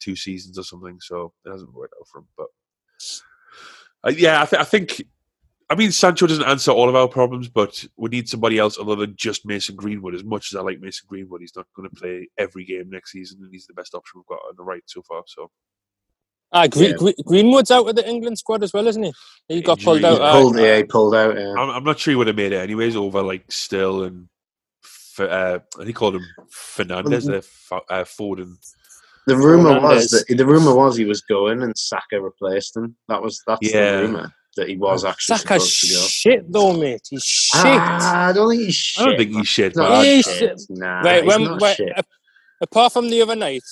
two 0.00 0.16
seasons 0.16 0.58
or 0.58 0.62
something, 0.64 0.98
so 1.00 1.32
it 1.44 1.50
hasn't 1.50 1.72
worked 1.74 1.94
out 2.00 2.06
for 2.08 2.18
him. 2.18 2.26
But 2.36 2.46
uh, 4.04 4.10
yeah, 4.16 4.42
I, 4.42 4.46
th- 4.46 4.60
I 4.60 4.64
think. 4.64 5.02
I 5.70 5.76
mean, 5.76 5.92
Sancho 5.92 6.26
doesn't 6.26 6.44
answer 6.44 6.70
all 6.72 6.90
of 6.90 6.94
our 6.94 7.08
problems, 7.08 7.48
but 7.48 7.82
we 7.96 8.10
need 8.10 8.28
somebody 8.28 8.58
else 8.58 8.78
other 8.78 8.96
than 8.96 9.14
just 9.16 9.46
Mason 9.46 9.74
Greenwood. 9.74 10.14
As 10.14 10.22
much 10.22 10.52
as 10.52 10.58
I 10.58 10.62
like 10.62 10.78
Mason 10.78 11.06
Greenwood, 11.08 11.40
he's 11.40 11.56
not 11.56 11.66
going 11.74 11.88
to 11.88 11.96
play 11.96 12.28
every 12.36 12.66
game 12.66 12.90
next 12.90 13.12
season, 13.12 13.38
and 13.42 13.50
he's 13.50 13.66
the 13.66 13.72
best 13.72 13.94
option 13.94 14.20
we've 14.20 14.26
got 14.26 14.44
on 14.46 14.54
the 14.58 14.62
right 14.62 14.82
so 14.86 15.00
far. 15.02 15.22
So 15.26 15.50
Ah, 16.52 16.66
Gre- 16.66 16.84
Yeah. 16.84 16.92
Gre- 16.92 17.22
Greenwood's 17.24 17.70
out 17.70 17.88
of 17.88 17.96
the 17.96 18.06
England 18.06 18.38
squad 18.38 18.62
as 18.62 18.74
well, 18.74 18.86
isn't 18.86 19.02
he? 19.02 19.12
He 19.48 19.62
got 19.62 19.78
Injury. 19.78 19.84
pulled 19.84 20.04
out. 20.04 20.20
aye. 20.20 20.32
pulled, 20.32 20.58
yeah, 20.58 20.76
he 20.76 20.84
pulled 20.84 21.14
out. 21.14 21.34
Yeah. 21.36 21.54
I'm, 21.58 21.70
I'm 21.70 21.82
not 21.84 21.98
sure 21.98 22.12
he 22.12 22.16
would 22.16 22.26
have 22.26 22.36
made 22.36 22.52
it 22.52 22.58
anyways 22.62 22.94
over 22.94 23.22
like 23.22 23.50
Still 23.50 24.04
and 24.04 24.24
F- 24.24 24.28
uh, 25.20 25.58
he 25.84 25.92
called 25.92 26.16
him 26.16 26.24
Fernandez, 26.50 27.28
uh, 27.28 27.34
F- 27.34 27.72
uh, 27.90 28.04
Foden. 28.04 28.54
The 29.26 29.36
rumor 29.36 29.80
was 29.80 30.10
that 30.10 30.26
the 30.36 30.44
rumor 30.46 30.74
was 30.74 30.96
he 30.96 31.04
was 31.06 31.22
going 31.22 31.62
and 31.62 31.76
Saka 31.76 32.20
replaced 32.20 32.76
him. 32.76 32.94
That 33.08 33.22
was 33.22 33.40
that's 33.46 33.60
Yeah. 33.62 33.96
the 33.96 34.02
rumor 34.02 34.34
that 34.56 34.68
he 34.68 34.76
was 34.76 35.04
actually 35.04 35.38
Saka's 35.38 35.78
supposed 35.80 35.80
to 35.80 35.94
go. 35.94 36.06
shit 36.06 36.52
though, 36.52 36.72
mate. 36.76 37.00
He's 37.10 37.24
shit. 37.24 37.62
Ah, 37.64 38.28
I 38.28 38.32
don't 38.32 38.50
think 38.50 38.62
he's 38.62 38.74
shit. 38.74 39.02
I 39.02 39.06
don't 39.08 39.16
think 39.18 39.32
he's 39.36 39.48
shit, 39.48 39.76
Not 39.76 39.90
man. 39.90 40.04
He's 40.04 40.24
shit. 40.26 40.38
shit. 40.38 40.60
Nah, 40.70 41.00
right, 41.00 41.24
he's 41.24 41.28
when, 41.32 41.44
not 41.44 41.60
when- 41.60 41.74
shit. 41.74 42.06
apart 42.60 42.92
from 42.92 43.08
the 43.08 43.22
other 43.22 43.34
night 43.34 43.62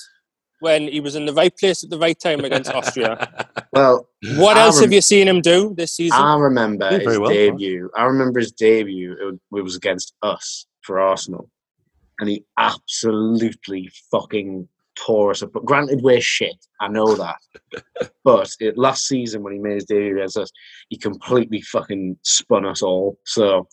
when 0.59 0.87
he 0.87 0.99
was 1.01 1.15
in 1.15 1.25
the 1.25 1.33
right 1.33 1.55
place 1.57 1.83
at 1.83 1.89
the 1.89 1.97
right 1.99 2.17
time 2.19 2.39
against 2.45 2.71
Austria, 2.73 3.45
Well, 3.73 4.07
what 4.37 4.55
I 4.57 4.61
else 4.61 4.77
rem- 4.77 4.85
have 4.85 4.93
you 4.93 5.01
seen 5.01 5.27
him 5.27 5.41
do 5.41 5.73
this 5.75 5.93
season? 5.97 6.17
I 6.19 6.35
remember 6.37 6.89
his 6.99 7.19
well, 7.19 7.29
debut. 7.29 7.89
I 7.95 8.05
remember 8.05 8.39
his 8.39 8.51
debut. 8.53 9.39
It 9.55 9.61
was 9.61 9.75
against 9.75 10.13
us 10.23 10.65
for 10.83 10.99
Arsenal, 10.99 11.49
and 12.19 12.29
he 12.29 12.45
absolutely 12.57 13.89
fucking 14.11 14.67
tore 14.95 15.31
us 15.31 15.41
apart. 15.41 15.65
Granted, 15.65 16.01
we're 16.01 16.21
shit. 16.21 16.55
I 16.79 16.87
know 16.87 17.15
that, 17.15 17.37
but 18.23 18.49
it, 18.59 18.77
last 18.77 19.07
season 19.07 19.43
when 19.43 19.53
he 19.53 19.59
made 19.59 19.75
his 19.75 19.85
debut 19.85 20.15
against 20.17 20.37
us, 20.37 20.51
he 20.89 20.97
completely 20.97 21.61
fucking 21.61 22.17
spun 22.23 22.65
us 22.65 22.81
all. 22.81 23.17
So. 23.25 23.67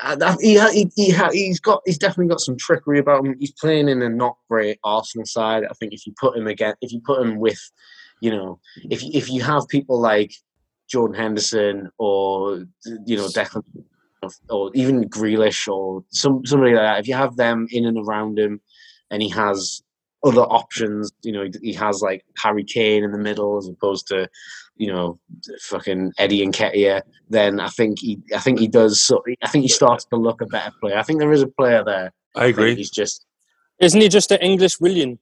Uh, 0.00 0.14
that, 0.14 0.38
he, 0.40 0.56
he, 0.70 0.88
he 0.94 1.10
ha- 1.10 1.32
he's 1.32 1.58
got 1.58 1.82
he's 1.84 1.98
definitely 1.98 2.28
got 2.28 2.38
some 2.40 2.56
trickery 2.56 3.00
about 3.00 3.26
him. 3.26 3.34
He's 3.40 3.50
playing 3.50 3.88
in 3.88 4.00
a 4.00 4.08
not 4.08 4.36
great 4.48 4.78
Arsenal 4.84 5.26
side. 5.26 5.64
I 5.68 5.72
think 5.74 5.92
if 5.92 6.06
you 6.06 6.14
put 6.20 6.36
him 6.36 6.46
again, 6.46 6.76
if 6.80 6.92
you 6.92 7.00
put 7.04 7.20
him 7.20 7.40
with, 7.40 7.58
you 8.20 8.30
know, 8.30 8.60
if 8.90 9.02
you- 9.02 9.10
if 9.12 9.28
you 9.28 9.42
have 9.42 9.66
people 9.66 10.00
like 10.00 10.30
Jordan 10.88 11.16
Henderson 11.16 11.90
or 11.98 12.64
you 13.06 13.16
know 13.16 13.26
Declan 13.26 13.64
or 14.50 14.70
even 14.74 15.08
Grealish 15.08 15.68
or 15.68 16.04
some 16.10 16.44
somebody 16.44 16.72
like 16.74 16.82
that. 16.82 17.00
If 17.00 17.08
you 17.08 17.14
have 17.14 17.36
them 17.36 17.66
in 17.70 17.86
and 17.86 17.98
around 17.98 18.38
him, 18.38 18.60
and 19.10 19.22
he 19.22 19.28
has 19.30 19.82
other 20.24 20.42
options, 20.42 21.12
you 21.22 21.32
know, 21.32 21.46
he 21.62 21.72
has 21.74 22.02
like 22.02 22.24
Harry 22.42 22.64
Kane 22.64 23.04
in 23.04 23.12
the 23.12 23.18
middle 23.18 23.56
as 23.58 23.68
opposed 23.68 24.06
to 24.08 24.28
you 24.76 24.92
know 24.92 25.18
fucking 25.62 26.12
Eddie 26.18 26.46
Nketiah. 26.46 27.02
Then 27.30 27.60
I 27.60 27.68
think 27.68 27.98
he 28.00 28.18
I 28.34 28.38
think 28.38 28.58
he 28.58 28.68
does. 28.68 29.00
So, 29.02 29.22
I 29.42 29.48
think 29.48 29.62
he 29.62 29.68
starts 29.68 30.04
to 30.06 30.16
look 30.16 30.40
a 30.40 30.46
better 30.46 30.72
player. 30.80 30.98
I 30.98 31.02
think 31.02 31.20
there 31.20 31.32
is 31.32 31.42
a 31.42 31.48
player 31.48 31.84
there. 31.84 32.12
I 32.36 32.44
I 32.44 32.46
agree. 32.46 32.74
He's 32.74 32.90
just 32.90 33.24
Isn't 33.80 34.00
he 34.00 34.08
just 34.08 34.30
an 34.32 34.38
English 34.40 34.80
Willian? 34.80 35.18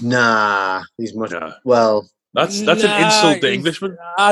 nah. 0.00 0.82
He's 0.98 1.14
much 1.14 1.32
Nah. 1.32 1.52
well. 1.64 2.08
That's 2.36 2.56
that's 2.68 2.82
Nah, 2.84 2.94
an 2.96 3.04
insult 3.04 3.40
to 3.40 3.46
he's- 3.46 3.56
Englishmen. 3.58 3.96
I 4.18 4.30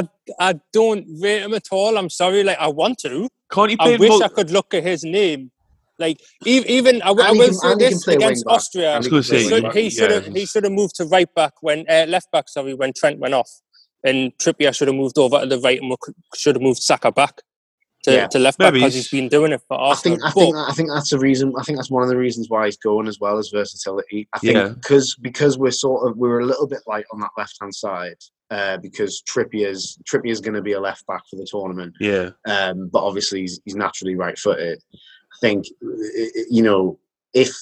I 0.49 0.51
don't 0.73 1.05
rate 1.23 1.43
him 1.47 1.55
at 1.55 1.69
all. 1.71 1.97
I'm 2.01 2.11
sorry. 2.11 2.41
Like 2.45 2.59
I 2.59 2.69
want 2.69 2.99
to. 3.07 3.29
Can't 3.51 3.71
he 3.71 3.77
play? 3.77 3.95
I 3.95 3.97
wish 3.97 4.09
both- 4.11 4.23
I 4.23 4.29
could 4.29 4.51
look 4.51 4.75
at 4.75 4.83
his 4.93 5.03
name. 5.05 5.51
Like 5.99 6.19
e- 6.45 6.65
even 6.79 6.95
I, 7.03 7.11
w- 7.15 7.25
I 7.27 7.31
And 7.31 7.39
will 7.39 7.47
can- 7.47 7.55
say 7.55 7.71
and 7.73 7.81
he 7.81 7.87
can 7.87 7.95
this 7.95 8.09
against. 8.09 8.45
Austria. 8.47 8.95
I 8.95 8.99
was 8.99 9.09
going 9.09 9.23
to 9.23 9.35
He 9.37 9.43
say 9.45 9.49
should, 9.49 9.73
he- 9.73 9.83
he 9.85 9.91
should 9.91 10.11
have 10.11 10.27
yeah, 10.27 10.39
he 10.41 10.47
should 10.47 10.65
have 10.65 10.73
moved 10.81 10.95
to 10.97 11.05
right 11.07 11.33
back 11.35 11.53
when 11.67 11.79
uh, 11.89 12.05
left 12.09 12.31
back. 12.33 12.49
Sorry, 12.49 12.75
when 12.75 12.93
Trent 12.99 13.21
went 13.21 13.35
off, 13.35 13.51
and 14.05 14.33
Trippier 14.39 14.75
should 14.77 14.89
have 14.89 14.97
moved 14.97 15.17
over 15.19 15.41
to 15.41 15.47
the 15.47 15.61
right 15.61 15.81
and 15.81 15.95
should 16.35 16.57
have 16.57 16.63
moved 16.63 16.83
Saka 16.83 17.11
back 17.13 17.35
to, 18.05 18.13
Yeah. 18.13 18.27
to 18.29 18.39
left 18.39 18.59
back 18.59 18.73
because 18.73 18.95
he's- 18.95 19.09
he's 19.09 19.21
been 19.21 19.29
doing 19.29 19.53
it 19.53 19.61
for 19.69 19.81
I 19.81 19.95
think 19.95 20.21
I 20.23 20.29
But- 20.35 20.41
think 20.41 20.57
I 20.57 20.73
think 20.73 20.89
that's 20.91 21.11
the 21.11 21.19
reason. 21.19 21.53
I 21.59 21.63
think 21.65 21.79
that's 21.79 21.91
one 21.91 22.03
of 22.03 22.09
the 22.09 22.17
reasons 22.17 22.49
why 22.49 22.67
he's 22.67 22.77
going 22.77 23.09
as 23.09 23.19
well 23.21 23.39
as 23.39 23.49
versatility. 23.49 24.29
I 24.33 24.39
think 24.39 24.55
Yeah. 24.55 24.69
because 24.69 25.17
because 25.21 25.59
we're 25.59 25.71
sort 25.71 26.09
of 26.09 26.17
we're 26.17 26.41
a 26.41 26.47
little 26.47 26.67
bit 26.67 26.81
light 26.87 27.05
on 27.13 27.21
that 27.21 27.31
left 27.37 27.57
hand 27.61 27.75
side 27.75 28.17
uh, 28.51 28.77
because 28.79 29.23
Trippier's 29.23 29.99
Trippier's 30.09 30.41
going 30.41 30.55
to 30.55 30.63
be 30.63 30.73
a 30.73 30.81
left 30.81 31.07
back 31.07 31.23
for 31.29 31.37
the 31.37 31.47
tournament, 31.51 31.95
Yeah, 32.01 32.31
um, 32.47 32.89
but 32.93 33.03
obviously 33.03 33.41
he's, 33.41 33.59
he's 33.65 33.75
naturally 33.75 34.15
right 34.17 34.39
footed. 34.39 34.81
I 34.95 35.37
think 35.41 35.65
i- 35.83 36.31
i- 36.39 36.45
you 36.51 36.63
know 36.63 36.99
if 37.33 37.53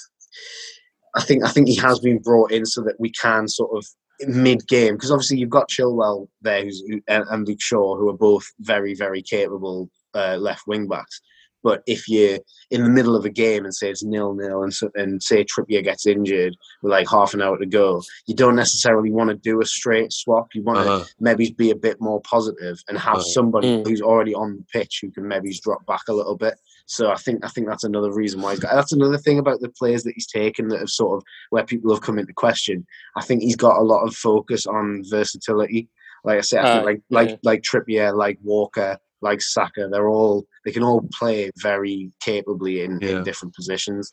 I 1.14 1.22
think 1.22 1.44
I 1.44 1.48
think 1.50 1.68
he 1.68 1.76
has 1.76 2.00
been 2.00 2.18
brought 2.18 2.50
in 2.52 2.66
so 2.66 2.82
that 2.82 2.96
we 2.98 3.10
can 3.10 3.46
sort 3.48 3.76
of 3.76 3.86
mid 4.26 4.66
game 4.68 4.94
because 4.94 5.10
obviously 5.10 5.38
you've 5.38 5.50
got 5.50 5.68
Chilwell 5.68 6.28
there 6.42 6.62
who's, 6.64 6.80
who, 6.86 7.00
and, 7.08 7.24
and 7.30 7.46
Luke 7.46 7.60
Shaw 7.60 7.96
who 7.96 8.08
are 8.08 8.16
both 8.16 8.44
very 8.60 8.94
very 8.94 9.22
capable 9.22 9.90
uh, 10.14 10.36
left 10.36 10.66
wing 10.66 10.86
backs. 10.88 11.20
But 11.64 11.84
if 11.86 12.08
you're 12.08 12.40
in 12.72 12.82
the 12.82 12.90
middle 12.90 13.14
of 13.14 13.24
a 13.24 13.30
game 13.30 13.64
and 13.64 13.72
say 13.72 13.88
it's 13.88 14.02
nil 14.02 14.34
nil 14.34 14.64
and 14.64 14.74
so, 14.74 14.90
and 14.96 15.22
say 15.22 15.44
Trippier 15.44 15.84
gets 15.84 16.06
injured 16.06 16.56
with 16.82 16.90
like 16.90 17.08
half 17.08 17.34
an 17.34 17.42
hour 17.42 17.56
to 17.56 17.66
go, 17.66 18.02
you 18.26 18.34
don't 18.34 18.56
necessarily 18.56 19.12
want 19.12 19.30
to 19.30 19.36
do 19.36 19.60
a 19.60 19.64
straight 19.64 20.12
swap. 20.12 20.48
You 20.54 20.62
want 20.64 20.80
to 20.84 20.90
uh-huh. 20.92 21.04
maybe 21.20 21.54
be 21.56 21.70
a 21.70 21.76
bit 21.76 22.00
more 22.00 22.20
positive 22.22 22.82
and 22.88 22.98
have 22.98 23.18
Uh, 23.18 23.22
somebody 23.22 23.68
Mm. 23.68 23.86
who's 23.86 24.02
already 24.02 24.34
on 24.34 24.56
the 24.56 24.64
pitch 24.72 24.98
who 25.02 25.12
can 25.12 25.28
maybe 25.28 25.56
drop 25.62 25.86
back 25.86 26.02
a 26.08 26.12
little 26.12 26.36
bit. 26.36 26.54
So 26.86 27.12
I 27.12 27.14
think 27.14 27.44
I 27.44 27.48
think 27.48 27.68
that's 27.68 27.84
another 27.84 28.12
reason 28.12 28.40
why 28.42 28.50
he's 28.50 28.58
got. 28.60 28.74
That's 28.74 28.90
another 28.92 29.18
thing 29.18 29.38
about 29.38 29.60
the 29.60 29.68
players 29.68 30.02
that 30.02 30.14
he's 30.16 30.26
taken 30.26 30.66
that 30.66 30.80
have 30.80 30.90
sort 30.90 31.16
of 31.16 31.22
where 31.50 31.64
people 31.64 31.92
have 31.94 32.02
come 32.02 32.18
into 32.18 32.32
question. 32.32 32.84
I 33.14 33.22
think 33.22 33.40
he's 33.40 33.54
got 33.54 33.78
a 33.78 33.84
lot 33.84 34.02
of 34.04 34.16
focus 34.16 34.66
on 34.66 35.04
versatility. 35.08 35.88
Like 36.24 36.38
I 36.38 36.40
said, 36.40 36.64
I 36.64 36.68
Uh, 36.68 36.74
think 36.74 36.84
like 36.86 37.02
like 37.28 37.38
like 37.44 37.62
Trippier, 37.62 38.12
like 38.16 38.38
Walker, 38.42 38.98
like 39.22 39.40
Saka, 39.40 39.88
they're 39.90 40.08
all 40.08 40.44
they 40.64 40.72
can 40.72 40.82
all 40.82 41.08
play 41.18 41.50
very 41.56 42.10
capably 42.20 42.82
in, 42.82 42.98
Yeah. 43.00 43.18
in 43.18 43.24
different 43.24 43.54
positions. 43.54 44.12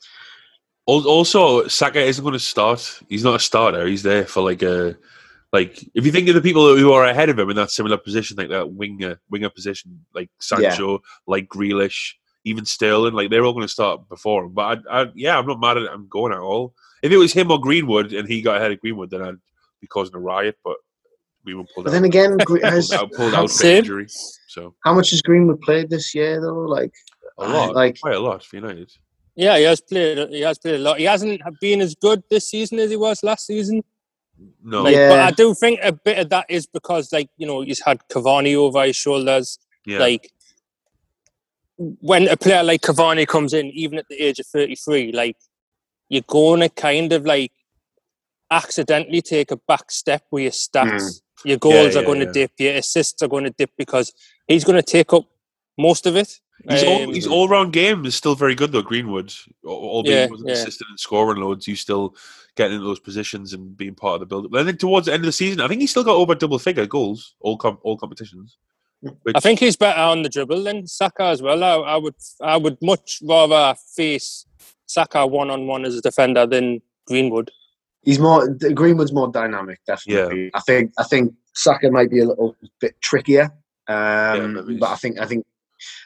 Also, 0.86 1.68
Saka 1.68 2.00
isn't 2.00 2.24
going 2.24 2.32
to 2.32 2.38
start. 2.40 3.00
He's 3.08 3.22
not 3.22 3.36
a 3.36 3.38
starter. 3.38 3.86
He's 3.86 4.02
there 4.02 4.24
for 4.24 4.42
like 4.42 4.62
a 4.62 4.96
like. 5.52 5.80
If 5.94 6.04
you 6.04 6.10
think 6.10 6.28
of 6.28 6.34
the 6.34 6.40
people 6.40 6.76
who 6.76 6.92
are 6.92 7.04
ahead 7.04 7.28
of 7.28 7.38
him 7.38 7.48
in 7.50 7.56
that 7.56 7.70
similar 7.70 7.96
position, 7.96 8.36
like 8.36 8.48
that 8.48 8.72
winger 8.72 9.20
winger 9.30 9.50
position, 9.50 10.04
like 10.14 10.30
Sancho, 10.40 11.00
like 11.28 11.48
Grealish, 11.48 12.14
even 12.44 12.64
Sterling, 12.64 13.14
like 13.14 13.30
they're 13.30 13.44
all 13.44 13.52
going 13.52 13.64
to 13.66 13.68
start 13.68 14.08
before 14.08 14.44
him. 14.44 14.52
But 14.52 14.82
I, 14.90 15.02
I, 15.02 15.06
yeah, 15.14 15.38
I'm 15.38 15.46
not 15.46 15.60
mad 15.60 15.76
at 15.76 15.92
him 15.92 16.08
going 16.08 16.32
at 16.32 16.40
all. 16.40 16.74
If 17.02 17.12
it 17.12 17.18
was 17.18 17.32
him 17.32 17.52
or 17.52 17.60
Greenwood 17.60 18.12
and 18.12 18.26
he 18.28 18.42
got 18.42 18.56
ahead 18.56 18.72
of 18.72 18.80
Greenwood, 18.80 19.10
then 19.10 19.22
I'd 19.22 19.38
be 19.80 19.86
causing 19.86 20.16
a 20.16 20.18
riot. 20.18 20.56
But 20.64 20.76
Greenwood 21.44 21.66
pulled 21.74 21.84
But 21.84 21.90
out. 21.90 21.92
then 21.94 22.04
again, 22.04 22.38
has, 22.62 22.88
pulled 22.88 23.00
out, 23.00 23.12
pulled 23.12 23.34
out 23.34 23.50
for 23.50 23.66
injury. 23.66 24.06
So 24.48 24.74
how 24.84 24.94
much 24.94 25.10
has 25.10 25.22
Greenwood 25.22 25.60
played 25.62 25.88
this 25.90 26.14
year 26.14 26.40
though? 26.40 26.60
Like 26.60 26.92
a 27.38 27.48
lot, 27.48 27.74
like 27.74 28.00
quite 28.00 28.14
a 28.16 28.20
lot 28.20 28.44
for 28.44 28.56
United. 28.56 28.90
Yeah, 29.36 29.56
he 29.56 29.64
has 29.64 29.80
played. 29.80 30.28
He 30.30 30.40
has 30.42 30.58
played 30.58 30.74
a 30.76 30.78
lot. 30.82 30.98
He 30.98 31.04
hasn't 31.04 31.40
been 31.60 31.80
as 31.80 31.94
good 31.94 32.22
this 32.30 32.48
season 32.50 32.78
as 32.78 32.90
he 32.90 32.96
was 32.96 33.22
last 33.22 33.46
season. 33.46 33.82
No, 34.62 34.82
Like, 34.82 34.94
Yeah. 34.96 35.08
but 35.10 35.20
I 35.20 35.30
do 35.30 35.54
think 35.54 35.80
a 35.82 35.92
bit 35.92 36.18
of 36.18 36.28
that 36.30 36.46
is 36.48 36.66
because, 36.66 37.12
like, 37.12 37.28
you 37.36 37.46
know, 37.46 37.60
he's 37.60 37.80
had 37.80 38.00
Cavani 38.10 38.54
over 38.56 38.84
his 38.84 38.96
shoulders. 38.96 39.58
yeah, 39.86 39.98
Like, 39.98 40.30
when 41.76 42.28
a 42.28 42.36
player 42.36 42.62
like 42.62 42.82
Cavani 42.82 43.26
comes 43.26 43.54
in, 43.54 43.66
even 43.66 43.98
at 43.98 44.06
the 44.08 44.16
age 44.16 44.38
of 44.38 44.46
thirty-three, 44.46 45.12
like, 45.12 45.36
you're 46.08 46.22
going 46.26 46.60
to 46.60 46.68
kind 46.68 47.12
of 47.12 47.24
like 47.24 47.52
accidentally 48.50 49.22
take 49.22 49.50
a 49.50 49.56
back 49.56 49.90
step 49.90 50.22
with 50.30 50.42
your 50.42 50.52
stats. 50.52 51.00
Hmm. 51.00 51.08
Your 51.44 51.58
goals 51.58 51.74
Yeah, 51.74 52.00
are 52.00 52.02
yeah, 52.02 52.06
going 52.06 52.20
to 52.20 52.32
dip. 52.32 52.52
Your 52.58 52.74
assists 52.74 53.22
are 53.22 53.28
going 53.28 53.44
to 53.44 53.50
dip 53.50 53.70
because 53.78 54.12
he's 54.46 54.64
going 54.64 54.76
to 54.76 54.82
take 54.82 55.12
up 55.12 55.24
most 55.78 56.06
of 56.06 56.16
it. 56.16 56.38
His, 56.68 56.82
all, 56.84 57.04
Um, 57.04 57.14
his 57.14 57.26
all-round 57.26 57.72
game 57.72 58.04
is 58.04 58.14
still 58.14 58.34
very 58.34 58.54
good 58.54 58.70
though. 58.72 58.82
Greenwood, 58.82 59.32
Al- 59.66 59.72
albeit 59.72 60.14
Yeah, 60.14 60.24
he 60.26 60.30
wasn't 60.30 60.50
yeah. 60.50 60.56
assisted 60.56 60.86
in 60.90 60.98
scoring 60.98 61.40
loads, 61.40 61.64
he's 61.64 61.80
still 61.80 62.14
getting 62.54 62.74
into 62.74 62.86
those 62.86 63.00
positions 63.00 63.54
and 63.54 63.74
being 63.76 63.94
part 63.94 64.14
of 64.14 64.20
the 64.20 64.26
build-up. 64.26 64.50
But 64.50 64.60
I 64.60 64.64
think 64.64 64.78
towards 64.78 65.06
the 65.06 65.14
end 65.14 65.22
of 65.22 65.26
the 65.26 65.32
season, 65.32 65.62
I 65.62 65.68
think 65.68 65.80
he's 65.80 65.90
still 65.90 66.04
got 66.04 66.16
over 66.16 66.34
double-figure 66.34 66.86
goals 66.86 67.34
all 67.40 67.56
com- 67.56 67.78
all 67.82 67.96
competitions. 67.96 68.58
Which, 69.00 69.34
I 69.34 69.40
think 69.40 69.58
he's 69.58 69.76
better 69.76 69.98
on 69.98 70.22
the 70.22 70.28
dribble 70.28 70.62
than 70.64 70.86
Saka 70.86 71.22
as 71.24 71.40
well. 71.40 71.64
I, 71.64 71.76
I 71.76 71.96
would 71.96 72.16
I 72.42 72.58
would 72.58 72.76
much 72.82 73.20
rather 73.22 73.74
face 73.96 74.44
Saka 74.84 75.26
one 75.26 75.48
on 75.48 75.66
one 75.66 75.86
as 75.86 75.96
a 75.96 76.02
defender 76.02 76.44
than 76.44 76.82
Greenwood. 77.06 77.50
He's 78.02 78.18
more 78.18 78.48
Greenwood's 78.48 79.12
more 79.12 79.30
dynamic, 79.30 79.80
definitely. 79.86 80.50
I 80.54 80.60
think 80.60 80.92
I 80.98 81.02
think 81.04 81.34
Saka 81.54 81.90
might 81.90 82.10
be 82.10 82.20
a 82.20 82.26
little 82.26 82.56
bit 82.80 83.00
trickier, 83.00 83.50
um, 83.88 84.54
maybe 84.54 84.78
but 84.78 84.90
I 84.90 84.96
think 84.96 85.20
I 85.20 85.26
think, 85.26 85.44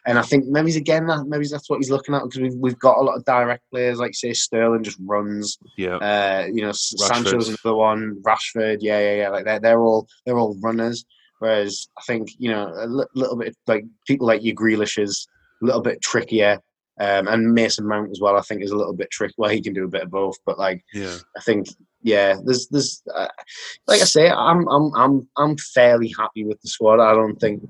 and 0.05 0.19
I 0.19 0.23
think 0.23 0.47
maybe 0.47 0.77
again 0.77 1.07
that 1.07 1.27
maybe 1.27 1.47
that's 1.47 1.71
what 1.71 1.77
he's 1.77 1.91
looking 1.91 2.15
at 2.15 2.25
because 2.25 2.41
we've 2.41 2.55
we've 2.57 2.79
got 2.79 2.99
a 2.99 3.03
lot 3.03 3.17
of 3.17 3.25
direct 3.25 3.63
players 3.71 3.99
like 4.01 4.15
say 4.15 4.33
Sterling 4.33 4.83
just 4.83 4.99
runs, 5.05 5.57
yeah, 5.77 5.97
uh, 5.97 6.47
you 6.53 6.63
know 6.63 6.71
Rashford. 6.71 6.99
Sancho's 6.99 7.49
another 7.49 7.77
one, 7.77 8.21
Rashford, 8.23 8.79
yeah 8.81 8.99
yeah 8.99 9.15
yeah, 9.15 9.29
like 9.29 9.45
they're 9.45 9.61
they're 9.61 9.81
all 9.81 10.09
they're 10.27 10.39
all 10.39 10.59
runners. 10.61 11.05
Whereas 11.39 11.89
I 11.99 12.03
think 12.07 12.31
you 12.39 12.51
know 12.51 12.73
a 12.75 12.87
little 13.15 13.37
bit 13.37 13.57
like 13.67 13.85
people 14.07 14.27
like 14.27 14.43
your 14.43 14.55
Grealishes, 14.57 15.29
a 15.63 15.67
little 15.67 15.83
bit 15.83 16.01
trickier. 16.01 16.61
Um, 17.01 17.27
and 17.27 17.53
Mason 17.53 17.87
Mount 17.89 18.13
as 18.13 18.21
well, 18.21 18.37
I 18.37 18.41
think, 18.43 18.63
is 18.63 18.71
a 18.71 18.77
little 18.77 18.93
bit 18.93 19.11
tricky. 19.11 19.35
Well, 19.37 19.51
he 19.51 19.61
can 19.61 19.73
do 19.75 19.85
a 19.85 19.89
bit 19.89 20.03
of 20.03 20.11
both, 20.11 20.37
but 20.47 20.59
like 20.59 20.85
yeah. 20.95 21.17
I 21.37 21.41
think 21.41 21.67
yeah, 22.03 22.37
there's 22.45 22.69
there's 22.69 23.03
uh, 23.15 23.29
like 23.89 24.01
I 24.01 24.05
say, 24.05 24.31
I'm 24.31 24.69
I'm 24.69 24.95
I'm 24.95 25.29
I'm 25.37 25.57
fairly 25.57 26.15
happy 26.17 26.45
with 26.45 26.61
the 26.61 26.69
squad. 26.69 27.01
I 27.01 27.13
don't 27.15 27.37
think 27.41 27.63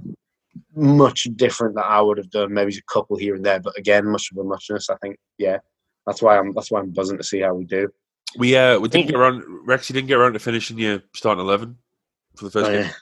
much 0.75 1.27
different 1.37 1.75
that 1.77 1.87
I 1.87 2.01
would 2.01 2.19
have 2.19 2.31
done. 2.31 2.53
Maybe 2.53 2.77
a 2.77 2.93
couple 2.93 3.17
here 3.17 3.35
and 3.35 3.45
there, 3.45 3.61
but 3.61 3.79
again, 3.79 4.07
much 4.07 4.31
of 4.31 4.39
a 4.39 4.45
muchness. 4.45 4.91
I 4.91 4.97
think 4.97 5.19
yeah, 5.39 5.59
that's 6.07 6.21
why 6.21 6.37
I'm 6.39 6.53
that's 6.53 6.71
why 6.71 6.81
I'm 6.81 6.91
buzzing 6.91 7.17
to 7.19 7.25
see 7.25 7.41
how 7.41 7.55
we 7.55 7.65
do. 7.65 7.89
We 8.37 8.57
uh, 8.57 8.79
we 8.79 8.89
didn't 8.89 9.07
get 9.07 9.17
around. 9.17 9.43
Rex, 9.67 9.89
you 9.89 9.95
didn't 9.95 10.09
get 10.09 10.19
around 10.19 10.35
to 10.35 10.39
finishing 10.39 10.79
your 10.79 11.03
starting 11.15 11.43
eleven 11.43 11.79
for 12.37 12.45
the 12.45 12.51
first 12.51 12.69
Oh, 12.69 12.73
game. 12.73 12.85
yeah. 12.85 12.93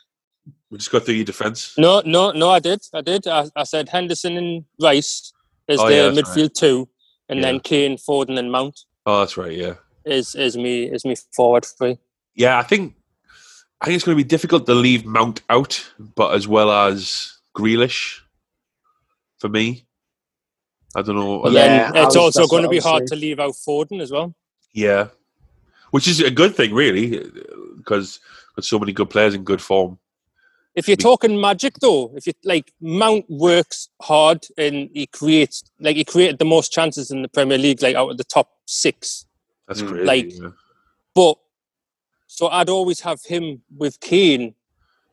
We 0.70 0.78
just 0.78 0.90
got 0.90 1.04
through 1.04 1.14
your 1.14 1.24
defense. 1.24 1.74
No, 1.78 2.02
no, 2.04 2.30
no. 2.32 2.50
I 2.50 2.58
did, 2.58 2.80
I 2.94 3.00
did. 3.00 3.26
I, 3.26 3.48
I 3.54 3.64
said 3.64 3.88
Henderson 3.88 4.36
and 4.36 4.64
Rice 4.80 5.32
is 5.68 5.78
Oh, 5.80 5.88
the 5.88 5.94
yeah, 5.94 6.08
that's 6.10 6.30
midfield 6.30 6.54
two, 6.54 6.88
and 7.28 7.38
Yeah. 7.40 7.46
then 7.46 7.60
Kane, 7.60 7.96
Foden, 7.96 8.38
and 8.38 8.50
Mount 8.50 8.80
Oh, 9.06 9.20
that's 9.20 9.36
right. 9.36 9.52
Yeah, 9.56 9.74
is 10.04 10.34
is 10.34 10.56
me 10.56 10.84
is 10.84 11.04
me 11.04 11.16
forward 11.32 11.64
three. 11.64 11.98
yeah. 12.34 12.58
I 12.58 12.62
think 12.62 12.94
I 13.80 13.86
think 13.86 13.96
it's 13.96 14.04
going 14.04 14.16
to 14.16 14.22
be 14.24 14.28
difficult 14.28 14.66
to 14.66 14.74
leave 14.74 15.04
Mount 15.04 15.40
out, 15.50 15.84
but 15.98 16.34
as 16.34 16.46
well 16.46 16.70
as 16.70 17.32
Grealish 17.56 18.20
for 19.38 19.48
me. 19.48 19.84
I 20.94 21.02
don't 21.02 21.16
know. 21.16 21.40
But 21.42 21.52
Yeah, 21.52 21.90
then 21.90 21.96
I 21.96 22.06
it's 22.06 22.14
was- 22.16 22.36
also 22.36 22.46
going 22.46 22.62
to 22.62 22.68
be 22.68 22.78
hard 22.78 23.08
saying. 23.08 23.08
to 23.08 23.16
leave 23.16 23.40
out 23.40 23.54
Foden 23.54 24.00
as 24.00 24.12
well. 24.12 24.34
Yeah, 24.72 25.08
which 25.90 26.06
is 26.06 26.20
a 26.20 26.30
good 26.30 26.54
thing, 26.54 26.72
really, 26.74 27.18
because 27.76 28.20
got 28.54 28.64
so 28.64 28.78
many 28.78 28.92
good 28.92 29.10
players 29.10 29.34
in 29.34 29.42
good 29.42 29.60
form. 29.60 29.98
If 30.74 30.88
you're 30.88 30.96
talking 30.96 31.38
magic, 31.40 31.74
though, 31.80 32.12
if 32.16 32.26
you 32.26 32.32
like, 32.44 32.72
Mount 32.80 33.26
works 33.28 33.88
hard 34.00 34.46
and 34.56 34.88
he 34.94 35.06
creates 35.06 35.62
like 35.80 35.96
he 35.96 36.04
created 36.04 36.38
the 36.38 36.46
most 36.46 36.72
chances 36.72 37.10
in 37.10 37.20
the 37.22 37.28
Premier 37.28 37.58
League, 37.58 37.82
like 37.82 37.94
out 37.94 38.10
of 38.10 38.16
the 38.16 38.24
top 38.24 38.48
six. 38.66 39.26
That's 39.68 39.82
Mm. 39.82 39.88
crazy. 39.88 40.04
Like- 40.06 40.32
yeah. 40.32 40.48
But 41.14 41.36
so 42.26 42.48
I'd 42.48 42.70
always 42.70 43.00
have 43.00 43.20
him 43.24 43.62
with 43.76 44.00
Kane. 44.00 44.54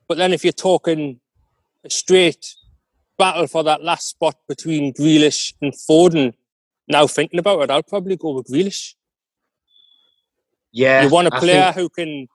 But 0.08 0.18
then 0.18 0.32
if 0.32 0.44
you're 0.46 0.54
talking 0.54 1.20
a 1.84 1.90
straight 1.90 2.56
battle 3.18 3.48
for 3.48 3.64
that 3.64 3.84
last 3.84 4.08
spot 4.08 4.38
between 4.48 4.94
Grealish 4.94 5.54
and 5.62 5.74
Foden, 5.74 6.34
now 6.88 7.06
thinking 7.06 7.38
about 7.40 7.62
it, 7.64 7.70
I'll 7.70 7.84
probably 7.84 8.16
go 8.16 8.32
with 8.32 8.48
Grealish. 8.48 8.96
Yeah, 10.72 11.04
you 11.04 11.10
want 11.10 11.28
a 11.28 11.32
player 11.32 11.74
think- 11.74 11.76
who 11.76 11.90
can 11.90 12.28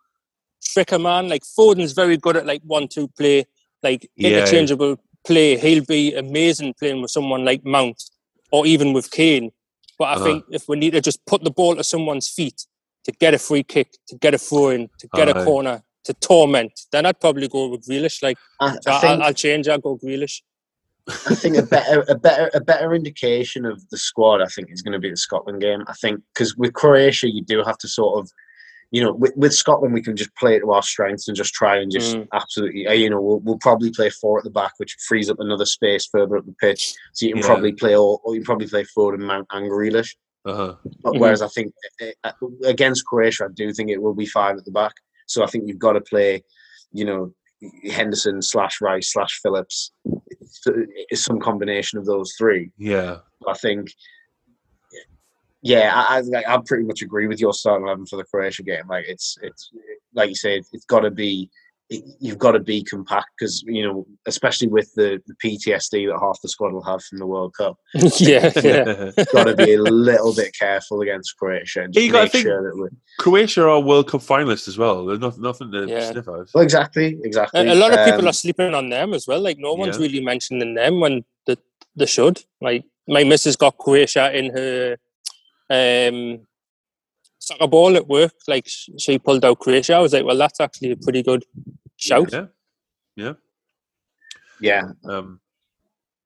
trick 0.64 0.92
a 0.92 0.98
man. 0.98 1.28
Like 1.28 1.42
Foden's 1.44 1.92
very 1.92 2.16
good 2.16 2.36
at 2.36 2.46
like 2.46 2.62
one-two 2.64 3.08
play, 3.08 3.46
like 3.82 4.08
Yeah, 4.16 4.28
yeah. 4.30 4.38
interchangeable 4.38 4.96
play. 5.26 5.56
He'll 5.56 5.84
be 5.84 6.14
amazing 6.14 6.74
playing 6.78 7.02
with 7.02 7.10
someone 7.10 7.44
like 7.44 7.64
Mount 7.64 8.02
or 8.52 8.66
even 8.66 8.92
with 8.92 9.10
Kane. 9.10 9.50
But 9.98 10.04
I 10.06 10.12
Uh-huh. 10.14 10.24
think 10.24 10.44
if 10.50 10.68
we 10.68 10.76
need 10.76 10.92
to 10.92 11.00
just 11.00 11.24
put 11.26 11.44
the 11.44 11.50
ball 11.50 11.76
to 11.76 11.84
someone's 11.84 12.28
feet 12.28 12.66
to 13.04 13.12
get 13.12 13.34
a 13.34 13.38
free 13.38 13.62
kick, 13.62 13.88
to 14.08 14.16
get 14.16 14.34
a 14.34 14.38
throw 14.38 14.70
in, 14.70 14.88
to 14.98 15.08
get 15.14 15.28
Aye. 15.28 15.40
a 15.40 15.44
corner, 15.44 15.82
to 16.04 16.14
torment, 16.14 16.72
then 16.92 17.06
I'd 17.06 17.20
probably 17.20 17.48
go 17.48 17.68
with 17.68 17.86
Grealish. 17.86 18.22
Like 18.22 18.36
I, 18.60 18.76
so 18.82 18.90
I 18.90 18.96
I 18.96 19.00
think, 19.00 19.18
will 19.18 19.22
I'll 19.26 19.32
change. 19.34 19.68
I'll 19.68 19.78
go 19.78 19.96
Grealish. 19.96 20.42
I 21.08 21.34
think 21.34 21.56
a 21.58 21.62
better, 21.62 22.04
a 22.08 22.14
better, 22.14 22.50
a 22.54 22.60
better 22.60 22.94
indication 22.94 23.66
of 23.66 23.86
the 23.90 23.98
squad. 23.98 24.40
I 24.40 24.46
think 24.46 24.70
is 24.70 24.80
going 24.82 24.92
to 24.94 24.98
be 24.98 25.10
the 25.10 25.16
Scotland 25.18 25.60
game. 25.60 25.84
I 25.86 25.92
think 25.94 26.20
because 26.32 26.56
with 26.56 26.72
Croatia, 26.72 27.28
you 27.30 27.42
do 27.42 27.62
have 27.62 27.76
to 27.78 27.88
sort 27.88 28.18
of, 28.18 28.30
you 28.94 29.02
know, 29.02 29.12
with, 29.12 29.32
with 29.36 29.52
Scotland, 29.52 29.92
we 29.92 30.00
can 30.00 30.14
just 30.14 30.32
play 30.36 30.56
to 30.60 30.70
our 30.70 30.82
strengths 30.82 31.26
and 31.26 31.36
just 31.36 31.52
try 31.52 31.74
and 31.78 31.90
just 31.90 32.14
Mm. 32.14 32.28
absolutely, 32.32 32.86
uh, 32.86 32.92
you 32.92 33.10
know, 33.10 33.20
we'll, 33.20 33.40
we'll 33.40 33.58
probably 33.58 33.90
play 33.90 34.08
four 34.08 34.38
at 34.38 34.44
the 34.44 34.50
back, 34.60 34.72
which 34.76 34.96
frees 35.08 35.28
up 35.28 35.40
another 35.40 35.66
space 35.66 36.06
further 36.06 36.36
up 36.36 36.46
the 36.46 36.54
pitch. 36.60 36.94
So 37.12 37.26
you 37.26 37.32
can 37.32 37.42
Yeah. 37.42 37.48
probably 37.48 37.72
play 37.72 37.96
all, 37.96 38.20
or 38.24 38.34
you 38.34 38.40
can 38.40 38.46
probably 38.46 38.68
play 38.68 38.84
forward 38.84 39.18
and 39.18 39.26
Mount 39.26 39.48
and 39.50 39.68
Grealish. 39.68 40.14
Uh-huh. 40.44 40.76
But 41.02 41.14
Mhm. 41.14 41.18
Whereas 41.20 41.42
I 41.42 41.48
think 41.48 41.72
uh, 42.00 42.06
uh, 42.22 42.32
against 42.64 43.04
Croatia, 43.06 43.46
I 43.46 43.52
do 43.52 43.72
think 43.72 43.90
it 43.90 44.00
will 44.00 44.14
be 44.14 44.26
five 44.26 44.56
at 44.58 44.64
the 44.64 44.70
back. 44.70 44.92
So 45.26 45.42
I 45.42 45.46
think 45.48 45.64
you've 45.66 45.86
got 45.88 45.94
to 45.94 46.00
play, 46.00 46.44
you 46.92 47.04
know, 47.04 47.34
Henderson 47.90 48.42
slash 48.42 48.80
Rice 48.80 49.12
slash 49.12 49.40
Phillips. 49.42 49.90
It's, 50.40 50.60
it's 51.10 51.24
some 51.24 51.40
combination 51.40 51.98
of 51.98 52.04
those 52.06 52.32
three. 52.38 52.70
Yeah. 52.78 53.18
I 53.48 53.54
think, 53.54 53.92
yeah, 55.64 55.90
I, 55.94 56.18
I, 56.18 56.20
like, 56.20 56.46
I 56.46 56.58
pretty 56.64 56.84
much 56.84 57.02
agree 57.02 57.26
with 57.26 57.40
your 57.40 57.52
starting 57.54 57.86
eleven 57.86 58.06
for 58.06 58.16
the 58.16 58.24
Croatia 58.24 58.62
game. 58.62 58.86
Like 58.88 59.06
it's 59.08 59.36
it's 59.42 59.70
like 60.14 60.28
you 60.28 60.36
said, 60.36 60.62
it's 60.72 60.84
got 60.84 61.00
to 61.00 61.10
be. 61.10 61.50
It, 61.90 62.02
you've 62.18 62.38
got 62.38 62.52
to 62.52 62.60
be 62.60 62.82
compact 62.82 63.26
because 63.38 63.62
you 63.66 63.82
know, 63.86 64.06
especially 64.26 64.68
with 64.68 64.90
the, 64.94 65.20
the 65.26 65.34
PTSD 65.44 66.10
that 66.10 66.18
half 66.18 66.40
the 66.40 66.48
squad 66.48 66.72
will 66.72 66.82
have 66.82 67.02
from 67.04 67.18
the 67.18 67.26
World 67.26 67.52
Cup. 67.58 67.76
yeah, 68.18 68.50
yeah. 68.62 69.10
Got 69.32 69.44
to 69.44 69.54
be 69.54 69.74
a 69.74 69.82
little 69.82 70.34
bit 70.34 70.54
careful 70.58 71.02
against 71.02 71.36
Croatia 71.36 71.82
and 71.82 71.94
Yeah, 71.94 71.98
just 72.00 72.06
you 72.06 72.12
gotta 72.12 72.30
think- 72.30 72.42
sure 72.46 72.62
that 72.70 72.78
we're 72.78 72.88
Croatia 73.18 73.68
are 73.68 73.80
World 73.80 74.08
Cup 74.08 74.22
finalists 74.22 74.66
as 74.66 74.78
well. 74.78 75.04
There's 75.04 75.18
nothing, 75.20 75.42
nothing 75.42 75.72
to 75.72 75.86
Yeah. 75.86 76.10
sniff 76.10 76.26
at. 76.26 76.46
well, 76.54 76.64
exactly, 76.64 77.18
exactly. 77.22 77.60
A, 77.68 77.74
a 77.74 77.74
lot 77.74 77.92
of 77.92 78.02
people 78.06 78.22
Um, 78.22 78.28
are 78.28 78.32
sleeping 78.32 78.72
on 78.74 78.88
them 78.88 79.12
as 79.12 79.26
well. 79.28 79.40
Like 79.40 79.58
no 79.58 79.74
one's 79.74 79.98
Yeah. 79.98 80.04
really 80.04 80.20
mentioning 80.24 80.74
them 80.74 81.00
when 81.00 81.22
the 81.46 81.58
they 81.96 82.06
should. 82.06 82.42
Like 82.62 82.84
my 83.06 83.24
missus 83.24 83.56
got 83.56 83.76
Croatia 83.76 84.32
in 84.36 84.50
her 84.56 84.96
um, 85.74 86.46
soccer 87.38 87.66
ball 87.66 87.96
at 87.96 88.08
work. 88.08 88.32
Like 88.46 88.66
she 88.98 89.18
pulled 89.18 89.44
out 89.44 89.58
Croatia. 89.60 89.94
I 89.94 90.00
was 90.00 90.12
like, 90.12 90.24
well, 90.24 90.36
that's 90.38 90.60
actually 90.60 90.92
a 90.92 90.96
pretty 90.96 91.22
good 91.22 91.44
shout. 91.96 92.32
Yeah. 92.32 92.46
Yeah. 93.16 93.32
yeah, 94.60 94.82
Um, 95.08 95.40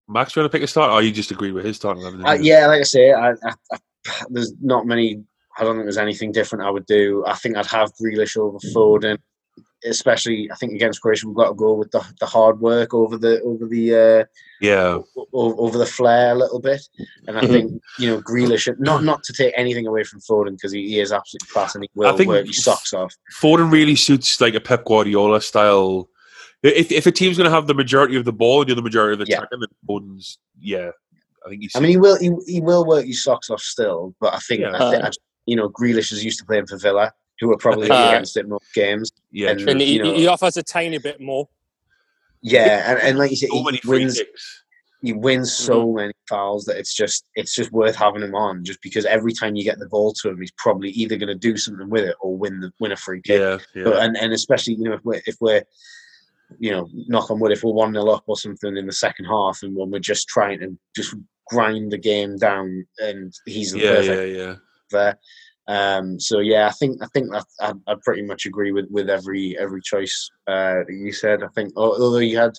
Max, 0.09 0.35
you 0.35 0.41
want 0.41 0.51
to 0.51 0.57
pick 0.57 0.65
a 0.65 0.67
start, 0.67 0.91
or 0.91 1.03
you 1.03 1.13
just 1.13 1.31
agree 1.31 1.53
with 1.53 1.67
his 1.67 1.77
starting 1.77 2.03
eleven? 2.03 2.25
Uh, 2.27 2.33
yeah, 2.33 2.67
like 2.67 2.81
I 2.81 2.85
say, 2.85 3.13
I, 3.13 3.33
I, 3.33 3.53
I, 3.73 3.79
there's 4.31 4.55
not 4.63 4.87
many. 4.87 5.23
I 5.59 5.65
don't 5.65 5.75
think 5.75 5.85
there's 5.85 5.99
anything 5.99 6.33
different 6.33 6.65
I 6.65 6.71
would 6.71 6.87
do. 6.87 7.25
I 7.27 7.35
think 7.35 7.57
I'd 7.57 7.67
have 7.67 7.93
Grealish 8.01 8.39
over 8.39 8.59
Foden, 8.75 9.19
especially. 9.85 10.51
I 10.51 10.55
think 10.57 10.73
against 10.73 11.01
Croatia, 11.03 11.27
we've 11.27 11.37
got 11.37 11.49
to 11.49 11.55
go 11.55 11.75
with 11.75 11.91
the, 11.91 12.05
the 12.21 12.27
hard 12.27 12.61
work 12.61 12.95
over 12.95 13.17
the 13.17 13.41
over 13.43 13.67
the 13.67 13.95
uh, 13.95 14.25
Yeah. 14.61 14.99
o- 15.17 15.57
over 15.59 15.79
the 15.79 15.87
flair 15.87 16.33
a 16.33 16.39
little 16.39 16.61
bit. 16.61 16.81
And 17.27 17.39
I 17.39 17.43
Mhm. 17.43 17.49
think 17.49 17.83
you 17.99 18.09
know 18.11 18.21
Grealish, 18.23 18.69
not 18.79 19.05
not 19.05 19.23
to 19.25 19.33
take 19.33 19.55
anything 19.57 19.87
away 19.87 20.05
from 20.05 20.21
Foden 20.21 20.53
because 20.53 20.73
he, 20.73 20.89
he 20.89 21.01
is 21.01 21.13
absolutely 21.13 21.49
class 21.53 21.75
and 21.75 21.85
he 21.85 21.91
will 21.95 22.17
think- 22.17 22.29
work 22.29 22.47
his 22.47 22.63
socks 22.63 22.93
off. 22.93 23.13
Foden 23.41 23.71
really 23.73 23.97
suits 23.97 24.41
like 24.41 24.55
a 24.55 24.61
Pep 24.61 24.85
Guardiola 24.85 25.41
style. 25.41 26.09
If, 26.63 26.91
if 26.91 27.07
a 27.07 27.13
team's 27.13 27.37
going 27.37 27.45
to 27.49 27.55
have 27.55 27.69
the 27.69 27.75
majority 27.75 28.17
of 28.17 28.25
the 28.25 28.33
ball 28.33 28.63
and 28.63 28.69
do 28.69 28.75
the 28.75 28.83
majority 28.83 29.13
of 29.13 29.21
the 29.21 29.31
Yeah. 29.31 29.39
attacking, 29.43 29.61
Foden's 29.89 30.39
yeah. 30.61 30.91
I 31.47 31.51
think 31.51 31.63
he's. 31.63 31.77
I 31.77 31.81
mean, 31.81 31.91
he 31.91 31.97
will 31.97 32.19
he, 32.19 32.33
he 32.47 32.61
will 32.61 32.85
work 32.85 33.05
his 33.07 33.23
socks 33.23 33.49
off 33.49 33.61
still, 33.63 34.15
but 34.21 34.35
I 34.35 34.39
think 34.41 34.63
Yeah. 34.63 34.73
I 34.75 34.91
think 34.91 35.05
I, 35.05 35.11
you 35.47 35.55
know 35.55 35.69
Grealish 35.69 36.11
is 36.13 36.25
used 36.25 36.41
to 36.41 36.45
playing 36.45 36.67
for 36.67 36.77
Villa, 36.79 37.13
who 37.39 37.53
are 37.53 37.57
probably 37.57 37.89
Uh, 37.89 38.09
against 38.09 38.37
it 38.37 38.49
most 38.49 38.65
games. 38.75 39.13
Yeah, 39.31 39.51
and- 39.51 39.61
true. 39.61 39.71
And 39.71 39.81
he, 39.81 39.95
You 39.95 40.03
know- 40.03 40.15
he 40.15 40.27
offers 40.27 40.57
a 40.57 40.63
tiny 40.63 40.99
bit 40.99 41.21
more. 41.21 41.49
Yeah, 42.41 42.93
and, 42.93 43.01
and 43.01 43.19
like 43.19 43.31
you 43.31 43.37
said, 43.37 43.49
so 43.49 43.57
he 43.57 43.65
many 43.65 43.81
wins. 43.85 44.19
kicks. 44.19 44.65
He 45.01 45.13
wins 45.13 45.53
so 45.53 45.87
mm-hmm. 45.87 45.97
many 45.97 46.13
fouls 46.29 46.65
that 46.65 46.77
it's 46.77 46.95
just 46.95 47.25
it's 47.37 47.55
just 47.55 47.71
worth 47.73 47.95
having 47.95 48.23
him 48.23 48.35
on. 48.35 48.65
Just 48.65 48.83
because 48.83 49.05
every 49.07 49.33
time 49.33 49.55
you 49.55 49.65
get 49.65 49.79
the 49.79 49.89
ball 49.89 50.13
to 50.15 50.29
him, 50.29 50.41
he's 50.41 50.53
probably 50.53 50.91
either 50.91 51.17
going 51.17 51.29
to 51.29 51.35
do 51.37 51.57
something 51.57 51.89
with 51.89 52.05
it 52.05 52.17
or 52.21 52.37
win 52.37 52.61
the 52.61 52.73
win 52.81 52.93
a 52.93 52.97
free 52.97 53.23
kick. 53.23 53.41
Yeah, 53.41 53.59
yeah. 53.75 53.85
But, 53.85 54.03
and 54.03 54.17
and 54.17 54.33
especially 54.33 54.75
you 54.75 54.85
know 54.85 54.95
if 54.95 55.05
we're 55.05 55.23
if 55.27 55.37
we're 55.41 55.63
you 56.59 56.71
know 56.71 56.89
knock 56.93 57.31
on 57.31 57.39
wood 57.41 57.53
if 57.53 57.63
we're 57.63 57.73
one 57.73 57.93
0 57.93 58.09
up 58.09 58.25
or 58.27 58.37
something 58.37 58.77
in 58.77 58.87
the 58.87 58.93
second 58.93 59.27
half 59.27 59.59
and 59.63 59.77
when 59.77 59.91
we're 59.91 59.99
just 59.99 60.29
trying 60.29 60.59
to 60.61 60.77
just 60.97 61.15
grind 61.49 61.93
the 61.93 61.99
game 61.99 62.37
down 62.37 62.87
and 62.99 63.35
he's 63.47 63.73
the 63.73 63.81
yeah, 63.81 63.95
perfect 63.97 64.37
yeah, 64.37 64.45
yeah. 64.45 64.55
there. 64.91 65.19
Um, 65.69 66.19
so 66.19 66.39
yeah, 66.39 66.67
I 66.67 66.71
think 66.71 67.03
I 67.03 67.07
think 67.13 67.31
that 67.31 67.45
I, 67.61 67.75
I 67.87 67.95
pretty 68.03 68.23
much 68.23 68.47
agree 68.47 68.73
with, 68.73 68.87
with 68.91 69.11
every 69.11 69.57
every 69.59 69.83
choice 69.83 70.31
uh, 70.47 70.83
that 70.87 70.87
you 70.89 71.13
said. 71.13 71.43
I 71.43 71.49
think 71.49 71.75
although 71.77 72.19
you 72.19 72.39
had 72.39 72.55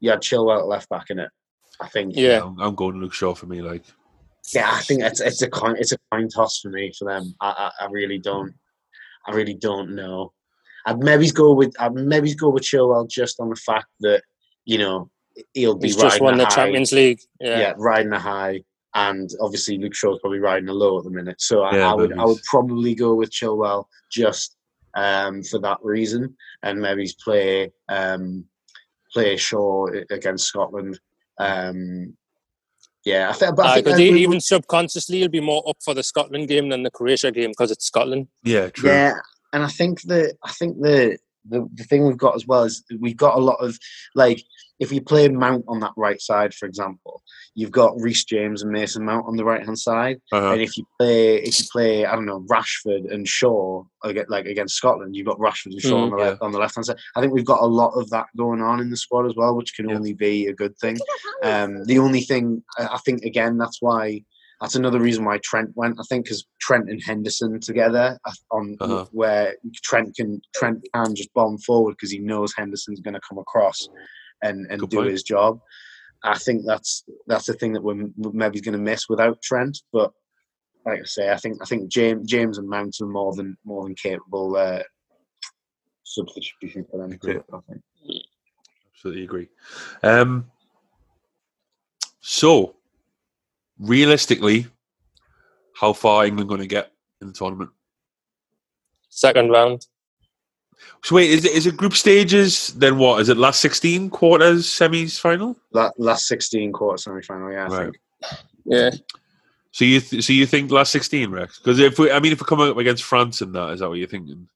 you 0.00 0.10
had 0.10 0.20
Chilwell 0.20 0.58
at 0.58 0.66
left 0.66 0.88
back 0.88 1.10
in 1.10 1.20
it, 1.20 1.30
I 1.80 1.88
think 1.88 2.16
Yeah. 2.16 2.42
I'm, 2.42 2.60
I'm 2.60 2.74
going 2.74 3.00
Luke 3.00 3.14
Shaw 3.14 3.34
for 3.34 3.46
me. 3.46 3.62
Like, 3.62 3.84
yeah, 4.52 4.68
I 4.72 4.80
think 4.80 5.02
it's 5.02 5.20
it's 5.20 5.42
a 5.42 5.48
coin 5.48 5.76
it's 5.78 5.92
a 5.92 5.98
coin 6.10 6.28
toss 6.28 6.58
for 6.58 6.70
me 6.70 6.92
for 6.98 7.04
them. 7.04 7.34
I, 7.40 7.70
I, 7.80 7.84
I 7.84 7.88
really 7.90 8.18
don't 8.18 8.52
I 9.26 9.32
really 9.32 9.54
don't 9.54 9.94
know. 9.94 10.32
I'd 10.86 10.98
maybe 10.98 11.30
go 11.30 11.54
with 11.54 11.72
I'd 11.78 11.94
maybe 11.94 12.34
go 12.34 12.50
with 12.50 12.64
Chilwell 12.64 13.08
just 13.08 13.38
on 13.38 13.48
the 13.48 13.56
fact 13.56 13.86
that 14.00 14.22
you 14.64 14.78
know 14.78 15.08
he'll 15.52 15.76
be 15.76 15.86
He's 15.86 15.96
just 15.96 16.20
won 16.20 16.36
the 16.36 16.44
high. 16.44 16.54
Champions 16.54 16.90
League. 16.90 17.20
yeah. 17.40 17.58
Yeah. 17.58 17.72
riding 17.78 18.10
the 18.10 18.18
high. 18.18 18.62
And 18.94 19.28
obviously, 19.40 19.78
Luke 19.78 19.94
Shaw's 19.94 20.20
probably 20.20 20.38
riding 20.38 20.68
a 20.68 20.72
low 20.72 20.98
at 20.98 21.04
the 21.04 21.10
minute. 21.10 21.40
So 21.40 21.62
I, 21.62 21.76
Yeah, 21.76 21.90
I 21.90 21.94
would 21.94 22.16
I 22.18 22.24
would 22.24 22.42
probably 22.44 22.94
go 22.94 23.14
with 23.14 23.30
Chilwell 23.30 23.86
just 24.10 24.56
um, 24.94 25.42
for 25.42 25.58
that 25.60 25.78
reason, 25.82 26.36
and 26.62 26.80
maybe 26.80 27.10
play 27.22 27.72
um, 27.88 28.44
play 29.12 29.36
Shaw 29.36 29.86
against 30.10 30.46
Scotland. 30.46 31.00
Um, 31.38 32.16
yeah, 33.04 33.30
I 33.30 33.32
think. 33.32 33.56
But 33.56 33.66
I 33.66 33.74
think 33.74 33.84
Because 33.86 33.98
that 33.98 34.12
we- 34.12 34.22
even 34.22 34.40
subconsciously, 34.40 35.18
he'll 35.18 35.28
be 35.28 35.40
more 35.40 35.68
up 35.68 35.78
for 35.84 35.94
the 35.94 36.02
Scotland 36.04 36.46
game 36.48 36.68
than 36.68 36.84
the 36.84 36.90
Croatia 36.90 37.32
game 37.32 37.50
because 37.50 37.70
it's 37.72 37.86
Scotland. 37.86 38.28
yeah, 38.44 38.68
true. 38.70 38.90
Yeah, 38.90 39.14
and 39.52 39.64
I 39.64 39.68
think 39.68 40.02
that 40.02 40.36
I 40.44 40.52
think 40.52 40.80
the, 40.80 41.18
the 41.48 41.68
the 41.74 41.84
thing 41.84 42.06
we've 42.06 42.16
got 42.16 42.34
as 42.34 42.46
well 42.46 42.64
is 42.64 42.84
we've 43.00 43.16
got 43.16 43.36
a 43.36 43.40
lot 43.40 43.56
of 43.56 43.78
like 44.14 44.42
if 44.80 44.90
you 44.90 45.00
play 45.00 45.28
Mount 45.28 45.64
on 45.68 45.78
that 45.80 45.92
right 45.96 46.20
side, 46.20 46.52
for 46.52 46.66
example, 46.66 47.22
you've 47.54 47.70
got 47.70 47.94
Reece 48.00 48.24
James 48.24 48.62
and 48.62 48.72
Mason 48.72 49.04
Mount 49.04 49.24
on 49.28 49.36
the 49.36 49.44
right 49.44 49.64
hand 49.64 49.78
side, 49.78 50.20
Uh-huh. 50.32 50.52
and 50.52 50.60
if 50.60 50.76
you 50.76 50.84
play 50.98 51.36
if 51.36 51.58
you 51.60 51.64
play 51.70 52.04
I 52.06 52.14
don't 52.14 52.26
know 52.26 52.40
Rashford 52.50 53.12
and 53.12 53.28
Shaw 53.28 53.84
aga- 54.04 54.26
like 54.28 54.46
against 54.46 54.74
Scotland, 54.76 55.14
you've 55.14 55.26
got 55.26 55.38
Rashford 55.38 55.72
and 55.72 55.80
Shaw 55.80 56.02
on 56.04 56.10
the 56.10 56.16
Mm, 56.16 56.20
left 56.20 56.42
on 56.42 56.52
the 56.52 56.58
left 56.58 56.74
hand 56.74 56.86
side. 56.86 56.98
I 57.14 57.20
think 57.20 57.32
we've 57.32 57.44
got 57.44 57.62
a 57.62 57.66
lot 57.66 57.92
of 57.92 58.10
that 58.10 58.26
going 58.36 58.60
on 58.60 58.80
in 58.80 58.90
the 58.90 58.96
squad 58.96 59.26
as 59.26 59.36
well, 59.36 59.54
which 59.54 59.74
can 59.74 59.88
Yeah. 59.88 59.96
only 59.96 60.12
be 60.14 60.46
a 60.46 60.52
good 60.52 60.76
thing. 60.78 60.98
Um, 61.42 61.84
the 61.84 61.98
only 61.98 62.22
thing 62.22 62.62
I 62.78 62.86
I 62.94 62.98
think 63.04 63.24
again 63.24 63.58
that's 63.58 63.80
why 63.80 64.24
that's 64.60 64.76
another 64.76 65.00
reason 65.00 65.24
why 65.24 65.38
Trent 65.42 65.70
went. 65.74 65.98
I 66.00 66.04
think 66.08 66.24
because 66.26 66.46
Trent 66.60 66.88
and 66.88 67.02
Henderson 67.02 67.60
together 67.60 68.18
uh, 68.24 68.32
on 68.50 68.76
Uh-huh. 68.80 69.06
where 69.12 69.56
Trent 69.82 70.14
can 70.16 70.40
Trent 70.54 70.84
can 70.94 71.14
just 71.14 71.32
bomb 71.34 71.58
forward 71.58 71.92
because 71.92 72.10
he 72.10 72.18
knows 72.18 72.54
Henderson's 72.56 73.00
going 73.00 73.14
to 73.14 73.20
come 73.28 73.38
across 73.38 73.88
and 74.42 74.66
and 74.70 74.80
Good 74.80 74.90
do 74.90 74.96
point. 74.98 75.10
his 75.10 75.22
job. 75.22 75.60
I 76.22 76.38
think 76.38 76.62
that's 76.66 77.04
that's 77.26 77.46
the 77.46 77.54
thing 77.54 77.72
that 77.74 77.82
we're 77.82 78.08
maybe 78.16 78.60
going 78.60 78.72
to 78.78 78.78
miss 78.90 79.08
without 79.08 79.42
Trent. 79.42 79.76
But 79.92 80.12
like 80.86 81.00
I 81.00 81.04
say, 81.04 81.30
I 81.30 81.36
think 81.36 81.58
I 81.60 81.66
think 81.66 81.90
James 81.90 82.26
James 82.28 82.56
and 82.58 82.68
Mount 82.68 82.96
are 83.02 83.06
more 83.06 83.34
than 83.34 83.56
more 83.64 83.82
than 83.84 83.94
capable 83.94 84.56
uh, 84.56 84.82
substitution 86.04 86.86
for 86.90 86.98
them. 87.00 87.12
Agree. 87.12 87.36
I 87.52 87.58
think. 87.68 87.82
Absolutely 88.94 89.24
agree. 89.24 89.48
Um, 90.02 90.50
so, 92.20 92.76
realistically, 93.84 94.66
how 95.74 95.92
far 95.92 96.22
are 96.22 96.26
England 96.26 96.48
going 96.48 96.60
to 96.60 96.66
get 96.66 96.92
in 97.20 97.26
the 97.28 97.32
tournament? 97.32 97.70
Second 99.08 99.50
round. 99.50 99.86
So 101.02 101.14
wait, 101.16 101.30
is 101.30 101.44
it 101.44 101.52
is 101.52 101.66
it 101.66 101.76
group 101.76 101.94
stages? 101.94 102.68
Then 102.74 102.98
what? 102.98 103.20
Is 103.20 103.28
it 103.28 103.36
last 103.36 103.60
sixteen 103.60 104.10
quarters, 104.10 104.66
semis, 104.66 105.18
final? 105.20 105.56
La- 105.72 105.90
last 105.98 106.26
sixteen 106.26 106.72
quarter 106.72 106.98
semi 106.98 107.22
final. 107.22 107.52
Yeah, 107.52 107.64
I 107.64 107.68
Right. 107.68 107.82
think. 107.84 107.96
Yeah. 108.64 108.90
So 109.70 109.84
you 109.84 110.00
th- 110.00 110.24
so 110.24 110.32
you 110.32 110.46
think 110.46 110.70
last 110.70 110.92
sixteen, 110.92 111.30
Rex? 111.30 111.58
Because 111.58 111.78
if 111.78 111.98
we, 111.98 112.10
I 112.10 112.20
mean, 112.20 112.32
if 112.32 112.40
we 112.40 112.46
come 112.46 112.60
up 112.60 112.76
against 112.76 113.04
France 113.04 113.40
and 113.40 113.54
that, 113.54 113.72
is 113.72 113.80
that 113.80 113.88
what 113.88 113.98
you're 113.98 114.08
thinking? 114.08 114.48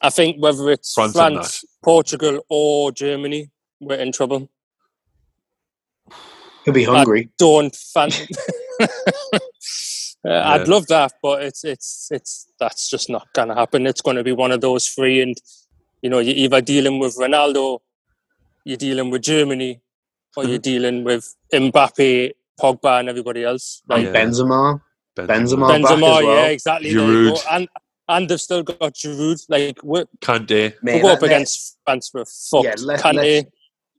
I 0.00 0.10
think 0.10 0.42
whether 0.42 0.70
it's 0.70 0.92
France 0.92 1.12
France, 1.12 1.64
Portugal, 1.82 2.44
or 2.48 2.90
Germany, 2.92 3.50
we're 3.80 3.98
in 3.98 4.12
trouble. 4.12 4.50
He'll 6.64 6.74
be 6.74 6.84
hungry. 6.84 7.28
Don't 7.38 7.74
fan. 7.74 8.10
uh, 8.80 8.86
Yeah. 10.24 10.52
I'd 10.52 10.68
love 10.68 10.86
that, 10.86 11.12
but 11.22 11.42
it's 11.42 11.64
it's 11.64 12.08
it's 12.10 12.50
that's 12.58 12.88
just 12.88 13.10
not 13.10 13.28
gonna 13.34 13.54
happen. 13.54 13.86
It's 13.86 14.00
going 14.00 14.16
to 14.16 14.24
be 14.24 14.32
one 14.32 14.52
of 14.52 14.62
those 14.62 14.86
three, 14.88 15.20
and 15.20 15.36
you 16.00 16.08
know, 16.08 16.18
you're 16.18 16.34
either 16.34 16.62
dealing 16.62 16.98
with 16.98 17.16
Ronaldo, 17.16 17.80
you're 18.64 18.78
dealing 18.78 19.10
with 19.10 19.20
Germany, 19.22 19.80
or 20.36 20.44
you're 20.46 20.58
dealing 20.58 21.04
with 21.04 21.34
Mbappe, 21.52 22.32
Pogba, 22.58 23.00
and 23.00 23.08
everybody 23.10 23.44
else. 23.44 23.82
Like 23.86 24.06
Yeah. 24.06 24.12
Benzema. 24.12 24.80
Benzema. 25.14 25.26
Benzema, 25.26 25.68
back 25.68 25.80
as 25.80 25.90
Benzema, 25.90 26.00
well. 26.00 26.22
yeah, 26.22 26.46
exactly. 26.46 26.94
there 26.94 27.06
you 27.06 27.28
go. 27.30 27.34
Giroud. 27.34 27.44
And 27.50 27.68
and 28.08 28.28
they've 28.28 28.40
still 28.40 28.62
got 28.62 28.94
Giroud. 28.94 29.44
Like 29.50 29.78
we 29.82 30.04
Kante. 30.22 30.74
we'll 30.82 31.02
go 31.02 31.12
up 31.12 31.22
against 31.22 31.78
France. 31.84 32.10
We're 32.14 32.24
fucked. 32.24 32.64
Yeah, 32.64 32.74
let- 32.78 33.00
Kante, 33.00 33.16
let's- 33.16 33.48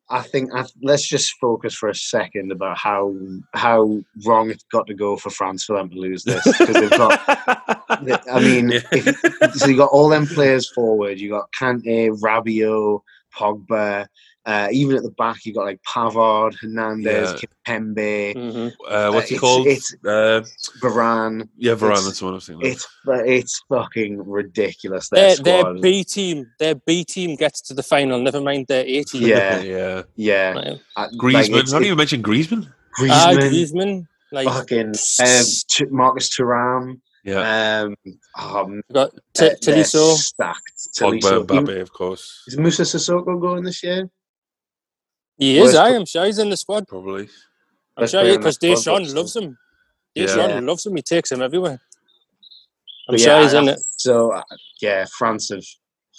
I 0.10 0.22
think 0.22 0.52
I, 0.54 0.66
let's 0.84 1.08
just 1.08 1.34
focus 1.42 1.74
for 1.74 1.90
a 1.90 1.96
second 1.96 2.52
about 2.52 2.78
how 2.78 3.16
how 3.54 4.04
wrong 4.26 4.52
it's 4.52 4.66
got 4.72 4.86
to 4.88 4.94
go 4.94 5.18
for 5.18 5.32
France 5.32 5.64
for 5.66 5.78
them 5.78 5.90
to 5.90 5.96
lose 5.96 6.24
this 6.24 6.44
because 6.44 6.76
they've 6.76 6.90
got. 6.92 7.22
I 8.30 8.40
mean, 8.40 8.70
Yeah. 8.70 8.80
if, 8.92 9.54
so 9.56 9.68
you 9.68 9.78
got 9.78 9.90
all 9.92 10.10
them 10.10 10.28
players 10.28 10.70
forward. 10.72 11.20
You 11.20 11.30
got 11.30 11.52
Kante, 11.60 12.10
Rabiot, 12.20 13.02
Pogba. 13.36 14.08
Uh, 14.46 14.68
even 14.72 14.96
at 14.96 15.02
the 15.02 15.10
back, 15.12 15.44
you've 15.44 15.56
got 15.56 15.66
like 15.66 15.80
Pavard, 15.82 16.54
Hernandez, 16.62 17.34
Kimpembe, 17.68 18.36
Mhm. 18.36 18.72
uh, 18.88 19.12
what's 19.12 19.26
Uh, 19.26 19.28
he 19.30 19.36
it's- 19.36 19.40
called? 19.40 19.66
it's- 19.68 19.96
uh, 20.06 20.42
Varane. 20.84 21.50
yeah, 21.58 21.74
Varane. 21.74 21.92
it's- 21.94 22.06
That's 22.06 22.20
the 22.20 22.26
one 22.26 22.34
I 22.34 22.36
was 22.36 22.46
thinking. 22.46 22.68
of. 22.68 22.72
It's 22.74 22.88
it's 23.26 23.62
fucking 23.70 24.30
ridiculous. 24.30 25.10
Their 25.10 25.36
Their, 25.38 25.64
their. 25.64 25.74
B 25.82 26.04
team, 26.04 26.46
their 26.60 26.76
B 26.76 27.04
team 27.04 27.36
gets 27.36 27.60
to 27.62 27.74
the 27.74 27.82
final. 27.82 28.22
Never 28.22 28.40
mind 28.40 28.68
their 28.68 28.86
A 28.86 29.04
team. 29.04 29.24
Yeah. 29.24 29.62
yeah. 29.76 30.04
yeah, 30.16 30.54
Like, 30.56 30.80
Uh, 30.96 31.08
Griezmann. 31.18 31.34
like, 31.52 31.70
How 31.72 31.80
do 31.80 31.86
you 31.86 31.92
even 31.92 31.98
mention 31.98 32.22
Griezmann? 32.22 32.68
Ah, 33.00 33.32
Griezmann, 33.34 33.50
Griezmann. 33.50 34.06
Like 34.32 34.48
fucking 34.48 34.88
um, 34.90 35.44
T- 35.70 35.86
Marcus 35.90 36.30
Thuram. 36.30 37.00
Yeah. 37.24 37.84
Um, 37.86 37.96
um, 38.40 38.82
got 38.94 39.10
they're- 39.34 39.56
T- 39.56 39.72
they're 39.72 39.84
Tolisso. 39.84 40.16
stacked. 40.18 40.90
Pogba, 41.00 41.20
Tolisso. 41.20 41.46
Mbappe, 41.48 41.82
of 41.82 41.92
course. 41.92 42.44
Is 42.48 42.58
Moussa 42.58 42.84
Sissoko 42.84 43.42
going 43.42 43.64
this 43.64 43.82
year? 43.82 44.08
He 45.38 45.58
is. 45.58 45.64
Where's 45.64 45.76
I 45.76 45.90
P- 45.92 45.96
am 45.96 46.06
sure 46.06 46.26
he's 46.26 46.40
in 46.40 46.50
the 46.50 46.58
squad. 46.58 46.88
Probably. 46.88 47.24
I'm 47.24 48.02
Let's 48.02 48.12
sure 48.12 48.24
put 48.24 48.38
because 48.38 48.58
that 48.58 48.78
squad, 48.78 49.00
Deschamps 49.00 49.14
loves 49.14 49.36
him. 49.36 49.58
Yeah. 50.16 50.26
Deschamps 50.26 50.54
Yeah. 50.54 50.60
loves 50.62 50.86
him. 50.86 50.96
He 50.96 51.02
takes 51.02 51.32
him 51.32 51.42
everywhere. 51.42 51.80
I'm 53.08 53.14
But 53.14 53.20
sure 53.20 53.34
yeah, 53.38 53.44
he's 53.44 53.54
in 53.54 53.70
it. 53.70 53.80
So 53.98 54.32
uh, 54.32 54.42
yeah, 54.82 55.06
France 55.18 55.50
have 55.50 55.64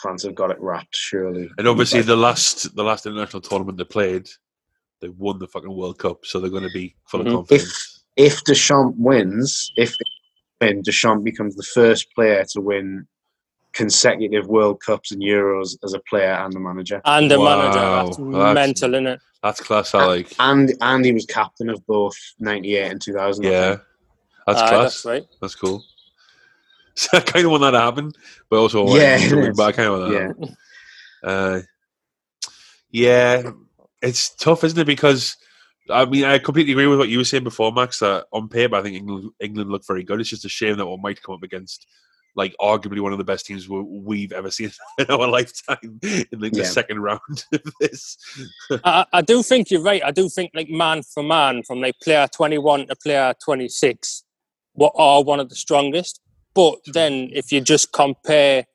France 0.01 0.23
have 0.25 0.35
got 0.35 0.51
it 0.51 0.61
wrapped. 0.61 0.95
Surely, 0.95 1.51
And 1.59 1.67
obviously, 1.67 2.03
the 2.03 2.17
last 2.17 2.75
the 2.77 2.85
last 2.85 3.07
international 3.07 3.41
tournament 3.41 3.79
they 3.79 3.85
played, 3.85 4.29
they 5.01 5.09
won 5.09 5.39
the 5.39 5.49
fucking 5.49 5.75
World 5.75 5.99
Cup, 5.99 6.25
so 6.27 6.39
they're 6.39 6.51
going 6.51 6.63
to 6.63 6.71
be 6.71 6.95
full 7.09 7.21
Mhm. 7.21 7.27
of 7.29 7.33
confidence. 7.33 8.05
if 8.17 8.45
Deschamps 8.45 8.95
wins, 8.99 9.73
if 9.77 9.95
when 10.59 10.83
Deschamps 10.83 11.25
becomes 11.25 11.55
the 11.57 11.63
first 11.63 12.07
player 12.15 12.45
to 12.53 12.61
win 12.61 13.07
consecutive 13.77 14.47
World 14.49 14.81
Cups 14.85 15.13
and 15.13 15.23
Euros 15.23 15.77
as 15.85 15.93
a 15.95 16.01
player 16.09 16.33
and 16.33 16.55
a 16.55 16.59
manager, 16.59 17.01
And 17.05 17.31
a 17.31 17.39
Wow, 17.39 17.59
manager. 17.59 17.81
That's, 17.81 18.17
that's- 18.17 18.55
mental, 18.55 18.95
isn't 18.95 19.07
it? 19.07 19.21
That's 19.43 19.61
class. 19.61 19.95
I 19.95 20.07
like. 20.07 20.33
and 20.41 20.73
and 20.81 21.05
he 21.05 21.13
was 21.13 21.25
captain 21.27 21.69
of 21.69 21.87
both 21.87 22.17
'98 22.41 22.91
and 22.91 23.01
2000. 23.01 23.45
Yeah, 23.45 23.77
that's 24.47 24.63
Aye, 24.63 24.69
class. 24.69 24.83
that's 24.83 25.05
right. 25.05 25.27
That's 25.41 25.55
cool. 25.55 25.85
So 26.99 27.19
I 27.19 27.21
kind 27.21 27.45
of 27.45 27.51
want 27.51 27.61
that 27.61 27.73
to 27.73 27.81
happen, 27.81 28.11
but 28.49 28.57
also 28.57 28.97
Yeah, 28.97 29.19
him 29.19 29.29
to 29.43 29.45
it 29.51 29.57
but 29.57 29.65
I 29.65 29.73
kind 29.73 29.89
of 29.93 30.01
want 30.01 30.13
that. 30.13 30.49
Yeah. 30.49 30.55
Uh, 31.31 31.61
yeah, 32.91 33.51
it's 34.03 34.35
tough, 34.35 34.65
isn't 34.65 34.79
it? 34.79 34.87
Because 34.87 35.37
I 35.91 36.05
mean, 36.07 36.25
I 36.25 36.39
completely 36.39 36.73
agree 36.73 36.87
with 36.87 36.99
what 36.99 37.09
you 37.09 37.19
were 37.19 37.25
saying 37.25 37.45
before, 37.45 37.71
Max. 37.73 37.99
That 38.01 38.27
on 38.33 38.49
paper, 38.49 38.77
I 38.77 38.83
think 38.83 38.97
England 38.97 39.31
England 39.41 39.71
look 39.71 39.87
very 39.87 40.03
good. 40.05 40.21
It's 40.21 40.31
just 40.31 40.45
a 40.45 40.49
shame 40.49 40.77
that 40.79 40.87
we 40.87 40.97
might 40.97 41.23
come 41.23 41.35
up 41.35 41.43
against 41.43 41.87
like 42.37 42.55
arguably 42.61 43.01
one 43.01 43.13
of 43.13 43.19
the 43.19 43.25
best 43.25 43.47
teams 43.47 43.69
we- 43.69 43.81
we've 43.81 44.33
ever 44.33 44.51
seen 44.51 44.71
in 44.99 45.07
our 45.07 45.27
lifetime 45.27 45.99
in 46.03 46.27
like 46.39 46.53
the 46.53 46.59
Yeah. 46.59 46.65
second 46.65 47.01
round 47.01 47.21
of 47.53 47.63
this. 47.81 48.17
I, 48.85 49.07
I 49.13 49.23
do 49.23 49.43
think 49.43 49.71
you're 49.71 49.83
right. 49.83 50.03
I 50.05 50.11
do 50.11 50.29
think 50.29 50.51
like 50.55 50.69
man 50.69 51.03
for 51.03 51.23
man, 51.23 51.63
from 51.65 51.81
like 51.81 51.95
player 52.03 52.29
21 52.33 52.89
to 52.89 52.97
player 52.97 53.35
26, 53.43 54.23
what 54.75 54.93
are 54.97 55.25
one 55.25 55.41
of 55.41 55.49
the 55.49 55.57
strongest. 55.57 56.21
But 56.55 56.79
then 56.87 57.31
if 57.33 57.51
you 57.53 57.61
just 57.61 57.93
compare 57.93 58.67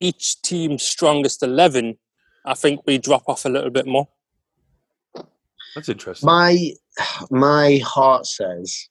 each 0.00 0.40
team's 0.42 0.82
strongest 0.82 1.42
11, 1.42 1.98
I 2.46 2.54
think 2.54 2.80
we 2.86 2.98
drop 2.98 3.24
off 3.28 3.44
a 3.44 3.48
little 3.50 3.70
bit 3.70 3.86
more. 3.86 4.08
That's 5.74 5.88
interesting. 5.90 6.26
My 6.26 6.72
my 7.30 7.78
heart 7.84 8.24
says 8.26 8.88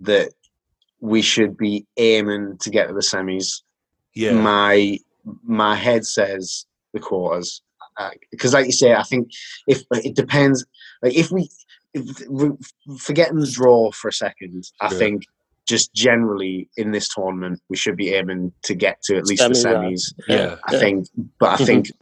that 0.00 0.32
we 1.00 1.22
should 1.22 1.56
be 1.56 1.86
aiming 1.96 2.56
to 2.60 2.70
get 2.70 2.88
to 2.88 2.94
the 2.94 3.00
semis. 3.00 3.62
yeah, 4.14 4.32
My 4.32 4.98
my 5.44 5.74
head 5.74 6.06
says 6.06 6.66
the 6.94 7.00
quarters 7.00 7.62
because, 8.30 8.54
like 8.54 8.66
you 8.66 8.72
say, 8.72 8.94
I 8.94 9.02
think 9.02 9.28
if 9.66 9.82
it 9.92 10.14
depends. 10.14 10.64
Like 11.02 11.14
if 11.14 11.30
we 11.30 11.48
if, 11.94 12.04
forgetting 12.98 13.38
the 13.38 13.50
draw 13.50 13.90
for 13.92 14.08
a 14.08 14.12
second, 14.12 14.64
I 14.80 14.90
Yeah. 14.92 14.98
think 14.98 15.22
just 15.66 15.92
generally 15.94 16.68
in 16.76 16.92
this 16.92 17.08
tournament 17.12 17.60
we 17.68 17.76
should 17.76 17.96
be 17.96 18.10
aiming 18.14 18.52
to 18.64 18.74
get 18.74 19.02
to 19.02 19.16
at 19.16 19.26
least 19.26 19.42
the 19.46 19.54
Semis, 19.54 20.12
yeah. 20.28 20.34
semis. 20.36 20.50
yeah, 20.50 20.56
I 20.66 20.78
think, 20.78 21.06
but 21.38 21.50
I 21.50 21.62
Mhm. 21.62 21.66
think 21.66 21.92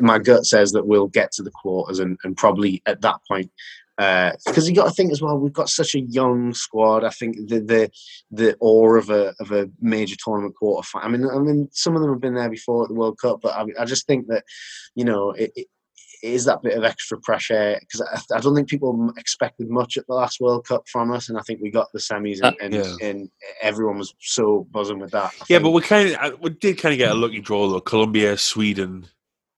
my 0.00 0.18
gut 0.18 0.46
says 0.46 0.72
that 0.72 0.86
we'll 0.86 1.08
get 1.08 1.30
to 1.32 1.42
the 1.42 1.50
quarters 1.50 1.98
and, 1.98 2.16
and 2.24 2.36
probably 2.36 2.80
at 2.86 3.02
that 3.02 3.16
point. 3.28 3.50
Uh, 3.98 4.32
because 4.46 4.68
you 4.68 4.74
got 4.74 4.86
to 4.86 4.90
think 4.90 5.12
as 5.12 5.20
well, 5.20 5.38
we've 5.38 5.52
got 5.52 5.68
such 5.68 5.94
a 5.94 6.00
young 6.00 6.54
squad. 6.54 7.04
I 7.04 7.10
think 7.10 7.36
the 7.48 7.60
the 7.60 7.90
the 8.30 8.56
awe 8.60 8.96
of 8.96 9.10
a 9.10 9.34
of 9.38 9.52
a 9.52 9.68
major 9.80 10.16
tournament 10.16 10.54
quarterfinal. 10.60 11.04
I 11.04 11.08
mean, 11.08 11.28
I 11.28 11.38
mean, 11.38 11.68
some 11.72 11.94
of 11.94 12.00
them 12.00 12.10
have 12.10 12.20
been 12.20 12.34
there 12.34 12.50
before 12.50 12.84
at 12.84 12.88
the 12.88 12.94
World 12.94 13.18
Cup, 13.18 13.40
but 13.42 13.54
I, 13.54 13.66
I 13.78 13.84
just 13.84 14.06
think 14.06 14.28
that 14.28 14.44
you 14.94 15.04
know 15.04 15.32
it, 15.32 15.52
it 15.54 15.66
is 16.22 16.44
that 16.44 16.62
bit 16.62 16.76
of 16.76 16.84
extra 16.84 17.18
pressure 17.20 17.76
because 17.80 18.00
I, 18.00 18.36
I 18.36 18.40
don't 18.40 18.54
think 18.54 18.68
people 18.68 19.12
expected 19.18 19.68
much 19.68 19.96
at 19.96 20.06
the 20.06 20.14
last 20.14 20.40
World 20.40 20.66
Cup 20.66 20.88
from 20.88 21.12
us, 21.12 21.28
and 21.28 21.36
I 21.36 21.42
think 21.42 21.60
we 21.60 21.70
got 21.70 21.92
the 21.92 21.98
semis, 21.98 22.40
and, 22.42 22.44
uh, 22.44 22.52
and, 22.62 22.74
Yeah. 22.74 23.08
and 23.08 23.30
everyone 23.60 23.98
was 23.98 24.14
so 24.20 24.66
buzzing 24.70 25.00
with 25.00 25.10
that. 25.10 25.24
I 25.24 25.44
yeah. 25.48 25.58
think. 25.58 25.62
But 25.64 25.70
we 25.70 25.82
kind 25.82 26.08
of 26.08 26.16
uh, 26.16 26.36
we 26.40 26.50
did 26.50 26.78
kind 26.78 26.92
of 26.94 26.98
get 26.98 27.10
a 27.10 27.14
lucky 27.14 27.40
draw 27.40 27.68
though. 27.68 27.80
Colombia, 27.80 28.38
Sweden. 28.38 29.06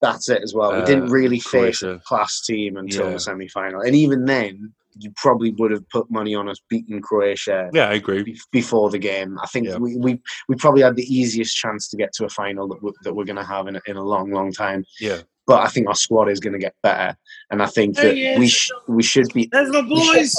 That's 0.05 0.29
it 0.29 0.41
as 0.43 0.53
well. 0.53 0.71
We 0.71 0.79
Uh, 0.79 0.85
didn't 0.85 1.09
really 1.09 1.39
face 1.39 1.79
Croatia. 1.79 1.91
a 1.95 1.99
class 1.99 2.41
team 2.41 2.77
until 2.77 3.05
Yeah. 3.07 3.13
the 3.13 3.19
semi 3.19 3.47
final. 3.47 3.81
And 3.81 3.95
even 3.95 4.25
then, 4.25 4.73
you 4.97 5.11
probably 5.17 5.51
would 5.59 5.71
have 5.71 5.87
put 5.89 6.09
money 6.09 6.33
on 6.35 6.47
us 6.47 6.59
beating 6.69 7.01
Croatia 7.01 7.69
Yeah, 7.73 7.89
I 7.89 7.93
agree. 7.95 8.23
be- 8.23 8.39
before 8.51 8.89
the 8.89 8.97
game. 8.99 9.37
I 9.43 9.47
think 9.47 9.67
Yeah. 9.67 9.77
we, 9.77 9.97
we, 9.97 10.21
we 10.47 10.55
probably 10.55 10.83
had 10.83 10.95
the 10.95 11.03
easiest 11.13 11.53
chance 11.57 11.89
to 11.89 11.97
get 11.97 12.13
to 12.13 12.25
a 12.25 12.29
final 12.29 12.67
that, 12.69 12.81
we, 12.83 12.91
that 13.03 13.13
we're 13.13 13.25
going 13.25 13.35
to 13.37 13.43
have 13.55 13.67
in 13.67 13.75
a, 13.75 13.81
in 13.87 13.97
a 13.97 14.03
long, 14.03 14.31
long 14.31 14.53
time. 14.53 14.85
Yeah. 15.01 15.19
But 15.47 15.59
I 15.63 15.67
think 15.67 15.87
our 15.87 15.95
squad 15.95 16.29
is 16.29 16.39
going 16.39 16.53
to 16.53 16.59
get 16.59 16.75
better. 16.81 17.17
And 17.51 17.61
I 17.61 17.65
think 17.65 17.95
that 17.97 18.13
we, 18.39 18.47
sh- 18.47 18.71
we 18.87 19.03
should 19.03 19.27
be. 19.33 19.49
There's 19.51 19.69
my 19.71 19.81
boys. 19.81 20.33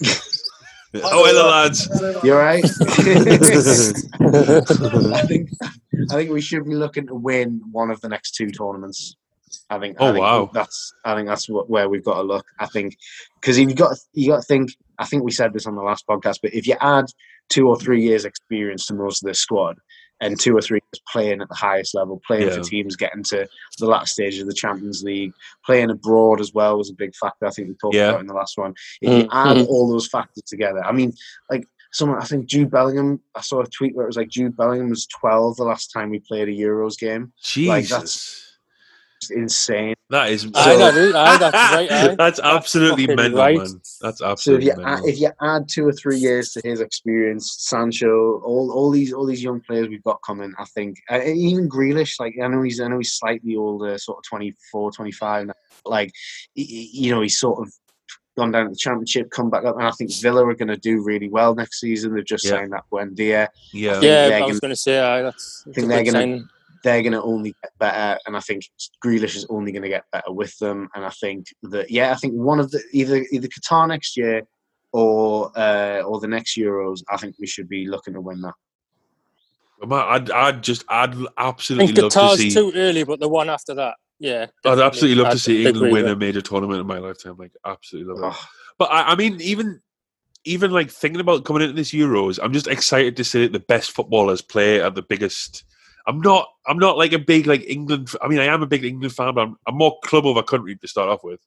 Oh, 1.02 1.24
hello, 1.26 1.48
lads. 1.50 1.88
You're 2.22 2.38
right. 2.38 2.62
I 4.22 5.22
think 5.26 5.50
I 6.10 6.14
think 6.14 6.30
we 6.30 6.40
should 6.40 6.64
be 6.64 6.74
looking 6.74 7.06
to 7.08 7.14
win 7.14 7.60
one 7.72 7.90
of 7.90 8.00
the 8.00 8.08
next 8.08 8.32
two 8.32 8.50
tournaments. 8.50 9.16
I 9.70 9.78
think. 9.78 10.00
I 10.00 10.08
Oh, 10.08 10.12
think 10.12 10.22
wow. 10.22 10.50
That's 10.52 10.92
I 11.04 11.14
think 11.14 11.28
that's 11.28 11.48
what, 11.48 11.70
where 11.70 11.88
we've 11.88 12.04
got 12.04 12.14
to 12.14 12.22
look. 12.22 12.44
I 12.58 12.66
think 12.66 12.96
because 13.40 13.58
you've 13.58 13.76
got 13.76 13.96
you 14.12 14.30
got 14.30 14.36
to 14.36 14.42
think. 14.42 14.70
I 14.98 15.06
think 15.06 15.24
we 15.24 15.32
said 15.32 15.52
this 15.52 15.66
on 15.66 15.74
the 15.76 15.82
last 15.82 16.06
podcast, 16.06 16.38
but 16.42 16.54
if 16.54 16.66
you 16.66 16.76
add 16.80 17.06
two 17.50 17.68
or 17.68 17.76
three 17.78 18.02
years 18.02 18.24
experience 18.24 18.86
to 18.86 18.94
most 18.94 19.22
of 19.22 19.26
this 19.28 19.40
squad, 19.40 19.76
and 20.20 20.38
two 20.38 20.56
or 20.56 20.60
three 20.62 20.80
years 20.92 21.02
playing 21.12 21.40
at 21.42 21.48
the 21.48 21.54
highest 21.54 21.94
level, 21.94 22.20
playing 22.26 22.48
Yeah. 22.48 22.54
for 22.54 22.60
teams 22.62 22.96
getting 22.96 23.22
to 23.24 23.46
the 23.78 23.86
last 23.86 24.12
stage 24.12 24.38
of 24.38 24.46
the 24.46 24.54
Champions 24.54 25.02
League, 25.04 25.32
playing 25.66 25.90
abroad 25.90 26.40
as 26.40 26.52
well 26.54 26.78
was 26.78 26.90
a 26.90 26.94
big 26.94 27.14
factor. 27.16 27.46
I 27.46 27.50
think 27.50 27.68
we 27.68 27.74
talked 27.74 27.96
Yeah. 27.96 28.10
about 28.10 28.20
in 28.20 28.26
the 28.28 28.34
last 28.34 28.56
one. 28.56 28.74
If 29.02 29.12
you 29.12 29.24
Mm, 29.24 29.28
add 29.32 29.66
all 29.66 29.90
those 29.90 30.06
factors 30.08 30.44
together, 30.46 30.82
I 30.84 30.92
mean, 30.92 31.12
like 31.50 31.66
someone, 31.94 32.20
I 32.20 32.24
think 32.24 32.46
Jude 32.46 32.70
Bellingham. 32.70 33.20
I 33.34 33.40
saw 33.40 33.60
a 33.62 33.66
tweet 33.66 33.94
where 33.94 34.04
it 34.04 34.08
was 34.08 34.16
like 34.16 34.28
Jude 34.28 34.56
Bellingham 34.56 34.90
was 34.90 35.06
12 35.06 35.56
the 35.56 35.64
last 35.64 35.88
time 35.92 36.10
we 36.10 36.18
played 36.20 36.48
a 36.48 36.52
Euros 36.52 36.98
game. 36.98 37.32
Jesus. 37.42 37.68
Like, 37.68 37.88
that's- 37.88 38.40
insane. 39.30 39.94
that 40.10 40.30
is. 40.30 40.44
Aye, 40.54 40.76
that 40.76 40.94
is- 40.96 41.14
aye, 41.14 41.36
that's 41.38 41.54
right. 41.72 41.90
Aye. 41.90 42.14
That's 42.16 42.40
absolutely 42.40 43.06
mental, 43.06 43.38
right. 43.38 43.56
man. 43.56 43.80
That's 44.02 44.20
absolutely. 44.20 44.66
So 44.66 44.72
if 44.72 44.86
absolutely 44.86 44.86
you 44.86 44.86
add, 44.86 45.00
if 45.14 45.20
you 45.20 45.30
add 45.40 45.68
two 45.68 45.86
or 45.88 45.92
three 45.92 46.18
years 46.18 46.50
to 46.52 46.60
his 46.62 46.80
experience, 46.80 47.56
Sancho, 47.60 48.40
all, 48.44 48.70
all 48.70 48.90
these 48.90 49.14
all 49.14 49.24
these 49.24 49.42
young 49.42 49.60
players 49.62 49.88
we've 49.88 50.02
got 50.02 50.20
coming, 50.26 50.52
I 50.58 50.66
think, 50.66 50.98
uh, 51.10 51.20
even 51.24 51.70
Grealish, 51.70 52.20
like 52.20 52.34
I 52.42 52.48
know 52.48 52.60
he's 52.60 52.80
I 52.82 52.88
know 52.88 52.98
he's 52.98 53.14
slightly 53.14 53.56
older, 53.56 53.96
sort 53.96 54.18
of 54.18 54.24
24, 54.28 54.92
25 54.92 55.46
now, 55.46 55.52
like 55.86 56.10
y- 56.54 56.66
y- 56.68 56.88
you 56.92 57.10
know 57.10 57.22
he's 57.22 57.38
sort 57.38 57.66
of 57.66 57.72
gone 58.36 58.50
down 58.50 58.64
to 58.64 58.70
the 58.70 58.76
championship, 58.76 59.30
come 59.30 59.50
back 59.50 59.64
up, 59.64 59.76
and 59.76 59.86
I 59.86 59.90
think 59.92 60.12
Villa 60.20 60.44
are 60.46 60.54
going 60.54 60.68
to 60.68 60.76
do 60.76 61.02
really 61.02 61.28
well 61.28 61.54
next 61.54 61.80
season. 61.80 62.14
They've 62.14 62.24
just 62.24 62.44
Yeah. 62.44 62.50
signed 62.52 62.72
that 62.72 62.84
Buendia. 62.92 63.48
yeah. 63.72 63.92
think 63.92 64.04
Yeah, 64.04 64.28
they're 64.28 64.36
I 64.36 64.38
gonna- 64.40 64.46
was 64.52 64.60
going 64.60 64.70
to 64.70 64.76
say 64.76 64.98
aye, 64.98 65.22
that's, 65.22 65.62
that's 65.64 65.74
think 65.76 65.88
they're 65.88 66.04
gonna- 66.04 66.44
they're 66.82 67.02
going 67.02 67.12
to 67.12 67.22
only 67.22 67.54
get 67.62 67.72
better, 67.78 68.18
and 68.26 68.36
I 68.36 68.40
think 68.40 68.64
Grealish 69.02 69.36
is 69.36 69.46
only 69.48 69.72
going 69.72 69.84
to 69.84 69.88
get 69.88 70.04
better 70.12 70.30
with 70.32 70.58
them. 70.58 70.88
And 70.94 71.02
I 71.04 71.08
think 71.10 71.46
that 71.62 71.90
yeah, 71.90 72.10
I 72.12 72.14
think 72.16 72.34
one 72.34 72.60
of 72.60 72.70
the 72.72 72.82
either 72.92 73.24
either 73.32 73.48
Qatar 73.48 73.88
next 73.88 74.18
year 74.18 74.42
or 74.92 75.50
uh, 75.56 76.02
or 76.02 76.20
the 76.20 76.28
next 76.28 76.58
Euros, 76.58 77.02
I 77.08 77.16
think 77.16 77.36
we 77.40 77.46
should 77.46 77.70
be 77.70 77.86
looking 77.86 78.12
to 78.14 78.20
win 78.20 78.42
that. 78.42 78.52
Man, 79.86 79.98
I'd, 80.06 80.30
I'd 80.30 80.62
just, 80.62 80.84
I'd 80.88 81.14
I 81.16 81.48
absolutely 81.48 81.86
think 81.94 81.98
love 82.02 82.12
to 82.12 82.18
Qatar's 82.18 82.38
see. 82.38 82.50
too 82.50 82.72
early, 82.74 83.02
but 83.04 83.18
the 83.18 83.28
one 83.28 83.48
after 83.50 83.74
that, 83.74 83.94
yeah. 84.18 84.46
I'd 84.64 84.78
absolutely 84.78 85.22
love 85.22 85.30
to 85.32 85.36
I'd 85.36 85.40
see 85.40 85.66
England 85.66 85.92
win 85.92 86.04
with 86.04 86.12
a 86.12 86.16
major 86.16 86.40
tournament 86.40 86.80
in 86.80 86.86
my 86.86 86.98
lifetime. 86.98 87.36
Like, 87.38 87.52
absolutely 87.64 88.14
love 88.14 88.32
it. 88.32 88.38
But 88.78 88.90
I, 88.90 89.12
I 89.12 89.14
mean, 89.14 89.40
even 89.40 89.80
even 90.44 90.70
like 90.70 90.90
thinking 90.90 91.20
about 91.20 91.44
coming 91.44 91.62
into 91.62 91.74
this 91.74 91.92
Euros, 91.92 92.38
I'm 92.42 92.52
just 92.52 92.66
excited 92.66 93.16
to 93.16 93.24
see 93.24 93.42
that 93.42 93.52
the 93.52 93.60
best 93.60 93.92
footballers 93.92 94.42
play 94.42 94.80
at 94.80 94.94
the 94.94 95.02
biggest. 95.02 95.64
I'm 96.06 96.20
not. 96.20 96.48
I'm 96.66 96.78
not 96.78 96.98
like 96.98 97.12
a 97.12 97.18
big 97.18 97.46
like 97.46 97.64
England. 97.66 98.10
I 98.22 98.28
mean, 98.28 98.38
I 98.38 98.46
am 98.46 98.62
a 98.62 98.66
big 98.66 98.84
England 98.84 99.14
fan, 99.14 99.34
but 99.34 99.42
I'm, 99.42 99.56
I'm 99.66 99.76
more 99.76 99.98
club 100.04 100.26
over 100.26 100.42
country 100.42 100.76
to 100.76 100.88
start 100.88 101.08
off 101.08 101.24
with. 101.24 101.40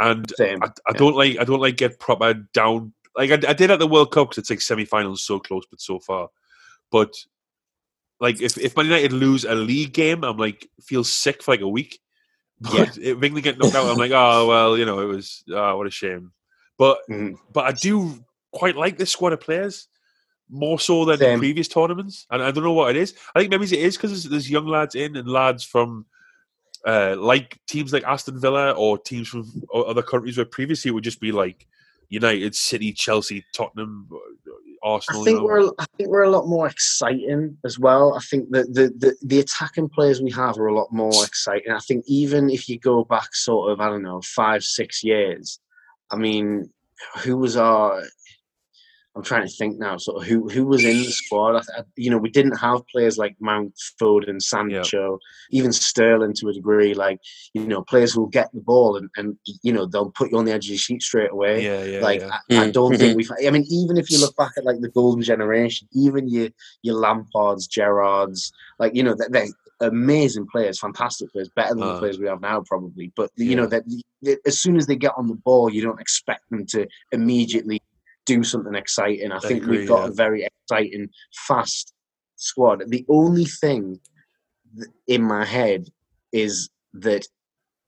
and 0.00 0.30
Same. 0.36 0.62
I, 0.62 0.66
I 0.66 0.70
yeah. 0.92 0.98
don't 0.98 1.16
like 1.16 1.38
I 1.38 1.44
don't 1.44 1.60
like 1.60 1.76
get 1.76 2.00
proper 2.00 2.34
down. 2.52 2.92
Like 3.16 3.30
I, 3.30 3.50
I 3.50 3.52
did 3.52 3.70
at 3.70 3.78
the 3.78 3.86
World 3.86 4.12
Cup 4.12 4.30
because 4.30 4.38
it's 4.38 4.50
like 4.50 4.60
semi-finals 4.60 5.22
so 5.22 5.38
close 5.38 5.64
but 5.70 5.80
so 5.80 6.00
far. 6.00 6.28
But 6.90 7.12
like 8.20 8.40
if 8.40 8.56
if 8.58 8.76
Man 8.76 8.86
United 8.86 9.12
lose 9.12 9.44
a 9.44 9.54
league 9.54 9.92
game, 9.92 10.24
I'm 10.24 10.36
like 10.38 10.68
feel 10.82 11.04
sick 11.04 11.42
for 11.42 11.52
like 11.52 11.60
a 11.60 11.68
week. 11.68 11.98
But 12.60 12.96
if 12.96 13.22
England 13.22 13.42
get 13.42 13.58
knocked 13.58 13.74
out, 13.74 13.90
I'm 13.90 13.98
like, 13.98 14.12
oh 14.12 14.46
well, 14.46 14.78
you 14.78 14.86
know, 14.86 15.00
it 15.00 15.06
was 15.06 15.42
oh, 15.52 15.76
what 15.76 15.86
a 15.86 15.90
shame. 15.90 16.32
But 16.78 16.98
Mhm. 17.10 17.36
but 17.52 17.64
I 17.66 17.72
do 17.72 18.24
quite 18.52 18.76
like 18.76 18.96
this 18.96 19.10
squad 19.10 19.32
of 19.32 19.40
players 19.40 19.88
more 20.48 20.78
so 20.78 21.04
than 21.04 21.18
Same. 21.18 21.38
previous 21.38 21.68
tournaments, 21.68 22.26
and 22.30 22.42
I 22.42 22.50
don't 22.50 22.64
know 22.64 22.72
what 22.72 22.90
it 22.94 22.96
is. 22.96 23.14
I 23.34 23.40
think 23.40 23.50
maybe 23.50 23.64
it 23.64 23.72
is 23.72 23.96
because 23.96 24.10
there's, 24.10 24.24
there's 24.24 24.50
young 24.50 24.66
lads 24.66 24.94
in 24.94 25.16
and 25.16 25.28
lads 25.28 25.64
from 25.64 26.06
uh, 26.86 27.16
like 27.18 27.58
teams 27.66 27.92
like 27.92 28.04
Aston 28.04 28.38
Villa 28.38 28.72
or 28.72 28.98
teams 28.98 29.26
from 29.28 29.50
other 29.74 30.02
countries 30.02 30.36
where 30.36 30.44
previously 30.46 30.90
it 30.90 30.92
would 30.92 31.04
just 31.04 31.20
be 31.20 31.32
like 31.32 31.66
United, 32.08 32.54
City, 32.54 32.92
Chelsea, 32.92 33.44
Tottenham, 33.52 34.08
uh, 34.12 34.18
Arsenal. 34.82 35.20
I 35.20 35.22
you 35.22 35.24
think 35.24 35.38
know? 35.38 35.44
we're 35.44 35.70
I 35.78 35.86
think 35.96 36.10
we're 36.10 36.22
a 36.22 36.30
lot 36.30 36.46
more 36.46 36.66
exciting 36.68 37.56
as 37.64 37.78
well. 37.78 38.14
I 38.14 38.20
think 38.20 38.50
that 38.50 38.72
the, 38.74 38.92
the 38.96 39.16
the 39.22 39.40
attacking 39.40 39.88
players 39.88 40.20
we 40.20 40.30
have 40.32 40.58
are 40.58 40.66
a 40.66 40.74
lot 40.74 40.92
more 40.92 41.24
exciting. 41.24 41.72
I 41.72 41.80
think 41.80 42.04
even 42.06 42.50
if 42.50 42.68
you 42.68 42.78
go 42.78 43.04
back 43.04 43.34
sort 43.34 43.72
of 43.72 43.80
I 43.80 43.88
don't 43.88 44.02
know 44.02 44.20
five 44.22 44.62
six 44.62 45.02
years, 45.02 45.58
I 46.10 46.16
mean, 46.16 46.70
who 47.22 47.38
was 47.38 47.56
our? 47.56 48.02
I'm 49.16 49.22
trying 49.22 49.46
to 49.46 49.52
think 49.54 49.78
now. 49.78 49.96
Sort 49.96 50.20
of 50.22 50.26
who 50.28 50.48
who 50.48 50.66
was 50.66 50.84
in 50.84 50.98
the 50.98 51.12
squad? 51.12 51.56
I, 51.56 51.80
I- 51.80 51.84
you 51.96 52.10
know, 52.10 52.18
we 52.18 52.30
didn't 52.30 52.56
have 52.58 52.86
players 52.88 53.16
like 53.16 53.36
Mount, 53.40 53.74
Foden, 54.00 54.42
Sancho, 54.42 55.18
even 55.50 55.72
Sterling 55.72 56.34
to 56.34 56.48
a 56.48 56.52
degree. 56.52 56.94
Like 56.94 57.20
you 57.52 57.66
know, 57.66 57.82
players 57.82 58.12
who 58.12 58.22
will 58.22 58.28
get 58.28 58.52
the 58.52 58.60
ball 58.60 58.96
and 58.96 59.08
and 59.16 59.36
you 59.62 59.72
know 59.72 59.86
they'll 59.86 60.10
put 60.10 60.30
you 60.32 60.38
on 60.38 60.44
the 60.44 60.52
edge 60.52 60.66
of 60.66 60.70
your 60.70 60.78
seat 60.78 61.02
straight 61.02 61.30
away 61.30 61.62
yeah, 61.62 61.84
yeah, 61.84 62.00
like 62.00 62.20
yeah. 62.22 62.30
I, 62.50 62.62
I 62.64 62.66
Mm, 62.68 62.72
don't 62.72 62.96
think 62.96 63.12
mhm. 63.12 63.16
we've. 63.16 63.30
I 63.46 63.50
mean, 63.50 63.64
even 63.70 63.96
if 63.96 64.10
you 64.10 64.18
look 64.18 64.36
back 64.36 64.52
at 64.56 64.64
like 64.64 64.80
the 64.80 64.90
golden 64.90 65.22
generation, 65.22 65.86
even 65.92 66.28
your 66.28 66.48
your 66.82 66.96
Lampards, 66.96 67.68
Gerrards, 67.68 68.50
like 68.78 68.94
you 68.96 69.02
know, 69.04 69.14
they're, 69.16 69.28
they're 69.30 69.48
amazing 69.88 70.46
players, 70.50 70.80
fantastic 70.80 71.30
players, 71.32 71.48
better 71.54 71.74
than 71.74 71.80
the 71.86 71.94
Uh. 71.94 71.98
players 71.98 72.18
we 72.18 72.26
have 72.26 72.40
now, 72.40 72.62
probably. 72.66 73.12
But 73.14 73.30
you 73.36 73.50
Yeah. 73.50 73.56
know 73.56 73.66
that 73.68 73.84
that 74.22 74.38
as 74.44 74.58
soon 74.60 74.76
as 74.76 74.86
they 74.86 74.96
get 74.96 75.12
on 75.16 75.28
the 75.28 75.34
ball, 75.34 75.70
you 75.70 75.82
don't 75.82 76.00
expect 76.00 76.48
them 76.50 76.66
to 76.66 76.86
immediately 77.12 77.80
do 78.26 78.42
something 78.44 78.74
exciting. 78.74 79.32
I 79.32 79.38
think 79.38 79.62
agree, 79.62 79.78
we've 79.78 79.88
got 79.88 80.04
yeah. 80.04 80.08
a 80.08 80.12
very 80.12 80.44
exciting, 80.44 81.08
fast 81.46 81.92
squad. 82.36 82.82
The 82.88 83.04
only 83.08 83.44
thing 83.44 84.00
in 85.06 85.22
my 85.22 85.44
head 85.44 85.88
is 86.32 86.68
that 86.94 87.26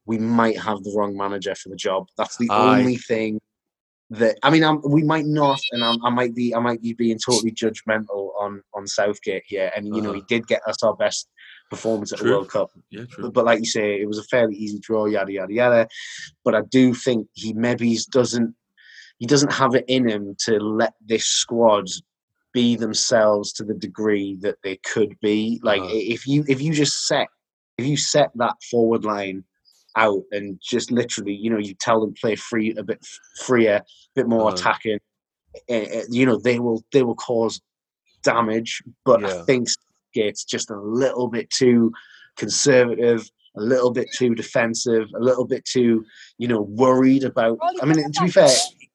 we 0.05 0.19
might 0.19 0.59
have 0.61 0.83
the 0.85 0.95
wrong 0.97 1.17
manager 1.17 1.55
for 1.55 1.69
the 1.69 1.77
job. 1.77 2.07
That's 2.17 2.37
the 2.37 2.49
Aye. 2.51 2.79
only 2.81 2.97
thing 2.97 3.41
that 4.11 4.37
I 4.45 4.51
mean. 4.51 4.63
I'm, 4.63 4.81
we 4.89 5.03
might 5.03 5.27
not, 5.27 5.61
and 5.73 5.83
I'm, 5.83 6.05
I 6.05 6.11
might 6.11 6.35
be. 6.35 6.55
I 6.55 6.61
might 6.61 6.81
be 6.81 6.93
being 6.93 7.19
totally 7.19 7.51
judgmental 7.51 8.31
on 8.41 8.63
on 8.73 8.87
Southgate 8.87 9.43
here. 9.47 9.73
And 9.75 9.87
you 9.87 10.01
know, 10.01 10.13
he 10.13 10.19
Uh-huh. 10.21 10.27
did 10.29 10.47
get 10.47 10.61
us 10.69 10.81
our 10.85 10.95
best 10.95 11.29
performance 11.71 12.13
at 12.13 12.21
the 12.21 12.27
World 12.27 12.49
Cup. 12.49 12.71
yeah, 12.91 13.05
true. 13.07 13.33
But 13.33 13.45
like 13.45 13.59
you 13.59 13.67
say, 13.67 14.01
it 14.01 14.07
was 14.07 14.19
a 14.19 14.25
fairly 14.25 14.55
easy 14.55 14.79
draw. 14.79 15.07
Yada 15.07 15.33
yada 15.33 15.53
yada. 15.53 15.89
But 16.45 16.55
I 16.55 16.61
do 16.71 16.95
think 16.95 17.27
he 17.33 17.53
maybe 17.53 17.99
doesn't. 18.13 18.55
He 19.19 19.27
doesn't 19.27 19.53
have 19.53 19.75
it 19.75 19.85
in 19.89 20.09
him 20.09 20.35
to 20.41 20.59
let 20.59 20.95
this 21.05 21.25
squad 21.25 21.87
be 22.53 22.77
themselves 22.77 23.53
to 23.55 23.65
the 23.65 23.75
degree 23.75 24.37
that 24.41 24.57
they 24.63 24.77
could 24.77 25.19
be. 25.21 25.61
Like 25.63 25.83
Uh-huh. 25.83 25.91
if 25.95 26.27
you 26.27 26.45
if 26.49 26.61
you 26.61 26.73
just 26.73 27.07
set 27.07 27.29
if 27.79 27.85
you 27.87 27.97
set 27.97 28.31
that 28.37 28.55
forward 28.71 29.05
line 29.05 29.45
out 29.97 30.23
and 30.33 30.59
just 30.63 30.91
literally, 30.91 31.35
you 31.35 31.51
know, 31.51 31.59
you 31.59 31.75
tell 31.75 32.01
them 32.01 32.15
play 32.21 32.35
free 32.37 32.75
a 32.77 32.83
bit 32.83 33.03
freer, 33.45 33.77
a 33.77 33.85
bit 34.15 34.29
more 34.29 34.49
Uh-huh. 34.49 34.57
attacking. 34.57 34.99
eh, 35.71 35.87
eh, 35.91 36.03
you 36.11 36.27
know, 36.27 36.37
they 36.39 36.59
will 36.59 36.85
they 36.93 37.03
will 37.03 37.15
cause 37.15 37.61
damage. 38.23 38.83
But 39.07 39.25
I 39.25 39.45
think 39.45 39.69
it's 40.13 40.45
just 40.45 40.71
a 40.71 40.79
little 40.79 41.29
bit 41.29 41.49
too 41.51 41.93
conservative, 42.37 43.31
a 43.57 43.61
little 43.63 43.91
bit 43.91 44.09
too 44.15 44.35
defensive, 44.35 45.09
a 45.15 45.21
little 45.21 45.47
bit 45.47 45.65
too, 45.65 46.05
you 46.39 46.49
know, 46.49 46.61
worried 46.63 47.25
about. 47.25 47.59
I 47.81 47.85
mean, 47.87 48.13
to 48.13 48.21
be 48.23 48.31
fair, 48.31 48.49
i- 48.49 48.86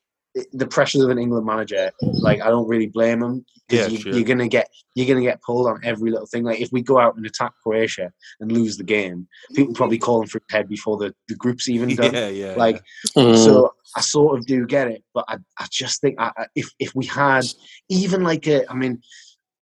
the 0.53 0.67
pressures 0.67 1.01
of 1.03 1.09
an 1.09 1.17
England 1.19 1.45
manager, 1.45 1.91
like 2.01 2.41
I 2.41 2.47
don't 2.49 2.67
really 2.67 2.87
blame 2.87 3.21
him 3.21 3.45
Yeah, 3.69 3.85
because 3.87 3.91
you, 3.93 3.99
sure. 3.99 4.13
you're 4.13 4.23
gonna 4.23 4.47
get 4.47 4.69
you're 4.95 5.07
gonna 5.07 5.21
get 5.21 5.41
pulled 5.41 5.67
on 5.67 5.79
every 5.83 6.09
little 6.11 6.25
thing. 6.25 6.43
Like 6.43 6.61
if 6.61 6.71
we 6.71 6.81
go 6.81 6.99
out 6.99 7.15
and 7.17 7.25
attack 7.25 7.51
Croatia 7.61 8.11
and 8.39 8.51
lose 8.51 8.77
the 8.77 8.83
game, 8.83 9.27
people 9.55 9.73
probably 9.73 9.97
call 9.97 10.21
him 10.21 10.27
for 10.27 10.41
head 10.49 10.69
before 10.69 10.97
the, 10.97 11.13
the 11.27 11.35
group's 11.35 11.67
even 11.67 11.95
done. 11.95 12.13
yeah, 12.13 12.29
yeah. 12.29 12.55
Like 12.55 12.81
Mm. 13.17 13.35
so, 13.37 13.73
I 13.95 13.99
sort 14.01 14.39
of 14.39 14.45
do 14.45 14.65
get 14.65 14.87
it, 14.87 15.03
but 15.13 15.25
I, 15.27 15.37
I 15.59 15.65
just 15.69 15.99
think 15.99 16.15
I, 16.17 16.31
I- 16.37 16.47
if 16.55 16.69
if 16.79 16.95
we 16.95 17.05
had 17.05 17.45
even 17.89 18.23
like 18.23 18.47
a, 18.47 18.69
I 18.71 18.73
mean, 18.75 19.01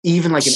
even 0.04 0.30
like 0.30 0.46
an 0.46 0.54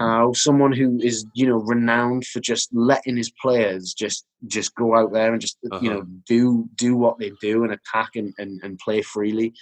Eddie 0.00 0.08
Howe, 0.08 0.32
someone 0.32 0.72
who 0.72 0.98
is 1.00 1.26
you 1.34 1.46
know 1.46 1.56
renowned 1.56 2.26
for 2.26 2.40
just 2.40 2.68
letting 2.72 3.16
his 3.16 3.30
players 3.30 3.94
just 3.94 4.26
just 4.46 4.74
go 4.74 4.96
out 4.96 5.12
there 5.12 5.32
and 5.32 5.40
just 5.40 5.58
you 5.80 5.90
know 5.90 6.04
do 6.26 6.68
do 6.76 6.96
what 6.96 7.18
they 7.18 7.32
do 7.40 7.64
and 7.64 7.72
attack 7.72 8.10
and 8.16 8.34
and, 8.38 8.60
and 8.62 8.78
play 8.78 9.02
freely. 9.02 9.54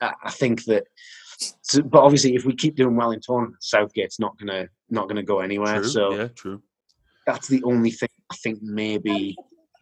I, 0.00 0.12
I 0.24 0.30
think 0.30 0.64
that. 0.64 0.84
So, 1.60 1.82
but 1.82 2.02
obviously, 2.02 2.34
if 2.34 2.46
we 2.46 2.54
keep 2.54 2.76
doing 2.76 2.96
well 2.96 3.10
in 3.10 3.20
tournaments, 3.20 3.68
Southgate's 3.68 4.18
not 4.18 4.38
gonna 4.38 4.68
not 4.88 5.08
gonna 5.08 5.22
go 5.22 5.40
anywhere. 5.40 5.80
true. 5.80 5.88
So 5.88 6.14
yeah, 6.14 6.28
true. 6.28 6.62
that's 7.26 7.48
the 7.48 7.62
only 7.64 7.90
thing 7.90 8.08
I 8.32 8.36
think 8.36 8.62
maybe 8.62 9.36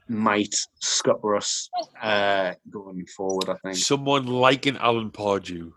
might 0.09 0.55
scupper 0.81 1.37
us 1.37 1.69
uh, 2.03 2.55
going 2.71 3.07
forward. 3.07 3.49
I 3.49 3.55
think. 3.63 3.77
Someone 3.77 4.27
like 4.27 4.67
an 4.67 4.77
Alan 4.79 5.11
Pardew 5.11 5.73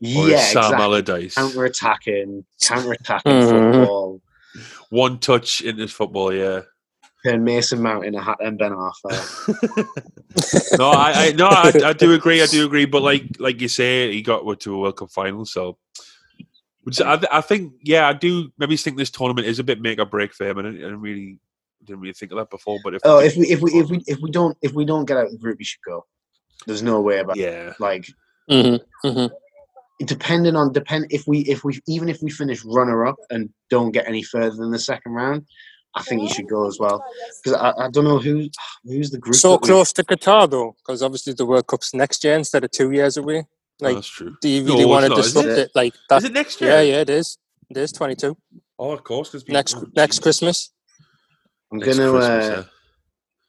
or 0.00 0.28
Yeah, 0.28 0.36
a 0.36 0.38
Sam 0.38 0.64
exactly. 0.64 0.82
Allardyce. 0.84 1.34
Counter 1.34 1.64
attacking, 1.64 2.44
counter 2.62 2.92
attacking 2.92 3.32
Mhm. 3.32 3.50
football. 3.80 4.20
One 4.90 5.18
touch 5.18 5.60
in 5.62 5.76
this 5.76 5.90
football, 5.92 6.32
yeah. 6.32 6.62
Turn 7.24 7.42
Mason 7.42 7.80
Mount 7.80 8.04
in 8.04 8.14
a 8.14 8.22
hat 8.22 8.36
and 8.40 8.58
Ben 8.58 8.72
Arthur. 8.72 9.08
no, 10.78 10.90
I, 10.90 11.12
I 11.28 11.32
no, 11.32 11.46
I, 11.46 11.72
I 11.84 11.92
do 11.94 12.12
agree. 12.12 12.42
I 12.42 12.46
do 12.46 12.66
agree. 12.66 12.84
But 12.84 13.02
like, 13.02 13.24
like 13.38 13.60
you 13.60 13.68
say, 13.68 14.12
he 14.12 14.20
got 14.22 14.60
to 14.60 14.74
a 14.74 14.78
World 14.78 14.96
Cup 14.96 15.10
final, 15.10 15.44
so. 15.46 15.78
Which 16.82 17.00
I, 17.00 17.16
th- 17.16 17.28
I 17.32 17.40
think, 17.40 17.72
yeah, 17.82 18.06
I 18.06 18.12
do. 18.12 18.52
Maybe 18.58 18.76
think 18.76 18.98
this 18.98 19.10
tournament 19.10 19.46
is 19.46 19.58
a 19.58 19.64
bit 19.64 19.80
make 19.80 19.98
or 19.98 20.04
break 20.04 20.34
for 20.34 20.46
him. 20.46 20.58
I 20.58 20.68
I 20.68 20.72
didn't 20.72 21.00
really, 21.00 21.38
didn't 21.82 22.00
really 22.00 22.12
think 22.12 22.30
of 22.32 22.36
that 22.36 22.50
before. 22.50 22.78
But 22.84 22.96
if 22.96 23.00
Oh, 23.06 23.20
if 23.20 23.34
we 23.36 23.46
if 23.46 23.60
we 23.62 23.70
if 23.72 23.88
we 23.88 24.02
if 24.06 24.18
we 24.20 24.30
don't 24.30 24.54
if 24.60 24.72
we 24.72 24.84
don't 24.84 25.06
get 25.06 25.16
out 25.16 25.24
of 25.24 25.32
the 25.32 25.38
group, 25.38 25.56
we 25.58 25.64
should 25.64 25.80
go. 25.86 26.04
There's 26.66 26.82
no 26.82 27.00
way 27.00 27.20
about 27.20 27.38
it. 27.38 27.40
yeah, 27.40 27.72
Like 27.78 28.06
Mhm, 28.50 28.80
mhm. 29.02 29.30
Depending 30.00 30.56
on 30.56 30.72
depend 30.72 31.06
if 31.10 31.26
we 31.26 31.40
if 31.40 31.64
we 31.64 31.80
even 31.86 32.08
if 32.08 32.20
we 32.22 32.30
finish 32.30 32.64
runner 32.64 33.06
up 33.06 33.16
and 33.30 33.50
don't 33.70 33.92
get 33.92 34.08
any 34.08 34.22
further 34.22 34.56
than 34.56 34.70
the 34.70 34.78
second 34.78 35.12
round, 35.12 35.46
I 35.94 36.02
think 36.02 36.22
you 36.22 36.28
should 36.28 36.48
go 36.48 36.66
as 36.66 36.78
well. 36.78 37.04
Because 37.42 37.58
I, 37.60 37.84
I 37.84 37.90
don't 37.90 38.04
know 38.04 38.18
who 38.18 38.48
who's 38.84 39.10
the 39.10 39.18
group. 39.18 39.36
So 39.36 39.52
that 39.52 39.62
we- 39.62 39.68
close 39.68 39.92
to 39.94 40.04
Qatar 40.04 40.50
though, 40.50 40.74
because 40.84 41.02
obviously 41.02 41.32
the 41.34 41.46
World 41.46 41.66
Cup's 41.66 41.94
next 41.94 42.24
year 42.24 42.34
instead 42.34 42.64
of 42.64 42.70
two 42.70 42.90
years 42.90 43.16
away. 43.16 43.44
no, 43.80 43.88
Like, 43.88 43.94
that's 43.96 44.08
true. 44.08 44.36
do 44.40 44.48
you 44.48 44.64
really 44.64 44.80
it's 44.80 44.88
want 44.88 45.06
to 45.06 45.14
disrupt 45.14 45.48
it? 45.48 45.58
it? 45.58 45.70
Like 45.74 45.94
that? 46.08 46.18
Is 46.18 46.24
it 46.24 46.32
next 46.32 46.60
year? 46.60 46.70
Yeah, 46.70 46.80
yeah, 46.80 47.00
it 47.02 47.10
is. 47.10 47.38
It 47.70 47.76
is 47.76 47.92
twenty 47.92 48.14
two. 48.16 48.36
Oh, 48.78 48.90
of 48.90 49.04
course. 49.04 49.30
'cause 49.30 49.44
we- 49.46 49.52
next 49.52 49.76
oh, 49.76 49.86
next 49.94 50.20
Christmas. 50.22 50.70
I'm 51.72 51.78
Next 51.78 51.96
gonna 51.98 52.10
Christmas, 52.10 52.44
uh, 52.46 52.56
yeah. 52.56 52.64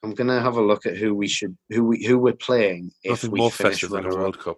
I'm 0.02 0.14
gonna 0.14 0.40
have 0.40 0.56
a 0.56 0.62
look 0.62 0.86
at 0.86 0.96
who 0.96 1.14
we 1.14 1.28
should 1.28 1.56
who 1.70 1.84
we 1.84 2.04
who 2.04 2.18
we're 2.18 2.32
playing 2.34 2.92
if 3.02 3.24
we 3.24 3.38
more 3.38 3.50
finish 3.50 3.72
festive 3.80 3.90
than 3.90 4.04
a 4.04 4.08
runner-up. 4.08 4.20
World 4.20 4.38
Cup. 4.40 4.56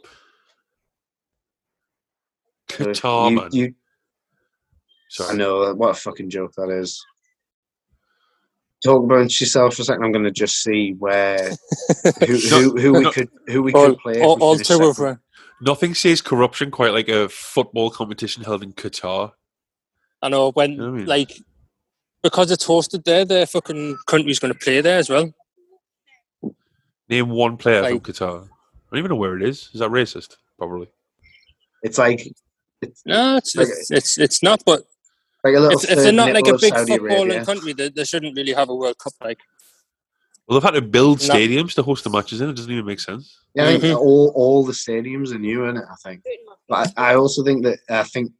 So 2.70 2.84
Qatar, 2.86 3.52
you, 3.52 3.62
man. 5.20 5.28
I 5.30 5.34
know 5.34 5.62
uh, 5.62 5.74
what 5.74 5.90
a 5.90 5.94
fucking 5.94 6.30
joke 6.30 6.52
that 6.56 6.70
is. 6.70 7.04
Talk 8.84 9.04
about 9.04 9.40
yourself 9.40 9.74
for 9.74 9.82
a 9.82 9.84
second. 9.84 10.04
I'm 10.04 10.12
gonna 10.12 10.30
just 10.30 10.62
see 10.62 10.92
where 10.98 11.50
who 12.26 12.36
who, 12.36 12.78
who 12.78 12.92
we 12.92 13.10
could 13.10 13.28
who 13.48 13.62
we 13.62 13.72
All, 13.72 13.88
could 13.88 13.98
play. 13.98 14.20
all, 14.22 14.40
all 14.42 14.56
two 14.56 14.82
of 14.84 14.96
them. 14.96 15.20
Nothing 15.60 15.94
says 15.94 16.22
corruption 16.22 16.70
quite 16.70 16.92
like 16.92 17.08
a 17.08 17.28
football 17.28 17.90
competition 17.90 18.44
held 18.44 18.62
in 18.62 18.72
Qatar. 18.72 19.32
I 20.22 20.28
know 20.28 20.52
when 20.52 20.72
You 20.72 20.78
know 20.78 20.88
I 20.88 20.90
mean? 20.90 21.06
like 21.06 21.32
because 22.22 22.50
it's 22.50 22.66
hosted 22.66 23.04
there, 23.04 23.24
their 23.24 23.46
fucking 23.46 23.96
country's 24.06 24.38
going 24.38 24.52
to 24.52 24.58
play 24.58 24.80
there 24.80 24.98
as 24.98 25.08
well. 25.08 25.32
Name 27.08 27.30
one 27.30 27.56
player 27.56 27.88
from 27.88 28.00
Qatar. 28.00 28.44
I 28.44 28.46
don't 28.90 28.98
even 28.98 29.08
know 29.10 29.16
where 29.16 29.36
it 29.36 29.42
is. 29.42 29.70
Is 29.72 29.80
that 29.80 29.90
racist? 29.90 30.36
Probably. 30.58 30.88
It's 31.82 31.98
like 31.98 32.26
it's 32.82 33.02
No, 33.06 33.36
it's 33.36 33.55
Like- 33.56 33.68
it's 33.68 33.90
it's, 33.90 34.18
it's 34.18 34.42
not. 34.42 34.62
But 34.64 34.84
like 35.44 35.55
a 35.55 35.60
little. 35.60 35.78
if, 35.78 35.88
if 35.90 35.96
they're 35.98 36.12
not 36.12 36.32
like 36.32 36.46
a 36.48 36.59
big 36.59 36.74
Saudi 36.74 36.92
footballing 36.92 37.26
Arabia. 37.26 37.44
country, 37.44 37.72
they, 37.72 37.88
they 37.90 38.05
shouldn't 38.05 38.36
really 38.36 38.52
have 38.52 38.68
a 38.68 38.74
World 38.74 38.98
Cup. 38.98 39.12
Like 39.22 39.38
Well, 40.46 40.59
they've 40.59 40.64
had 40.64 40.74
to 40.74 40.82
build 40.82 41.20
No. 41.26 41.34
stadiums 41.34 41.74
to 41.74 41.82
host 41.82 42.05
the 42.05 42.10
matches 42.10 42.40
in. 42.40 42.48
It 42.50 42.56
doesn't 42.56 42.72
even 42.72 42.84
make 42.86 43.00
sense. 43.00 43.36
Yeah, 43.55 43.68
I 43.68 43.78
think 43.78 43.96
Mhm. 43.96 44.00
all 44.00 44.32
all 44.34 44.64
the 44.64 44.72
stadiums 44.72 45.32
are 45.34 45.38
new 45.38 45.64
in 45.64 45.76
it. 45.76 45.84
I 45.90 45.94
think, 46.09 46.22
but 46.68 46.92
I, 46.96 47.12
I 47.12 47.14
also 47.14 47.44
think 47.44 47.64
that 47.64 47.78
I 47.88 48.02
think 48.05 48.32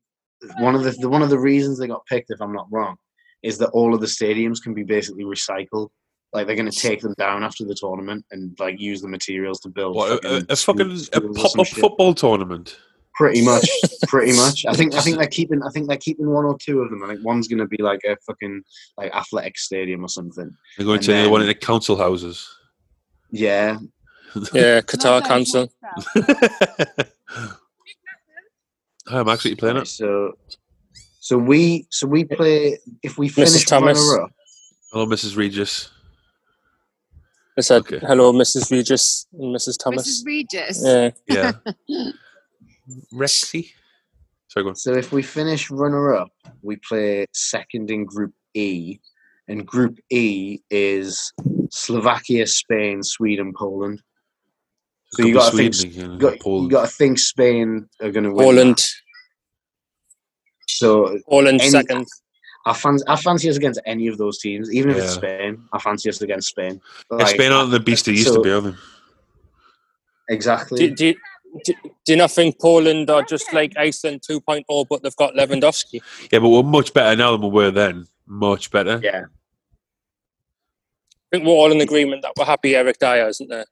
one 0.59 0.75
of 0.75 0.83
the, 0.85 0.91
the 0.93 1.09
one 1.09 1.23
of 1.23 1.31
the 1.31 1.39
reasons 1.39 1.79
they 1.79 1.87
got 1.89 2.05
picked, 2.07 2.31
if 2.31 2.41
I'm 2.41 2.53
not 2.53 2.67
wrong, 2.71 2.97
is 3.43 3.59
that 3.59 3.71
all 3.71 3.95
of 3.95 4.01
the 4.01 4.07
stadiums 4.07 4.63
can 4.63 4.75
be 4.75 4.83
basically 4.85 5.25
recycled. 5.25 5.89
Like 6.33 6.47
they're 6.47 6.57
going 6.57 6.71
to 6.71 6.79
take 6.79 7.01
them 7.01 7.15
down 7.17 7.43
after 7.43 7.65
the 7.65 7.75
tournament 7.75 8.25
and 8.33 8.55
like 8.59 8.79
use 8.79 9.01
the 9.01 9.09
materials 9.09 9.61
to 9.61 9.69
build. 9.71 9.97
What, 9.97 10.23
a, 10.25 10.37
a, 10.37 10.43
a 10.51 10.57
fucking 10.57 10.91
a 11.15 11.21
pop 11.21 11.59
up 11.59 11.67
football 11.69 12.13
tournament. 12.13 12.77
Pretty 13.19 13.45
much, 13.45 13.69
pretty 14.07 14.33
much. 14.33 14.65
I 14.67 14.73
think 14.75 14.95
I 14.95 15.01
think 15.01 15.19
they're 15.19 15.27
keeping 15.27 15.61
I 15.63 15.71
think 15.71 15.89
they're 15.89 15.97
keeping 15.97 16.31
one 16.31 16.45
or 16.45 16.57
two 16.57 16.81
of 16.83 16.89
them. 16.91 17.03
I 17.03 17.09
think 17.09 17.25
one's 17.25 17.49
going 17.49 17.59
to 17.59 17.67
be 17.67 17.83
like 17.83 18.01
a 18.05 18.17
fucking 18.27 18.63
like 18.97 19.13
athletic 19.13 19.59
stadium 19.59 20.05
or 20.05 20.09
something. 20.09 20.51
They're 20.77 20.87
going 20.87 20.99
And 20.99 21.05
to 21.07 21.13
the 21.25 21.29
one 21.29 21.41
of 21.41 21.49
the 21.49 21.55
council 21.55 21.97
houses. 21.97 22.49
Yeah, 23.33 23.79
Yeah, 24.55 24.81
Qatar 24.91 25.27
Council. 25.27 25.69
I'm 29.09 29.29
actually 29.29 29.55
playing 29.57 29.79
it. 29.79 29.87
So, 29.89 30.33
so 31.21 31.39
we 31.39 31.87
so 31.91 32.07
we 32.07 32.25
play 32.25 32.79
if 33.03 33.19
we 33.19 33.29
Mrs. 33.31 33.35
finish 33.35 33.65
Thomas. 33.67 33.99
runner 33.99 34.25
up. 34.25 34.31
Hello, 34.93 35.07
Mrs. 35.07 35.37
Regis. 35.37 35.91
I 37.57 37.61
said, 37.63 37.81
Okay. 37.81 37.99
hello, 37.99 38.33
Mrs. 38.33 38.71
Regis 38.71 39.27
and 39.33 39.55
Mrs. 39.55 39.77
Thomas. 39.83 40.23
Mrs. 40.23 40.27
Regis. 40.27 40.83
Yeah. 40.85 41.11
Yeah. 41.27 41.53
Rexy. 43.13 43.71
Sorry, 44.49 44.65
go 44.65 44.71
on. 44.71 44.77
So 44.77 44.95
if 44.95 45.13
we 45.13 45.23
finish 45.23 45.71
runner 45.71 46.15
up, 46.15 46.31
we 46.63 46.77
play 46.77 47.27
second 47.35 47.91
in 47.91 48.05
Group 48.05 48.33
E, 48.55 48.99
and 49.49 49.67
Group 49.67 49.99
E 50.11 50.59
is 50.71 51.33
Slovakia, 51.71 52.47
Spain, 52.47 53.03
Sweden, 53.03 53.53
Poland. 53.57 54.03
So 55.13 55.23
you 55.23 55.33
be 55.33 55.39
got 55.39 55.51
to 55.51 55.57
think 55.57 55.75
Sweden 55.75 55.99
again, 56.01 56.13
you 56.13 56.19
got, 56.19 56.47
you 56.47 56.69
got 56.69 56.83
to 56.89 56.95
think 56.95 57.19
Spain 57.19 57.89
are 58.03 58.11
going 58.11 58.25
to 58.25 58.33
win. 58.33 58.45
Poland. 58.47 58.77
that. 58.79 58.91
So 60.67 61.19
Poland 61.29 61.61
Any- 61.61 61.71
second. 61.71 62.07
I 62.67 62.75
fancy, 62.75 63.05
I 63.09 63.17
fancy 63.17 63.49
us 63.49 63.57
against 63.57 63.81
any 63.87 64.09
of 64.09 64.19
those 64.19 64.39
teams, 64.41 64.71
even 64.75 64.91
if 64.91 64.99
it's 64.99 65.15
Spain. 65.15 65.63
I 65.73 65.79
fancy 65.79 66.11
us 66.11 66.21
against 66.21 66.49
Spain. 66.49 66.79
Yeah, 67.11 67.17
Like, 67.19 67.29
Spain 67.29 67.51
aren't 67.53 67.71
the 67.71 67.81
beast 67.81 68.05
they 68.05 68.13
used 68.13 68.29
so- 68.29 68.35
to 68.37 68.41
be, 68.43 68.51
are 68.51 68.61
they? 68.61 68.75
Exactly. 70.29 70.89
Do, 70.91 70.95
do, 70.95 71.15
do, 71.65 71.75
do 72.05 72.13
you 72.13 72.17
not 72.17 72.31
think 72.31 72.61
Poland 72.61 73.11
are 73.11 73.23
just 73.23 73.53
like 73.53 73.77
Iceland 73.77 74.23
2.0, 74.29 74.87
but 74.89 75.03
they've 75.03 75.17
got 75.17 75.35
Lewandowski? 75.35 76.01
Yeah, 76.33 76.39
but 76.41 76.49
we're 76.49 76.63
much 76.63 76.93
better 76.95 77.17
now 77.17 77.33
than 77.33 77.43
we 77.43 77.49
were 77.49 77.71
then. 77.71 78.07
Much 78.27 78.71
better. 78.71 79.01
yeah. 79.03 79.25
I 81.31 81.37
think 81.37 81.47
we're 81.47 81.53
all 81.53 81.71
in 81.73 81.81
agreement 81.81 82.23
that 82.23 82.33
we're 82.39 82.45
happy 82.47 82.75
Eric 82.75 82.99
Dier, 82.99 83.29
isn't 83.29 83.49
there? 83.51 83.67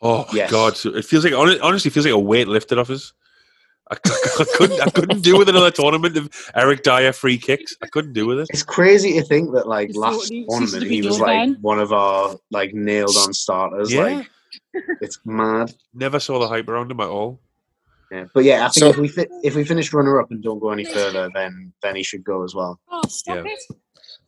Oh 0.00 0.26
Yes. 0.32 0.50
God, 0.50 0.74
it 0.96 1.04
feels 1.04 1.24
like 1.24 1.34
honestly 1.34 1.88
it 1.88 1.92
feels 1.92 2.06
like 2.06 2.14
a 2.14 2.18
weight 2.18 2.46
lifted 2.46 2.78
off 2.78 2.88
us. 2.90 3.12
I, 3.90 3.96
I 4.04 4.44
couldn't 4.54 4.80
I 4.80 4.90
couldn't 4.90 5.22
do 5.22 5.36
with 5.38 5.48
another 5.48 5.72
tournament 5.72 6.16
of 6.16 6.28
Eric 6.54 6.84
Dier 6.84 7.12
free 7.12 7.36
kicks. 7.38 7.74
I 7.82 7.88
couldn't 7.88 8.12
do 8.12 8.26
with 8.26 8.38
it. 8.40 8.46
It's 8.50 8.62
crazy 8.62 9.14
to 9.14 9.24
think 9.24 9.52
that 9.54 9.66
like 9.66 9.88
It's 9.88 9.98
last 9.98 10.28
totally- 10.28 10.46
tournament 10.48 10.82
he 10.84 11.02
was 11.02 11.18
like 11.18 11.28
man. 11.36 11.56
one 11.62 11.80
of 11.80 11.92
our 11.92 12.36
like 12.52 12.74
nailed 12.74 13.16
on 13.16 13.32
starters. 13.32 13.92
Yeah. 13.92 14.02
Like 14.02 14.30
it's 15.00 15.18
mad. 15.24 15.72
Never 15.94 16.20
saw 16.20 16.38
the 16.38 16.48
hype 16.48 16.68
around 16.68 16.90
him 16.90 17.00
at 17.00 17.08
all. 17.08 17.40
Yeah. 18.10 18.24
But 18.32 18.44
yeah, 18.44 18.64
I 18.64 18.68
think 18.68 18.74
So- 18.84 18.88
if 18.90 18.96
we 18.98 19.08
fi- 19.08 19.26
if 19.42 19.54
we 19.54 19.64
finish 19.64 19.92
runner 19.92 20.20
up 20.20 20.30
and 20.30 20.42
don't 20.42 20.58
go 20.60 20.70
any 20.70 20.84
further, 20.84 21.28
then 21.34 21.72
then 21.82 21.96
he 21.96 22.02
should 22.02 22.24
go 22.24 22.42
as 22.44 22.54
well. 22.54 22.80
Oh, 22.90 23.02
stop 23.08 23.44
Yeah. 23.44 23.52
it. 23.52 23.62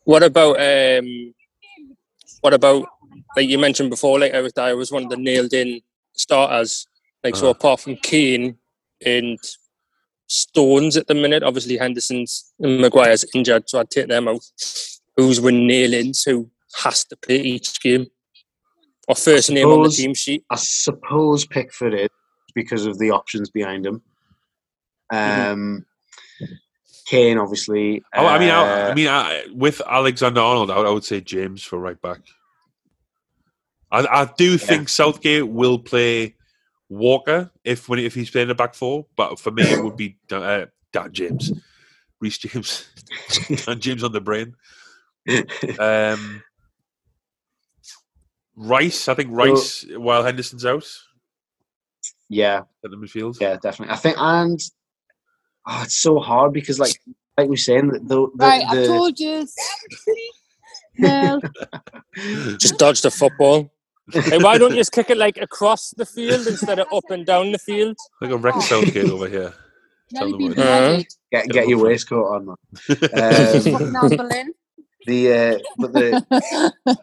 What 0.05 0.23
about 0.23 0.57
um, 0.61 1.35
what 2.43 2.53
about 2.55 2.87
like 3.37 3.49
you 3.49 3.59
mentioned 3.59 3.91
before? 3.91 4.19
Like 4.19 4.33
Eric 4.35 4.55
Dier 4.55 4.77
was 4.77 4.93
one 4.93 5.05
of 5.05 5.11
the 5.11 5.17
nailed 5.17 5.53
in 5.53 5.81
starters. 6.15 6.87
Like 7.25 7.37
so, 7.37 7.47
Uh-huh. 7.47 7.51
apart 7.59 7.81
from 7.81 7.97
Kane 7.97 8.59
and 9.05 9.39
Stones 10.27 10.97
at 10.97 11.07
the 11.07 11.15
minute, 11.15 11.43
obviously 11.43 11.77
Henderson's 11.77 12.53
and 12.61 12.81
Maguire's 12.81 13.25
injured, 13.35 13.69
so 13.69 13.81
I'd 13.81 13.91
take 13.91 14.09
them 14.09 14.29
out. 14.29 14.41
Who's 15.17 15.41
win 15.41 15.67
nail-ins? 15.67 16.23
Who 16.23 16.51
has 16.85 17.05
to 17.07 17.17
play 17.17 17.41
each 17.41 17.81
game? 17.81 18.07
Or 19.09 19.15
first 19.15 19.51
name 19.51 19.69
on 19.69 19.83
the 19.83 19.89
team 19.89 20.15
sheet? 20.15 20.45
I 20.51 20.57
suppose 20.57 21.47
Pickford 21.47 21.95
is 21.95 22.09
because 22.55 22.87
of 22.87 22.99
the 22.99 23.11
options 23.11 23.51
behind 23.51 23.87
him. 23.87 24.03
Mm-hmm. 25.13 25.53
Um, 25.53 25.87
Kane, 27.07 27.39
obviously. 27.39 28.05
Oh, 28.15 28.27
I 28.27 28.39
mean, 28.39 28.51
I, 28.51 28.87
uh, 28.87 28.91
I 28.91 28.95
mean, 28.95 29.09
I, 29.09 29.45
with 29.53 29.83
Alexander 29.85 30.41
Arnold, 30.41 30.71
I 30.71 30.79
would, 30.79 30.87
I 30.87 30.91
would 30.91 31.05
say 31.05 31.21
James 31.21 31.63
for 31.63 31.79
right 31.79 32.01
back. 32.01 32.21
I, 33.91 34.07
I 34.07 34.31
do 34.39 34.57
think 34.57 34.89
Southgate 34.89 35.49
will 35.49 35.79
play 35.79 36.37
Walker 36.89 37.51
if 37.65 37.89
when 37.89 37.99
if 37.99 38.15
he's 38.15 38.31
playing 38.31 38.51
a 38.51 38.55
back 38.55 38.75
four, 38.75 39.07
but 39.17 39.39
for 39.39 39.51
me 39.51 39.63
it 39.63 39.83
would 39.83 39.97
be 39.97 40.17
uh, 40.31 40.67
Dan 40.93 41.13
James, 41.13 41.53
Reece 42.21 42.39
James, 42.39 42.89
Dan 43.67 43.81
James 43.81 44.05
on 44.05 44.13
the 44.13 44.21
brain. 44.21 44.55
Um, 45.79 46.43
Rice, 48.61 49.09
I 49.09 49.15
think 49.15 49.31
Rice 49.33 49.87
while 49.97 50.23
Henderson's 50.23 50.67
out 50.67 50.85
yeah, 52.29 52.63
at 52.85 52.91
the 52.91 52.97
midfield. 52.97 53.41
yeah, 53.41 53.57
definitely. 53.61 53.93
I 53.93 53.97
think, 53.97 54.17
and 54.19 54.61
oh, 55.67 55.83
it's 55.83 55.97
so 55.97 56.21
hard 56.21 56.53
because, 56.53 56.79
like, 56.79 56.93
like 57.37 57.49
we're 57.49 57.57
saying, 57.57 57.89
the, 57.89 57.99
the, 58.01 58.29
Right, 58.37 58.65
the, 58.71 58.85
I 58.85 58.87
told 58.87 59.19
you. 59.19 59.47
no. 60.99 61.41
Just 62.59 62.79
dodge 62.79 63.03
the 63.03 63.11
football. 63.11 63.73
Hey, 64.13 64.39
why 64.39 64.59
don't 64.59 64.73
you 64.73 64.79
just 64.79 64.91
kick 64.91 65.09
it 65.09 65.17
like 65.17 65.37
across 65.37 65.91
the 65.91 66.05
field 66.05 66.45
instead 66.49 66.81
of 66.81 66.89
up 66.93 67.05
and 67.11 67.25
down 67.25 67.53
the 67.53 67.59
field? 67.59 67.97
Like 68.21 68.33
a 68.33 68.37
Rex 68.37 68.69
Southgate 68.69 69.09
over 69.09 69.29
here. 69.29 69.55
Nearly 70.13 70.33
them 70.33 70.39
been 70.39 70.49
what 70.49 70.59
it 70.59 70.59
is. 70.59 70.65
beheaded. 70.65 71.07
get 71.31 71.49
get 71.51 71.69
your 71.69 71.79
waistcoat 71.85 72.27
on. 72.27 72.47
Man. 72.47 72.57
Um, 73.95 74.53
the 75.07 75.33
uh, 75.33 75.59
but 75.79 75.93
the 75.93 76.75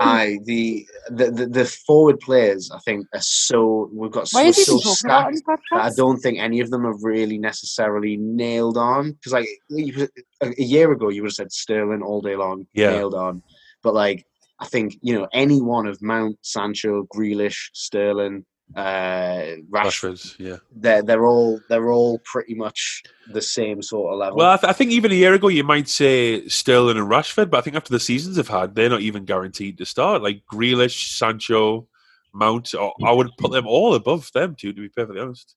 aye 0.00 0.38
the, 0.44 0.86
the 1.10 1.30
the 1.30 1.46
the 1.46 1.64
forward 1.64 2.20
players 2.20 2.70
I 2.70 2.78
think 2.80 3.06
are 3.14 3.20
so 3.20 3.90
we've 3.92 4.10
got 4.10 4.28
Why 4.30 4.44
so, 4.44 4.48
is 4.48 4.56
he 4.56 4.64
so 4.64 4.78
talking 4.78 4.86
about 4.86 4.96
stacked. 4.96 5.26
on 5.26 5.34
the 5.34 5.58
that 5.72 5.84
I 5.84 5.90
don't 5.96 6.18
think 6.18 6.38
any 6.38 6.60
of 6.60 6.70
them 6.70 6.84
have 6.84 7.02
really 7.02 7.38
necessarily 7.38 8.16
nailed 8.16 8.78
on 8.78 9.12
because 9.12 9.32
like 9.32 9.48
a 9.70 10.08
a 10.42 10.62
year 10.62 10.92
ago 10.92 11.08
you 11.08 11.22
would 11.22 11.28
have 11.30 11.34
said 11.34 11.52
Sterling 11.52 12.02
all 12.02 12.20
day 12.20 12.36
long 12.36 12.66
Yeah. 12.74 12.90
nailed 12.90 13.14
on, 13.14 13.42
but 13.82 13.94
like 13.94 14.24
I 14.60 14.66
think 14.66 14.96
you 15.02 15.18
know 15.18 15.28
any 15.32 15.60
one 15.60 15.86
of 15.86 16.00
Mount, 16.00 16.38
Sancho, 16.42 17.06
Grealish, 17.14 17.70
Sterling, 17.74 18.44
uh, 18.74 19.56
Rashford, 19.70 19.70
Rashford, 19.70 20.38
yeah. 20.38 20.56
they're 20.74 21.02
they're 21.02 21.24
all 21.24 21.60
they're 21.68 21.90
all 21.92 22.18
pretty 22.24 22.54
much 22.54 23.02
the 23.32 23.40
same 23.40 23.80
sort 23.80 24.12
of 24.12 24.18
level. 24.18 24.38
Well, 24.38 24.50
I, 24.50 24.56
th- 24.56 24.68
I 24.68 24.72
think 24.72 24.90
even 24.90 25.12
a 25.12 25.14
year 25.14 25.34
ago 25.34 25.48
you 25.48 25.64
might 25.64 25.88
say 25.88 26.46
Sterling 26.48 26.98
and 26.98 27.08
Rashford, 27.08 27.48
but 27.48 27.58
I 27.58 27.60
think 27.60 27.76
after 27.76 27.92
the 27.92 28.00
seasons 28.00 28.36
they've 28.36 28.48
had, 28.48 28.74
they're 28.74 28.90
not 28.90 29.02
even 29.02 29.24
guaranteed 29.24 29.78
to 29.78 29.86
start. 29.86 30.22
Like 30.22 30.42
Grealish, 30.52 31.16
Sancho, 31.16 31.86
Mount, 32.34 32.74
or 32.74 32.92
I 33.04 33.12
would 33.12 33.30
put 33.38 33.52
them 33.52 33.66
all 33.66 33.94
above 33.94 34.30
them 34.32 34.56
too. 34.58 34.72
To 34.72 34.80
be 34.80 34.88
perfectly 34.88 35.22
honest. 35.22 35.54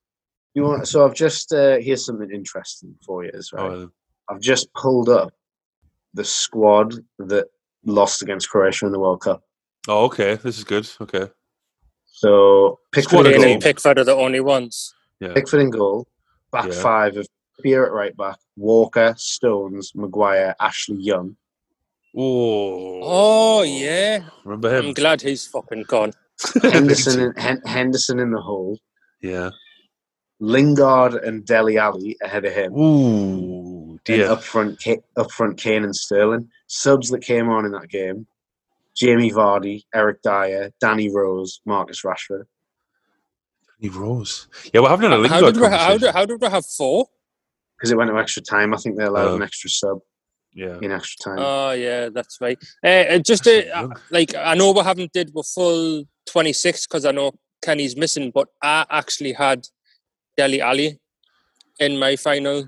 you 0.54 0.64
want 0.64 0.88
so 0.88 1.06
I've 1.06 1.16
just 1.16 1.52
uh, 1.52 1.78
here's 1.80 2.06
something 2.06 2.30
interesting 2.32 2.96
for 3.06 3.26
you, 3.26 3.32
is 3.34 3.52
right. 3.52 3.72
Oh, 3.72 3.90
I've 4.30 4.42
just 4.42 4.72
pulled 4.76 5.10
up 5.10 5.34
the 6.14 6.24
squad 6.24 6.94
that 7.18 7.48
lost 7.86 8.22
against 8.22 8.50
Croatia 8.50 8.86
in 8.86 8.92
the 8.92 9.00
World 9.00 9.22
Cup. 9.22 9.44
oh, 9.88 10.06
okay. 10.06 10.36
This 10.36 10.58
is 10.58 10.64
good. 10.64 10.88
Okay. 11.02 11.30
So 12.20 12.80
Pickford 12.92 13.12
Squad 13.12 13.28
in 13.28 13.28
of 13.28 13.32
Kane 13.36 13.42
goal, 13.44 13.54
and 13.54 13.62
Pickford 13.64 13.98
are 14.00 14.04
the 14.04 14.14
only 14.14 14.42
ones. 14.42 14.94
Yeah. 15.22 15.34
Pickford 15.34 15.62
in 15.62 15.70
goal, 15.70 16.06
back 16.52 16.66
Yeah. 16.66 16.82
five 16.82 17.16
of 17.16 17.26
Spear 17.58 17.86
at 17.86 17.94
right 17.94 18.16
back, 18.18 18.38
Walker, 18.58 19.14
Stones, 19.18 19.94
Maguire, 19.96 20.54
Ashley 20.60 20.98
Young. 20.98 21.38
Oh. 22.18 23.00
Oh 23.02 23.62
yeah, 23.64 24.24
Remember 24.44 24.76
him? 24.78 24.88
I'm 24.88 24.94
glad 24.94 25.22
he's 25.22 25.48
fucking 25.48 25.84
gone. 25.84 26.12
Henderson 26.62 27.22
in, 27.22 27.34
Hen- 27.42 27.62
Henderson 27.66 28.20
in 28.20 28.32
the 28.32 28.42
hole, 28.42 28.78
yeah. 29.22 29.52
Lingard 30.42 31.14
and 31.16 31.46
Dele 31.46 31.78
Alli 31.78 32.18
ahead 32.22 32.44
of 32.46 32.54
him. 32.54 32.74
Ooh, 32.78 33.92
And 33.92 34.04
dear. 34.04 34.30
up 34.32 34.44
front, 34.44 34.82
Ka- 34.84 35.04
up 35.16 35.32
front, 35.32 35.58
Kane 35.58 35.84
and 35.86 35.96
Sterling. 35.96 36.50
Subs 36.68 37.10
that 37.12 37.22
came 37.22 37.48
on 37.50 37.66
in 37.66 37.72
that 37.72 37.88
game: 37.90 38.28
Jamie 39.00 39.32
Vardy, 39.32 39.84
Eric 39.96 40.22
Dier, 40.22 40.72
Danny 40.82 41.10
Rose, 41.10 41.62
Marcus 41.66 42.02
Rashford. 42.04 42.44
Danny 43.82 43.94
rose. 43.96 44.48
Yeah, 44.74 44.82
we're 44.82 44.90
having 44.90 45.12
a 45.12 45.28
How 45.28 45.42
did, 45.42 45.58
we, 45.58 45.68
how, 45.68 45.98
did, 45.98 46.14
how 46.14 46.26
did 46.26 46.42
we 46.42 46.48
have 46.50 46.66
four? 46.66 47.08
Because 47.78 47.92
it 47.92 47.98
went 47.98 48.10
to 48.12 48.18
extra 48.20 48.42
time, 48.42 48.74
I 48.74 48.78
think 48.78 48.98
they 48.98 49.06
allowed 49.06 49.30
Oh. 49.30 49.36
an 49.38 49.42
extra 49.42 49.70
sub 49.70 50.00
Yeah. 50.54 50.78
in 50.82 50.92
extra 50.92 51.24
time. 51.32 51.40
Oh 51.40 51.72
yeah, 51.72 52.10
that's 52.10 52.40
right. 52.42 52.58
Uh, 52.84 52.88
uh, 52.88 53.20
just 53.20 53.48
uh, 53.48 53.88
like 54.12 54.36
I 54.36 54.56
know 54.56 54.74
we 54.74 54.82
haven't 54.82 55.14
did 55.14 55.32
the 55.34 55.44
full 55.44 56.04
26 56.30 56.88
because 56.88 57.06
I 57.06 57.12
know 57.12 57.32
Kenny's 57.64 57.96
missing, 57.96 58.32
but 58.34 58.50
I 58.62 58.86
actually 58.90 59.32
had 59.32 59.66
Dele 60.36 60.60
Alli 60.62 61.00
in 61.80 61.98
my 61.98 62.18
final 62.18 62.68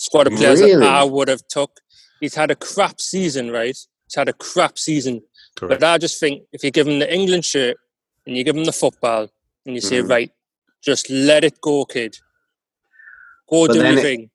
squad 0.00 0.26
of 0.28 0.32
players 0.34 0.60
Really? 0.62 0.80
that 0.80 0.88
I 0.94 1.04
would 1.04 1.28
have 1.28 1.46
took. 1.48 1.70
He's 2.20 2.34
had 2.34 2.50
a 2.50 2.54
crap 2.56 2.98
season, 2.98 3.50
right? 3.50 3.76
He's 4.06 4.14
had 4.14 4.28
a 4.30 4.32
crap 4.32 4.78
season, 4.78 5.20
Correct. 5.56 5.80
but 5.80 5.86
I 5.94 5.98
just 5.98 6.20
think 6.20 6.42
if 6.52 6.62
you 6.62 6.70
give 6.70 6.86
him 6.86 6.98
the 6.98 7.12
England 7.12 7.44
shirt 7.44 7.76
and 8.26 8.36
you 8.36 8.44
give 8.44 8.56
him 8.56 8.64
the 8.64 8.72
football 8.72 9.28
and 9.64 9.74
you 9.74 9.80
say, 9.80 10.00
Mhm. 10.02 10.10
right, 10.10 10.30
just 10.82 11.08
let 11.10 11.44
it 11.44 11.60
go, 11.60 11.84
kid, 11.86 12.18
go 13.48 13.66
But 13.66 13.72
do 13.74 13.78
then 13.82 13.94
your 13.94 14.02
thing. 14.02 14.30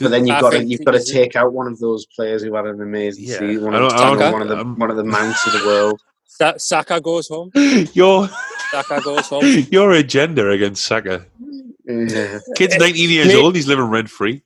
But 0.00 0.10
then 0.10 0.26
you've 0.26 0.36
I 0.36 0.40
got 0.40 0.50
to 0.50 0.64
you've 0.64 0.84
got 0.84 0.92
to 0.92 1.04
take 1.04 1.36
out 1.36 1.52
one 1.52 1.66
of 1.66 1.78
those 1.78 2.06
players 2.06 2.42
who 2.42 2.54
had 2.54 2.66
an 2.66 2.80
amazing 2.80 3.24
Yeah. 3.24 3.38
season. 3.38 3.64
One 3.64 3.74
I 3.74 3.78
of, 3.86 3.90
don't- 3.90 4.00
I 4.00 4.18
don't- 4.18 4.32
one 4.32 4.42
of 4.42 4.48
the 4.48 4.56
I'm- 4.56 4.78
one 4.78 4.90
of 4.90 4.96
the 4.96 5.04
mounts 5.04 5.46
of 5.46 5.52
the 5.52 5.66
world. 5.66 6.00
Sa- 6.26 6.54
Saka 6.56 7.00
goes 7.00 7.28
home. 7.28 7.50
Your 7.94 8.28
Saka 8.70 9.00
goes 9.02 9.26
home. 9.32 9.44
your 9.70 9.92
agenda 9.92 10.50
against 10.50 10.84
Saka. 10.84 11.26
Yeah. 11.86 12.38
Kid's 12.56 12.76
19 12.76 13.10
years 13.10 13.28
Mate- 13.28 13.36
old. 13.36 13.54
He's 13.54 13.68
living 13.68 13.84
rent 13.84 14.10
free. 14.10 14.42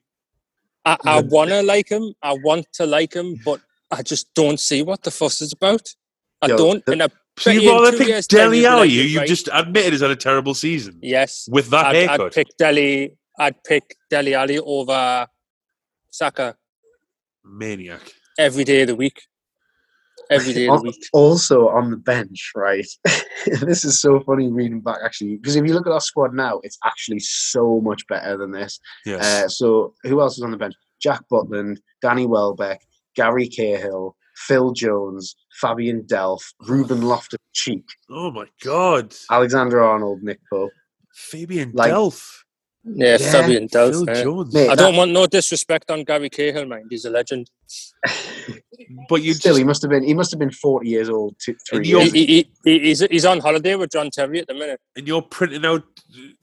I, 0.85 0.97
I 1.05 1.21
want 1.23 1.51
to 1.51 1.63
like 1.63 1.89
him. 1.89 2.15
I 2.23 2.35
want 2.35 2.67
to 2.75 2.85
like 2.87 3.15
him, 3.15 3.41
but 3.45 3.61
I 3.91 4.03
just 4.03 4.33
don't 4.35 4.59
see 4.61 4.83
what 4.83 5.03
the 5.03 5.11
fuss 5.11 5.41
is 5.41 5.53
about. 5.53 5.95
I 6.43 6.47
Yo, 6.49 6.57
don't. 6.57 6.85
the- 6.87 6.93
And 6.93 7.03
I 7.03 7.09
So 7.39 7.51
bet 7.51 7.55
you'd 7.55 7.65
in 7.65 7.69
rather 7.71 7.91
two 7.93 7.99
pick 7.99 8.09
years' 8.09 8.27
time 8.27 8.39
Dele 8.51 8.59
you'll 8.61 8.83
be 8.83 8.89
you 8.91 9.03
"You're 9.03 9.21
right." 9.21 9.29
just 9.29 9.49
admitted 9.53 9.93
he's 9.93 10.03
had 10.03 10.11
a 10.11 10.17
terrible 10.17 10.55
season 10.55 10.99
yes. 11.03 11.49
with 11.51 11.71
that 11.71 11.87
I'd, 11.87 11.97
haircut. 11.97 12.21
I'd 12.21 12.33
pick 12.33 12.49
Dele. 12.59 13.17
I'd 13.39 13.63
pick 13.65 13.97
Dele 14.11 14.35
Alli 14.35 14.59
over 14.59 15.27
Saka 16.11 16.57
Maniac. 17.45 18.01
every 18.39 18.65
day 18.65 18.83
of 18.83 18.89
the 18.89 18.97
week. 18.97 19.21
Every 20.31 20.53
day 20.53 20.69
of 20.69 20.81
the 20.83 20.89
week. 20.89 21.07
Also 21.13 21.69
on 21.69 21.91
the 21.91 21.97
bench, 21.97 22.51
right? 22.55 22.87
this 23.47 23.85
is 23.85 24.01
so 24.01 24.21
funny 24.21 24.51
reading 24.53 24.81
back 24.81 24.99
actually 25.05 25.37
because 25.37 25.57
if 25.57 25.65
you 25.65 25.73
look 25.73 25.87
at 25.87 25.93
our 25.93 26.01
squad 26.01 26.35
now, 26.35 26.61
it's 26.65 26.79
actually 26.85 27.21
so 27.21 27.81
much 27.81 28.07
better 28.09 28.37
than 28.37 28.51
this. 28.51 28.79
Yes. 29.07 29.25
Uh, 29.25 29.49
so 29.49 29.95
who 30.05 30.21
else 30.21 30.37
is 30.37 30.43
on 30.45 30.51
the 30.51 30.57
bench? 30.57 30.75
Jack 31.01 31.23
Butland, 31.33 31.79
Danny 32.03 32.27
Welbeck, 32.27 32.81
Gary 33.15 33.49
Cahill, 33.49 34.17
Phil 34.47 34.73
Jones, 34.73 35.35
Fabian 35.61 36.03
Delph, 36.03 36.53
Ruben 36.67 37.03
Loftus 37.03 37.41
Cheek, 37.55 37.85
oh 38.11 38.31
my 38.31 38.47
God. 38.63 39.15
Alexander 39.31 39.81
Arnold, 39.83 40.23
Nick 40.23 40.39
Pope. 40.51 40.71
Fabian 41.15 41.73
Like- 41.75 41.93
Delph. 41.93 42.45
Yeah, 42.95 43.17
Yeah, 43.21 43.33
Fabian 43.33 43.69
Delph. 43.69 43.91
Phil 43.93 44.05
yeah. 44.17 44.23
Jones. 44.23 44.55
Mate, 44.55 44.65
I 44.65 44.75
that- 44.75 44.77
don't 44.79 44.97
want 44.97 45.11
no 45.13 45.27
disrespect 45.27 45.91
on 45.91 46.05
Gary 46.05 46.31
Cahill, 46.31 46.67
mind. 46.67 46.87
He's 46.91 47.05
a 47.05 47.11
legend. 47.11 47.51
But 49.09 49.23
you 49.23 49.35
Still, 49.35 49.51
just, 49.51 49.59
he 49.59 49.65
must 49.65 49.83
have 49.83 49.91
been 49.91 50.03
he 50.05 50.15
must 50.15 50.31
have 50.31 50.39
been 50.39 50.51
forty 50.53 50.89
years 50.89 51.09
old 51.11 51.35
two, 51.41 51.55
three 51.69 51.79
And 51.79 51.85
He, 51.85 51.91
you're- 51.91 52.03
years. 52.05 52.13
he, 52.13 52.27
he, 52.27 52.51
he- 52.65 52.79
he's, 52.81 53.01
he's 53.01 53.25
on 53.27 53.41
holiday 53.41 53.75
with 53.75 53.91
John 53.91 54.09
Terry 54.11 54.39
at 54.39 54.47
the 54.47 54.55
minute. 54.55 54.81
and 54.97 55.07
you're 55.07 55.21
printing 55.21 55.67
out 55.67 55.83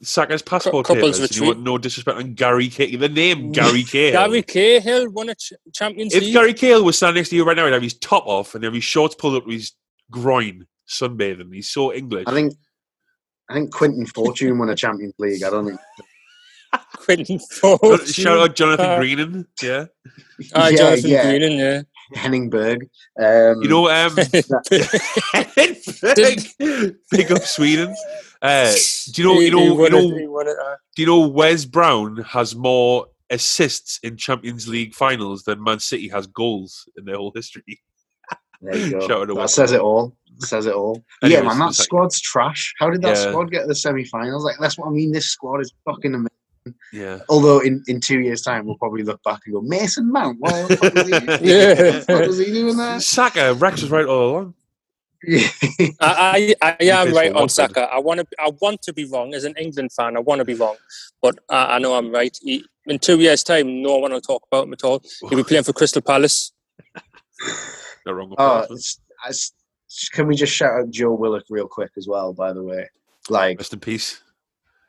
Saka's 0.01 0.41
passport 0.41 0.85
couples 0.85 1.17
papers. 1.17 1.19
And 1.21 1.35
you 1.35 1.41
retreat. 1.43 1.47
want 1.57 1.65
no 1.65 1.77
disrespect 1.77 2.17
on 2.17 2.33
Gary 2.33 2.67
Cahill. 2.67 2.99
The 2.99 3.09
name 3.09 3.51
Gary 3.51 3.83
Cahill. 3.83 4.11
Gary 4.27 4.43
Cahill 4.43 5.09
won 5.11 5.29
a 5.29 5.35
ch- 5.35 5.53
Champions 5.73 6.13
if 6.13 6.21
League. 6.21 6.29
If 6.29 6.33
Gary 6.33 6.53
Cahill 6.53 6.83
was 6.83 6.97
standing 6.97 7.19
next 7.21 7.29
to 7.29 7.35
you 7.35 7.45
right 7.45 7.55
now, 7.57 7.65
he'd 7.65 7.73
have 7.73 7.81
his 7.81 7.97
top 7.97 8.27
off 8.27 8.53
and 8.53 8.63
have 8.63 8.73
his 8.73 8.83
shorts 8.83 9.15
pulled 9.15 9.35
up 9.35 9.45
to 9.45 9.51
his 9.51 9.71
groin, 10.11 10.67
sunbathing. 10.87 11.53
He's 11.53 11.69
so 11.69 11.93
English. 11.93 12.25
I 12.27 12.31
think 12.33 12.53
I 13.49 13.53
think 13.53 13.71
Quinton 13.73 14.05
Fortune 14.05 14.59
won 14.59 14.69
a 14.69 14.75
Champions 14.75 15.13
League. 15.17 15.41
I 15.43 15.49
don't 15.49 15.65
think. 15.67 15.79
Quinton 16.97 17.39
Shout 18.05 18.37
out 18.39 18.55
Jonathan 18.55 18.85
Uh, 18.85 18.97
Greening. 18.99 19.45
Yeah. 19.61 19.85
Ah, 20.53 20.69
Yeah, 20.69 20.77
Jonathan 20.77 21.09
yeah. 21.09 21.29
Greening, 21.29 21.59
yeah. 21.59 21.81
Henning 22.13 22.49
Berg. 22.49 22.87
Um, 23.19 23.61
You 23.61 23.67
know, 23.69 23.89
um, 23.89 24.15
big, 26.15 26.41
big 27.11 27.31
up 27.31 27.41
Sweden. 27.43 27.95
Uh, 28.41 28.73
do 29.13 29.21
you 29.21 29.27
know? 29.27 29.39
You 29.39 29.51
know? 29.51 29.83
You 29.83 29.89
know? 29.89 30.17
he 30.17 30.27
won 30.27 30.47
it, 30.47 30.55
uh, 30.59 30.75
Do 30.95 31.01
you 31.01 31.07
know? 31.07 31.27
Wes 31.27 31.65
Brown 31.65 32.17
has 32.17 32.55
more 32.55 33.07
assists 33.31 33.99
in 34.03 34.17
Champions 34.17 34.67
League 34.67 34.93
finals 34.93 35.43
than 35.43 35.63
Man 35.63 35.79
City 35.79 36.07
has 36.09 36.27
goals 36.27 36.87
in 36.97 37.05
their 37.05 37.15
whole 37.17 37.31
history. 37.35 37.63
there 38.61 38.77
you 38.77 38.91
go. 38.91 38.99
Shout 39.01 39.11
out 39.21 39.25
to 39.29 39.33
that 39.35 39.49
says 39.49 39.71
it 39.71 39.81
all. 39.81 40.15
Says 40.39 40.65
it 40.65 40.73
all. 40.73 41.01
Anyways, 41.23 41.41
yeah, 41.43 41.47
man, 41.47 41.59
that 41.59 41.69
it's 41.69 41.79
like- 41.79 41.85
squad's 41.85 42.19
trash. 42.21 42.73
How 42.77 42.89
did 42.89 43.01
that 43.01 43.15
Yeah. 43.15 43.29
squad 43.31 43.51
get 43.51 43.61
to 43.61 43.67
the 43.67 43.75
semi-finals? 43.75 44.43
Like 44.43 44.55
that's 44.59 44.77
what 44.77 44.87
I 44.87 44.91
mean. 44.91 45.11
This 45.11 45.29
squad 45.31 45.61
is 45.61 45.73
fucking 45.85 46.13
amazing. 46.13 46.29
Yeah. 46.91 47.19
Although 47.29 47.59
in, 47.59 47.83
in 47.87 47.99
two 47.99 48.19
years' 48.21 48.41
time, 48.41 48.65
we'll 48.65 48.77
probably 48.77 49.03
look 49.03 49.21
back 49.23 49.41
and 49.45 49.53
go, 49.53 49.61
Mason 49.61 50.11
Mount. 50.11 50.37
What 50.41 50.67
the 50.69 50.77
fuck 50.77 50.93
was 50.95 51.05
he, 51.07 51.49
Yeah. 51.51 52.03
what 52.07 52.27
was 52.27 52.37
he 52.39 52.45
doing 52.45 52.77
there? 52.77 52.99
Saka, 52.99 53.53
Rex 53.53 53.81
was 53.81 53.91
right 53.91 54.05
all 54.05 54.29
along. 54.31 54.53
Yeah. 55.23 55.47
I, 56.01 56.55
I, 56.61 56.75
I 56.79 56.83
am 56.85 57.13
right 57.13 57.29
on 57.29 57.33
Watford. 57.33 57.51
Saka. 57.51 57.81
I 57.91 57.99
want 57.99 58.19
to. 58.19 58.27
I 58.39 58.51
want 58.61 58.81
to 58.83 58.93
be 58.93 59.05
wrong 59.05 59.33
as 59.33 59.43
an 59.43 59.55
England 59.57 59.91
fan. 59.91 60.15
I 60.15 60.19
want 60.19 60.39
to 60.39 60.45
be 60.45 60.53
wrong, 60.53 60.75
but 61.21 61.39
I, 61.49 61.75
I 61.75 61.79
know 61.79 61.95
I'm 61.95 62.11
right. 62.11 62.37
He, 62.43 62.63
in 62.85 62.99
two 62.99 63.19
years' 63.19 63.43
time, 63.43 63.81
no 63.81 63.97
one 63.97 64.11
will 64.11 64.21
talk 64.21 64.43
about 64.51 64.67
him 64.67 64.73
at 64.73 64.83
all. 64.83 65.01
He'll 65.21 65.37
be 65.37 65.43
playing 65.43 65.63
for 65.63 65.73
Crystal 65.73 66.01
Palace. 66.01 66.51
Not 68.05 68.13
wrong. 68.15 68.29
with 68.29 68.39
Oh, 68.39 68.61
that. 68.61 68.71
it's, 68.71 68.99
it's, 69.27 69.53
can 70.11 70.27
we 70.27 70.35
just 70.35 70.53
shout 70.53 70.79
out 70.79 70.91
Joe 70.91 71.13
Willock 71.13 71.45
real 71.49 71.67
quick 71.67 71.91
as 71.97 72.07
well? 72.07 72.31
By 72.33 72.53
the 72.53 72.61
way, 72.63 72.87
like 73.29 73.57
Rest 73.57 73.73
in 73.73 73.79
peace. 73.79 74.21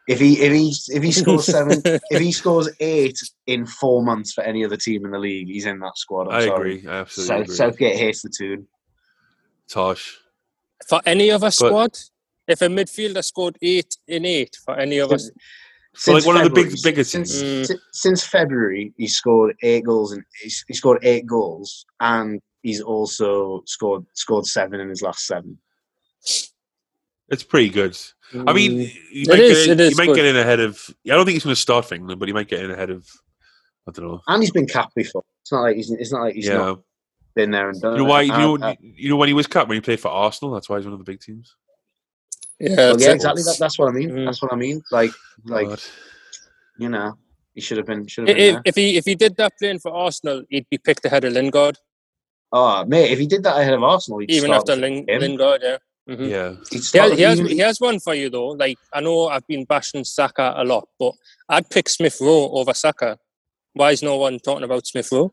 If 0.08 0.20
he 0.20 0.40
if 0.40 0.52
he 0.52 0.72
if 0.96 1.02
he 1.02 1.12
scores 1.12 1.46
seven, 1.56 1.82
if 1.84 2.20
he 2.20 2.32
scores 2.32 2.68
eight 2.80 3.18
in 3.46 3.66
four 3.66 4.02
months 4.02 4.32
for 4.32 4.42
any 4.42 4.64
other 4.64 4.76
team 4.76 5.04
in 5.04 5.10
the 5.10 5.18
league, 5.18 5.48
he's 5.48 5.66
in 5.66 5.78
that 5.80 5.96
squad. 5.98 6.28
I'm 6.28 6.34
I 6.42 6.44
sorry. 6.46 6.76
agree. 6.78 6.90
I 6.90 6.96
absolutely 7.00 7.26
South, 7.36 7.42
agree. 7.44 7.54
Southgate 7.56 7.96
hates 7.96 8.22
the 8.22 8.28
tune. 8.30 8.66
Tosh. 9.68 10.18
for 10.88 11.00
any 11.06 11.30
other 11.30 11.50
squad, 11.50 11.98
if 12.46 12.62
a 12.62 12.66
midfielder 12.66 13.24
scored 13.24 13.56
eight 13.62 13.96
in 14.06 14.24
eight 14.24 14.56
for 14.64 14.76
any 14.78 15.00
other, 15.00 15.18
Since- 15.18 15.32
So, 15.98 16.12
like, 16.12 16.22
since 16.22 16.26
one 16.26 16.36
of 16.36 16.44
the 16.44 16.50
big- 16.50 16.66
February- 16.66 16.82
bigger 16.84 17.04
since, 17.04 17.40
teams. 17.40 17.68
Mm. 17.70 17.72
si- 17.72 17.80
since 17.92 18.22
February, 18.24 18.92
he 18.98 19.08
scored 19.08 19.56
eight 19.62 19.84
goals 19.84 20.12
and 20.12 20.22
he 20.68 20.74
scored 20.74 20.98
eight 21.02 21.26
goals, 21.26 21.84
and 22.00 22.40
he's 22.62 22.80
also 22.82 23.62
scored 23.66 24.04
scored 24.14 24.44
seven 24.46 24.78
in 24.78 24.88
his 24.90 25.00
last 25.02 25.26
seven. 25.26 25.58
It's 27.28 27.42
pretty 27.42 27.70
good. 27.70 27.96
I 28.34 28.52
mean, 28.52 28.72
Mm. 28.72 28.86
he 29.10 29.22
It 29.22 29.28
might, 29.28 29.38
is, 29.40 29.66
get, 29.66 29.72
in, 29.72 29.80
it 29.80 29.82
he 29.84 29.88
is 29.92 29.98
might 29.98 30.06
good. 30.06 30.16
get 30.16 30.24
in 30.26 30.36
ahead 30.36 30.60
of. 30.60 30.80
I 31.06 31.10
don't 31.10 31.24
think 31.24 31.34
he's 31.34 31.44
going 31.44 31.54
to 31.54 31.60
start 31.60 31.84
for 31.86 31.94
England, 31.94 32.18
but 32.18 32.28
he 32.28 32.32
might 32.32 32.48
get 32.48 32.64
in 32.64 32.70
ahead 32.70 32.90
of. 32.90 33.06
I 33.88 33.92
don't 33.92 34.06
know. 34.08 34.20
And 34.26 34.42
he's 34.42 34.50
been 34.50 34.66
capped 34.66 34.94
before. 34.94 35.22
It's 35.42 35.52
not 35.52 35.62
like 35.62 35.76
he's 35.76 35.90
it's 35.92 36.12
not 36.12 36.22
like 36.22 36.34
he's 36.34 36.46
yeah. 36.48 36.56
not 36.58 36.80
been 37.36 37.50
there 37.52 37.70
and 37.70 37.80
done 37.80 37.92
You 37.92 37.98
know 37.98 38.04
it. 38.06 38.08
why? 38.08 38.22
You 38.22 38.32
know, 38.32 38.56
uh, 38.58 38.74
you 38.80 39.08
know 39.10 39.16
when 39.16 39.28
he 39.28 39.34
was 39.34 39.46
capped 39.46 39.68
when 39.68 39.76
he 39.76 39.80
played 39.80 40.00
for 40.00 40.08
Arsenal. 40.08 40.52
That's 40.54 40.68
why 40.68 40.76
he's 40.78 40.86
one 40.86 40.92
of 40.94 40.98
the 40.98 41.04
big 41.04 41.20
teams. 41.20 41.54
yeah, 42.58 42.74
well, 42.76 43.00
yeah, 43.00 43.12
exactly. 43.12 43.42
That, 43.44 43.56
that's 43.60 43.78
what 43.78 43.88
I 43.88 43.92
mean. 43.92 44.10
Mm. 44.10 44.24
That's 44.26 44.42
what 44.42 44.52
I 44.52 44.56
mean. 44.56 44.82
Like, 44.90 45.12
like 45.44 45.68
God. 45.68 45.80
you 46.78 46.88
know, 46.88 47.16
he 47.54 47.60
should 47.60 47.76
have 47.76 47.86
been. 47.86 48.06
Should 48.08 48.26
have 48.28 48.36
been 48.36 48.44
If, 48.44 48.52
there. 48.54 48.62
if 48.64 48.74
he 48.74 48.96
if 48.96 49.04
he 49.04 49.14
did 49.14 49.36
that 49.36 49.52
playing 49.58 49.78
for 49.78 49.92
Arsenal, 49.92 50.42
he'd 50.50 50.66
be 50.68 50.78
picked 50.78 51.04
ahead 51.04 51.24
of 51.24 51.32
Lingard, 51.34 51.78
Oh, 52.52 52.84
mate, 52.86 53.10
if 53.12 53.18
he 53.18 53.26
did 53.26 53.42
that 53.44 53.60
ahead 53.60 53.74
of 53.74 53.82
Arsenal, 53.82 54.18
he'd 54.20 54.30
even 54.30 54.48
start 54.48 54.60
after 54.68 54.72
with 54.72 54.80
Ling, 54.80 55.08
him. 55.08 55.20
Lingard. 55.20 55.60
Yeah. 55.62 55.76
Mhm. 56.08 56.30
Yeah. 56.30 56.54
He'd 56.70 56.84
He 56.84 56.98
has, 56.98 57.12
he, 57.12 57.22
has, 57.22 57.38
he 57.38 57.58
has 57.58 57.80
one 57.80 57.98
for 57.98 58.14
you 58.14 58.30
though. 58.30 58.48
Like 58.48 58.78
I 58.92 59.00
know 59.00 59.26
I've 59.28 59.46
been 59.46 59.64
bashing 59.64 60.04
Saka 60.04 60.54
a 60.56 60.64
lot, 60.64 60.88
but 60.98 61.12
I'd 61.48 61.68
pick 61.68 61.88
Smith 61.88 62.18
Rowe 62.20 62.50
over 62.50 62.72
Saka. 62.74 63.18
Why 63.72 63.90
is 63.90 64.02
no 64.02 64.16
one 64.16 64.38
talking 64.38 64.64
about 64.64 64.86
Smith 64.86 65.10
Rowe? 65.10 65.32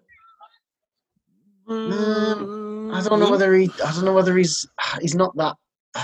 Mm, 1.67 2.93
I 2.93 3.01
don't 3.07 3.19
know 3.19 3.31
whether 3.31 3.53
he. 3.53 3.69
I 3.85 3.91
don't 3.93 4.05
know 4.05 4.13
whether 4.13 4.35
he's. 4.35 4.67
He's 5.01 5.15
not 5.15 5.35
that. 5.37 5.55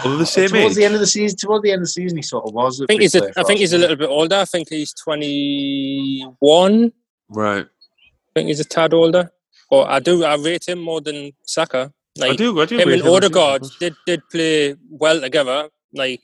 Well, 0.05 0.17
the 0.19 0.25
same 0.25 0.49
towards 0.49 0.75
the 0.75 0.85
end 0.85 0.93
of 0.93 0.99
the 0.99 1.07
season, 1.07 1.37
towards 1.37 1.63
the 1.63 1.71
end 1.71 1.79
of 1.79 1.85
the 1.85 1.89
season, 1.89 2.17
he 2.17 2.21
sort 2.21 2.45
of 2.47 2.53
was. 2.53 2.79
I 2.81 2.85
think 2.85 3.01
he's 3.01 3.15
a, 3.15 3.31
I 3.37 3.43
think 3.43 3.59
he's 3.59 3.73
a 3.73 3.77
little 3.77 3.95
bit 3.95 4.07
older. 4.07 4.35
I 4.35 4.45
think 4.45 4.69
he's 4.69 4.93
twenty 4.93 6.23
one. 6.39 6.91
Right. 7.27 7.65
I 7.65 8.29
think 8.35 8.47
he's 8.47 8.59
a 8.59 8.65
tad 8.65 8.93
older. 8.93 9.31
But 9.69 9.89
I 9.89 9.99
do 9.99 10.23
I 10.23 10.35
rate 10.35 10.67
him 10.69 10.79
more 10.79 11.01
than 11.01 11.31
Saka. 11.43 11.91
I 12.21 12.35
do. 12.35 12.59
I 12.61 12.65
do. 12.65 12.77
him 12.79 12.87
rate 12.87 12.93
and 12.99 13.01
him, 13.01 13.07
I 13.07 13.09
do, 13.09 13.15
Odegaard 13.15 13.63
did 13.79 13.95
did 14.05 14.21
play 14.29 14.75
well 14.89 15.19
together. 15.21 15.69
Like 15.93 16.21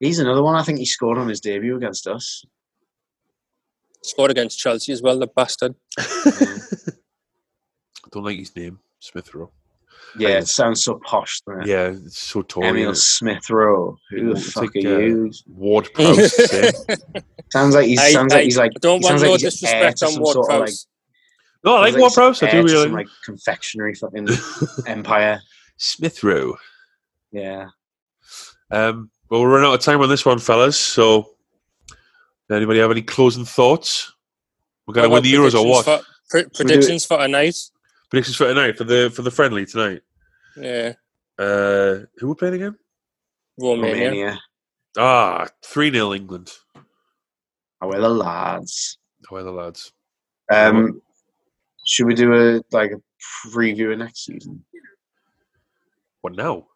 He's 0.00 0.18
another 0.18 0.42
one. 0.42 0.56
I 0.56 0.62
think 0.62 0.78
he 0.78 0.86
scored 0.86 1.18
on 1.18 1.28
his 1.28 1.40
debut 1.40 1.76
against 1.76 2.06
us. 2.08 2.44
scored 4.02 4.32
against 4.32 4.58
Chelsea 4.58 4.92
as 4.92 5.00
well, 5.00 5.18
the 5.18 5.28
bastard. 5.28 5.74
I 5.98 6.04
don't 8.10 8.24
like 8.24 8.38
his 8.38 8.54
name, 8.56 8.80
Smith 8.98 9.32
Rowe. 9.34 9.50
Yeah, 10.18 10.38
it 10.38 10.48
sounds 10.48 10.82
so 10.84 11.00
posh. 11.06 11.40
doesn't 11.46 11.62
it? 11.62 11.68
Yeah, 11.68 11.92
it's 12.04 12.18
so 12.18 12.42
Tory. 12.42 12.68
Emile 12.68 12.90
innit? 12.90 12.96
Smith 12.96 13.48
Rowe. 13.48 13.96
Who 14.10 14.26
the 14.26 14.30
It's 14.32 14.52
fuck 14.52 14.74
like, 14.74 14.84
are 14.84 14.96
uh, 14.96 14.98
you? 14.98 15.32
Ward 15.46 15.88
Prowse. 15.94 16.34
Sounds 17.52 17.74
like 17.74 17.86
he's. 17.86 17.98
I- 18.00 18.12
sounds 18.12 18.32
I 18.32 18.36
like 18.36 18.44
he's 18.44 18.58
like. 18.58 18.72
don't 18.80 19.02
want 19.02 19.20
sounds 19.20 19.22
no 19.22 19.32
like 19.32 19.40
he's 19.40 19.62
heir 19.62 19.90
disrespect 19.90 20.02
on 20.02 20.10
some 20.12 20.22
Ward 20.22 20.32
sort 20.34 20.46
of, 20.50 20.60
like- 20.60 20.66
Prowse. 20.66 20.86
No, 21.64 21.76
I 21.76 21.90
like 21.90 22.12
sounds 22.12 22.16
Ward 22.16 22.36
he's 22.36 22.42
I 22.42 22.50
do 22.50 22.56
really 22.64 22.82
some, 22.82 22.92
like 22.92 23.06
like 23.06 23.14
confectionery 23.24 23.94
fucking 23.94 24.28
empire. 24.86 25.40
Smith 25.76 26.22
Rowe. 26.22 26.56
Yeah. 27.30 27.68
Um, 28.70 29.10
well, 29.30 29.42
we're 29.42 29.50
running 29.50 29.68
out 29.68 29.74
of 29.74 29.80
time 29.80 30.00
on 30.00 30.08
this 30.08 30.24
one, 30.24 30.38
fellas. 30.38 30.78
So, 30.78 31.30
anybody 32.50 32.80
have 32.80 32.90
any 32.90 33.02
closing 33.02 33.44
thoughts? 33.44 34.12
We're 34.86 34.94
going 34.94 35.08
to 35.08 35.14
win 35.14 35.22
the 35.22 35.32
Euros 35.32 35.54
or 35.54 35.66
what? 35.66 35.84
predictions 35.84 36.06
For, 36.28 36.30
pre- 36.30 36.50
predictions 36.54 37.04
for 37.06 37.18
tonight. 37.18 37.56
Predictions 38.10 38.36
for 38.36 38.46
tonight 38.46 38.76
for 38.76 38.84
the 38.84 39.10
for 39.14 39.22
the 39.22 39.30
friendly 39.30 39.64
tonight. 39.64 40.02
Yeah, 40.56 40.92
Uh, 41.38 42.00
who 42.18 42.28
we're 42.28 42.34
playing 42.34 42.54
again? 42.54 42.76
Romania. 43.58 44.04
Romania. 44.04 44.40
Ah, 44.98 45.48
three 45.64 45.90
0 45.90 46.12
England. 46.12 46.50
Oh, 47.80 47.88
we're 47.88 48.00
the 48.00 48.08
lads. 48.08 48.98
How 49.28 49.36
are 49.36 49.42
the 49.42 49.50
lads? 49.50 49.92
Um, 50.50 51.00
should 51.92 52.06
we 52.06 52.14
do 52.14 52.32
a 52.32 52.62
like 52.72 52.90
a 52.92 53.00
preview 53.50 53.92
of 53.92 53.98
next 53.98 54.24
season? 54.24 54.64
What 56.22 56.34
now? 56.34 56.66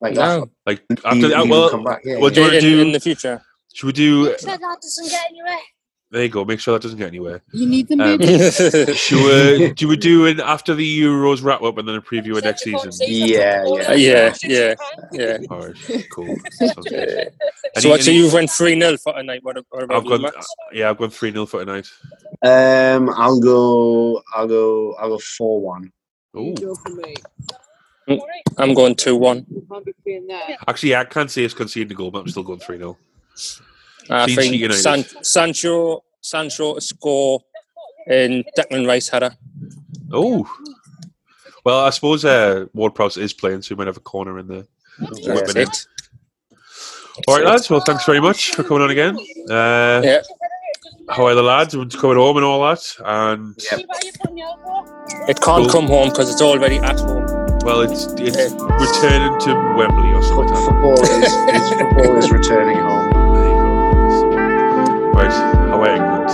Like 0.00 0.14
No. 0.14 0.48
Like 0.64 0.84
after 0.90 1.06
after 1.08 1.18
you, 1.18 1.28
that? 1.28 1.44
you 1.44 1.50
Well, 1.50 1.70
come 1.70 1.82
back, 1.82 2.02
yeah, 2.04 2.18
well, 2.18 2.30
do 2.30 2.40
yeah. 2.40 2.46
you 2.46 2.52
want 2.52 2.62
to 2.62 2.70
do? 2.70 2.80
in 2.82 2.92
the 2.92 3.00
future. 3.00 3.42
should 3.74 3.86
we 3.86 3.92
do? 3.92 4.38
Said 4.38 4.60
that 4.60 4.78
doesn't 4.80 5.08
get 5.10 5.26
any 5.28 5.42
rest. 5.42 5.64
There 6.12 6.22
you 6.22 6.28
go. 6.28 6.44
Make 6.44 6.60
sure 6.60 6.74
that 6.74 6.82
doesn't 6.82 6.98
get 6.98 7.08
anywhere. 7.08 7.40
You 7.52 7.66
need 7.66 7.88
them, 7.88 8.02
Um, 8.02 8.18
baby. 8.18 8.50
Should 8.94 9.18
we, 9.18 9.72
do 9.72 9.88
we 9.88 9.96
do 9.96 10.26
it 10.26 10.40
after 10.40 10.74
the 10.74 11.00
Euros 11.00 11.42
wrap 11.42 11.62
up 11.62 11.78
and 11.78 11.88
then 11.88 11.94
a 11.94 12.02
preview 12.02 12.36
of 12.36 12.44
next 12.44 12.64
season? 12.64 12.90
Yeah, 13.00 13.64
yeah. 13.66 13.92
yeah, 13.94 14.34
yeah, 14.42 14.74
yeah. 15.10 15.38
All 15.50 15.68
right, 15.68 16.06
cool. 16.12 16.36
Sounds. 16.52 16.86
So, 17.78 17.88
what, 17.88 18.02
so 18.02 18.10
you've 18.10 18.34
went 18.34 18.50
3 18.50 18.78
0 18.78 18.98
for 18.98 19.14
tonight. 19.14 19.42
What, 19.42 19.56
what 19.70 19.84
about 19.84 19.96
I've 19.96 20.04
you, 20.04 20.10
gone, 20.10 20.22
Max? 20.22 20.46
yeah, 20.74 20.90
I've 20.90 20.98
gone 20.98 21.08
three 21.08 21.32
0 21.32 21.46
for 21.46 21.64
tonight. 21.64 21.88
Um, 22.42 23.08
I'll 23.08 23.40
go. 23.40 24.20
I'll 24.34 24.46
go. 24.46 24.94
I'll 24.96 25.08
go 25.08 25.18
four 25.18 25.62
one. 25.62 25.90
Ooh. 26.36 26.54
Go 26.54 26.74
for 26.74 26.90
me. 26.90 27.14
I'm 28.58 28.74
going 28.74 28.94
2 28.94 29.16
1. 29.16 29.46
Can't 29.70 29.86
be 29.86 29.92
playing 30.04 30.26
that. 30.26 30.58
Actually, 30.68 30.94
I 30.96 31.04
can't 31.04 31.30
say 31.30 31.44
it's 31.44 31.54
conceded 31.54 31.92
a 31.92 31.94
goal, 31.94 32.10
but 32.10 32.18
I'm 32.18 32.28
still 32.28 32.42
going 32.42 32.58
three 32.58 32.76
0 32.76 32.98
I 34.10 34.24
Clean 34.26 34.60
think 34.60 34.72
San, 34.74 35.04
Sancho, 35.22 36.04
Sancho 36.20 36.78
score 36.78 37.40
in 38.06 38.44
Declan 38.58 38.86
Rice 38.86 39.08
header. 39.08 39.30
Oh. 40.12 40.46
Well, 41.64 41.80
I 41.80 41.90
suppose 41.90 42.24
uh, 42.24 42.66
Ward 42.74 42.94
Prowse 42.94 43.16
is 43.16 43.32
playing, 43.32 43.62
so 43.62 43.74
we 43.74 43.78
might 43.78 43.86
have 43.86 43.96
a 43.96 44.00
corner 44.00 44.38
in 44.38 44.48
there. 44.48 44.64
That's 44.98 45.54
it. 45.54 45.56
it. 45.58 45.86
All 47.28 47.36
right, 47.36 47.44
lads. 47.44 47.70
Well, 47.70 47.80
thanks 47.80 48.04
very 48.04 48.20
much 48.20 48.54
for 48.54 48.62
coming 48.64 48.82
on 48.82 48.90
again. 48.90 49.16
Uh, 49.48 50.00
Yeah. 50.04 50.22
How 51.10 51.26
are 51.26 51.34
the 51.34 51.42
lads? 51.42 51.74
Everyone's 51.74 51.96
coming 51.96 52.16
home 52.16 52.36
and 52.36 52.46
all 52.46 52.62
that. 52.62 52.96
And 53.04 53.54
Yep. 53.70 53.80
It 55.28 55.40
can't 55.40 55.64
Cool. 55.64 55.68
come 55.68 55.86
home 55.86 56.08
because 56.08 56.30
it's 56.30 56.40
already 56.42 56.78
at 56.78 56.98
home. 56.98 57.26
well, 57.64 57.80
it's 57.80 58.06
it's 58.18 58.52
returning 58.54 59.38
to 59.40 59.54
Wembley 59.76 60.12
or 60.14 60.22
something. 60.22 60.46
like 60.46 60.48
that. 60.48 60.64
Football 60.64 61.02
is, 61.02 61.10
is 61.54 61.68
football 61.80 62.16
is 62.16 62.30
returning 62.30 62.76
home. 62.78 63.01
England? 65.22 66.28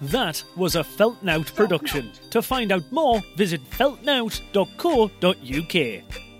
That 0.00 0.42
was 0.56 0.76
a 0.76 0.80
Feltnout 0.80 1.54
production. 1.54 2.10
To 2.30 2.42
find 2.42 2.72
out 2.72 2.90
more, 2.90 3.22
visit 3.36 3.60
feltnout.co.uk. 3.70 6.31